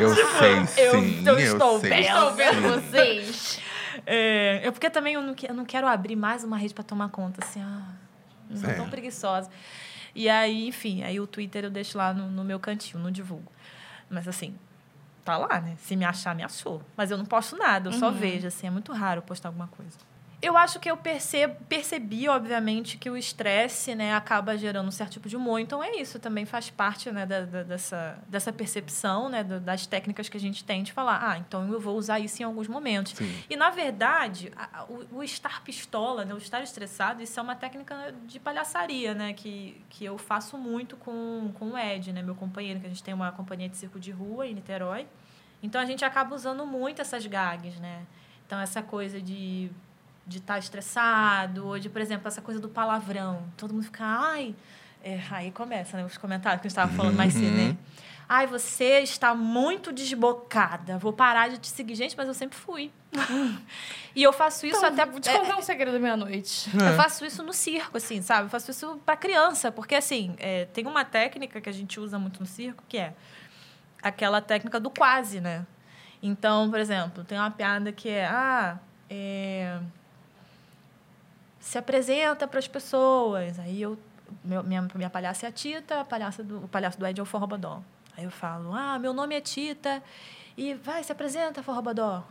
Eu 0.00 0.14
sei 0.38 0.86
Eu- 0.86 1.00
sim, 1.00 1.24
eu 1.26 1.38
eu, 1.38 1.52
estou 1.54 1.80
sei. 1.80 1.90
bem. 1.90 2.06
Estou 2.06 2.32
vendo 2.34 2.62
vocês. 2.62 3.60
É, 4.06 4.60
é 4.64 4.70
porque 4.70 4.88
também 4.88 5.14
eu 5.14 5.20
não, 5.20 5.34
eu 5.46 5.54
não 5.54 5.64
quero 5.64 5.86
abrir 5.86 6.14
mais 6.16 6.42
uma 6.44 6.56
rede 6.56 6.72
para 6.72 6.84
tomar 6.84 7.08
conta, 7.10 7.44
assim, 7.44 7.60
ah, 7.60 7.82
eu 8.48 8.56
sou 8.56 8.70
É. 8.70 8.74
tão 8.74 8.88
preguiçosa. 8.88 9.50
E 10.14 10.28
aí, 10.28 10.68
enfim, 10.68 11.02
aí 11.02 11.20
o 11.20 11.26
Twitter 11.26 11.64
eu 11.64 11.70
deixo 11.70 11.98
lá 11.98 12.14
no, 12.14 12.30
no 12.30 12.42
meu 12.44 12.58
cantinho, 12.58 13.02
não 13.02 13.10
divulgo. 13.10 13.50
Mas 14.08 14.26
assim, 14.28 14.56
tá 15.24 15.36
lá, 15.36 15.60
né? 15.60 15.74
Se 15.78 15.96
me 15.96 16.04
achar, 16.04 16.34
me 16.34 16.42
achou. 16.42 16.80
Mas 16.96 17.10
eu 17.10 17.18
não 17.18 17.26
posto 17.26 17.56
nada, 17.58 17.88
eu 17.90 17.92
só 17.92 18.10
vejo, 18.10 18.46
assim, 18.46 18.68
é 18.68 18.70
muito 18.70 18.92
raro 18.92 19.18
eu 19.18 19.22
postar 19.22 19.48
alguma 19.50 19.66
coisa. 19.66 19.98
Eu 20.42 20.56
acho 20.56 20.80
que 20.80 20.90
eu 20.90 20.96
percebo, 20.96 21.54
percebi, 21.68 22.26
obviamente, 22.26 22.96
que 22.96 23.10
o 23.10 23.16
estresse, 23.16 23.94
né, 23.94 24.14
acaba 24.14 24.56
gerando 24.56 24.88
um 24.88 24.90
certo 24.90 25.12
tipo 25.12 25.28
de 25.28 25.36
humor. 25.36 25.60
Então 25.60 25.84
é 25.84 25.96
isso, 26.00 26.18
também 26.18 26.46
faz 26.46 26.70
parte, 26.70 27.10
né, 27.10 27.26
da, 27.26 27.42
da- 27.42 27.62
dessa, 27.62 28.18
dessa 28.26 28.50
percepção, 28.50 29.28
né, 29.28 29.44
do- 29.44 29.60
das 29.60 29.84
técnicas 29.86 30.30
que 30.30 30.38
a 30.38 30.40
gente 30.40 30.64
tem 30.64 30.82
de 30.82 30.92
falar, 30.94 31.20
ah, 31.22 31.36
então 31.36 31.70
eu 31.70 31.78
vou 31.78 31.94
usar 31.94 32.20
isso 32.20 32.40
em 32.40 32.44
alguns 32.46 32.68
momentos. 32.68 33.12
Sim. 33.12 33.30
E, 33.50 33.54
na 33.56 33.68
verdade, 33.68 34.50
a- 34.56 34.84
o, 34.84 35.18
o 35.18 35.22
estar 35.22 35.62
pistola, 35.62 36.24
né, 36.24 36.32
o 36.32 36.38
estar 36.38 36.62
estressado, 36.62 37.22
isso 37.22 37.38
é 37.38 37.42
uma 37.42 37.54
técnica 37.54 38.14
de 38.24 38.40
palhaçaria, 38.40 39.12
né? 39.12 39.34
Que, 39.34 39.78
que 39.90 40.06
eu 40.06 40.16
faço 40.16 40.56
muito 40.56 40.96
com, 40.96 41.52
com 41.58 41.72
o 41.72 41.78
Ed, 41.78 42.14
né, 42.14 42.22
meu 42.22 42.34
companheiro, 42.34 42.80
que 42.80 42.86
a 42.86 42.88
gente 42.88 43.02
tem 43.02 43.12
uma 43.12 43.30
companhia 43.30 43.68
de 43.68 43.76
circo 43.76 44.00
de 44.00 44.10
rua 44.10 44.46
em 44.46 44.54
Niterói. 44.54 45.06
Então, 45.62 45.78
a 45.78 45.84
gente 45.84 46.02
acaba 46.02 46.34
usando 46.34 46.64
muito 46.64 47.02
essas 47.02 47.26
gags, 47.26 47.78
né? 47.78 48.06
Então, 48.46 48.58
essa 48.58 48.82
coisa 48.82 49.20
de 49.20 49.70
de 50.26 50.38
estar 50.38 50.58
estressado, 50.58 51.66
ou 51.66 51.78
de, 51.78 51.88
por 51.88 52.00
exemplo, 52.00 52.28
essa 52.28 52.40
coisa 52.40 52.60
do 52.60 52.68
palavrão. 52.68 53.42
Todo 53.56 53.74
mundo 53.74 53.84
fica, 53.84 54.04
ai. 54.04 54.54
É, 55.02 55.20
aí 55.30 55.50
começa, 55.50 55.96
né? 55.96 56.04
Os 56.04 56.16
comentários 56.18 56.60
que 56.60 56.66
a 56.66 56.68
gente 56.68 56.78
estava 56.78 56.92
falando 56.92 57.16
mais 57.16 57.32
cedo, 57.32 57.46
Uhum. 57.46 57.68
né? 57.68 57.76
Ai, 58.28 58.46
você 58.46 59.00
está 59.00 59.34
muito 59.34 59.90
desbocada. 59.90 60.98
Vou 60.98 61.12
parar 61.12 61.48
de 61.48 61.58
te 61.58 61.66
seguir. 61.66 61.96
Gente, 61.96 62.16
mas 62.16 62.28
eu 62.28 62.34
sempre 62.34 62.56
fui. 62.56 62.92
e 64.14 64.22
eu 64.22 64.32
faço 64.32 64.66
isso 64.66 64.76
Então, 64.76 64.88
até. 64.90 65.04
Vou 65.04 65.18
te 65.18 65.28
é, 65.28 65.36
contar 65.36 65.56
um 65.56 65.62
segredo 65.62 65.92
da 65.94 65.98
meia-noite. 65.98 66.70
É. 66.80 66.90
eu 66.90 66.96
faço 66.96 67.24
isso 67.24 67.42
no 67.42 67.52
circo, 67.52 67.96
assim, 67.96 68.22
sabe? 68.22 68.44
Eu 68.44 68.48
faço 68.50 68.70
isso 68.70 69.00
pra 69.04 69.16
criança, 69.16 69.72
porque, 69.72 69.96
assim, 69.96 70.36
é, 70.38 70.66
tem 70.66 70.86
uma 70.86 71.04
técnica 71.04 71.60
que 71.60 71.68
a 71.68 71.72
gente 71.72 71.98
usa 71.98 72.20
muito 72.20 72.38
no 72.38 72.46
circo, 72.46 72.84
que 72.88 72.98
é 72.98 73.14
aquela 74.00 74.40
técnica 74.40 74.78
do 74.78 74.90
quase, 74.90 75.40
né? 75.40 75.66
Então, 76.22 76.70
por 76.70 76.78
exemplo, 76.78 77.24
tem 77.24 77.36
uma 77.36 77.50
piada 77.50 77.90
que 77.90 78.08
é, 78.08 78.26
ah, 78.26 78.78
é, 79.08 79.80
se 81.60 81.78
apresenta 81.78 82.48
para 82.48 82.58
as 82.58 82.66
pessoas. 82.66 83.58
Aí 83.58 83.82
eu, 83.82 83.98
meu- 84.42 84.62
minha, 84.64 84.88
minha 84.94 85.10
palhaça 85.10 85.46
é 85.46 85.48
a 85.48 85.52
Tita, 85.52 86.00
a 86.00 86.04
palhaça 86.04 86.42
do, 86.42 86.64
o 86.64 86.68
palhaço 86.68 86.98
do 86.98 87.06
Ed 87.06 87.20
é 87.20 87.22
o 87.22 87.26
Forrobadó. 87.26 87.82
Aí 88.16 88.24
eu 88.24 88.30
falo, 88.30 88.74
ah, 88.74 88.98
meu 88.98 89.12
nome 89.12 89.34
é 89.36 89.40
Tita, 89.40 90.02
e 90.56 90.74
vai, 90.74 91.04
se 91.04 91.12
apresenta, 91.12 91.62
Forrobadó. 91.62 92.24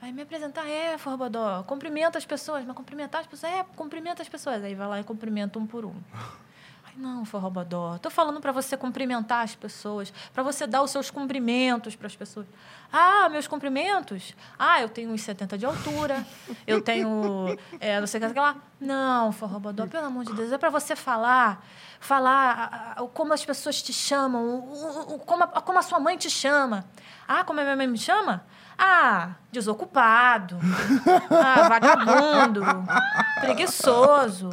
Aí 0.00 0.12
me 0.12 0.22
apresentar, 0.22 0.68
é, 0.68 0.96
Forrobadó, 0.98 1.62
cumprimenta 1.64 2.18
as 2.18 2.24
pessoas, 2.26 2.64
mas 2.64 2.76
cumprimentar 2.76 3.22
as 3.22 3.26
pessoas, 3.26 3.52
é, 3.52 3.64
cumprimenta 3.74 4.22
as 4.22 4.28
pessoas. 4.28 4.62
Aí 4.62 4.74
vai 4.74 4.86
lá 4.86 5.00
e 5.00 5.04
cumprimenta 5.04 5.58
um 5.58 5.66
por 5.66 5.84
um. 5.84 5.94
Ai, 6.84 6.94
não, 6.96 7.24
Forrobadó, 7.24 7.98
tô 7.98 8.10
falando 8.10 8.40
para 8.40 8.52
você 8.52 8.76
cumprimentar 8.76 9.42
as 9.42 9.54
pessoas, 9.54 10.12
para 10.32 10.42
você 10.42 10.66
dar 10.66 10.82
os 10.82 10.90
seus 10.90 11.10
cumprimentos 11.10 11.96
para 11.96 12.06
as 12.06 12.16
pessoas. 12.16 12.46
Ah, 12.92 13.28
meus 13.28 13.46
cumprimentos? 13.46 14.34
Ah, 14.58 14.80
eu 14.80 14.88
tenho 14.88 15.10
uns 15.10 15.22
70 15.22 15.58
de 15.58 15.66
altura, 15.66 16.24
eu 16.66 16.80
tenho 16.80 17.56
é, 17.80 17.98
não 18.00 18.06
sei 18.06 18.20
o 18.24 18.32
que, 18.32 18.38
lá. 18.40 18.56
Não, 18.80 19.32
Forrobadó, 19.32 19.86
pelo 19.86 20.06
amor 20.06 20.24
de 20.24 20.32
Deus, 20.32 20.52
é 20.52 20.58
para 20.58 20.70
você 20.70 20.94
falar, 20.96 21.64
falar 22.00 22.96
como 23.14 23.32
as 23.32 23.44
pessoas 23.44 23.82
te 23.82 23.92
chamam, 23.92 24.42
o, 24.44 24.58
o- 25.10 25.14
o- 25.14 25.18
como, 25.18 25.44
a, 25.44 25.48
como 25.48 25.78
a 25.78 25.82
sua 25.82 25.98
mãe 26.00 26.16
te 26.16 26.30
chama. 26.30 26.84
Ah, 27.28 27.42
como 27.44 27.60
a 27.60 27.64
minha 27.64 27.76
mãe 27.76 27.86
me 27.86 27.98
chama? 27.98 28.44
Ah, 28.78 29.30
desocupado. 29.50 30.58
Ah, 31.30 31.66
vagabundo. 31.68 32.60
Preguiçoso. 33.40 34.50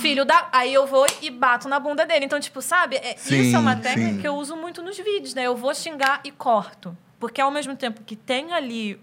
Filho 0.00 0.24
da. 0.24 0.48
Aí 0.52 0.72
eu 0.72 0.86
vou 0.86 1.06
e 1.20 1.30
bato 1.30 1.68
na 1.68 1.78
bunda 1.78 2.06
dele. 2.06 2.24
Então, 2.24 2.40
tipo, 2.40 2.60
sabe? 2.62 2.96
É, 2.96 3.14
isso 3.14 3.28
Sim, 3.28 3.54
é 3.54 3.58
uma 3.58 3.76
técnica 3.76 4.14
sim. 4.14 4.20
que 4.20 4.26
eu 4.28 4.34
uso 4.34 4.56
muito 4.56 4.82
nos 4.82 4.96
vídeos, 4.96 5.34
né? 5.34 5.42
Eu 5.44 5.56
vou 5.56 5.74
xingar 5.74 6.20
e 6.24 6.30
corto. 6.32 6.96
Porque 7.18 7.40
ao 7.40 7.50
mesmo 7.50 7.76
tempo 7.76 8.02
que 8.04 8.16
tem 8.16 8.52
ali 8.52 9.00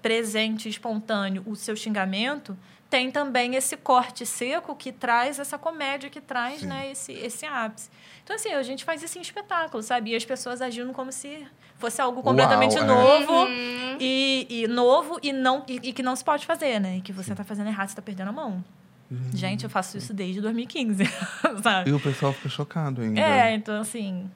presente, 0.00 0.68
espontâneo, 0.68 1.42
o 1.46 1.56
seu 1.56 1.74
xingamento, 1.74 2.56
tem 2.88 3.10
também 3.10 3.56
esse 3.56 3.76
corte 3.76 4.24
seco 4.24 4.76
que 4.76 4.92
traz 4.92 5.38
essa 5.38 5.58
comédia, 5.58 6.08
que 6.08 6.20
traz, 6.20 6.60
Sim. 6.60 6.66
né, 6.66 6.90
esse, 6.90 7.12
esse 7.12 7.44
ápice. 7.44 7.90
Então, 8.22 8.36
assim, 8.36 8.52
a 8.52 8.62
gente 8.62 8.84
faz 8.84 9.02
isso 9.02 9.18
em 9.18 9.20
espetáculo, 9.20 9.82
sabe? 9.82 10.12
E 10.12 10.16
as 10.16 10.24
pessoas 10.24 10.62
agindo 10.62 10.92
como 10.92 11.10
se 11.10 11.46
fosse 11.78 12.00
algo 12.00 12.22
completamente 12.22 12.76
Uau, 12.76 12.84
é. 12.84 12.86
novo 12.86 13.32
Uhum. 13.32 13.96
e, 14.00 14.46
e 14.48 14.68
novo 14.68 15.18
e, 15.22 15.32
não, 15.32 15.64
e, 15.68 15.80
e 15.82 15.92
que 15.92 16.02
não 16.02 16.14
se 16.14 16.24
pode 16.24 16.46
fazer, 16.46 16.80
né? 16.80 16.98
E 16.98 17.00
que 17.00 17.12
você 17.12 17.34
tá 17.34 17.44
fazendo 17.44 17.68
errado, 17.68 17.88
você 17.88 17.96
tá 17.96 18.02
perdendo 18.02 18.28
a 18.28 18.32
mão. 18.32 18.64
Uhum. 19.10 19.30
Gente, 19.34 19.64
eu 19.64 19.70
faço 19.70 19.98
isso 19.98 20.14
desde 20.14 20.40
2015, 20.40 21.04
sabe? 21.62 21.90
E 21.90 21.92
o 21.92 22.00
pessoal 22.00 22.32
fica 22.32 22.48
chocado 22.48 23.02
ainda. 23.02 23.20
É, 23.20 23.54
então, 23.54 23.80
assim... 23.80 24.30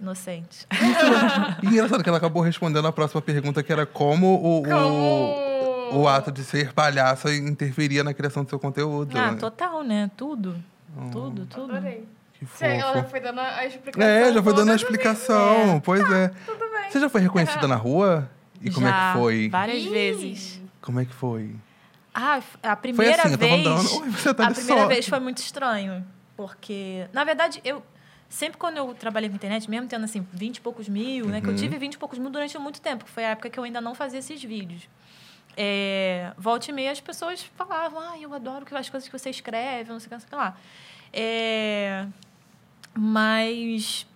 Inocente. 0.00 0.66
E 1.62 1.66
engraçado 1.66 2.02
que 2.02 2.08
ela 2.08 2.18
acabou 2.18 2.42
respondendo 2.42 2.86
a 2.86 2.92
próxima 2.92 3.22
pergunta, 3.22 3.62
que 3.62 3.72
era 3.72 3.86
como 3.86 4.26
o, 4.34 4.58
o, 4.60 4.62
Como... 4.62 6.00
o 6.02 6.08
ato 6.08 6.30
de 6.30 6.44
ser 6.44 6.72
palhaça 6.72 7.34
interferia 7.34 8.04
na 8.04 8.12
criação 8.12 8.44
do 8.44 8.50
seu 8.50 8.58
conteúdo. 8.58 9.16
Ah, 9.18 9.32
né? 9.32 9.38
total, 9.38 9.82
né? 9.82 10.10
Tudo. 10.16 10.62
Oh, 10.96 11.10
Tudo, 11.10 11.46
tudo. 11.46 11.74
Adorei. 11.76 12.04
Que 12.38 12.44
Você- 12.44 12.66
Ela 12.66 12.92
já 12.92 12.98
fofo. 13.00 13.10
foi 13.10 13.20
dando 13.20 13.40
a 13.40 13.64
explicação. 13.66 14.08
É, 14.10 14.32
já 14.32 14.42
foi 14.42 14.54
dando 14.54 14.70
a 14.70 14.74
explicação. 14.74 15.80
Pois 15.82 16.10
é. 16.12 16.28
Tudo 16.44 16.58
bem. 16.58 16.90
Você 16.90 17.00
já 17.00 17.08
foi 17.08 17.20
reconhecida 17.22 17.66
na 17.66 17.76
rua? 17.76 18.30
E 18.60 18.70
como 18.70 18.86
é 18.86 18.90
Já, 18.90 19.12
que 19.12 19.18
foi? 19.18 19.48
Várias 19.48 19.82
Ih. 19.82 19.88
vezes. 19.88 20.60
Como 20.82 21.00
é 21.00 21.04
que 21.06 21.14
foi? 21.14 21.54
Ah, 22.14 22.36
a 22.62 22.76
Foi 22.76 22.76
primeira 22.76 23.22
assim, 23.22 23.32
eu 23.32 23.38
tava 23.38 23.50
vez. 23.56 23.66
andando. 23.66 23.92
Oi, 24.02 24.10
você 24.10 24.34
tá 24.34 24.46
a 24.46 24.50
primeira 24.50 24.82
só. 24.82 24.86
vez 24.88 25.08
foi 25.08 25.20
muito 25.20 25.38
estranho. 25.38 26.04
Porque, 26.36 27.06
na 27.12 27.24
verdade, 27.24 27.60
eu. 27.64 27.82
Sempre 28.28 28.58
quando 28.58 28.76
eu 28.76 28.92
trabalhei 28.94 29.28
com 29.30 29.36
internet, 29.36 29.70
mesmo 29.70 29.86
tendo 29.88 30.04
assim, 30.04 30.26
20 30.32 30.56
e 30.56 30.60
poucos 30.60 30.88
mil, 30.88 31.26
né? 31.28 31.40
Que 31.40 31.46
eu 31.48 31.52
Uhum. 31.52 31.56
tive 31.58 31.78
20 31.78 31.94
e 31.94 31.98
poucos 31.98 32.18
mil 32.18 32.28
durante 32.30 32.58
muito 32.58 32.80
tempo, 32.80 33.04
que 33.04 33.10
foi 33.10 33.24
a 33.24 33.30
época 33.30 33.48
que 33.48 33.58
eu 33.58 33.64
ainda 33.64 33.80
não 33.80 33.94
fazia 33.94 34.18
esses 34.18 34.42
vídeos. 34.42 34.88
É, 35.56 36.32
volta 36.36 36.70
e 36.70 36.74
meia 36.74 36.90
as 36.90 37.00
pessoas 37.00 37.42
falavam, 37.56 37.98
ah, 38.00 38.18
eu 38.18 38.34
adoro 38.34 38.66
que- 38.66 38.74
as 38.74 38.90
coisas 38.90 39.08
que 39.08 39.18
você 39.18 39.30
escreve, 39.30 39.90
não 39.90 39.98
sei 40.00 40.06
o 40.06 40.08
que, 40.10 40.14
não 40.14 40.20
sei 40.20 40.26
o 40.26 40.30
que 40.30 40.36
lá. 40.36 40.56
É, 41.12 42.06
mas 42.94 44.06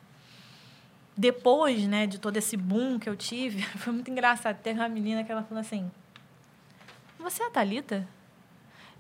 depois, 1.17 1.87
né, 1.87 2.07
de 2.07 2.19
todo 2.19 2.37
esse 2.37 2.57
boom 2.57 2.99
que 2.99 3.09
eu 3.09 3.17
tive, 3.17 3.63
foi 3.79 3.93
muito 3.93 4.11
engraçado. 4.11 4.57
Teve 4.61 4.81
uma 4.81 4.89
menina 4.89 5.23
que 5.25 5.31
ela 5.33 5.43
falou 5.43 5.61
assim: 5.61 5.91
Você 7.19 7.43
é 7.43 7.47
a 7.47 7.51
Thalita? 7.51 8.07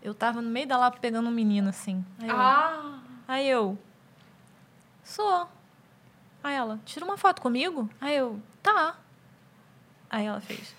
Eu 0.02 0.14
tava 0.14 0.40
no 0.40 0.48
meio 0.48 0.66
da 0.66 0.78
lapa 0.78 0.98
pegando 0.98 1.28
um 1.28 1.32
menino 1.32 1.68
assim. 1.68 2.02
Aí 2.18 2.30
eu, 2.30 2.36
Ah, 2.38 3.00
aí 3.28 3.48
eu 3.48 3.78
Sou. 5.10 5.48
Aí 6.42 6.54
ela, 6.54 6.78
tira 6.84 7.04
uma 7.04 7.18
foto 7.18 7.42
comigo? 7.42 7.90
Aí 8.00 8.16
eu, 8.16 8.40
tá. 8.62 8.94
Aí 10.08 10.24
ela 10.24 10.40
fez. 10.40 10.72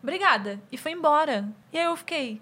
Obrigada. 0.00 0.60
E 0.70 0.78
foi 0.78 0.92
embora. 0.92 1.48
E 1.72 1.78
aí 1.78 1.84
eu 1.84 1.96
fiquei. 1.96 2.40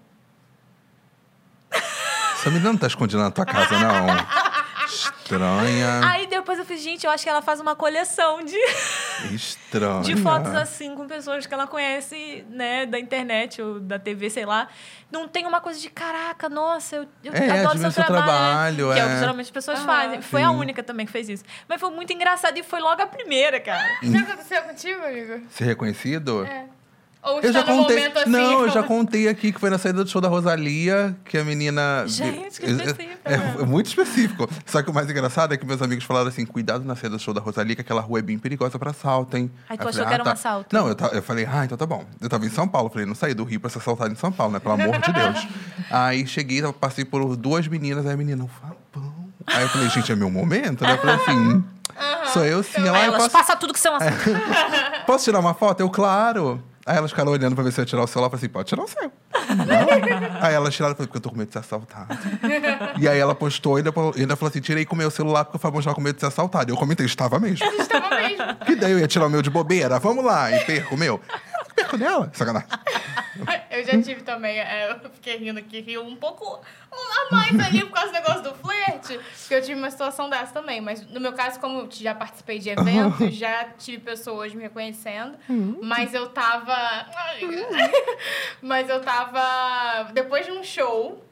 Essa 1.71 2.51
menina 2.51 2.73
não 2.73 2.77
tá 2.77 2.85
escondida 2.85 3.23
na 3.23 3.31
tua 3.31 3.43
casa, 3.43 3.79
não. 3.79 4.05
Estranha. 4.91 6.01
Aí 6.03 6.27
depois 6.27 6.59
eu 6.59 6.65
fiz, 6.65 6.81
gente, 6.81 7.05
eu 7.05 7.11
acho 7.11 7.23
que 7.23 7.29
ela 7.29 7.41
faz 7.41 7.59
uma 7.59 7.75
coleção 7.75 8.43
de. 8.43 8.57
Estranha. 9.33 10.01
de 10.01 10.15
fotos 10.17 10.53
assim 10.53 10.95
com 10.95 11.07
pessoas 11.07 11.45
que 11.45 11.53
ela 11.53 11.67
conhece, 11.67 12.45
né, 12.49 12.85
da 12.85 12.99
internet 12.99 13.61
ou 13.61 13.79
da 13.79 13.97
TV, 13.97 14.29
sei 14.29 14.45
lá. 14.45 14.67
Não 15.11 15.27
tem 15.27 15.45
uma 15.45 15.59
coisa 15.61 15.79
de 15.79 15.89
caraca, 15.89 16.47
nossa, 16.49 16.95
eu, 16.97 17.07
eu 17.23 17.33
É, 17.33 17.49
adoro 17.59 17.77
seu 17.77 17.91
seu 17.91 18.03
trabalho. 18.03 18.25
trabalho, 18.25 18.93
Que 18.93 18.99
é 18.99 19.05
o 19.05 19.07
é. 19.09 19.13
que 19.13 19.19
geralmente 19.19 19.45
as 19.45 19.51
pessoas 19.51 19.79
Aham. 19.79 19.87
fazem. 19.87 20.21
Foi 20.21 20.41
a 20.43 20.51
única 20.51 20.81
também 20.83 21.05
que 21.05 21.11
fez 21.11 21.27
isso. 21.29 21.43
Mas 21.67 21.79
foi 21.79 21.89
muito 21.91 22.11
engraçado 22.13 22.57
e 22.57 22.63
foi 22.63 22.79
logo 22.79 23.01
a 23.01 23.07
primeira, 23.07 23.59
cara. 23.59 23.83
já 24.01 24.19
aconteceu 24.21 24.61
contigo, 24.63 25.03
amigo? 25.05 25.41
Ser 25.49 25.65
reconhecido? 25.65 26.45
É. 26.45 26.65
Ou 27.23 27.39
Eu 27.39 27.53
já 27.53 27.63
contei. 27.63 28.07
assim... 28.07 28.29
não, 28.31 28.61
eu 28.63 28.69
já 28.69 28.81
contei 28.81 29.27
aqui 29.27 29.51
que 29.51 29.59
foi 29.59 29.69
na 29.69 29.77
saída 29.77 30.03
do 30.03 30.09
show 30.09 30.19
da 30.19 30.27
Rosalia, 30.27 31.15
que 31.25 31.37
a 31.37 31.43
menina. 31.43 32.03
Gente, 32.09 32.59
que 32.59 32.65
É- 32.65 32.69
específico, 32.71 33.19
É, 33.23 33.37
né? 33.37 33.55
é 33.59 33.63
muito 33.63 33.85
específico. 33.87 34.49
Só 34.65 34.81
que 34.81 34.89
o 34.89 34.93
mais 34.93 35.07
engraçado 35.09 35.53
é 35.53 35.57
que 35.57 35.63
meus 35.65 35.81
amigos 35.83 36.03
falaram 36.03 36.29
assim: 36.29 36.45
cuidado 36.45 36.83
na 36.83 36.95
saída 36.95 37.17
do 37.17 37.21
show 37.21 37.31
da 37.33 37.39
Rosalia, 37.39 37.75
que 37.75 37.81
aquela 37.81 38.01
rua 38.01 38.19
é 38.19 38.21
bem 38.23 38.39
perigosa 38.39 38.79
pra 38.79 38.89
assalto, 38.89 39.37
hein? 39.37 39.51
Aí 39.69 39.77
tu 39.77 39.83
eu 39.83 39.89
achou 39.89 39.93
falei, 40.03 40.07
que 40.07 40.13
era 40.15 40.23
um 40.23 40.25
tá. 40.25 40.31
assalto? 40.31 40.75
Não, 40.75 40.87
eu, 40.87 40.95
ta- 40.95 41.11
eu 41.13 41.21
falei, 41.21 41.45
ah, 41.45 41.63
então 41.63 41.77
tá 41.77 41.85
bom. 41.85 42.03
Eu 42.19 42.27
tava 42.27 42.43
em 42.45 42.49
São 42.49 42.67
Paulo, 42.67 42.89
falei, 42.89 43.05
não 43.05 43.13
saí 43.15 43.35
do 43.35 43.43
Rio 43.43 43.59
pra 43.59 43.69
ser 43.69 43.77
assaltado 43.77 44.11
em 44.11 44.15
São 44.15 44.31
Paulo, 44.31 44.53
né? 44.53 44.59
Pelo 44.59 44.73
amor 44.73 44.97
de 44.99 45.13
Deus. 45.13 45.47
Aí 45.91 46.25
cheguei, 46.25 46.61
passei 46.73 47.05
por 47.05 47.35
duas 47.35 47.67
meninas, 47.67 48.05
aí 48.07 48.13
a 48.13 48.17
menina, 48.17 48.43
um 48.43 48.47
Fabão. 48.47 49.13
Aí 49.45 49.61
eu 49.63 49.69
falei, 49.69 49.89
gente, 49.89 50.11
é 50.11 50.15
meu 50.15 50.29
momento, 50.31 50.83
né? 50.83 50.93
Eu 50.93 50.97
falei 50.97 51.15
assim, 51.17 51.63
sou 52.31 52.45
eu 52.45 52.63
sim. 52.63 52.79
Ela, 52.81 52.97
Aí 52.97 53.03
"Ah, 53.03 53.07
eu 53.07 53.13
elas, 53.13 53.17
posso, 53.23 53.31
passa 53.31 53.55
tudo 53.55 53.73
que 53.73 53.79
são 53.79 53.95
assalto. 53.95 54.15
posso 55.05 55.23
tirar 55.25 55.39
uma 55.39 55.53
foto? 55.53 55.81
Eu, 55.81 55.89
claro. 55.89 56.63
Aí 56.85 56.97
elas 56.97 57.11
ficaram 57.11 57.31
olhando 57.31 57.53
pra 57.53 57.63
ver 57.63 57.71
se 57.71 57.79
eu 57.79 57.83
ia 57.83 57.85
tirar 57.85 58.03
o 58.03 58.07
celular. 58.07 58.27
Eu 58.27 58.31
falei 58.31 58.45
assim, 58.45 58.51
pode 58.51 58.67
tirar 58.67 58.83
o 58.83 58.87
seu. 58.87 59.11
aí 60.41 60.53
elas 60.53 60.73
tiraram, 60.73 60.95
porque 60.95 61.17
eu 61.17 61.21
tô 61.21 61.29
com 61.29 61.37
medo 61.37 61.47
de 61.47 61.53
ser 61.53 61.59
assaltado. 61.59 62.17
e 62.99 63.07
aí 63.07 63.19
ela 63.19 63.35
postou 63.35 63.77
e 63.77 63.83
e 63.83 64.21
ainda 64.21 64.35
falou 64.35 64.49
assim, 64.49 64.61
tirei 64.61 64.85
com 64.85 64.95
o 64.95 64.97
meu 64.97 65.11
celular 65.11 65.45
porque 65.45 65.57
o 65.57 65.59
Fabão 65.59 65.79
estava 65.79 65.95
com 65.95 66.01
medo 66.01 66.15
de 66.15 66.21
ser 66.21 66.27
assaltado. 66.27 66.71
E 66.71 66.73
eu 66.73 66.77
comentei, 66.77 67.05
estava 67.05 67.39
mesmo. 67.39 67.65
Estava 67.79 68.09
mesmo. 68.15 68.55
que 68.65 68.75
daí 68.75 68.91
eu 68.91 68.99
ia 68.99 69.07
tirar 69.07 69.27
o 69.27 69.29
meu 69.29 69.41
de 69.41 69.49
bobeira. 69.49 69.99
Vamos 69.99 70.25
lá, 70.25 70.51
e 70.51 70.59
perco 70.65 70.95
o 70.95 70.97
meu. 70.97 71.21
Eu 71.59 71.75
perco 71.75 71.97
dela. 71.97 72.31
Sacanagem. 72.33 72.67
Eu 73.71 73.83
já 73.85 74.01
tive 74.01 74.21
também, 74.23 74.59
é, 74.59 74.91
eu 74.91 75.09
fiquei 75.11 75.37
rindo 75.37 75.59
aqui, 75.59 75.79
rio 75.79 76.03
um 76.03 76.15
pouco 76.15 76.61
a 76.91 77.33
mais 77.33 77.57
ali 77.59 77.81
por 77.85 77.91
causa 77.93 78.09
do 78.09 78.13
negócio 78.13 78.43
do 78.43 78.53
flerte, 78.55 79.19
que 79.47 79.53
eu 79.53 79.61
tive 79.61 79.75
uma 79.79 79.89
situação 79.89 80.29
dessa 80.29 80.51
também. 80.53 80.81
Mas 80.81 81.01
no 81.09 81.19
meu 81.21 81.31
caso, 81.33 81.59
como 81.59 81.79
eu 81.79 81.89
já 81.91 82.13
participei 82.13 82.59
de 82.59 82.69
eventos, 82.69 83.33
já 83.33 83.65
tive 83.77 83.99
pessoas 83.99 84.53
me 84.53 84.61
reconhecendo, 84.61 85.37
mas 85.81 86.13
eu 86.13 86.27
tava. 86.29 86.75
Mas 88.61 88.89
eu 88.89 89.01
tava. 89.01 90.11
Depois 90.13 90.45
de 90.45 90.51
um 90.51 90.63
show. 90.63 91.23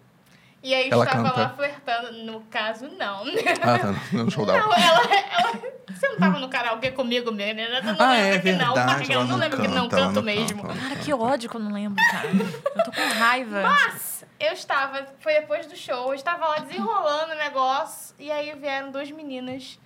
E 0.61 0.73
aí 0.73 0.89
Ela 0.89 1.05
estava 1.05 1.23
canta? 1.29 1.41
lá 1.41 1.49
flertando. 1.49 2.11
No 2.23 2.41
caso, 2.41 2.87
não. 2.97 3.23
Ah, 3.63 3.79
tá. 3.79 3.93
No 4.17 4.29
show 4.29 4.45
da 4.45 4.53
Não, 4.59 4.73
ela, 4.73 5.03
ela. 5.15 5.79
Você 5.93 6.07
não 6.09 6.17
tava 6.17 6.39
no 6.39 6.49
karaokê 6.49 6.91
comigo 6.91 7.31
mesmo, 7.31 7.55
né? 7.55 7.81
Não 7.81 7.95
Ah, 7.97 8.11
lembro 8.11 8.35
é 8.35 8.39
que 8.39 8.51
não. 8.53 8.73
verdade, 8.73 9.11
Eu 9.13 9.19
não 9.21 9.27
não 9.27 9.37
lembro 9.37 9.61
que 9.61 9.67
não 9.67 9.89
canta, 9.89 10.03
canto 10.03 10.15
não 10.15 10.23
mesmo. 10.23 10.61
canta. 10.61 10.75
Cara, 10.79 10.95
que 10.97 11.13
ódio 11.13 11.49
que 11.49 11.55
eu 11.55 11.59
não 11.61 11.71
lembro, 11.71 12.03
cara. 12.11 12.27
Eu 12.75 12.83
tô 12.83 12.91
com 12.91 13.07
raiva. 13.19 13.61
Mas 13.63 14.25
eu 14.39 14.51
estava, 14.53 15.05
foi 15.19 15.33
depois 15.35 15.65
do 15.65 15.75
show, 15.75 16.07
eu 16.09 16.13
estava 16.13 16.45
lá 16.47 16.59
desenrolando 16.59 17.33
o 17.33 17.37
negócio, 17.37 18.15
e 18.19 18.29
aí 18.31 18.53
vieram 18.55 18.91
duas 18.91 19.09
meninas 19.11 19.79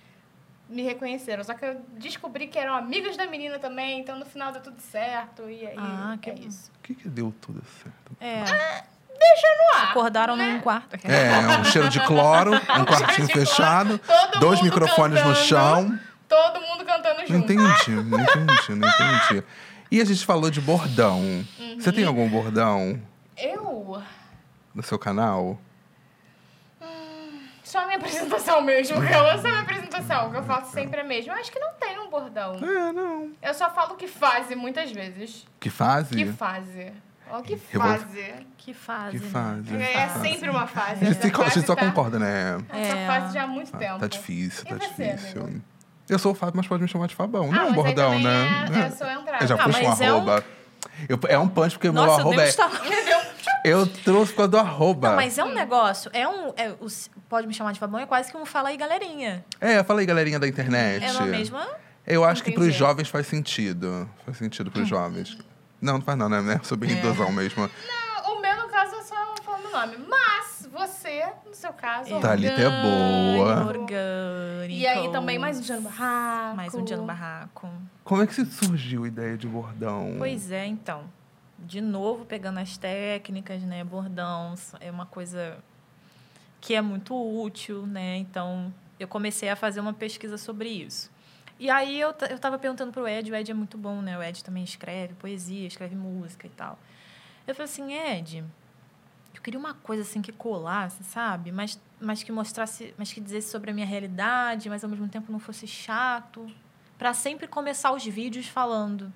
me 0.68 0.82
reconheceram. 0.82 1.44
Só 1.44 1.54
que 1.54 1.64
eu 1.64 1.80
descobri 1.98 2.46
que 2.48 2.58
eram 2.58 2.74
amigas 2.74 3.16
da 3.16 3.26
menina 3.26 3.58
também, 3.58 4.00
então 4.00 4.18
no 4.18 4.24
final 4.24 4.50
deu 4.50 4.62
tudo 4.62 4.80
certo. 4.80 5.48
E 5.48 5.66
aí 5.66 5.74
Ah, 5.78 6.16
que 6.20 6.30
é 6.30 6.34
bom. 6.34 6.42
isso. 6.48 6.70
O 6.78 6.82
que, 6.82 6.94
que 6.94 7.08
deu 7.08 7.32
tudo 7.40 7.62
certo? 7.82 8.16
É, 8.20 8.84
No 9.26 9.78
ar. 9.78 9.90
acordaram 9.90 10.36
num 10.36 10.60
quarto. 10.60 10.96
É, 11.04 11.58
um 11.58 11.64
cheiro 11.64 11.88
de 11.88 12.00
cloro, 12.00 12.54
um 12.54 12.84
quartinho 12.84 13.26
fechado, 13.28 14.00
dois 14.40 14.60
microfones 14.62 15.18
no 15.20 15.28
cantando. 15.34 15.44
chão. 15.46 16.00
Todo 16.28 16.60
mundo 16.60 16.84
cantando 16.84 17.20
Não 17.20 17.26
junto. 17.26 17.52
entendi, 17.52 17.90
não 17.90 18.20
entendi, 18.20 18.74
não 18.74 18.88
entendi. 18.88 19.44
E 19.90 20.00
a 20.00 20.04
gente 20.04 20.24
falou 20.24 20.50
de 20.50 20.60
bordão. 20.60 21.44
Você 21.78 21.92
tem 21.92 22.04
algum 22.04 22.28
bordão 22.28 23.00
Eu? 23.36 24.02
no 24.74 24.82
seu 24.82 24.98
canal? 24.98 25.58
Só 27.62 27.80
a 27.80 27.86
minha 27.86 27.96
apresentação 27.96 28.60
mesmo, 28.60 29.00
que 29.00 29.12
eu 29.12 29.18
só 29.38 29.48
a 29.48 29.50
minha 29.50 29.60
apresentação, 29.62 30.30
que 30.30 30.36
eu 30.36 30.42
faço 30.44 30.70
sempre 30.72 31.00
a 31.00 31.04
mesma. 31.04 31.32
Eu 31.32 31.38
acho 31.40 31.50
que 31.50 31.58
não 31.58 31.72
tem 31.74 31.98
um 31.98 32.08
bordão. 32.08 32.54
É, 32.62 32.92
não. 32.92 33.32
Eu 33.42 33.54
só 33.54 33.70
falo 33.70 33.96
que 33.96 34.06
fase 34.06 34.54
muitas 34.54 34.92
vezes. 34.92 35.46
Que 35.58 35.70
fase? 35.70 36.14
Que 36.14 36.26
fase. 36.32 36.92
Ó, 37.36 37.42
que 37.42 37.54
Eu 37.54 37.60
vou- 37.72 37.82
fase. 37.82 38.34
Que 38.56 38.72
fase. 38.74 39.18
Que 39.18 39.24
né? 39.24 39.30
fase. 39.30 39.76
É, 39.76 39.92
é 39.94 40.08
sempre 40.20 40.50
uma 40.50 40.66
fase. 40.66 40.90
A 40.90 40.94
gente, 40.94 41.10
Essa 41.10 41.20
se- 41.20 41.26
a 41.26 41.44
gente 41.48 41.66
só 41.66 41.74
fase 41.74 41.76
tá- 41.76 41.76
concorda, 41.76 42.18
né? 42.18 42.58
Essa 42.68 42.96
É. 42.96 43.06
fase 43.06 43.34
já 43.34 43.42
há 43.42 43.46
muito 43.46 43.72
Tá, 43.72 43.78
tempo. 43.78 43.98
tá 43.98 44.06
difícil, 44.06 44.62
E 44.64 44.68
tá 44.68 44.76
você, 44.76 45.12
difícil. 45.14 45.42
amigo? 45.42 45.62
Eu 46.08 46.18
sou 46.18 46.32
o 46.32 46.34
Fábio, 46.34 46.54
mas 46.58 46.66
pode 46.66 46.82
me 46.82 46.88
chamar 46.88 47.06
de 47.08 47.14
Fabão. 47.14 47.48
Ah, 47.50 47.56
não 47.56 47.60
é 47.60 47.64
um 47.64 47.68
aí 47.68 47.74
bordão, 47.74 48.18
né? 48.20 48.66
É, 48.74 48.78
é 48.86 48.90
sua 48.90 49.12
entrada. 49.14 49.42
Eu 49.44 49.48
já 49.48 49.54
Ah, 49.54 49.64
puxo 49.64 49.78
um 49.80 49.82
é 49.82 49.88
um- 50.12 50.16
arroba. 50.16 50.44
Eu- 51.08 51.18
é 51.28 51.38
um 51.38 51.48
punch 51.48 51.72
porque 51.76 51.88
o 51.88 51.92
meu 51.92 52.04
Nossa, 52.04 52.20
eu 52.20 52.26
arroba 52.28 52.42
é. 52.42 52.48
estava... 52.48 52.78
Eu 53.64 53.86
trouxe 53.86 54.32
por 54.32 54.36
causa 54.36 54.50
do 54.50 54.58
arroba. 54.58 55.08
Não, 55.10 55.16
mas 55.16 55.38
é 55.38 55.44
um 55.44 55.54
negócio, 55.54 56.10
é 56.12 56.28
um... 56.28 56.52
é, 56.56 56.70
o- 56.78 56.86
pode 57.28 57.46
me 57.46 57.54
chamar 57.54 57.72
de 57.72 57.80
Fabão, 57.80 57.98
é 57.98 58.04
quase 58.06 58.30
que 58.30 58.36
um 58.36 58.44
fala 58.44 58.68
aí, 58.68 58.76
galerinha. 58.76 59.42
É, 59.60 59.82
fala 59.82 60.00
aí, 60.00 60.06
galerinha 60.06 60.38
da 60.38 60.46
internet. 60.46 61.02
É 61.04 61.12
na 61.12 61.22
mesma... 61.22 61.66
Eu 62.06 62.22
acho 62.22 62.44
que 62.44 62.52
pros 62.52 62.66
Entendi. 62.66 62.78
jovens 62.78 63.08
faz 63.08 63.26
sentido. 63.26 64.08
Faz 64.26 64.36
sentido 64.36 64.70
pros 64.70 64.86
jovens. 64.86 65.38
Não, 65.84 65.94
não 65.94 66.00
faz 66.00 66.16
não, 66.18 66.30
né? 66.30 66.58
Eu 66.58 66.64
sou 66.64 66.78
bem 66.78 66.90
É. 66.90 66.98
idosão 66.98 67.30
mesmo. 67.30 67.68
O 68.26 68.40
meu, 68.40 68.56
no 68.56 68.68
caso, 68.68 68.94
é 68.96 69.02
só 69.02 69.14
falando 69.44 69.66
o 69.66 69.70
nome. 69.70 69.98
Mas 70.08 70.66
você, 70.72 71.26
no 71.46 71.54
seu 71.54 71.74
caso, 71.74 72.18
Thalita 72.20 72.58
é 72.58 72.70
boa. 72.82 73.66
Orgânico. 73.66 74.70
E 74.80 74.86
aí 74.86 75.12
também 75.12 75.38
mais 75.38 75.58
um 75.58 75.60
dia 75.60 75.76
no 75.76 75.82
barraco. 75.82 76.56
Mais 76.56 76.74
um 76.74 76.82
dia 76.82 76.96
no 76.96 77.04
barraco. 77.04 77.68
Como 78.02 78.22
é 78.22 78.26
que 78.26 78.32
se 78.34 78.46
surgiu 78.46 79.04
a 79.04 79.08
ideia 79.08 79.36
de 79.36 79.46
bordão? 79.46 80.14
Pois 80.16 80.50
é, 80.50 80.66
então. 80.66 81.04
De 81.58 81.82
novo, 81.82 82.24
pegando 82.24 82.60
as 82.60 82.78
técnicas, 82.78 83.62
né? 83.62 83.84
Bordão 83.84 84.54
é 84.80 84.90
uma 84.90 85.06
coisa 85.06 85.58
que 86.62 86.74
é 86.74 86.80
muito 86.80 87.14
útil, 87.14 87.86
né? 87.86 88.16
Então, 88.16 88.72
eu 88.98 89.06
comecei 89.06 89.50
a 89.50 89.56
fazer 89.56 89.80
uma 89.80 89.92
pesquisa 89.92 90.38
sobre 90.38 90.70
isso. 90.70 91.10
E 91.64 91.70
aí, 91.70 91.98
eu, 91.98 92.14
eu 92.28 92.38
tava 92.38 92.58
perguntando 92.58 92.92
pro 92.92 93.08
Ed, 93.08 93.32
o 93.32 93.34
Ed 93.34 93.50
é 93.50 93.54
muito 93.54 93.78
bom, 93.78 94.02
né? 94.02 94.18
O 94.18 94.22
Ed 94.22 94.44
também 94.44 94.62
escreve 94.62 95.14
poesia, 95.14 95.66
escreve 95.66 95.96
música 95.96 96.46
e 96.46 96.50
tal. 96.50 96.78
Eu 97.46 97.54
falei 97.54 97.64
assim, 97.64 97.94
Ed, 97.94 98.44
eu 99.34 99.40
queria 99.40 99.58
uma 99.58 99.72
coisa 99.72 100.02
assim 100.02 100.20
que 100.20 100.30
colasse, 100.30 101.02
sabe? 101.04 101.50
Mas, 101.50 101.80
mas 101.98 102.22
que 102.22 102.30
mostrasse, 102.30 102.92
mas 102.98 103.10
que 103.10 103.18
dissesse 103.18 103.50
sobre 103.50 103.70
a 103.70 103.72
minha 103.72 103.86
realidade, 103.86 104.68
mas 104.68 104.84
ao 104.84 104.90
mesmo 104.90 105.08
tempo 105.08 105.32
não 105.32 105.38
fosse 105.38 105.66
chato. 105.66 106.46
Pra 106.98 107.14
sempre 107.14 107.46
começar 107.48 107.92
os 107.92 108.04
vídeos 108.04 108.46
falando. 108.46 109.10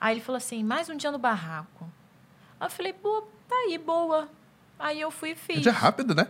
Aí 0.00 0.14
ele 0.14 0.20
falou 0.20 0.36
assim, 0.36 0.62
mais 0.62 0.88
um 0.88 0.96
dia 0.96 1.10
no 1.10 1.18
barraco. 1.18 1.90
Aí 2.60 2.68
eu 2.68 2.70
falei, 2.70 2.92
pô, 2.92 3.26
tá 3.48 3.56
aí, 3.66 3.76
boa. 3.78 4.28
Aí 4.78 5.00
eu 5.00 5.10
fui 5.12 5.30
e 5.30 5.34
fiz. 5.36 5.58
Ed 5.58 5.68
é 5.68 5.70
rápido, 5.70 6.14
né? 6.14 6.26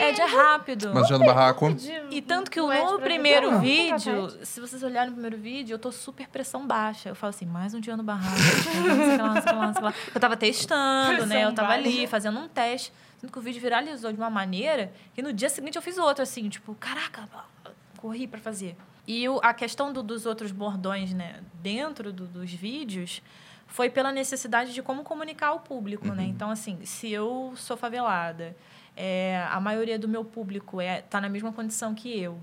Ed 0.00 0.20
é 0.20 0.24
rápido. 0.24 0.90
Mas 0.92 1.06
já 1.08 1.16
no 1.16 1.24
barraco. 1.24 1.66
E 2.10 2.20
tanto 2.20 2.50
que 2.50 2.60
no 2.60 2.66
pra 2.68 2.98
primeiro 2.98 3.48
ajudar. 3.50 3.60
vídeo, 3.62 4.30
se 4.44 4.60
vocês 4.60 4.82
olharem 4.82 5.10
no 5.10 5.14
primeiro 5.14 5.38
vídeo, 5.38 5.74
eu 5.74 5.78
tô 5.78 5.92
super 5.92 6.26
pressão 6.28 6.66
baixa. 6.66 7.10
Eu 7.10 7.14
falo 7.14 7.30
assim, 7.30 7.46
mais 7.46 7.72
um 7.72 7.78
dia 7.80 7.96
no 7.96 8.02
barraco. 8.02 8.36
sei 8.36 9.16
lá, 9.18 9.40
sei 9.40 9.52
lá, 9.52 9.72
sei 9.72 9.82
lá. 9.82 9.94
Eu 10.12 10.20
tava 10.20 10.36
testando, 10.36 11.12
né? 11.26 11.26
Pressão 11.36 11.50
Eu 11.50 11.54
tava 11.54 11.72
ali 11.72 11.92
baixa. 11.98 12.08
fazendo 12.08 12.40
um 12.40 12.48
teste. 12.48 12.92
Sendo 13.20 13.30
que 13.32 13.38
o 13.38 13.42
vídeo 13.42 13.60
viralizou 13.60 14.10
de 14.12 14.18
uma 14.18 14.28
maneira 14.30 14.92
que 15.14 15.22
no 15.22 15.32
dia 15.32 15.48
seguinte 15.48 15.76
eu 15.76 15.82
fiz 15.82 15.96
outro, 15.96 16.22
assim, 16.22 16.48
tipo, 16.48 16.74
caraca, 16.74 17.28
corri 17.96 18.26
pra 18.26 18.40
fazer. 18.40 18.76
E 19.06 19.28
o- 19.28 19.38
a 19.42 19.54
questão 19.54 19.92
do- 19.92 20.02
dos 20.02 20.26
outros 20.26 20.50
bordões, 20.50 21.12
né, 21.12 21.40
dentro 21.62 22.12
do- 22.12 22.26
dos 22.26 22.50
vídeos, 22.52 23.22
foi 23.74 23.90
pela 23.90 24.12
necessidade 24.12 24.72
de 24.72 24.80
como 24.80 25.02
comunicar 25.02 25.48
ao 25.48 25.58
público, 25.58 26.06
né? 26.14 26.22
Então, 26.22 26.48
assim, 26.48 26.78
se 26.84 27.10
eu 27.10 27.54
sou 27.56 27.76
favelada, 27.76 28.56
é, 28.96 29.44
a 29.50 29.58
maioria 29.58 29.98
do 29.98 30.06
meu 30.06 30.24
público 30.24 30.80
é 30.80 31.00
tá 31.02 31.20
na 31.20 31.28
mesma 31.28 31.52
condição 31.52 31.92
que 31.92 32.16
eu. 32.16 32.38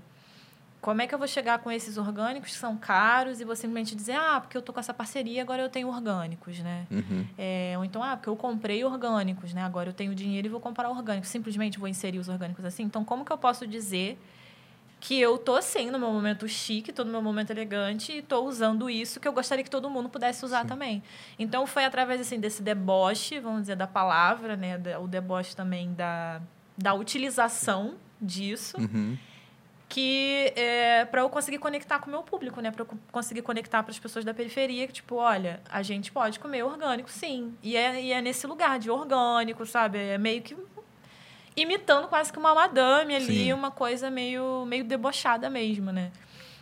Como 0.82 1.00
é 1.00 1.06
que 1.06 1.14
eu 1.14 1.18
vou 1.18 1.26
chegar 1.26 1.60
com 1.60 1.72
esses 1.72 1.96
orgânicos 1.96 2.50
que 2.50 2.58
são 2.58 2.76
caros 2.76 3.40
e 3.40 3.46
vou 3.46 3.56
simplesmente 3.56 3.96
dizer, 3.96 4.12
ah, 4.12 4.42
porque 4.42 4.58
eu 4.58 4.60
tô 4.60 4.74
com 4.74 4.80
essa 4.80 4.92
parceria, 4.92 5.40
agora 5.40 5.62
eu 5.62 5.70
tenho 5.70 5.88
orgânicos, 5.88 6.58
né? 6.58 6.86
Uhum. 6.90 7.26
É, 7.38 7.76
ou 7.78 7.84
então, 7.86 8.02
ah, 8.02 8.14
porque 8.14 8.28
eu 8.28 8.36
comprei 8.36 8.84
orgânicos, 8.84 9.54
né? 9.54 9.62
Agora 9.62 9.88
eu 9.88 9.94
tenho 9.94 10.14
dinheiro 10.14 10.48
e 10.48 10.50
vou 10.50 10.60
comprar 10.60 10.90
orgânicos. 10.90 11.30
Simplesmente 11.30 11.78
vou 11.78 11.88
inserir 11.88 12.18
os 12.18 12.28
orgânicos 12.28 12.62
assim. 12.62 12.82
Então, 12.82 13.06
como 13.06 13.24
que 13.24 13.32
eu 13.32 13.38
posso 13.38 13.66
dizer 13.66 14.18
que 15.04 15.18
eu 15.20 15.36
tô 15.36 15.56
assim, 15.56 15.90
no 15.90 15.98
meu 15.98 16.12
momento 16.12 16.46
chique, 16.46 16.92
tô 16.92 17.02
no 17.04 17.10
meu 17.10 17.20
momento 17.20 17.50
elegante 17.50 18.12
e 18.18 18.22
tô 18.22 18.44
usando 18.44 18.88
isso 18.88 19.18
que 19.18 19.26
eu 19.26 19.32
gostaria 19.32 19.64
que 19.64 19.68
todo 19.70 19.90
mundo 19.90 20.08
pudesse 20.08 20.44
usar 20.44 20.64
também. 20.64 21.02
Então, 21.36 21.66
foi 21.66 21.84
através, 21.84 22.20
assim, 22.20 22.38
desse 22.38 22.62
deboche, 22.62 23.40
vamos 23.40 23.62
dizer, 23.62 23.74
da 23.74 23.88
palavra, 23.88 24.56
né? 24.56 24.80
O 25.02 25.08
deboche 25.08 25.56
também 25.56 25.92
da, 25.94 26.40
da 26.78 26.94
utilização 26.94 27.96
disso 28.20 28.76
Uhum. 28.78 29.18
que 29.88 30.52
é, 30.56 31.04
para 31.04 31.22
eu 31.22 31.28
conseguir 31.28 31.58
conectar 31.58 31.98
com 31.98 32.06
o 32.06 32.10
meu 32.10 32.22
público, 32.22 32.60
né? 32.60 32.70
Para 32.70 32.82
eu 32.82 32.86
co- 32.86 32.96
conseguir 33.10 33.42
conectar 33.42 33.82
para 33.82 33.90
as 33.90 33.98
pessoas 33.98 34.24
da 34.24 34.32
periferia, 34.32 34.86
que 34.86 34.92
tipo, 34.92 35.16
olha, 35.16 35.60
a 35.68 35.82
gente 35.82 36.10
pode 36.12 36.38
comer 36.38 36.62
orgânico, 36.62 37.10
sim. 37.10 37.54
E 37.62 37.76
é, 37.76 38.00
e 38.00 38.12
é 38.12 38.22
nesse 38.22 38.46
lugar 38.46 38.78
de 38.78 38.88
orgânico, 38.88 39.66
sabe? 39.66 39.98
É 39.98 40.16
meio 40.16 40.40
que 40.42 40.56
imitando 41.56 42.08
quase 42.08 42.32
que 42.32 42.38
uma 42.38 42.54
madame 42.54 43.14
ali, 43.14 43.44
Sim. 43.44 43.52
uma 43.52 43.70
coisa 43.70 44.10
meio 44.10 44.64
meio 44.66 44.84
debochada 44.84 45.48
mesmo, 45.50 45.92
né? 45.92 46.10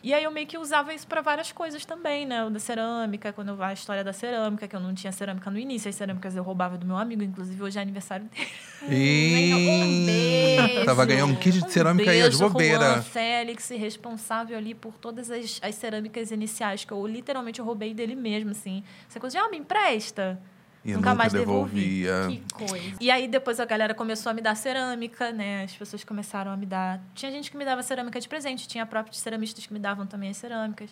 E 0.03 0.15
aí 0.15 0.25
eu 0.25 0.31
meio 0.31 0.47
que 0.47 0.57
usava 0.57 0.95
isso 0.95 1.07
para 1.07 1.21
várias 1.21 1.53
coisas 1.53 1.85
também, 1.85 2.25
né? 2.25 2.43
O 2.43 2.49
da 2.49 2.59
cerâmica, 2.59 3.35
quando 3.35 3.49
eu 3.49 3.63
a 3.63 3.73
história 3.73 4.03
da 4.03 4.15
cerâmica, 4.15 4.67
que 4.67 4.75
eu 4.75 4.81
não 4.81 4.95
tinha 4.95 5.13
cerâmica 5.13 5.51
no 5.51 5.59
início, 5.59 5.91
as 5.91 5.95
cerâmicas 5.95 6.35
eu 6.35 6.43
roubava 6.43 6.79
do 6.79 6.87
meu 6.87 6.97
amigo, 6.97 7.23
inclusive 7.23 7.63
hoje 7.63 7.79
é 7.79 7.83
aniversário 7.83 8.27
dele. 8.27 8.49
E... 8.89 9.53
Um 9.53 10.07
beijo. 10.07 10.85
Tava 10.87 11.05
ganhando 11.05 11.35
um 11.35 11.37
kit 11.37 11.61
de 11.61 11.71
cerâmica 11.71 12.11
aí, 12.11 12.17
de 12.17 12.23
beijo, 12.23 12.39
Juan 12.39 12.51
bobeira. 12.51 13.03
Félix, 13.03 13.69
responsável 13.69 14.57
ali 14.57 14.75
por 14.75 14.95
todas 14.95 15.31
as, 15.31 15.61
as 15.63 15.75
cerâmicas 15.75 16.31
iniciais, 16.31 16.83
que 16.83 16.93
eu 16.93 17.07
literalmente 17.07 17.61
roubei 17.61 17.93
dele 17.93 18.15
mesmo, 18.15 18.53
assim. 18.53 18.83
Essa 19.07 19.21
coisa 19.21 19.39
de, 19.39 19.45
ah, 19.45 19.51
me 19.51 19.59
empresta. 19.59 20.41
E 20.85 20.93
nunca, 20.93 21.11
nunca 21.11 21.15
mais 21.15 21.33
devolvia. 21.33 22.13
devolvi. 22.13 22.39
Que 22.39 22.55
coisa. 22.55 22.97
E 23.01 23.11
aí 23.11 23.29
depois 23.29 23.61
a 23.61 23.65
galera 23.65 23.95
começou 23.95 24.31
a 24.31 24.35
me 24.35 24.41
dar 24.41 24.55
cerâmica, 24.55 25.31
né? 25.31 25.65
As 25.65 25.75
pessoas 25.75 26.03
começaram 26.05 26.51
a 26.51 26.57
me 26.57 26.65
dar. 26.67 27.01
Tinha 27.15 27.31
gente 27.31 27.51
que 27.51 27.57
me 27.57 27.65
dava 27.65 27.83
cerâmica 27.83 28.19
de 28.19 28.29
presente, 28.29 28.67
tinha 28.67 28.87
próprios 28.87 29.19
ceramistas 29.19 29.67
que 29.67 29.73
me 29.73 29.79
davam 29.79 30.07
também 30.07 30.31
as 30.31 30.39
cerâmicas. 30.39 30.91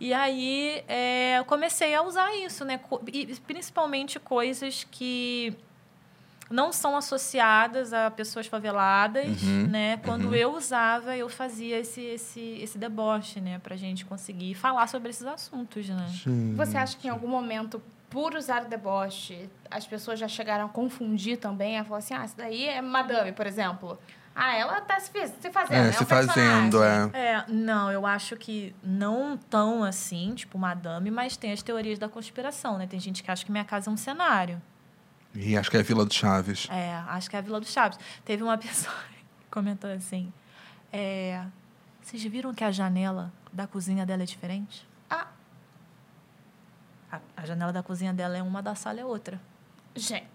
E 0.00 0.12
aí 0.12 0.82
é, 0.88 1.38
eu 1.38 1.44
comecei 1.44 1.94
a 1.94 2.02
usar 2.02 2.34
isso, 2.36 2.64
né? 2.64 2.80
E 3.12 3.26
principalmente 3.46 4.18
coisas 4.18 4.86
que 4.90 5.56
não 6.50 6.72
são 6.72 6.96
associadas 6.96 7.92
a 7.92 8.10
pessoas 8.10 8.46
faveladas, 8.46 9.42
Uhum, 9.42 9.66
né? 9.68 9.96
Quando 9.98 10.26
uhum. 10.26 10.34
eu 10.34 10.54
usava, 10.54 11.16
eu 11.16 11.28
fazia 11.28 11.78
esse, 11.78 12.00
esse, 12.00 12.40
esse 12.60 12.78
deboche, 12.78 13.40
né? 13.40 13.58
Pra 13.58 13.74
gente 13.76 14.04
conseguir 14.04 14.54
falar 14.54 14.86
sobre 14.86 15.10
esses 15.10 15.26
assuntos, 15.26 15.88
né? 15.88 16.06
Você 16.56 16.76
acha 16.76 16.96
que 16.96 17.08
em 17.08 17.10
algum 17.10 17.28
momento, 17.28 17.82
por 18.16 18.34
usar 18.34 18.64
o 18.64 18.64
deboche, 18.66 19.46
as 19.70 19.86
pessoas 19.86 20.18
já 20.18 20.26
chegaram 20.26 20.64
a 20.64 20.68
confundir 20.70 21.36
também? 21.36 21.78
A 21.78 21.84
falar 21.84 21.98
assim, 21.98 22.14
ah, 22.14 22.24
isso 22.24 22.34
daí 22.34 22.64
é 22.64 22.80
madame, 22.80 23.30
por 23.30 23.46
exemplo. 23.46 23.98
Ah, 24.34 24.56
ela 24.56 24.80
tá 24.80 24.98
se, 24.98 25.10
fazendo. 25.52 25.84
É, 25.84 25.88
é 25.88 25.92
se 25.92 26.02
um 26.02 26.06
fazendo, 26.06 26.82
é. 26.82 27.10
É, 27.12 27.44
não, 27.46 27.92
eu 27.92 28.06
acho 28.06 28.34
que 28.34 28.74
não 28.82 29.36
tão 29.36 29.84
assim, 29.84 30.34
tipo 30.34 30.56
madame, 30.56 31.10
mas 31.10 31.36
tem 31.36 31.52
as 31.52 31.60
teorias 31.62 31.98
da 31.98 32.08
conspiração, 32.08 32.78
né? 32.78 32.86
Tem 32.86 32.98
gente 32.98 33.22
que 33.22 33.30
acha 33.30 33.44
que 33.44 33.52
minha 33.52 33.66
casa 33.66 33.90
é 33.90 33.92
um 33.92 33.98
cenário. 33.98 34.62
E 35.34 35.54
acho 35.54 35.70
que 35.70 35.76
é 35.76 35.80
a 35.80 35.82
Vila 35.82 36.06
do 36.06 36.14
Chaves. 36.14 36.68
É, 36.70 36.94
acho 37.08 37.28
que 37.28 37.36
é 37.36 37.38
a 37.38 37.42
Vila 37.42 37.60
do 37.60 37.66
Chaves. 37.66 37.98
Teve 38.24 38.42
uma 38.42 38.56
pessoa 38.56 38.96
que 39.10 39.50
comentou 39.50 39.90
assim: 39.90 40.32
é, 40.90 41.44
vocês 42.00 42.22
viram 42.22 42.54
que 42.54 42.64
a 42.64 42.70
janela 42.70 43.30
da 43.52 43.66
cozinha 43.66 44.06
dela 44.06 44.22
é 44.22 44.26
diferente? 44.26 44.88
Ah. 45.10 45.35
A, 47.10 47.20
a 47.36 47.46
janela 47.46 47.72
da 47.72 47.82
cozinha 47.82 48.12
dela 48.12 48.36
é 48.36 48.42
uma, 48.42 48.62
da 48.62 48.74
sala 48.74 49.00
é 49.00 49.04
outra. 49.04 49.40
Gente, 49.94 50.26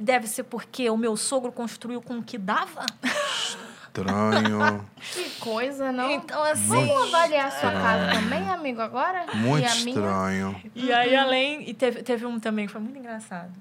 Deve 0.00 0.26
ser 0.26 0.44
porque 0.44 0.90
o 0.90 0.96
meu 0.96 1.16
sogro 1.16 1.52
construiu 1.52 2.02
com 2.02 2.18
o 2.18 2.22
que 2.22 2.36
dava? 2.36 2.84
Estranho. 3.02 4.84
que 5.12 5.30
coisa, 5.38 5.92
não? 5.92 6.10
Então, 6.10 6.42
assim. 6.42 6.66
Vamos 6.66 7.14
avaliar 7.14 7.46
a 7.46 7.50
sua 7.50 7.70
casa 7.70 8.20
também, 8.20 8.48
amigo, 8.50 8.80
agora? 8.80 9.26
Muito 9.34 9.62
e 9.62 9.66
a 9.66 9.74
minha? 9.76 9.88
estranho. 9.90 10.62
E 10.74 10.92
aí, 10.92 11.14
além. 11.14 11.68
E 11.68 11.74
teve, 11.74 12.02
teve 12.02 12.26
um 12.26 12.40
também 12.40 12.66
que 12.66 12.72
foi 12.72 12.80
muito 12.80 12.98
engraçado. 12.98 13.52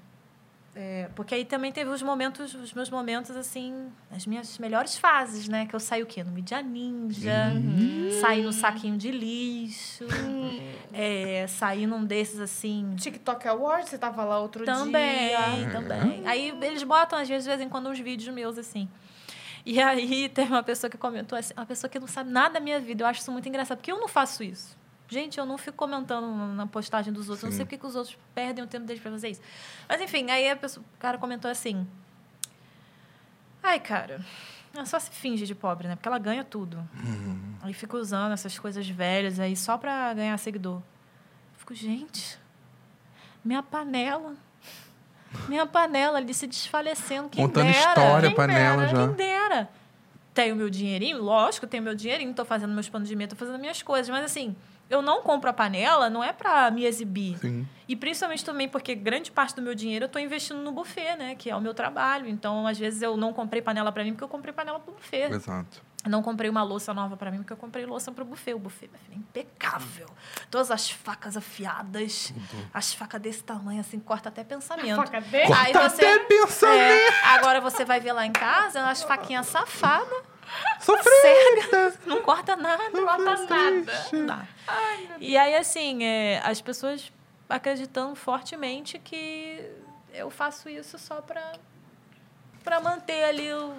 É, 0.75 1.07
porque 1.15 1.35
aí 1.35 1.45
também 1.45 1.71
teve 1.71 1.91
os 1.91 2.01
momentos, 2.01 2.55
os 2.55 2.73
meus 2.73 2.89
momentos, 2.89 3.35
assim, 3.35 3.91
as 4.09 4.25
minhas 4.25 4.57
melhores 4.57 4.97
fases, 4.97 5.47
né? 5.47 5.67
Que 5.67 5.75
eu 5.75 5.79
saí 5.79 6.01
o 6.01 6.05
quê? 6.05 6.23
No 6.23 6.31
Mídia 6.31 6.63
Ninja, 6.63 7.51
saí 8.19 8.41
no 8.41 8.51
saquinho 8.51 8.97
de 8.97 9.11
lixo, 9.11 10.05
é, 10.91 11.45
saí 11.47 11.85
num 11.85 12.03
desses, 12.03 12.39
assim, 12.39 12.95
TikTok 12.95 13.47
Awards, 13.47 13.89
você 13.89 13.99
tava 13.99 14.23
lá 14.23 14.39
outro 14.39 14.65
também, 14.65 15.29
dia. 15.29 15.69
também. 15.71 16.23
Aí 16.25 16.49
eles 16.61 16.81
botam, 16.81 17.19
às 17.19 17.29
vezes, 17.29 17.43
de 17.43 17.49
vez 17.49 17.61
em 17.61 17.69
quando, 17.69 17.89
uns 17.89 17.99
vídeos 17.99 18.33
meus, 18.33 18.57
assim. 18.57 18.89
E 19.63 19.79
aí 19.79 20.27
teve 20.33 20.51
uma 20.51 20.63
pessoa 20.63 20.89
que 20.89 20.97
comentou 20.97 21.37
assim, 21.37 21.53
uma 21.55 21.67
pessoa 21.67 21.89
que 21.89 21.99
não 21.99 22.07
sabe 22.07 22.31
nada 22.31 22.55
da 22.55 22.59
minha 22.59 22.79
vida. 22.79 23.03
Eu 23.03 23.07
acho 23.07 23.21
isso 23.21 23.31
muito 23.31 23.47
engraçado, 23.47 23.77
porque 23.77 23.91
eu 23.91 23.99
não 23.99 24.07
faço 24.07 24.43
isso. 24.43 24.75
Gente, 25.07 25.37
eu 25.37 25.45
não 25.45 25.57
fico 25.57 25.77
comentando 25.77 26.27
na 26.55 26.65
postagem 26.65 27.11
dos 27.13 27.29
outros. 27.29 27.43
Eu 27.43 27.49
não 27.49 27.55
sei 27.55 27.65
porque 27.65 27.77
que 27.77 27.85
os 27.85 27.95
outros 27.95 28.17
perdem 28.33 28.63
o 28.63 28.67
tempo 28.67 28.85
deles 28.85 29.01
pra 29.01 29.11
fazer 29.11 29.29
isso. 29.29 29.41
Mas 29.87 30.01
enfim, 30.01 30.29
aí 30.31 30.49
a 30.49 30.55
pessoa, 30.55 30.83
o 30.95 30.99
cara 30.99 31.17
comentou 31.17 31.49
assim. 31.51 31.85
Ai, 33.61 33.79
cara, 33.79 34.25
ela 34.73 34.85
só 34.85 34.99
se 34.99 35.11
finge 35.11 35.45
de 35.45 35.53
pobre, 35.53 35.87
né? 35.87 35.95
Porque 35.95 36.07
ela 36.07 36.17
ganha 36.17 36.43
tudo. 36.43 36.83
Aí 37.61 37.73
fica 37.73 37.95
usando 37.95 38.33
essas 38.33 38.57
coisas 38.57 38.87
velhas 38.89 39.39
aí 39.39 39.55
só 39.55 39.77
pra 39.77 40.13
ganhar 40.13 40.37
seguidor. 40.37 40.77
Eu 40.77 41.59
fico, 41.59 41.75
gente, 41.75 42.37
minha 43.43 43.61
panela. 43.61 44.35
Minha 45.47 45.65
panela 45.65 46.17
ali 46.17 46.33
se 46.33 46.47
desfalecendo. 46.47 47.29
Quem 47.29 47.45
Contando 47.45 47.71
dera, 47.71 47.89
história, 47.89 48.29
quem 48.29 48.35
panela 48.35 48.85
dera, 48.85 48.89
já. 48.89 49.07
Quem 49.07 49.15
dera. 49.15 49.69
Tenho 50.33 50.55
meu 50.55 50.69
dinheirinho, 50.69 51.21
lógico, 51.21 51.67
tenho 51.67 51.83
meu 51.83 51.93
dinheirinho, 51.93 52.33
tô 52.33 52.43
fazendo 52.43 52.73
meus 52.73 52.89
planos 52.89 53.07
de 53.07 53.15
meta, 53.15 53.35
tô 53.35 53.39
fazendo 53.45 53.59
minhas 53.59 53.81
coisas. 53.81 54.09
Mas 54.09 54.25
assim, 54.25 54.55
eu 54.93 55.01
não 55.01 55.21
compro 55.21 55.49
a 55.49 55.53
panela, 55.53 56.09
não 56.09 56.23
é 56.23 56.31
pra 56.31 56.69
me 56.71 56.85
exibir. 56.85 57.37
Sim. 57.39 57.67
E 57.87 57.95
principalmente 57.95 58.45
também 58.45 58.67
porque 58.69 58.95
grande 58.95 59.31
parte 59.31 59.55
do 59.55 59.61
meu 59.61 59.75
dinheiro 59.75 60.03
eu 60.05 60.07
estou 60.07 60.21
investindo 60.21 60.59
no 60.61 60.71
buffet, 60.71 61.15
né? 61.17 61.35
Que 61.35 61.49
é 61.49 61.55
o 61.55 61.61
meu 61.61 61.73
trabalho. 61.73 62.27
Então, 62.27 62.65
às 62.65 62.77
vezes, 62.77 63.01
eu 63.01 63.17
não 63.17 63.33
comprei 63.33 63.61
panela 63.61 63.91
para 63.91 64.03
mim 64.03 64.11
porque 64.11 64.23
eu 64.23 64.27
comprei 64.29 64.53
panela 64.53 64.79
pro 64.79 64.93
buffet. 64.93 65.31
Exato. 65.31 65.81
Não 66.05 66.21
comprei 66.21 66.49
uma 66.49 66.63
louça 66.63 66.93
nova 66.93 67.15
para 67.15 67.31
mim 67.31 67.37
porque 67.37 67.53
eu 67.53 67.57
comprei 67.57 67.85
louça 67.85 68.11
pro 68.11 68.25
buffet. 68.25 68.53
O 68.53 68.59
buffet, 68.59 68.87
minha 68.89 68.99
filha, 69.03 69.15
é 69.15 69.17
impecável. 69.19 70.07
Todas 70.51 70.69
as 70.69 70.89
facas 70.89 71.35
afiadas. 71.37 72.33
As 72.73 72.93
facas 72.93 73.21
desse 73.21 73.43
tamanho, 73.43 73.79
assim, 73.79 73.99
corta 73.99 74.29
até 74.29 74.43
pensamento. 74.43 74.95
Faca 74.97 75.21
Corta 75.47 75.89
você- 75.89 76.05
até 76.05 76.19
pensamento. 76.19 76.77
É, 76.81 77.25
agora 77.35 77.61
você 77.61 77.85
vai 77.85 77.99
ver 77.99 78.11
lá 78.13 78.25
em 78.25 78.31
casa, 78.33 78.83
as 78.89 79.01
faquinhas 79.03 79.45
safadas. 79.47 80.32
Sofrida. 80.79 81.93
Não 82.05 82.21
corta 82.21 82.55
nada. 82.55 82.89
Não 82.91 83.05
corta 83.05 83.23
nada. 83.23 84.07
Não 84.11 84.25
dá. 84.25 84.47
E 85.19 85.37
aí, 85.37 85.55
assim, 85.55 86.03
é, 86.03 86.41
as 86.43 86.61
pessoas 86.61 87.11
acreditando 87.49 88.15
fortemente 88.15 88.99
que 88.99 89.69
eu 90.13 90.29
faço 90.29 90.69
isso 90.69 90.97
só 90.97 91.21
pra, 91.21 91.53
pra 92.63 92.79
manter 92.79 93.23
ali 93.23 93.51
o. 93.53 93.73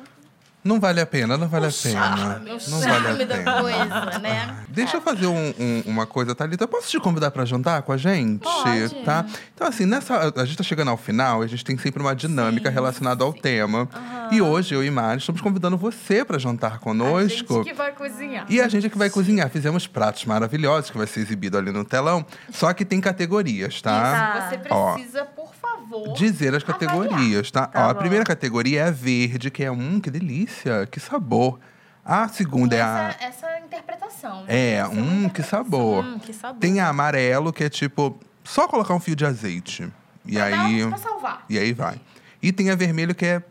Não 0.65 0.81
vale 0.81 0.99
a 1.01 1.05
pena, 1.07 1.37
não 1.37 1.47
vale 1.47 1.67
a 1.67 1.71
pena. 1.71 2.01
charme, 2.17 2.51
Não 2.69 2.79
O 2.79 2.81
vale 2.81 3.23
a 3.23 3.27
pena. 3.27 3.61
coisa, 3.61 4.19
né? 4.19 4.57
Deixa 4.69 4.97
eu 4.97 5.03
fazer 5.03 5.27
um- 5.27 5.55
um- 5.59 5.83
uma 5.85 6.07
coisa, 6.07 6.35
Thalita. 6.35 6.67
Posso 6.67 6.89
te 6.89 6.99
convidar 6.99 7.31
pra 7.31 7.45
jantar 7.45 7.83
com 7.83 7.93
a 7.93 7.97
gente? 7.99 8.41
Pode. 8.43 8.95
Tá? 9.05 9.27
Então, 9.55 9.67
assim, 9.69 9.85
nessa, 9.85 10.33
a 10.35 10.45
gente 10.47 10.57
tá 10.57 10.65
chegando 10.65 10.89
ao 10.91 10.97
final, 10.97 11.43
a 11.43 11.47
gente 11.47 11.63
tem 11.65 11.77
sempre 11.77 12.01
uma 12.01 12.15
dinâmica 12.17 12.71
Sim, 12.71 12.75
relacionada 12.75 13.23
ao 13.23 13.33
tema. 13.33 13.87
E 14.33 14.41
hoje, 14.41 14.75
eu 14.75 14.83
e 14.83 14.91
Mari, 14.91 15.19
estamos 15.19 15.43
convidando 15.43 15.77
você 15.77 16.25
pra 16.25 16.39
jantar 16.39 16.77
A 16.77 16.79
conosco. 16.79 17.57
gente 17.57 17.65
que 17.69 17.75
vai 17.75 17.93
cozinhar. 17.93 18.47
E 18.49 18.59
a 18.61 18.67
gente 18.67 18.87
é 18.87 18.89
que 18.89 18.97
vai 18.99 19.11
cozinhar. 19.11 19.51
Fizemos 19.51 19.87
pratos 19.87 20.25
maravilhosos 20.25 20.91
que 20.91 20.97
vai 20.97 21.07
ser 21.07 21.21
exibido 21.21 21.59
ali 21.59 21.71
no 21.73 21.85
telão. 21.85 22.25
Só 22.51 22.73
que 22.73 22.87
tem 22.87 23.01
categorias, 23.03 23.83
tá? 23.83 24.49
Você 24.51 24.59
Ó. 24.71 24.95
precisa, 24.95 25.25
por 25.27 25.55
favor. 25.55 26.15
Dizer 26.15 26.55
as 26.55 26.63
avaliar. 26.63 26.65
categorias, 26.81 27.51
tá? 27.51 27.67
Tá 27.67 27.87
Ó, 27.87 27.91
a 27.91 27.95
primeira 27.95 28.25
categoria 28.25 28.81
é 28.81 28.89
a 28.89 28.91
verde, 28.91 29.51
que 29.51 29.63
é 29.63 29.71
um, 29.71 30.01
que 30.01 30.11
delícia, 30.11 30.54
que 30.91 31.01
sabor. 31.01 31.59
A 32.05 32.29
segunda 32.29 32.77
é 32.77 32.83
a. 32.83 33.09
Essa, 33.19 33.25
essa 33.25 33.61
interpretação. 33.61 34.45
né? 34.45 34.47
É, 34.49 34.73
Essa 34.75 34.89
uma 34.91 35.01
hum, 35.01 35.07
que 35.07 35.15
interpretação. 35.41 35.65
sabor. 35.65 36.05
Hum, 36.05 36.19
que 36.19 36.33
sabor. 36.33 36.61
Tem 36.61 36.81
a 36.81 36.89
amarelo, 36.89 37.53
que 37.53 37.65
é 37.65 37.69
tipo, 37.71 38.19
só 38.45 38.69
colocar 38.69 38.95
um 38.95 39.01
fio 39.01 39.17
de 39.17 39.25
azeite. 39.25 39.91
E 40.27 40.35
Pra 40.35 40.51
dar- 40.51 40.65
aí. 40.67 40.87
Pra 40.89 40.99
salvar. 40.99 41.45
E 41.49 41.59
aí 41.59 41.73
vai. 41.73 42.01
E 42.43 42.53
tem 42.53 42.71
a 42.71 42.75
vermelho, 42.77 43.15
que 43.15 43.25
é. 43.25 43.43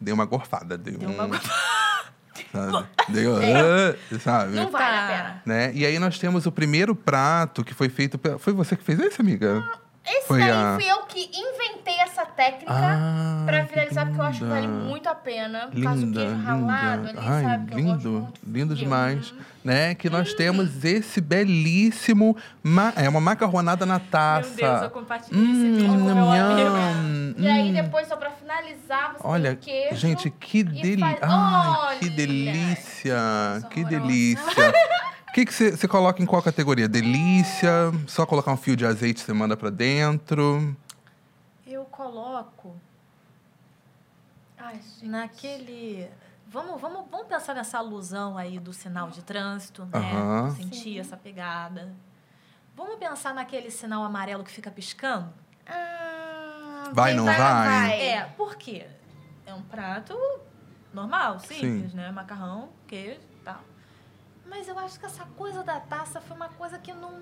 Deu 0.00 0.14
uma 0.14 0.24
gorfada. 0.24 0.76
Deu, 0.76 0.98
Deu 0.98 1.08
um, 1.08 1.24
uma 1.24 1.40
Sabe? 2.52 2.86
Deu. 3.10 3.36
ah, 3.36 4.18
sabe? 4.20 4.54
Não 4.56 4.70
vale 4.70 4.84
a 4.84 5.00
Tá. 5.00 5.06
pena. 5.08 5.42
Né? 5.46 5.72
E 5.74 5.86
aí 5.86 5.98
nós 5.98 6.18
temos 6.18 6.46
o 6.46 6.52
primeiro 6.52 6.94
prato 6.94 7.64
que 7.64 7.72
foi 7.74 7.88
feito. 7.88 8.18
Pela... 8.18 8.38
Foi 8.38 8.52
você 8.52 8.76
que 8.76 8.82
fez 8.84 8.98
esse, 8.98 9.20
amiga? 9.20 9.62
Esse 10.06 10.26
Foi 10.28 10.38
daí 10.38 10.50
a- 10.50 10.74
fui 10.78 10.90
eu 10.90 11.02
que 11.06 11.30
inventei 11.32 11.94
essa 12.00 12.26
técnica 12.26 12.70
Ah, 12.70 13.42
pra 13.46 13.64
que 13.64 13.72
viralizar, 13.72 14.04
porque 14.06 14.20
eu 14.20 14.24
acho 14.24 14.38
que 14.40 14.44
vale 14.44 14.66
linda. 14.66 14.78
muito 14.84 15.08
a 15.08 15.14
pena. 15.14 15.68
Por 15.72 15.82
causa 15.82 16.00
do 16.00 16.06
Linda, 16.06 16.20
queijo 16.26 16.42
ralado 16.42 17.06
linda. 17.06 17.20
ali, 17.20 17.28
Ai, 17.30 17.42
sabe? 17.42 17.66
Que 17.66 17.80
eu 17.80 17.84
gosto 17.84 17.96
lindo, 17.96 18.10
muito. 18.10 18.40
lindo 18.46 18.72
eu- 18.74 18.76
demais. 18.76 19.34
Né? 19.64 19.94
Que 19.94 20.10
nós 20.10 20.34
temos 20.34 20.84
esse 20.84 21.20
belíssimo. 21.22 22.36
ma- 22.62 22.92
É 22.96 23.08
uma 23.08 23.20
macarronada 23.20 23.86
na 23.86 23.98
taça. 23.98 24.48
Meu 24.48 24.56
Deus, 24.70 24.82
eu 24.82 24.90
compartilhei 24.90 25.42
esse 25.42 25.50
Hum, 25.52 25.74
vídeo 25.76 25.88
com 25.88 25.94
meu 25.96 26.14
nham, 26.16 26.52
amigo. 26.52 26.70
nham. 26.70 27.34
E 27.38 27.48
aí, 27.48 27.70
Hum. 27.70 27.72
depois, 27.72 28.06
só 28.06 28.16
pra 28.16 28.30
finalizar, 28.30 29.12
você 29.14 29.20
Olha, 29.26 29.56
tem 29.56 29.74
o 29.74 29.80
queijo. 29.88 29.96
gente, 29.96 30.30
que 30.30 30.58
e 30.58 30.62
delícia. 30.64 30.98
faz- 31.06 31.18
Ai, 31.22 31.98
que 31.98 32.04
Olha, 32.06 32.16
delícia. 32.16 33.16
Que 33.70 33.84
delícia. 33.84 34.44
O 35.34 35.36
que 35.44 35.46
você 35.50 35.88
coloca 35.88 36.22
em 36.22 36.26
qual 36.26 36.40
categoria? 36.40 36.88
Delícia? 36.88 37.90
Só 38.06 38.24
colocar 38.24 38.52
um 38.52 38.56
fio 38.56 38.76
de 38.76 38.86
azeite 38.86 39.18
você 39.18 39.32
manda 39.32 39.56
pra 39.56 39.68
dentro? 39.68 40.76
Eu 41.66 41.84
coloco 41.86 42.76
Ai, 44.56 44.74
gente. 44.76 45.08
naquele. 45.08 46.08
Vamos, 46.46 46.80
vamos, 46.80 47.04
vamos 47.10 47.26
pensar 47.26 47.52
nessa 47.52 47.78
alusão 47.78 48.38
aí 48.38 48.60
do 48.60 48.72
sinal 48.72 49.10
de 49.10 49.24
trânsito, 49.24 49.84
né? 49.86 50.54
Sentir 50.56 51.00
essa 51.00 51.16
pegada. 51.16 51.92
Vamos 52.76 52.96
pensar 52.96 53.34
naquele 53.34 53.72
sinal 53.72 54.04
amarelo 54.04 54.44
que 54.44 54.52
fica 54.52 54.70
piscando? 54.70 55.32
Ah, 55.66 56.90
Vai, 56.92 57.12
não 57.12 57.24
vai? 57.24 58.00
É, 58.00 58.22
por 58.36 58.54
quê? 58.54 58.86
É 59.44 59.52
um 59.52 59.62
prato 59.62 60.16
normal, 60.92 61.40
simples, 61.40 61.92
né? 61.92 62.12
Macarrão, 62.12 62.68
queijo. 62.86 63.33
Mas 64.54 64.68
eu 64.68 64.78
acho 64.78 65.00
que 65.00 65.04
essa 65.06 65.24
coisa 65.36 65.64
da 65.64 65.80
taça 65.80 66.20
foi 66.20 66.36
uma 66.36 66.48
coisa 66.48 66.78
que 66.78 66.92
não, 66.92 67.18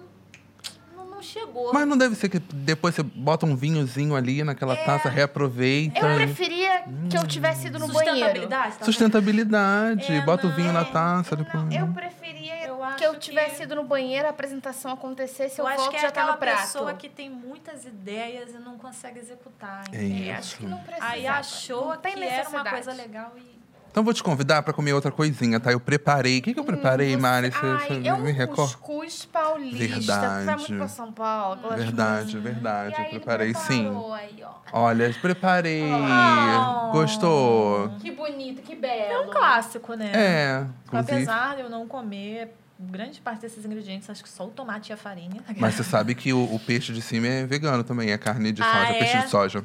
não, 0.94 1.06
não 1.06 1.22
chegou. 1.22 1.72
Mas 1.72 1.88
não 1.88 1.96
deve 1.96 2.14
ser 2.14 2.28
que 2.28 2.38
depois 2.38 2.94
você 2.94 3.02
bota 3.02 3.46
um 3.46 3.56
vinhozinho 3.56 4.14
ali 4.14 4.44
naquela 4.44 4.76
taça, 4.76 5.08
reaproveita. 5.08 5.98
Eu 5.98 6.12
e- 6.12 6.16
preferia 6.16 6.84
que 7.08 7.16
eu 7.16 7.26
tivesse 7.26 7.68
ido 7.68 7.78
no 7.78 7.88
banheiro. 7.88 8.10
Sustentabilidade, 8.18 8.76
tá 8.76 8.84
Sustentabilidade. 8.84 10.12
É, 10.12 10.20
bota 10.20 10.46
o 10.46 10.50
não, 10.50 10.56
vinho 10.56 10.72
na 10.74 10.82
é, 10.82 10.84
taça 10.84 11.34
não, 11.34 11.42
depois. 11.42 11.74
Eu 11.74 11.86
preferia 11.88 12.66
Eu 12.66 12.84
acho 12.84 12.96
que 12.98 13.04
eu 13.06 13.14
que- 13.14 13.20
tivesse 13.20 13.62
ido 13.62 13.76
no 13.76 13.84
banheiro, 13.84 14.26
a 14.26 14.30
apresentação 14.30 14.92
acontecesse, 14.92 15.58
eu, 15.58 15.64
Eu 15.64 15.68
acho 15.68 15.78
volto 15.78 15.90
que 15.90 16.04
é 16.04 16.10
tá 16.10 16.32
no 16.32 16.36
prato. 16.36 16.60
pessoa 16.60 16.92
que 16.92 17.08
tem 17.08 17.30
muitas 17.30 17.86
ideias 17.86 18.50
e 18.54 18.58
não 18.58 18.76
consegue 18.76 19.18
executar. 19.18 19.84
É 19.90 20.04
entendeu? 20.04 20.32
É, 20.34 20.36
acho 20.36 20.58
que 20.58 20.66
não 20.66 20.78
precisa. 20.80 21.06
Aí 21.06 21.26
achou 21.26 21.86
não 21.88 21.96
tem 21.96 22.12
que 22.14 22.24
era 22.24 22.48
uma 22.50 22.62
coisa 22.62 22.92
legal 22.92 23.32
e. 23.38 23.61
Então 23.92 24.02
vou 24.02 24.14
te 24.14 24.22
convidar 24.22 24.62
pra 24.62 24.72
comer 24.72 24.94
outra 24.94 25.10
coisinha, 25.12 25.60
tá? 25.60 25.70
Eu 25.70 25.78
preparei. 25.78 26.38
O 26.38 26.42
que, 26.42 26.54
que 26.54 26.58
eu 26.58 26.64
preparei, 26.64 27.14
Mari? 27.14 27.50
Você, 27.50 27.58
Ai, 27.66 27.86
você 27.86 27.92
é 27.92 27.98
me 27.98 28.10
um 28.10 28.24
recorda? 28.34 28.62
cuscuz 28.62 29.26
paulista. 29.26 29.76
Vai 29.76 29.88
Verdade. 29.88 30.46
muito 30.56 30.74
pra 30.78 30.88
São 30.88 31.12
Paulo. 31.12 31.68
Verdade, 31.76 32.38
verdade. 32.38 32.96
E 32.98 33.04
Eu 33.04 33.10
preparei 33.10 33.52
sim. 33.52 33.86
Aí, 34.14 34.42
ó. 34.42 34.52
Olha, 34.72 35.14
preparei. 35.20 35.82
Oh. 35.92 36.90
Gostou? 36.90 37.90
Que 38.00 38.10
bonito, 38.12 38.62
que 38.62 38.72
É 38.72 38.76
belo. 38.76 39.28
um 39.28 39.30
clássico, 39.30 39.92
né? 39.92 40.10
É, 40.14 40.66
inclusive. 40.86 41.12
Apesar 41.12 41.56
de 41.56 41.60
eu 41.60 41.68
não 41.68 41.86
comer 41.86 42.54
grande 42.80 43.20
parte 43.20 43.42
desses 43.42 43.62
ingredientes, 43.66 44.08
acho 44.08 44.22
que 44.22 44.28
só 44.30 44.46
o 44.46 44.48
tomate 44.50 44.90
e 44.90 44.94
a 44.94 44.96
farinha. 44.96 45.42
Mas 45.58 45.74
você 45.74 45.84
sabe 45.84 46.14
que 46.14 46.32
o, 46.32 46.42
o 46.54 46.58
peixe 46.58 46.94
de 46.94 47.02
cima 47.02 47.26
é 47.26 47.44
vegano 47.44 47.84
também, 47.84 48.10
é 48.10 48.16
carne 48.16 48.52
de 48.52 48.62
Ah, 48.62 48.72
soja, 48.72 48.94
peixe 48.94 49.16
é? 49.18 49.20
de 49.20 49.28
soja. 49.28 49.64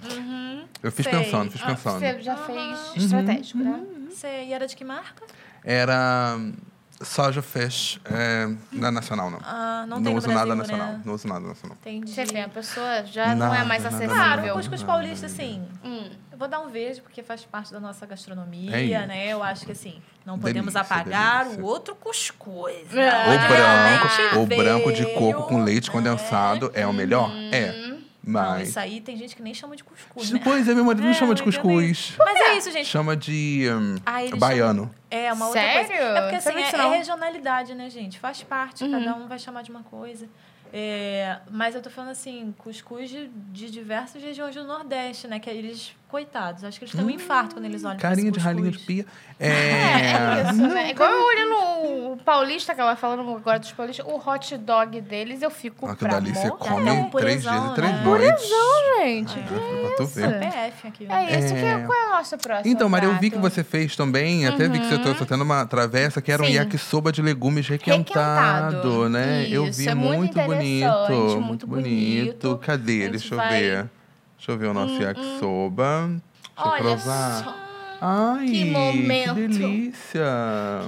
Eu 0.83 0.91
fiz 0.91 1.05
sei. 1.05 1.13
pensando, 1.13 1.49
fiz 1.49 1.61
Ah, 1.63 1.67
pensando. 1.67 1.99
Você 1.99 2.19
já 2.21 2.35
fez 2.35 2.57
Uhum. 2.89 2.95
estratégico, 2.97 3.57
né? 3.59 3.83
Você 4.09 4.43
e 4.45 4.53
era 4.53 4.67
de 4.67 4.75
que 4.75 4.83
marca? 4.83 5.23
Era 5.63 6.35
hum, 6.37 6.53
soja 7.01 7.41
fish, 7.41 7.99
é, 8.05 8.47
não 8.71 8.87
é 8.87 8.91
nacional, 8.91 9.29
não. 9.29 9.39
Ah, 9.43 9.85
não, 9.87 9.97
não 9.97 10.03
tem 10.03 10.11
no 10.13 10.17
uso 10.17 10.27
nada 10.29 10.45
Brasil, 10.55 10.55
nacional, 10.55 10.87
né? 10.93 11.01
não 11.05 11.13
uso 11.13 11.27
nada 11.27 11.47
nacional. 11.47 11.77
Entendi. 11.81 12.11
Você 12.11 12.25
vê, 12.25 12.41
a 12.41 12.49
pessoa 12.49 13.03
já 13.05 13.35
não 13.35 13.47
é 13.47 13.49
Nada, 13.57 13.65
mais 13.65 13.83
nada, 13.83 13.95
acessível. 13.95 14.15
Claro, 14.15 14.41
nada. 14.41 14.53
o 14.53 14.55
cuscuz 14.57 14.83
paulista, 14.83 15.25
assim, 15.25 15.67
Hum. 15.83 16.09
eu 16.31 16.37
vou 16.37 16.47
dar 16.47 16.59
um 16.61 16.69
beijo, 16.69 17.01
porque 17.01 17.21
faz 17.21 17.43
parte 17.43 17.71
da 17.71 17.79
nossa 17.79 18.05
gastronomia, 18.05 18.75
É 18.75 19.05
né? 19.05 19.27
Eu 19.27 19.43
acho 19.43 19.65
que, 19.65 19.71
assim, 19.73 20.01
não 20.25 20.39
podemos 20.39 20.73
Delícia, 20.73 20.95
apagar 20.95 21.43
delícia. 21.43 21.63
o 21.63 21.67
outro 21.67 21.95
cuscuz. 21.95 22.93
É. 22.95 23.09
O 23.35 23.47
branco, 23.49 24.41
o 24.41 24.45
branco 24.45 24.93
de 24.93 25.05
coco 25.13 25.43
com 25.43 25.63
leite 25.63 25.87
né? 25.87 25.93
condensado 25.93 26.71
é 26.73 26.85
o 26.87 26.93
melhor? 26.93 27.29
É. 27.51 27.86
Não, 28.27 28.41
Mas. 28.41 28.69
isso 28.69 28.79
aí 28.79 28.99
tem 29.01 29.15
gente 29.15 29.35
que 29.35 29.41
nem 29.41 29.53
chama 29.53 29.75
de 29.75 29.83
cuscuz, 29.83 30.31
né? 30.31 30.41
Pois 30.43 30.67
é, 30.67 30.73
meu 30.75 30.83
marido 30.83 31.03
não 31.03 31.11
É, 31.11 31.13
chama 31.13 31.33
de 31.33 31.41
cuscuz. 31.41 32.13
Mas 32.17 32.39
é 32.39 32.57
isso, 32.57 32.71
gente. 32.71 32.85
Chama 32.85 33.15
de 33.15 33.67
hum, 33.71 33.95
Ah, 34.05 34.19
baiano. 34.37 34.93
É, 35.09 35.31
uma 35.31 35.47
outra 35.47 35.61
Sério? 35.61 35.87
coisa. 35.87 36.03
É 36.03 36.21
porque, 36.21 36.31
Não 36.31 36.37
assim, 36.37 36.61
é, 36.61 36.69
é 36.69 36.77
não. 36.83 36.89
regionalidade, 36.91 37.73
né, 37.73 37.89
gente? 37.89 38.19
Faz 38.19 38.43
parte, 38.43 38.87
cada 38.89 39.15
um 39.15 39.27
vai 39.27 39.39
chamar 39.39 39.61
de 39.63 39.71
uma 39.71 39.83
coisa. 39.83 40.27
É, 40.73 41.37
mas 41.49 41.73
eu 41.75 41.81
tô 41.81 41.89
falando 41.89 42.11
assim, 42.11 42.53
cuscuz 42.57 43.09
de, 43.09 43.27
de 43.51 43.71
diversas 43.71 44.21
regiões 44.21 44.53
do 44.53 44.65
Nordeste, 44.65 45.27
né? 45.27 45.39
Que 45.39 45.49
eles, 45.49 45.93
coitados, 46.07 46.63
acho 46.63 46.79
que 46.79 46.85
eles 46.85 46.95
têm 46.95 47.03
um 47.03 47.09
infarto 47.09 47.55
quando 47.55 47.65
eles 47.65 47.83
olham 47.83 47.97
Carinha 47.97 48.31
de 48.31 48.39
ralinha 48.39 48.71
de 48.71 48.79
pia. 48.79 49.05
É, 49.39 49.47
É. 49.49 50.49
isso, 50.51 50.67
né? 50.67 50.89
Igual 50.89 51.11
eu 51.11 51.23
olhando 51.23 52.13
o 52.13 52.17
paulista, 52.25 52.73
que 52.73 52.81
ela 52.81 52.95
falando 52.95 53.21
agora 53.35 53.59
dos 53.59 53.71
paulistas, 53.71 54.03
o 54.03 54.15
hot 54.17 54.57
dog 54.57 54.99
deles, 54.99 55.43
eu 55.43 55.51
fico 55.51 55.85
Aquilo 55.85 56.09
pra 56.09 56.19
dali 56.19 56.33
você 56.33 56.49
come 56.49 56.89
um 56.89 57.09
três 57.11 57.43
dias 57.43 57.53
purezão, 57.53 57.71
e 57.71 57.75
três 57.75 57.91
né? 57.91 58.03
noites. 58.03 58.49
Gente, 58.97 59.39
É, 59.39 59.95
que 59.95 60.03
isso? 60.03 60.19
PF 60.19 60.87
aqui. 60.87 61.07
É 61.07 61.39
isso, 61.39 61.53
É. 61.53 61.79
que, 61.79 61.85
qual 61.85 61.99
é 61.99 62.07
o 62.07 62.09
nosso 62.17 62.35
próximo 62.39 62.73
Então, 62.73 62.89
Maria, 62.89 63.09
eu 63.09 63.19
vi 63.19 63.29
que 63.29 63.37
você 63.37 63.63
fez 63.63 63.95
também, 63.95 64.47
até 64.47 64.67
vi 64.67 64.79
que 64.79 64.87
você 64.87 64.97
tá 64.97 65.25
tendo 65.25 65.43
uma 65.43 65.65
travessa, 65.67 66.19
que 66.19 66.31
era 66.31 66.41
um 66.41 66.47
Sim. 66.47 66.53
yakisoba 66.53 67.11
de 67.11 67.21
legumes 67.21 67.67
requentado, 67.67 68.75
Requentado. 68.77 69.09
né? 69.09 69.45
eu 69.51 69.67
Isso, 69.67 69.77
vi 69.79 69.87
é 69.87 69.93
muito 69.93 70.35
muito 70.35 70.41
bonito. 70.41 70.87
Muito 71.09 71.41
muito 71.41 71.67
bonito. 71.67 72.57
Cadê? 72.65 73.07
Deixa 73.09 73.35
eu 73.35 73.39
ver. 73.49 73.89
Deixa 74.37 74.51
eu 74.51 74.57
ver 74.57 74.67
o 74.67 74.73
nosso 74.73 75.01
yakisoba. 75.01 76.07
Deixa 76.07 76.21
eu 76.57 76.65
Olha 76.71 76.81
provar. 76.83 77.43
só. 77.43 77.55
Ai, 77.99 78.45
Que 78.47 78.65
momento. 78.65 79.35
Que 79.35 79.47
delícia. 79.47 80.23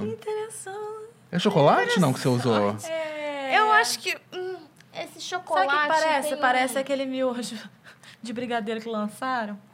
Interessante. 0.02 0.78
É 1.32 1.38
chocolate 1.38 1.98
não 2.00 2.12
que 2.12 2.20
você 2.20 2.28
usou? 2.28 2.76
É... 2.88 3.58
Eu 3.58 3.72
acho 3.72 3.98
que 3.98 4.16
hum, 4.32 4.56
esse 4.94 5.20
Sabe 5.20 5.22
chocolate 5.22 5.66
o 5.74 5.80
que 5.80 5.88
parece? 5.88 6.28
tem 6.28 6.38
um- 6.38 6.40
Parece 6.40 6.78
aquele 6.78 7.06
miojo 7.06 7.56
de 8.22 8.32
brigadeiro 8.32 8.80
que 8.80 8.88
lançaram. 8.88 9.58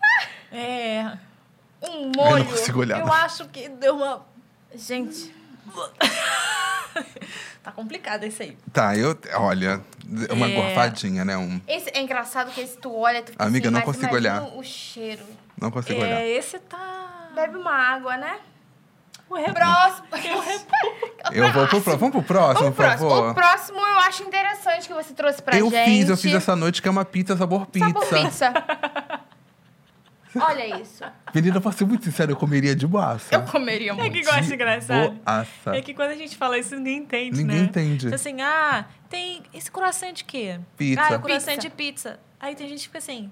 É. 0.53 1.19
um 1.82 1.89
Eu 2.05 2.12
molho. 2.16 2.44
não 2.44 2.53
consigo 2.53 2.81
olhar. 2.81 3.01
Eu 3.01 3.12
acho 3.12 3.47
que 3.48 3.69
deu 3.69 3.97
uma. 3.97 4.24
Gente, 4.74 5.35
Tá 7.62 7.73
complicado 7.73 8.24
esse 8.24 8.43
aí. 8.44 8.56
Tá, 8.73 8.97
eu. 8.97 9.18
Olha, 9.35 9.81
uma 10.31 10.47
É. 10.48 10.55
gorfadinha, 10.55 11.24
né? 11.24 11.36
Um, 11.36 11.60
esse 11.66 11.90
é 11.93 12.01
engraçado 12.01 12.51
que 12.52 12.60
esse 12.60 12.77
tu 12.78 12.94
olha, 12.94 13.23
tu 13.23 13.32
fica 13.32 13.44
Amiga, 13.44 13.66
assim, 13.68 13.73
não 13.74 13.85
mas 13.85 13.97
consigo 13.97 14.14
olhar. 14.14 14.43
o 14.43 14.62
cheiro. 14.62 15.24
não 15.60 15.70
consigo 15.70 16.01
olhar. 16.01 16.20
É, 16.20 16.28
esse 16.28 16.59
tá. 16.60 17.31
Bebe 17.35 17.56
uma 17.56 17.73
água, 17.73 18.16
né? 18.16 18.39
O. 19.28 19.35
Próximo. 19.35 20.06
Eu 21.32 21.52
vou 21.52 21.66
pro 21.66 21.81
próximo. 21.81 21.97
Vamos 21.98 22.12
pro 22.12 22.23
próximo, 22.23 22.68
O 22.68 22.70
por 22.73 22.77
próximo, 22.77 23.10
favor. 23.10 23.31
o 23.31 23.35
próximo 23.35 23.78
eu 23.81 23.98
acho 23.98 24.23
interessante 24.23 24.86
que 24.86 24.94
você 24.94 25.12
trouxe 25.12 25.43
pra 25.43 25.59
eu 25.59 25.68
gente. 25.68 25.85
fiz, 25.85 26.09
eu 26.09 26.16
fiz 26.16 26.32
essa 26.35 26.55
noite 26.55 26.81
que 26.81 26.86
é 26.86 26.90
uma 26.90 27.05
pizza 27.05 27.36
sabor 27.36 27.66
pizza. 27.66 27.89
Sabor 27.89 28.06
pizza. 28.09 28.52
Olha 30.40 30.80
isso. 30.80 31.02
Menina, 31.34 31.60
pra 31.60 31.72
ser 31.72 31.84
muito 31.84 32.04
sincero, 32.04 32.32
eu 32.32 32.36
comeria 32.36 32.74
de 32.74 32.86
boaça. 32.86 33.34
Eu 33.34 33.42
comeria 33.42 33.90
É 33.90 33.94
muito. 33.94 34.12
que 34.12 34.22
gosta 34.22 34.54
engraçado. 34.54 35.10
Boaça. 35.12 35.76
É 35.76 35.80
que 35.82 35.94
quando 35.94 36.10
a 36.10 36.16
gente 36.16 36.36
fala 36.36 36.58
isso, 36.58 36.74
ninguém 36.76 36.98
entende, 36.98 37.36
Ninguém 37.42 37.58
né? 37.60 37.64
entende. 37.64 37.98
Tipo 38.04 38.14
assim, 38.14 38.40
ah, 38.42 38.84
tem 39.08 39.42
esse 39.54 39.70
croissant 39.70 40.12
de 40.12 40.24
quê? 40.24 40.60
Pizza. 40.76 41.02
Ah, 41.02 41.12
é 41.12 41.16
o 41.16 41.20
croissant 41.20 41.54
Pizza. 41.56 41.60
de 41.60 41.70
pizza. 41.70 42.20
Aí 42.40 42.54
tem 42.54 42.68
gente 42.68 42.80
que 42.80 42.86
fica 42.86 42.98
assim, 42.98 43.30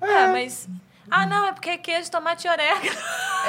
ah, 0.00 0.28
mas... 0.32 0.68
Ah, 1.10 1.24
não, 1.26 1.46
é 1.46 1.52
porque 1.52 1.70
é 1.70 1.78
queijo, 1.78 2.10
tomate 2.10 2.46
e 2.46 2.50
orégano. 2.50 2.96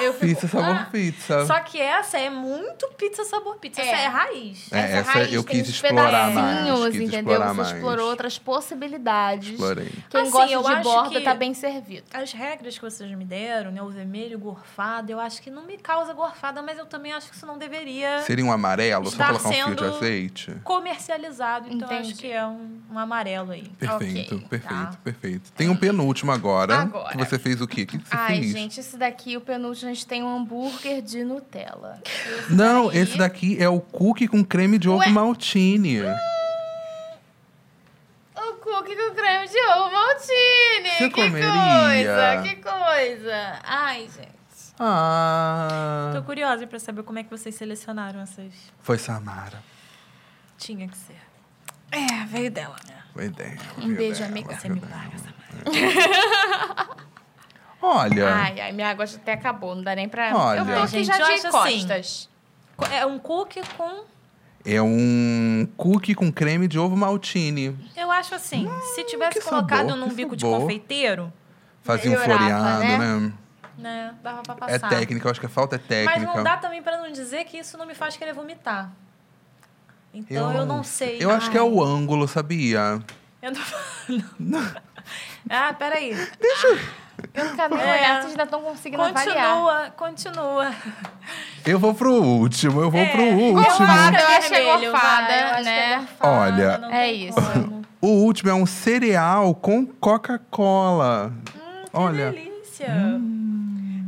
Eu 0.02 0.14
fico, 0.14 0.26
Pizza 0.28 0.48
sabor 0.48 0.76
ah, 0.76 0.88
pizza. 0.91 1.45
Só 1.45 1.60
que 1.61 1.80
essa 1.82 2.18
é 2.18 2.30
muito 2.30 2.88
pizza 2.98 3.24
sabor 3.26 3.57
pizza. 3.57 3.82
Essa 3.82 3.95
É. 3.95 4.03
é 4.03 4.07
raiz. 4.07 4.72
É, 4.72 4.80
essa 4.99 5.11
raiz 5.11 5.34
eu 5.34 5.44
quis 5.44 5.68
explorar 5.68 6.32
mais, 6.32 6.91
quis 6.91 7.02
entendeu? 7.02 7.20
explorar 7.20 7.48
Você 7.49 7.53
mais. 7.61 7.72
explorou 7.74 8.10
outras 8.10 8.38
possibilidades. 8.40 9.49
Explorei. 9.52 9.91
Quem 10.10 10.22
Assim, 10.22 10.32
gosta 10.32 10.52
eu 10.52 10.61
de 10.64 10.68
acho 10.72 10.84
borda 10.84 11.10
que- 11.10 11.22
tá 11.22 11.34
bem 11.34 11.53
servido. 11.53 12.03
As 12.14 12.32
regras 12.32 12.76
que 12.78 12.82
vocês 12.84 13.10
me 13.11 13.26
deram, 13.26 13.72
né? 13.72 13.82
O 13.82 13.90
vermelho, 13.90 14.38
gorfado, 14.40 15.11
eu 15.11 15.20
acho 15.20 15.41
que 15.41 15.49
não 15.49 15.66
me 15.66 15.78
causa 15.78 16.14
gorfada, 16.14 16.61
mas 16.61 16.78
eu 16.78 16.86
também 16.86 17.11
acho 17.14 17.30
que 17.30 17.36
isso 17.36 17.45
não 17.45 17.57
deveria 17.57 18.22
Seria 18.22 18.45
um 18.45 18.52
amarelo, 18.52 19.10
só 19.10 19.26
colocar 19.26 19.49
um 19.49 19.52
fio 19.53 19.76
de 19.76 19.84
azeite? 19.86 20.56
comercializado. 20.64 21.68
Então 21.70 21.88
Entendi. 21.91 22.11
acho 22.11 22.20
que 22.22 22.32
é 22.32 22.45
um, 22.45 22.80
um 22.91 22.98
amarelo 22.99 23.52
aí. 23.52 23.68
Perfeito, 23.80 24.36
Ok, 24.36 24.48
perfeito, 24.49 24.74
tá. 24.91 24.98
perfeito. 25.03 25.52
Tem 25.53 25.70
um 25.70 25.76
penúltimo 25.76 26.32
agora. 26.32 26.76
Agora. 26.82 27.18
Que 27.18 27.26
você 27.26 27.40
fez 27.40 27.61
o 27.61 27.68
quê? 27.68 27.84
O 27.84 27.88
que 27.88 27.98
você 27.98 28.03
Ai, 28.11 28.40
fez? 28.40 28.52
gente, 28.52 28.80
esse 28.80 28.98
daqui, 28.98 29.38
o 29.38 29.41
penúltimo, 29.41 29.78
gente 29.80 30.06
tem 30.06 30.23
um 30.23 30.38
hambúrguer 30.38 31.01
de 31.01 31.23
Nutella. 31.23 32.01
Esse 32.06 32.53
Não, 32.53 32.88
daí- 32.88 32.97
esse 32.99 33.18
daqui 33.18 33.61
é 33.61 33.68
o 33.69 33.80
cookie 33.80 34.27
com 34.27 34.43
creme 34.43 34.77
de 34.77 34.89
ovo 34.89 34.99
Ué? 34.99 35.07
maltine. 35.10 36.01
O 38.35 38.53
cookie 38.61 38.95
com 38.95 39.14
creme 39.15 39.47
de 39.47 39.57
ovo 39.72 39.91
maltine. 39.91 40.89
Você 40.97 41.10
que 41.10 41.22
comeria? 41.26 41.51
coisa, 41.51 42.41
que 42.43 42.56
coisa. 42.61 43.60
Ai, 43.64 44.01
gente. 44.01 44.30
Ah. 44.80 46.11
Tô 46.15 46.23
curiosa 46.23 46.65
pra 46.65 46.80
saber 46.80 47.03
como 47.03 47.19
é 47.19 47.23
que 47.23 47.30
vocês 47.30 47.53
selecionaram 47.56 48.22
essas. 48.22 48.53
Foi 48.81 48.97
Samara. 48.97 49.61
Tinha 50.57 50.88
que 50.88 50.97
ser. 50.97 51.18
É, 51.91 52.26
veio 52.27 52.49
dela. 52.51 52.76
Foi 53.14 53.26
ideia. 53.26 53.57
Um 53.77 53.93
beijo, 53.93 54.23
amiga. 54.23 54.56
Você 54.56 54.69
me 54.69 54.80
paga 54.80 55.11
essa 55.15 55.30
Olha. 57.81 58.34
Ai, 58.34 58.60
ai, 58.60 58.72
minha 58.72 58.89
água 58.89 59.06
já 59.06 59.18
até 59.18 59.34
acabou. 59.34 59.76
Não 59.76 59.84
dá 59.84 59.95
nem 59.95 60.10
pra... 60.10 60.35
Olha. 60.35 60.60
Eu 60.60 60.65
tô 60.65 60.84
aqui 60.84 61.03
já 61.03 61.18
eu 61.18 61.26
de 61.26 61.47
assim, 61.47 61.49
costas. 61.51 62.30
É 62.91 63.06
um 63.06 63.19
cookie 63.19 63.61
com. 63.77 64.03
É 64.65 64.81
um 64.81 65.68
cookie 65.77 66.14
com 66.14 66.31
creme 66.31 66.68
de 66.68 66.77
ovo 66.77 66.95
maltine. 66.95 67.77
Eu 67.95 68.11
acho 68.11 68.35
assim, 68.35 68.69
se 68.93 69.03
tivesse 69.06 69.41
colocado 69.41 69.89
sabor, 69.89 69.97
num 69.97 70.14
bico 70.14 70.35
de 70.35 70.41
sabor. 70.41 70.61
confeiteiro, 70.61 71.31
Fazia 71.81 72.11
um 72.11 72.18
floreado, 72.18 72.80
né? 72.80 72.97
né? 72.97 73.34
né, 73.77 74.15
dava 74.22 74.43
pra 74.43 74.53
É 74.68 74.77
passar. 74.77 74.89
técnica, 74.89 75.27
eu 75.27 75.31
acho 75.31 75.39
que 75.39 75.45
a 75.45 75.49
falta 75.49 75.77
é 75.77 75.80
técnica. 75.80 76.19
Mas 76.19 76.35
não 76.35 76.43
dá 76.43 76.57
também 76.57 76.84
pra 76.84 76.97
não 76.97 77.11
dizer 77.11 77.45
que 77.45 77.57
isso 77.57 77.77
não 77.77 77.85
me 77.85 77.95
faz 77.95 78.18
querer 78.18 78.34
vomitar. 78.34 78.91
Então 80.14 80.53
eu, 80.53 80.65
não 80.65 80.84
sei. 80.84 81.18
Eu 81.19 81.31
acho 81.31 81.49
que 81.49 81.57
é 81.57 81.61
Ai, 81.61 81.68
o 81.68 81.81
ângulo, 81.84 82.27
sabia? 82.27 82.99
Eu 83.41 83.51
não... 83.51 84.60
ah, 85.49 85.73
peraí. 85.73 86.11
Eu 86.11 86.80
quero 87.55 87.75
É. 87.77 87.91
olhar, 87.99 88.15
vocês 88.21 88.31
ainda 88.31 88.43
estão 88.43 88.61
conseguindo 88.61 89.01
avaliar. 89.03 89.91
Continua, 89.91 89.93
continua. 89.97 90.73
Eu 91.65 91.77
vou 91.79 91.93
pro 91.93 92.13
último, 92.13 92.81
eu 92.81 92.89
vou 92.89 92.99
É, 93.01 93.05
pro 93.07 93.21
último. 93.23 93.61
Gorfada, 93.63 94.17
acho 94.17 94.17
eu 94.17 94.25
que 94.27 94.31
é 94.33 94.37
achei 94.37 94.49
que 94.49 94.53
né? 95.63 95.93
é 95.93 95.97
gorfada, 95.97 96.39
Olha. 96.39 96.77
não 96.77 96.91
É 96.91 97.11
isso. 97.11 97.35
como. 97.41 97.79
O 98.01 98.07
último 98.07 98.49
é 98.49 98.53
um 98.53 98.65
cereal 98.65 99.53
com 99.53 99.85
Coca-Cola. 99.85 101.33
Olha, 101.93 102.31
Que 102.31 102.39
delícia. 102.39 102.87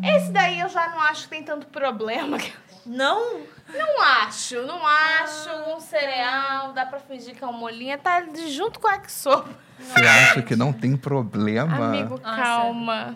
Esse 0.04 0.32
daí 0.32 0.60
eu 0.60 0.70
já 0.70 0.90
não 0.90 1.02
acho 1.02 1.24
que 1.24 1.30
tem 1.30 1.44
tanto 1.44 1.68
problema. 1.68 2.38
Não? 2.86 3.42
Não 3.78 4.02
acho, 4.02 4.62
não 4.66 4.86
acho. 4.86 5.50
Um 5.76 5.80
cereal, 5.80 6.74
dá 6.74 6.86
pra 6.86 7.00
fingir 7.00 7.36
que 7.36 7.44
é 7.44 7.48
uma 7.48 7.58
molinha. 7.58 7.98
Tá 7.98 8.22
de- 8.22 8.50
junto 8.52 8.80
com 8.80 8.88
a 8.88 8.94
Axo. 8.94 9.30
você 9.80 10.00
acha 10.02 10.42
que 10.42 10.56
não 10.56 10.72
tem 10.74 10.96
problema? 10.98 11.88
Amigo, 11.88 12.20
Nossa. 12.20 13.16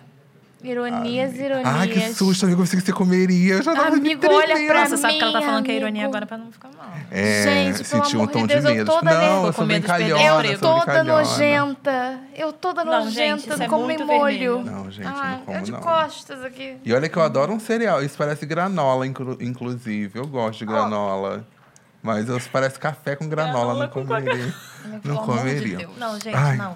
Ironias, 0.66 1.36
ironias. 1.36 1.66
Ai, 1.66 1.88
que 1.88 2.14
susto, 2.14 2.46
amigo. 2.46 2.62
Eu 2.62 2.66
pensei 2.66 2.80
que 2.80 2.86
você 2.86 2.92
comeria. 2.94 3.54
Eu 3.56 3.62
já 3.64 3.74
tava 3.74 3.92
me 3.92 4.14
Amigo, 4.14 4.28
olha 4.34 4.56
pra 4.68 4.88
Você 4.88 4.98
sabe 4.98 5.18
que 5.18 5.24
ela 5.24 5.32
tá 5.34 5.40
mim, 5.40 5.46
falando 5.46 5.66
que 5.66 5.72
é 5.72 5.76
ironia 5.76 6.02
amigo. 6.04 6.16
agora 6.18 6.26
pra 6.26 6.38
não 6.38 6.52
ficar 6.52 6.70
mal. 6.76 6.88
É, 7.12 7.44
Gente, 7.44 7.84
senti 7.88 8.18
um 8.18 8.26
de 8.26 8.32
tom 8.34 8.42
de, 8.42 8.54
Deus, 8.54 8.66
eu 8.66 8.72
medo. 8.76 8.92
toda 8.92 9.14
Não, 9.14 9.46
eu 9.46 9.54
sou 9.54 9.54
com 9.54 9.66
bem 9.68 9.76
medo 9.80 9.82
de 9.82 9.88
perder 9.94 10.14
calhona, 10.14 10.36
emprego. 10.46 10.54
eu 10.54 10.60
Toda 10.60 11.04
nojenta. 11.04 12.20
Eu 12.36 12.54
toda 12.54 12.84
Não, 12.84 13.06
nojenta 13.06 13.42
gente, 13.56 13.64
é 13.64 13.68
como 13.68 13.86
muito 13.86 14.06
molho. 14.06 14.62
Não, 14.64 14.90
gente, 14.92 15.08
Ai, 15.08 15.32
não 15.38 15.40
como 15.46 15.58
eu 15.58 15.62
de 15.64 15.72
não. 15.72 15.80
costas 15.80 16.44
aqui. 16.44 16.78
E 16.84 16.94
olha 16.94 17.08
que 17.10 17.18
eu 17.18 17.22
adoro 17.22 17.54
um 17.54 17.60
cereal. 17.60 18.04
Isso 18.04 18.18
parece 18.18 18.46
granola, 18.46 19.06
inclu- 19.06 19.38
inclusive. 19.42 20.18
Eu 20.20 20.28
gosto 20.28 20.60
de 20.60 20.66
granola. 20.66 21.46
Mas 22.02 22.30
eu, 22.30 22.40
parece 22.52 22.78
café 22.78 23.16
com 23.16 23.28
granola, 23.28 23.74
Granola 23.74 23.84
não 23.86 23.90
com 23.92 24.06
comeria. 24.06 24.54
Pelo 25.02 25.16
Não 25.16 25.22
de 25.22 25.28
comeria. 25.28 25.78
Deus. 25.78 25.98
Não, 25.98 26.14
gente, 26.20 26.36
Ai. 26.36 26.56
não. 26.56 26.76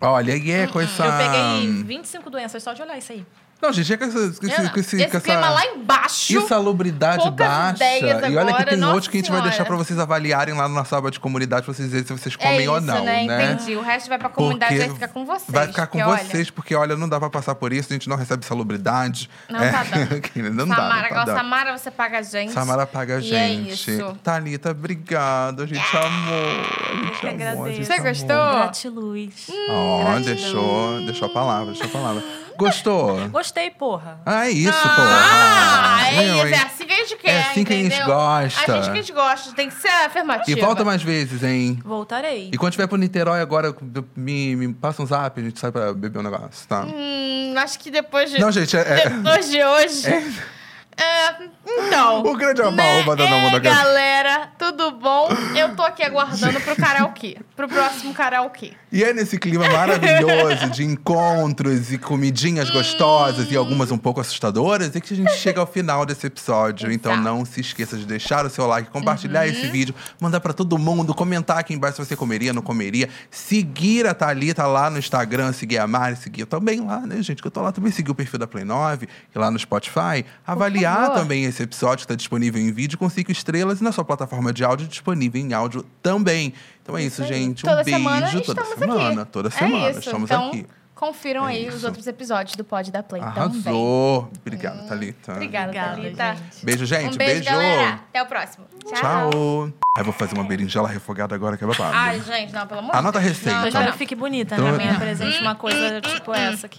Olha, 0.00 0.36
e 0.36 0.50
é 0.50 0.66
com 0.66 0.80
essa... 0.80 1.04
Eu 1.04 1.12
peguei 1.12 1.82
25 1.84 2.30
doenças 2.30 2.62
só 2.62 2.72
de 2.72 2.82
olhar 2.82 2.98
isso 2.98 3.12
aí. 3.12 3.24
Não, 3.64 3.72
gente, 3.72 3.94
é 3.94 3.96
com, 3.96 4.04
essa, 4.04 4.18
esse, 4.18 4.40
com, 4.40 4.46
esse, 4.46 4.96
Esse 4.96 5.08
com 5.08 5.20
clima 5.20 5.40
essa 5.40 5.50
lá 5.50 5.66
embaixo. 5.66 6.36
insalubridade 6.36 7.22
poucas 7.22 7.46
baixa. 7.46 7.76
ideias 7.76 8.02
e 8.02 8.04
olha 8.04 8.20
que 8.20 8.36
agora, 8.36 8.64
tem 8.66 8.84
outro 8.84 9.10
que 9.10 9.16
a 9.16 9.20
gente 9.20 9.30
vai 9.30 9.40
deixar 9.40 9.64
pra 9.64 9.74
vocês 9.74 9.98
avaliarem 9.98 10.54
lá 10.54 10.68
na 10.68 10.74
nossa 10.74 10.98
aba 10.98 11.10
de 11.10 11.18
comunidade, 11.18 11.64
pra 11.64 11.72
vocês 11.72 11.88
dizerem 11.88 12.06
se 12.06 12.12
vocês 12.12 12.36
é 12.38 12.42
comem 12.42 12.60
isso, 12.60 12.70
ou 12.72 12.80
não, 12.82 13.04
né? 13.04 13.24
né? 13.26 13.52
Entendi. 13.52 13.74
O 13.74 13.80
resto 13.80 14.10
vai 14.10 14.18
pra 14.18 14.28
comunidade, 14.28 14.74
Porque 14.74 14.86
vai 14.86 14.94
ficar 14.94 15.08
com 15.08 15.24
vocês. 15.24 15.44
Vai 15.48 15.66
ficar 15.68 15.86
com 15.86 15.98
porque, 15.98 16.10
olha, 16.10 16.24
vocês, 16.24 16.50
porque 16.50 16.74
olha, 16.74 16.94
não 16.94 17.08
dá 17.08 17.18
pra 17.18 17.30
passar 17.30 17.54
por 17.54 17.72
isso, 17.72 17.90
a 17.90 17.94
gente 17.94 18.06
não 18.06 18.16
recebe 18.16 18.44
salubridade. 18.44 19.30
Não 19.48 19.58
tá 19.58 19.82
dando. 19.84 20.22
não 20.52 20.68
dá, 20.68 20.74
Samara, 20.76 20.94
não 20.94 21.00
tá 21.00 21.08
igual 21.08 21.24
dando. 21.24 21.36
Samara, 21.36 21.78
você 21.78 21.90
paga 21.90 22.18
a 22.18 22.22
gente. 22.22 22.52
Samara 22.52 22.86
paga 22.86 23.14
a 23.14 23.18
é 23.18 23.20
gente. 23.22 23.90
isso. 23.90 24.16
Thalita, 24.22 24.72
obrigado. 24.72 25.62
A 25.62 25.66
gente 25.66 25.96
amou. 25.96 26.04
A 26.04 26.94
gente 26.96 27.26
amou. 27.26 27.64
A 27.64 27.70
gente 27.70 27.82
agradeço. 27.82 27.84
Você 27.84 27.92
amou. 27.94 28.04
gostou? 28.08 28.52
Gratiluz. 28.58 29.50
Ó, 29.70 30.04
Gratidão. 30.04 30.34
deixou, 30.34 31.00
deixou 31.06 31.28
a 31.28 31.32
palavra, 31.32 31.72
deixou 31.72 31.86
a 31.86 31.90
palavra. 31.90 32.43
Gostou? 32.58 33.28
Gostei, 33.30 33.70
porra. 33.70 34.20
Ah, 34.24 34.46
é 34.46 34.50
isso, 34.50 34.72
Ah, 34.72 34.94
porra. 34.96 36.08
é 36.08 36.24
Meu, 36.24 36.36
isso. 36.36 36.46
hein? 36.46 36.52
É 36.54 36.62
assim 36.62 36.86
que 36.86 36.92
a 36.92 36.96
gente 36.96 37.16
quer, 37.16 37.30
É 37.30 37.40
assim 37.42 37.64
que 37.64 37.72
a 37.72 37.76
gente 37.76 37.86
entendeu? 37.94 38.06
gosta. 38.06 38.72
A 38.72 38.76
gente 38.76 38.84
que 38.84 38.90
a 38.90 38.94
gente 39.02 39.12
gosta. 39.12 39.52
Tem 39.54 39.68
que 39.68 39.74
ser 39.74 39.88
afirmativo. 39.88 40.58
E 40.58 40.60
volta 40.60 40.84
mais 40.84 41.02
vezes, 41.02 41.42
hein? 41.42 41.78
Voltarei. 41.84 42.50
E 42.52 42.56
quando 42.56 42.72
tiver 42.72 42.86
pro 42.86 42.96
Niterói 42.96 43.40
agora, 43.40 43.74
me, 44.16 44.56
me 44.56 44.72
passa 44.74 45.02
um 45.02 45.06
zap, 45.06 45.40
a 45.40 45.44
gente 45.44 45.58
sai 45.58 45.70
pra 45.72 45.92
beber 45.92 46.18
um 46.18 46.22
negócio, 46.22 46.66
tá? 46.68 46.82
Hum, 46.84 47.54
acho 47.56 47.78
que 47.78 47.90
depois 47.90 48.30
de, 48.30 48.38
Não, 48.38 48.50
gente, 48.52 48.76
é, 48.76 48.80
é- 48.80 49.08
depois 49.10 49.50
de 49.50 49.62
hoje... 49.64 50.08
É, 50.96 51.48
então. 51.66 52.22
O 52.22 52.36
grande 52.36 52.62
né? 52.62 52.68
arroba 52.68 53.16
da 53.16 53.24
É, 53.24 53.30
Namona 53.30 53.58
Gabi. 53.58 53.76
galera, 53.76 54.48
tudo 54.58 54.90
bom? 54.92 55.28
Eu 55.56 55.74
tô 55.74 55.82
aqui 55.82 56.02
aguardando 56.02 56.60
pro 56.60 56.76
karaokê. 56.76 57.36
Pro 57.56 57.68
próximo 57.68 58.12
karaokê. 58.12 58.72
E 58.92 59.02
é 59.02 59.12
nesse 59.12 59.38
clima 59.38 59.68
maravilhoso 59.68 60.70
de 60.70 60.84
encontros 60.84 61.92
e 61.92 61.98
comidinhas 61.98 62.70
gostosas 62.70 63.50
e 63.50 63.56
algumas 63.56 63.90
um 63.90 63.98
pouco 63.98 64.20
assustadoras 64.20 64.94
é 64.94 65.00
que 65.00 65.12
a 65.12 65.16
gente 65.16 65.32
chega 65.32 65.60
ao 65.60 65.66
final 65.66 66.04
desse 66.06 66.26
episódio. 66.26 66.90
Então 66.92 67.16
não 67.16 67.44
se 67.44 67.60
esqueça 67.60 67.96
de 67.96 68.06
deixar 68.06 68.44
o 68.46 68.50
seu 68.50 68.66
like, 68.66 68.90
compartilhar 68.90 69.46
esse 69.46 69.66
vídeo, 69.68 69.94
mandar 70.20 70.40
pra 70.40 70.52
todo 70.52 70.78
mundo, 70.78 71.14
comentar 71.14 71.58
aqui 71.58 71.74
embaixo 71.74 71.96
se 71.96 72.04
você 72.08 72.16
comeria, 72.16 72.52
não 72.52 72.62
comeria, 72.62 73.08
seguir 73.30 74.06
a 74.06 74.14
Thalita 74.14 74.66
lá 74.66 74.90
no 74.90 74.98
Instagram, 74.98 75.52
seguir 75.52 75.78
a 75.78 75.86
Mari, 75.86 76.16
seguir 76.16 76.42
eu 76.42 76.46
também 76.46 76.80
lá, 76.80 77.00
né, 77.00 77.22
gente? 77.22 77.40
Que 77.42 77.48
eu 77.48 77.50
tô 77.52 77.62
lá 77.62 77.72
também, 77.72 77.90
seguir 77.92 78.10
o 78.10 78.14
perfil 78.14 78.38
da 78.38 78.46
Play 78.46 78.64
9 78.64 79.08
e 79.34 79.38
lá 79.38 79.50
no 79.50 79.58
Spotify. 79.58 80.24
Avaliar 80.46 81.12
também 81.14 81.44
esse 81.44 81.53
episódio 81.62 82.02
que 82.04 82.08
tá 82.08 82.14
disponível 82.14 82.60
em 82.60 82.72
vídeo 82.72 82.98
com 82.98 83.08
cinco 83.08 83.30
estrelas 83.32 83.80
e 83.80 83.84
na 83.84 83.92
sua 83.92 84.04
plataforma 84.04 84.52
de 84.52 84.64
áudio 84.64 84.86
disponível 84.88 85.40
em 85.40 85.52
áudio 85.52 85.84
também. 86.02 86.52
Então 86.82 86.96
é 86.98 87.02
isso, 87.02 87.22
aí. 87.22 87.28
gente. 87.28 87.64
Um 87.64 87.68
Toda 87.70 87.82
beijo 87.84 87.98
semana 87.98 88.26
toda 88.30 88.40
estamos 88.40 88.68
semana. 88.78 89.22
aqui. 89.22 89.30
Toda 89.32 89.48
É 89.48 89.50
semana 89.50 89.90
isso. 89.90 89.98
estamos 90.00 90.30
então, 90.30 90.48
aqui. 90.48 90.66
Confiram 90.94 91.46
É 91.48 91.52
aí 91.52 91.68
os 91.68 91.74
isso. 91.76 91.86
outros 91.86 92.06
episódios 92.06 92.54
do 92.54 92.62
Pod 92.64 92.90
da 92.92 93.02
Play 93.02 93.20
também. 93.20 93.36
Arrasou. 93.42 94.30
Obrigado, 94.40 94.86
Thalita. 94.88 95.32
Obrigada, 95.32 95.68
Obrigada, 95.70 95.96
Thalita. 95.96 96.34
gente. 96.52 96.64
Beijo, 96.64 96.86
gente. 96.86 97.14
Um 97.14 97.18
beijo, 97.18 97.44
galera. 97.44 97.94
Até 97.94 98.22
o 98.22 98.26
próximo. 98.26 98.64
Tchau. 98.86 99.70
Aí 99.96 100.00
eu 100.00 100.04
vou 100.04 100.12
fazer 100.14 100.34
uma 100.34 100.44
berinjela 100.44 100.88
refogada 100.88 101.34
agora 101.34 101.56
que 101.56 101.64
é 101.64 101.66
babado. 101.66 101.92
Ai, 101.94 102.20
gente, 102.20 102.52
não, 102.52 102.66
pelo 102.66 102.80
amor 102.80 102.92
de 102.92 102.98
Anota 102.98 103.18
a 103.18 103.20
Deus. 103.20 103.32
receita. 103.32 103.50
Não, 103.50 103.56
Eu 103.58 103.60
não, 103.62 103.68
espero 103.68 103.84
não. 103.86 103.92
que 103.92 103.98
fique 103.98 104.14
bonita, 104.14 104.54
Então- 104.54 104.64
né? 104.66 104.74
Amanhã 104.74 104.98
presente 104.98 105.40
uma 105.40 105.54
coisa 105.56 106.00
tipo 106.00 106.32
essa 106.34 106.66
aqui. 106.66 106.72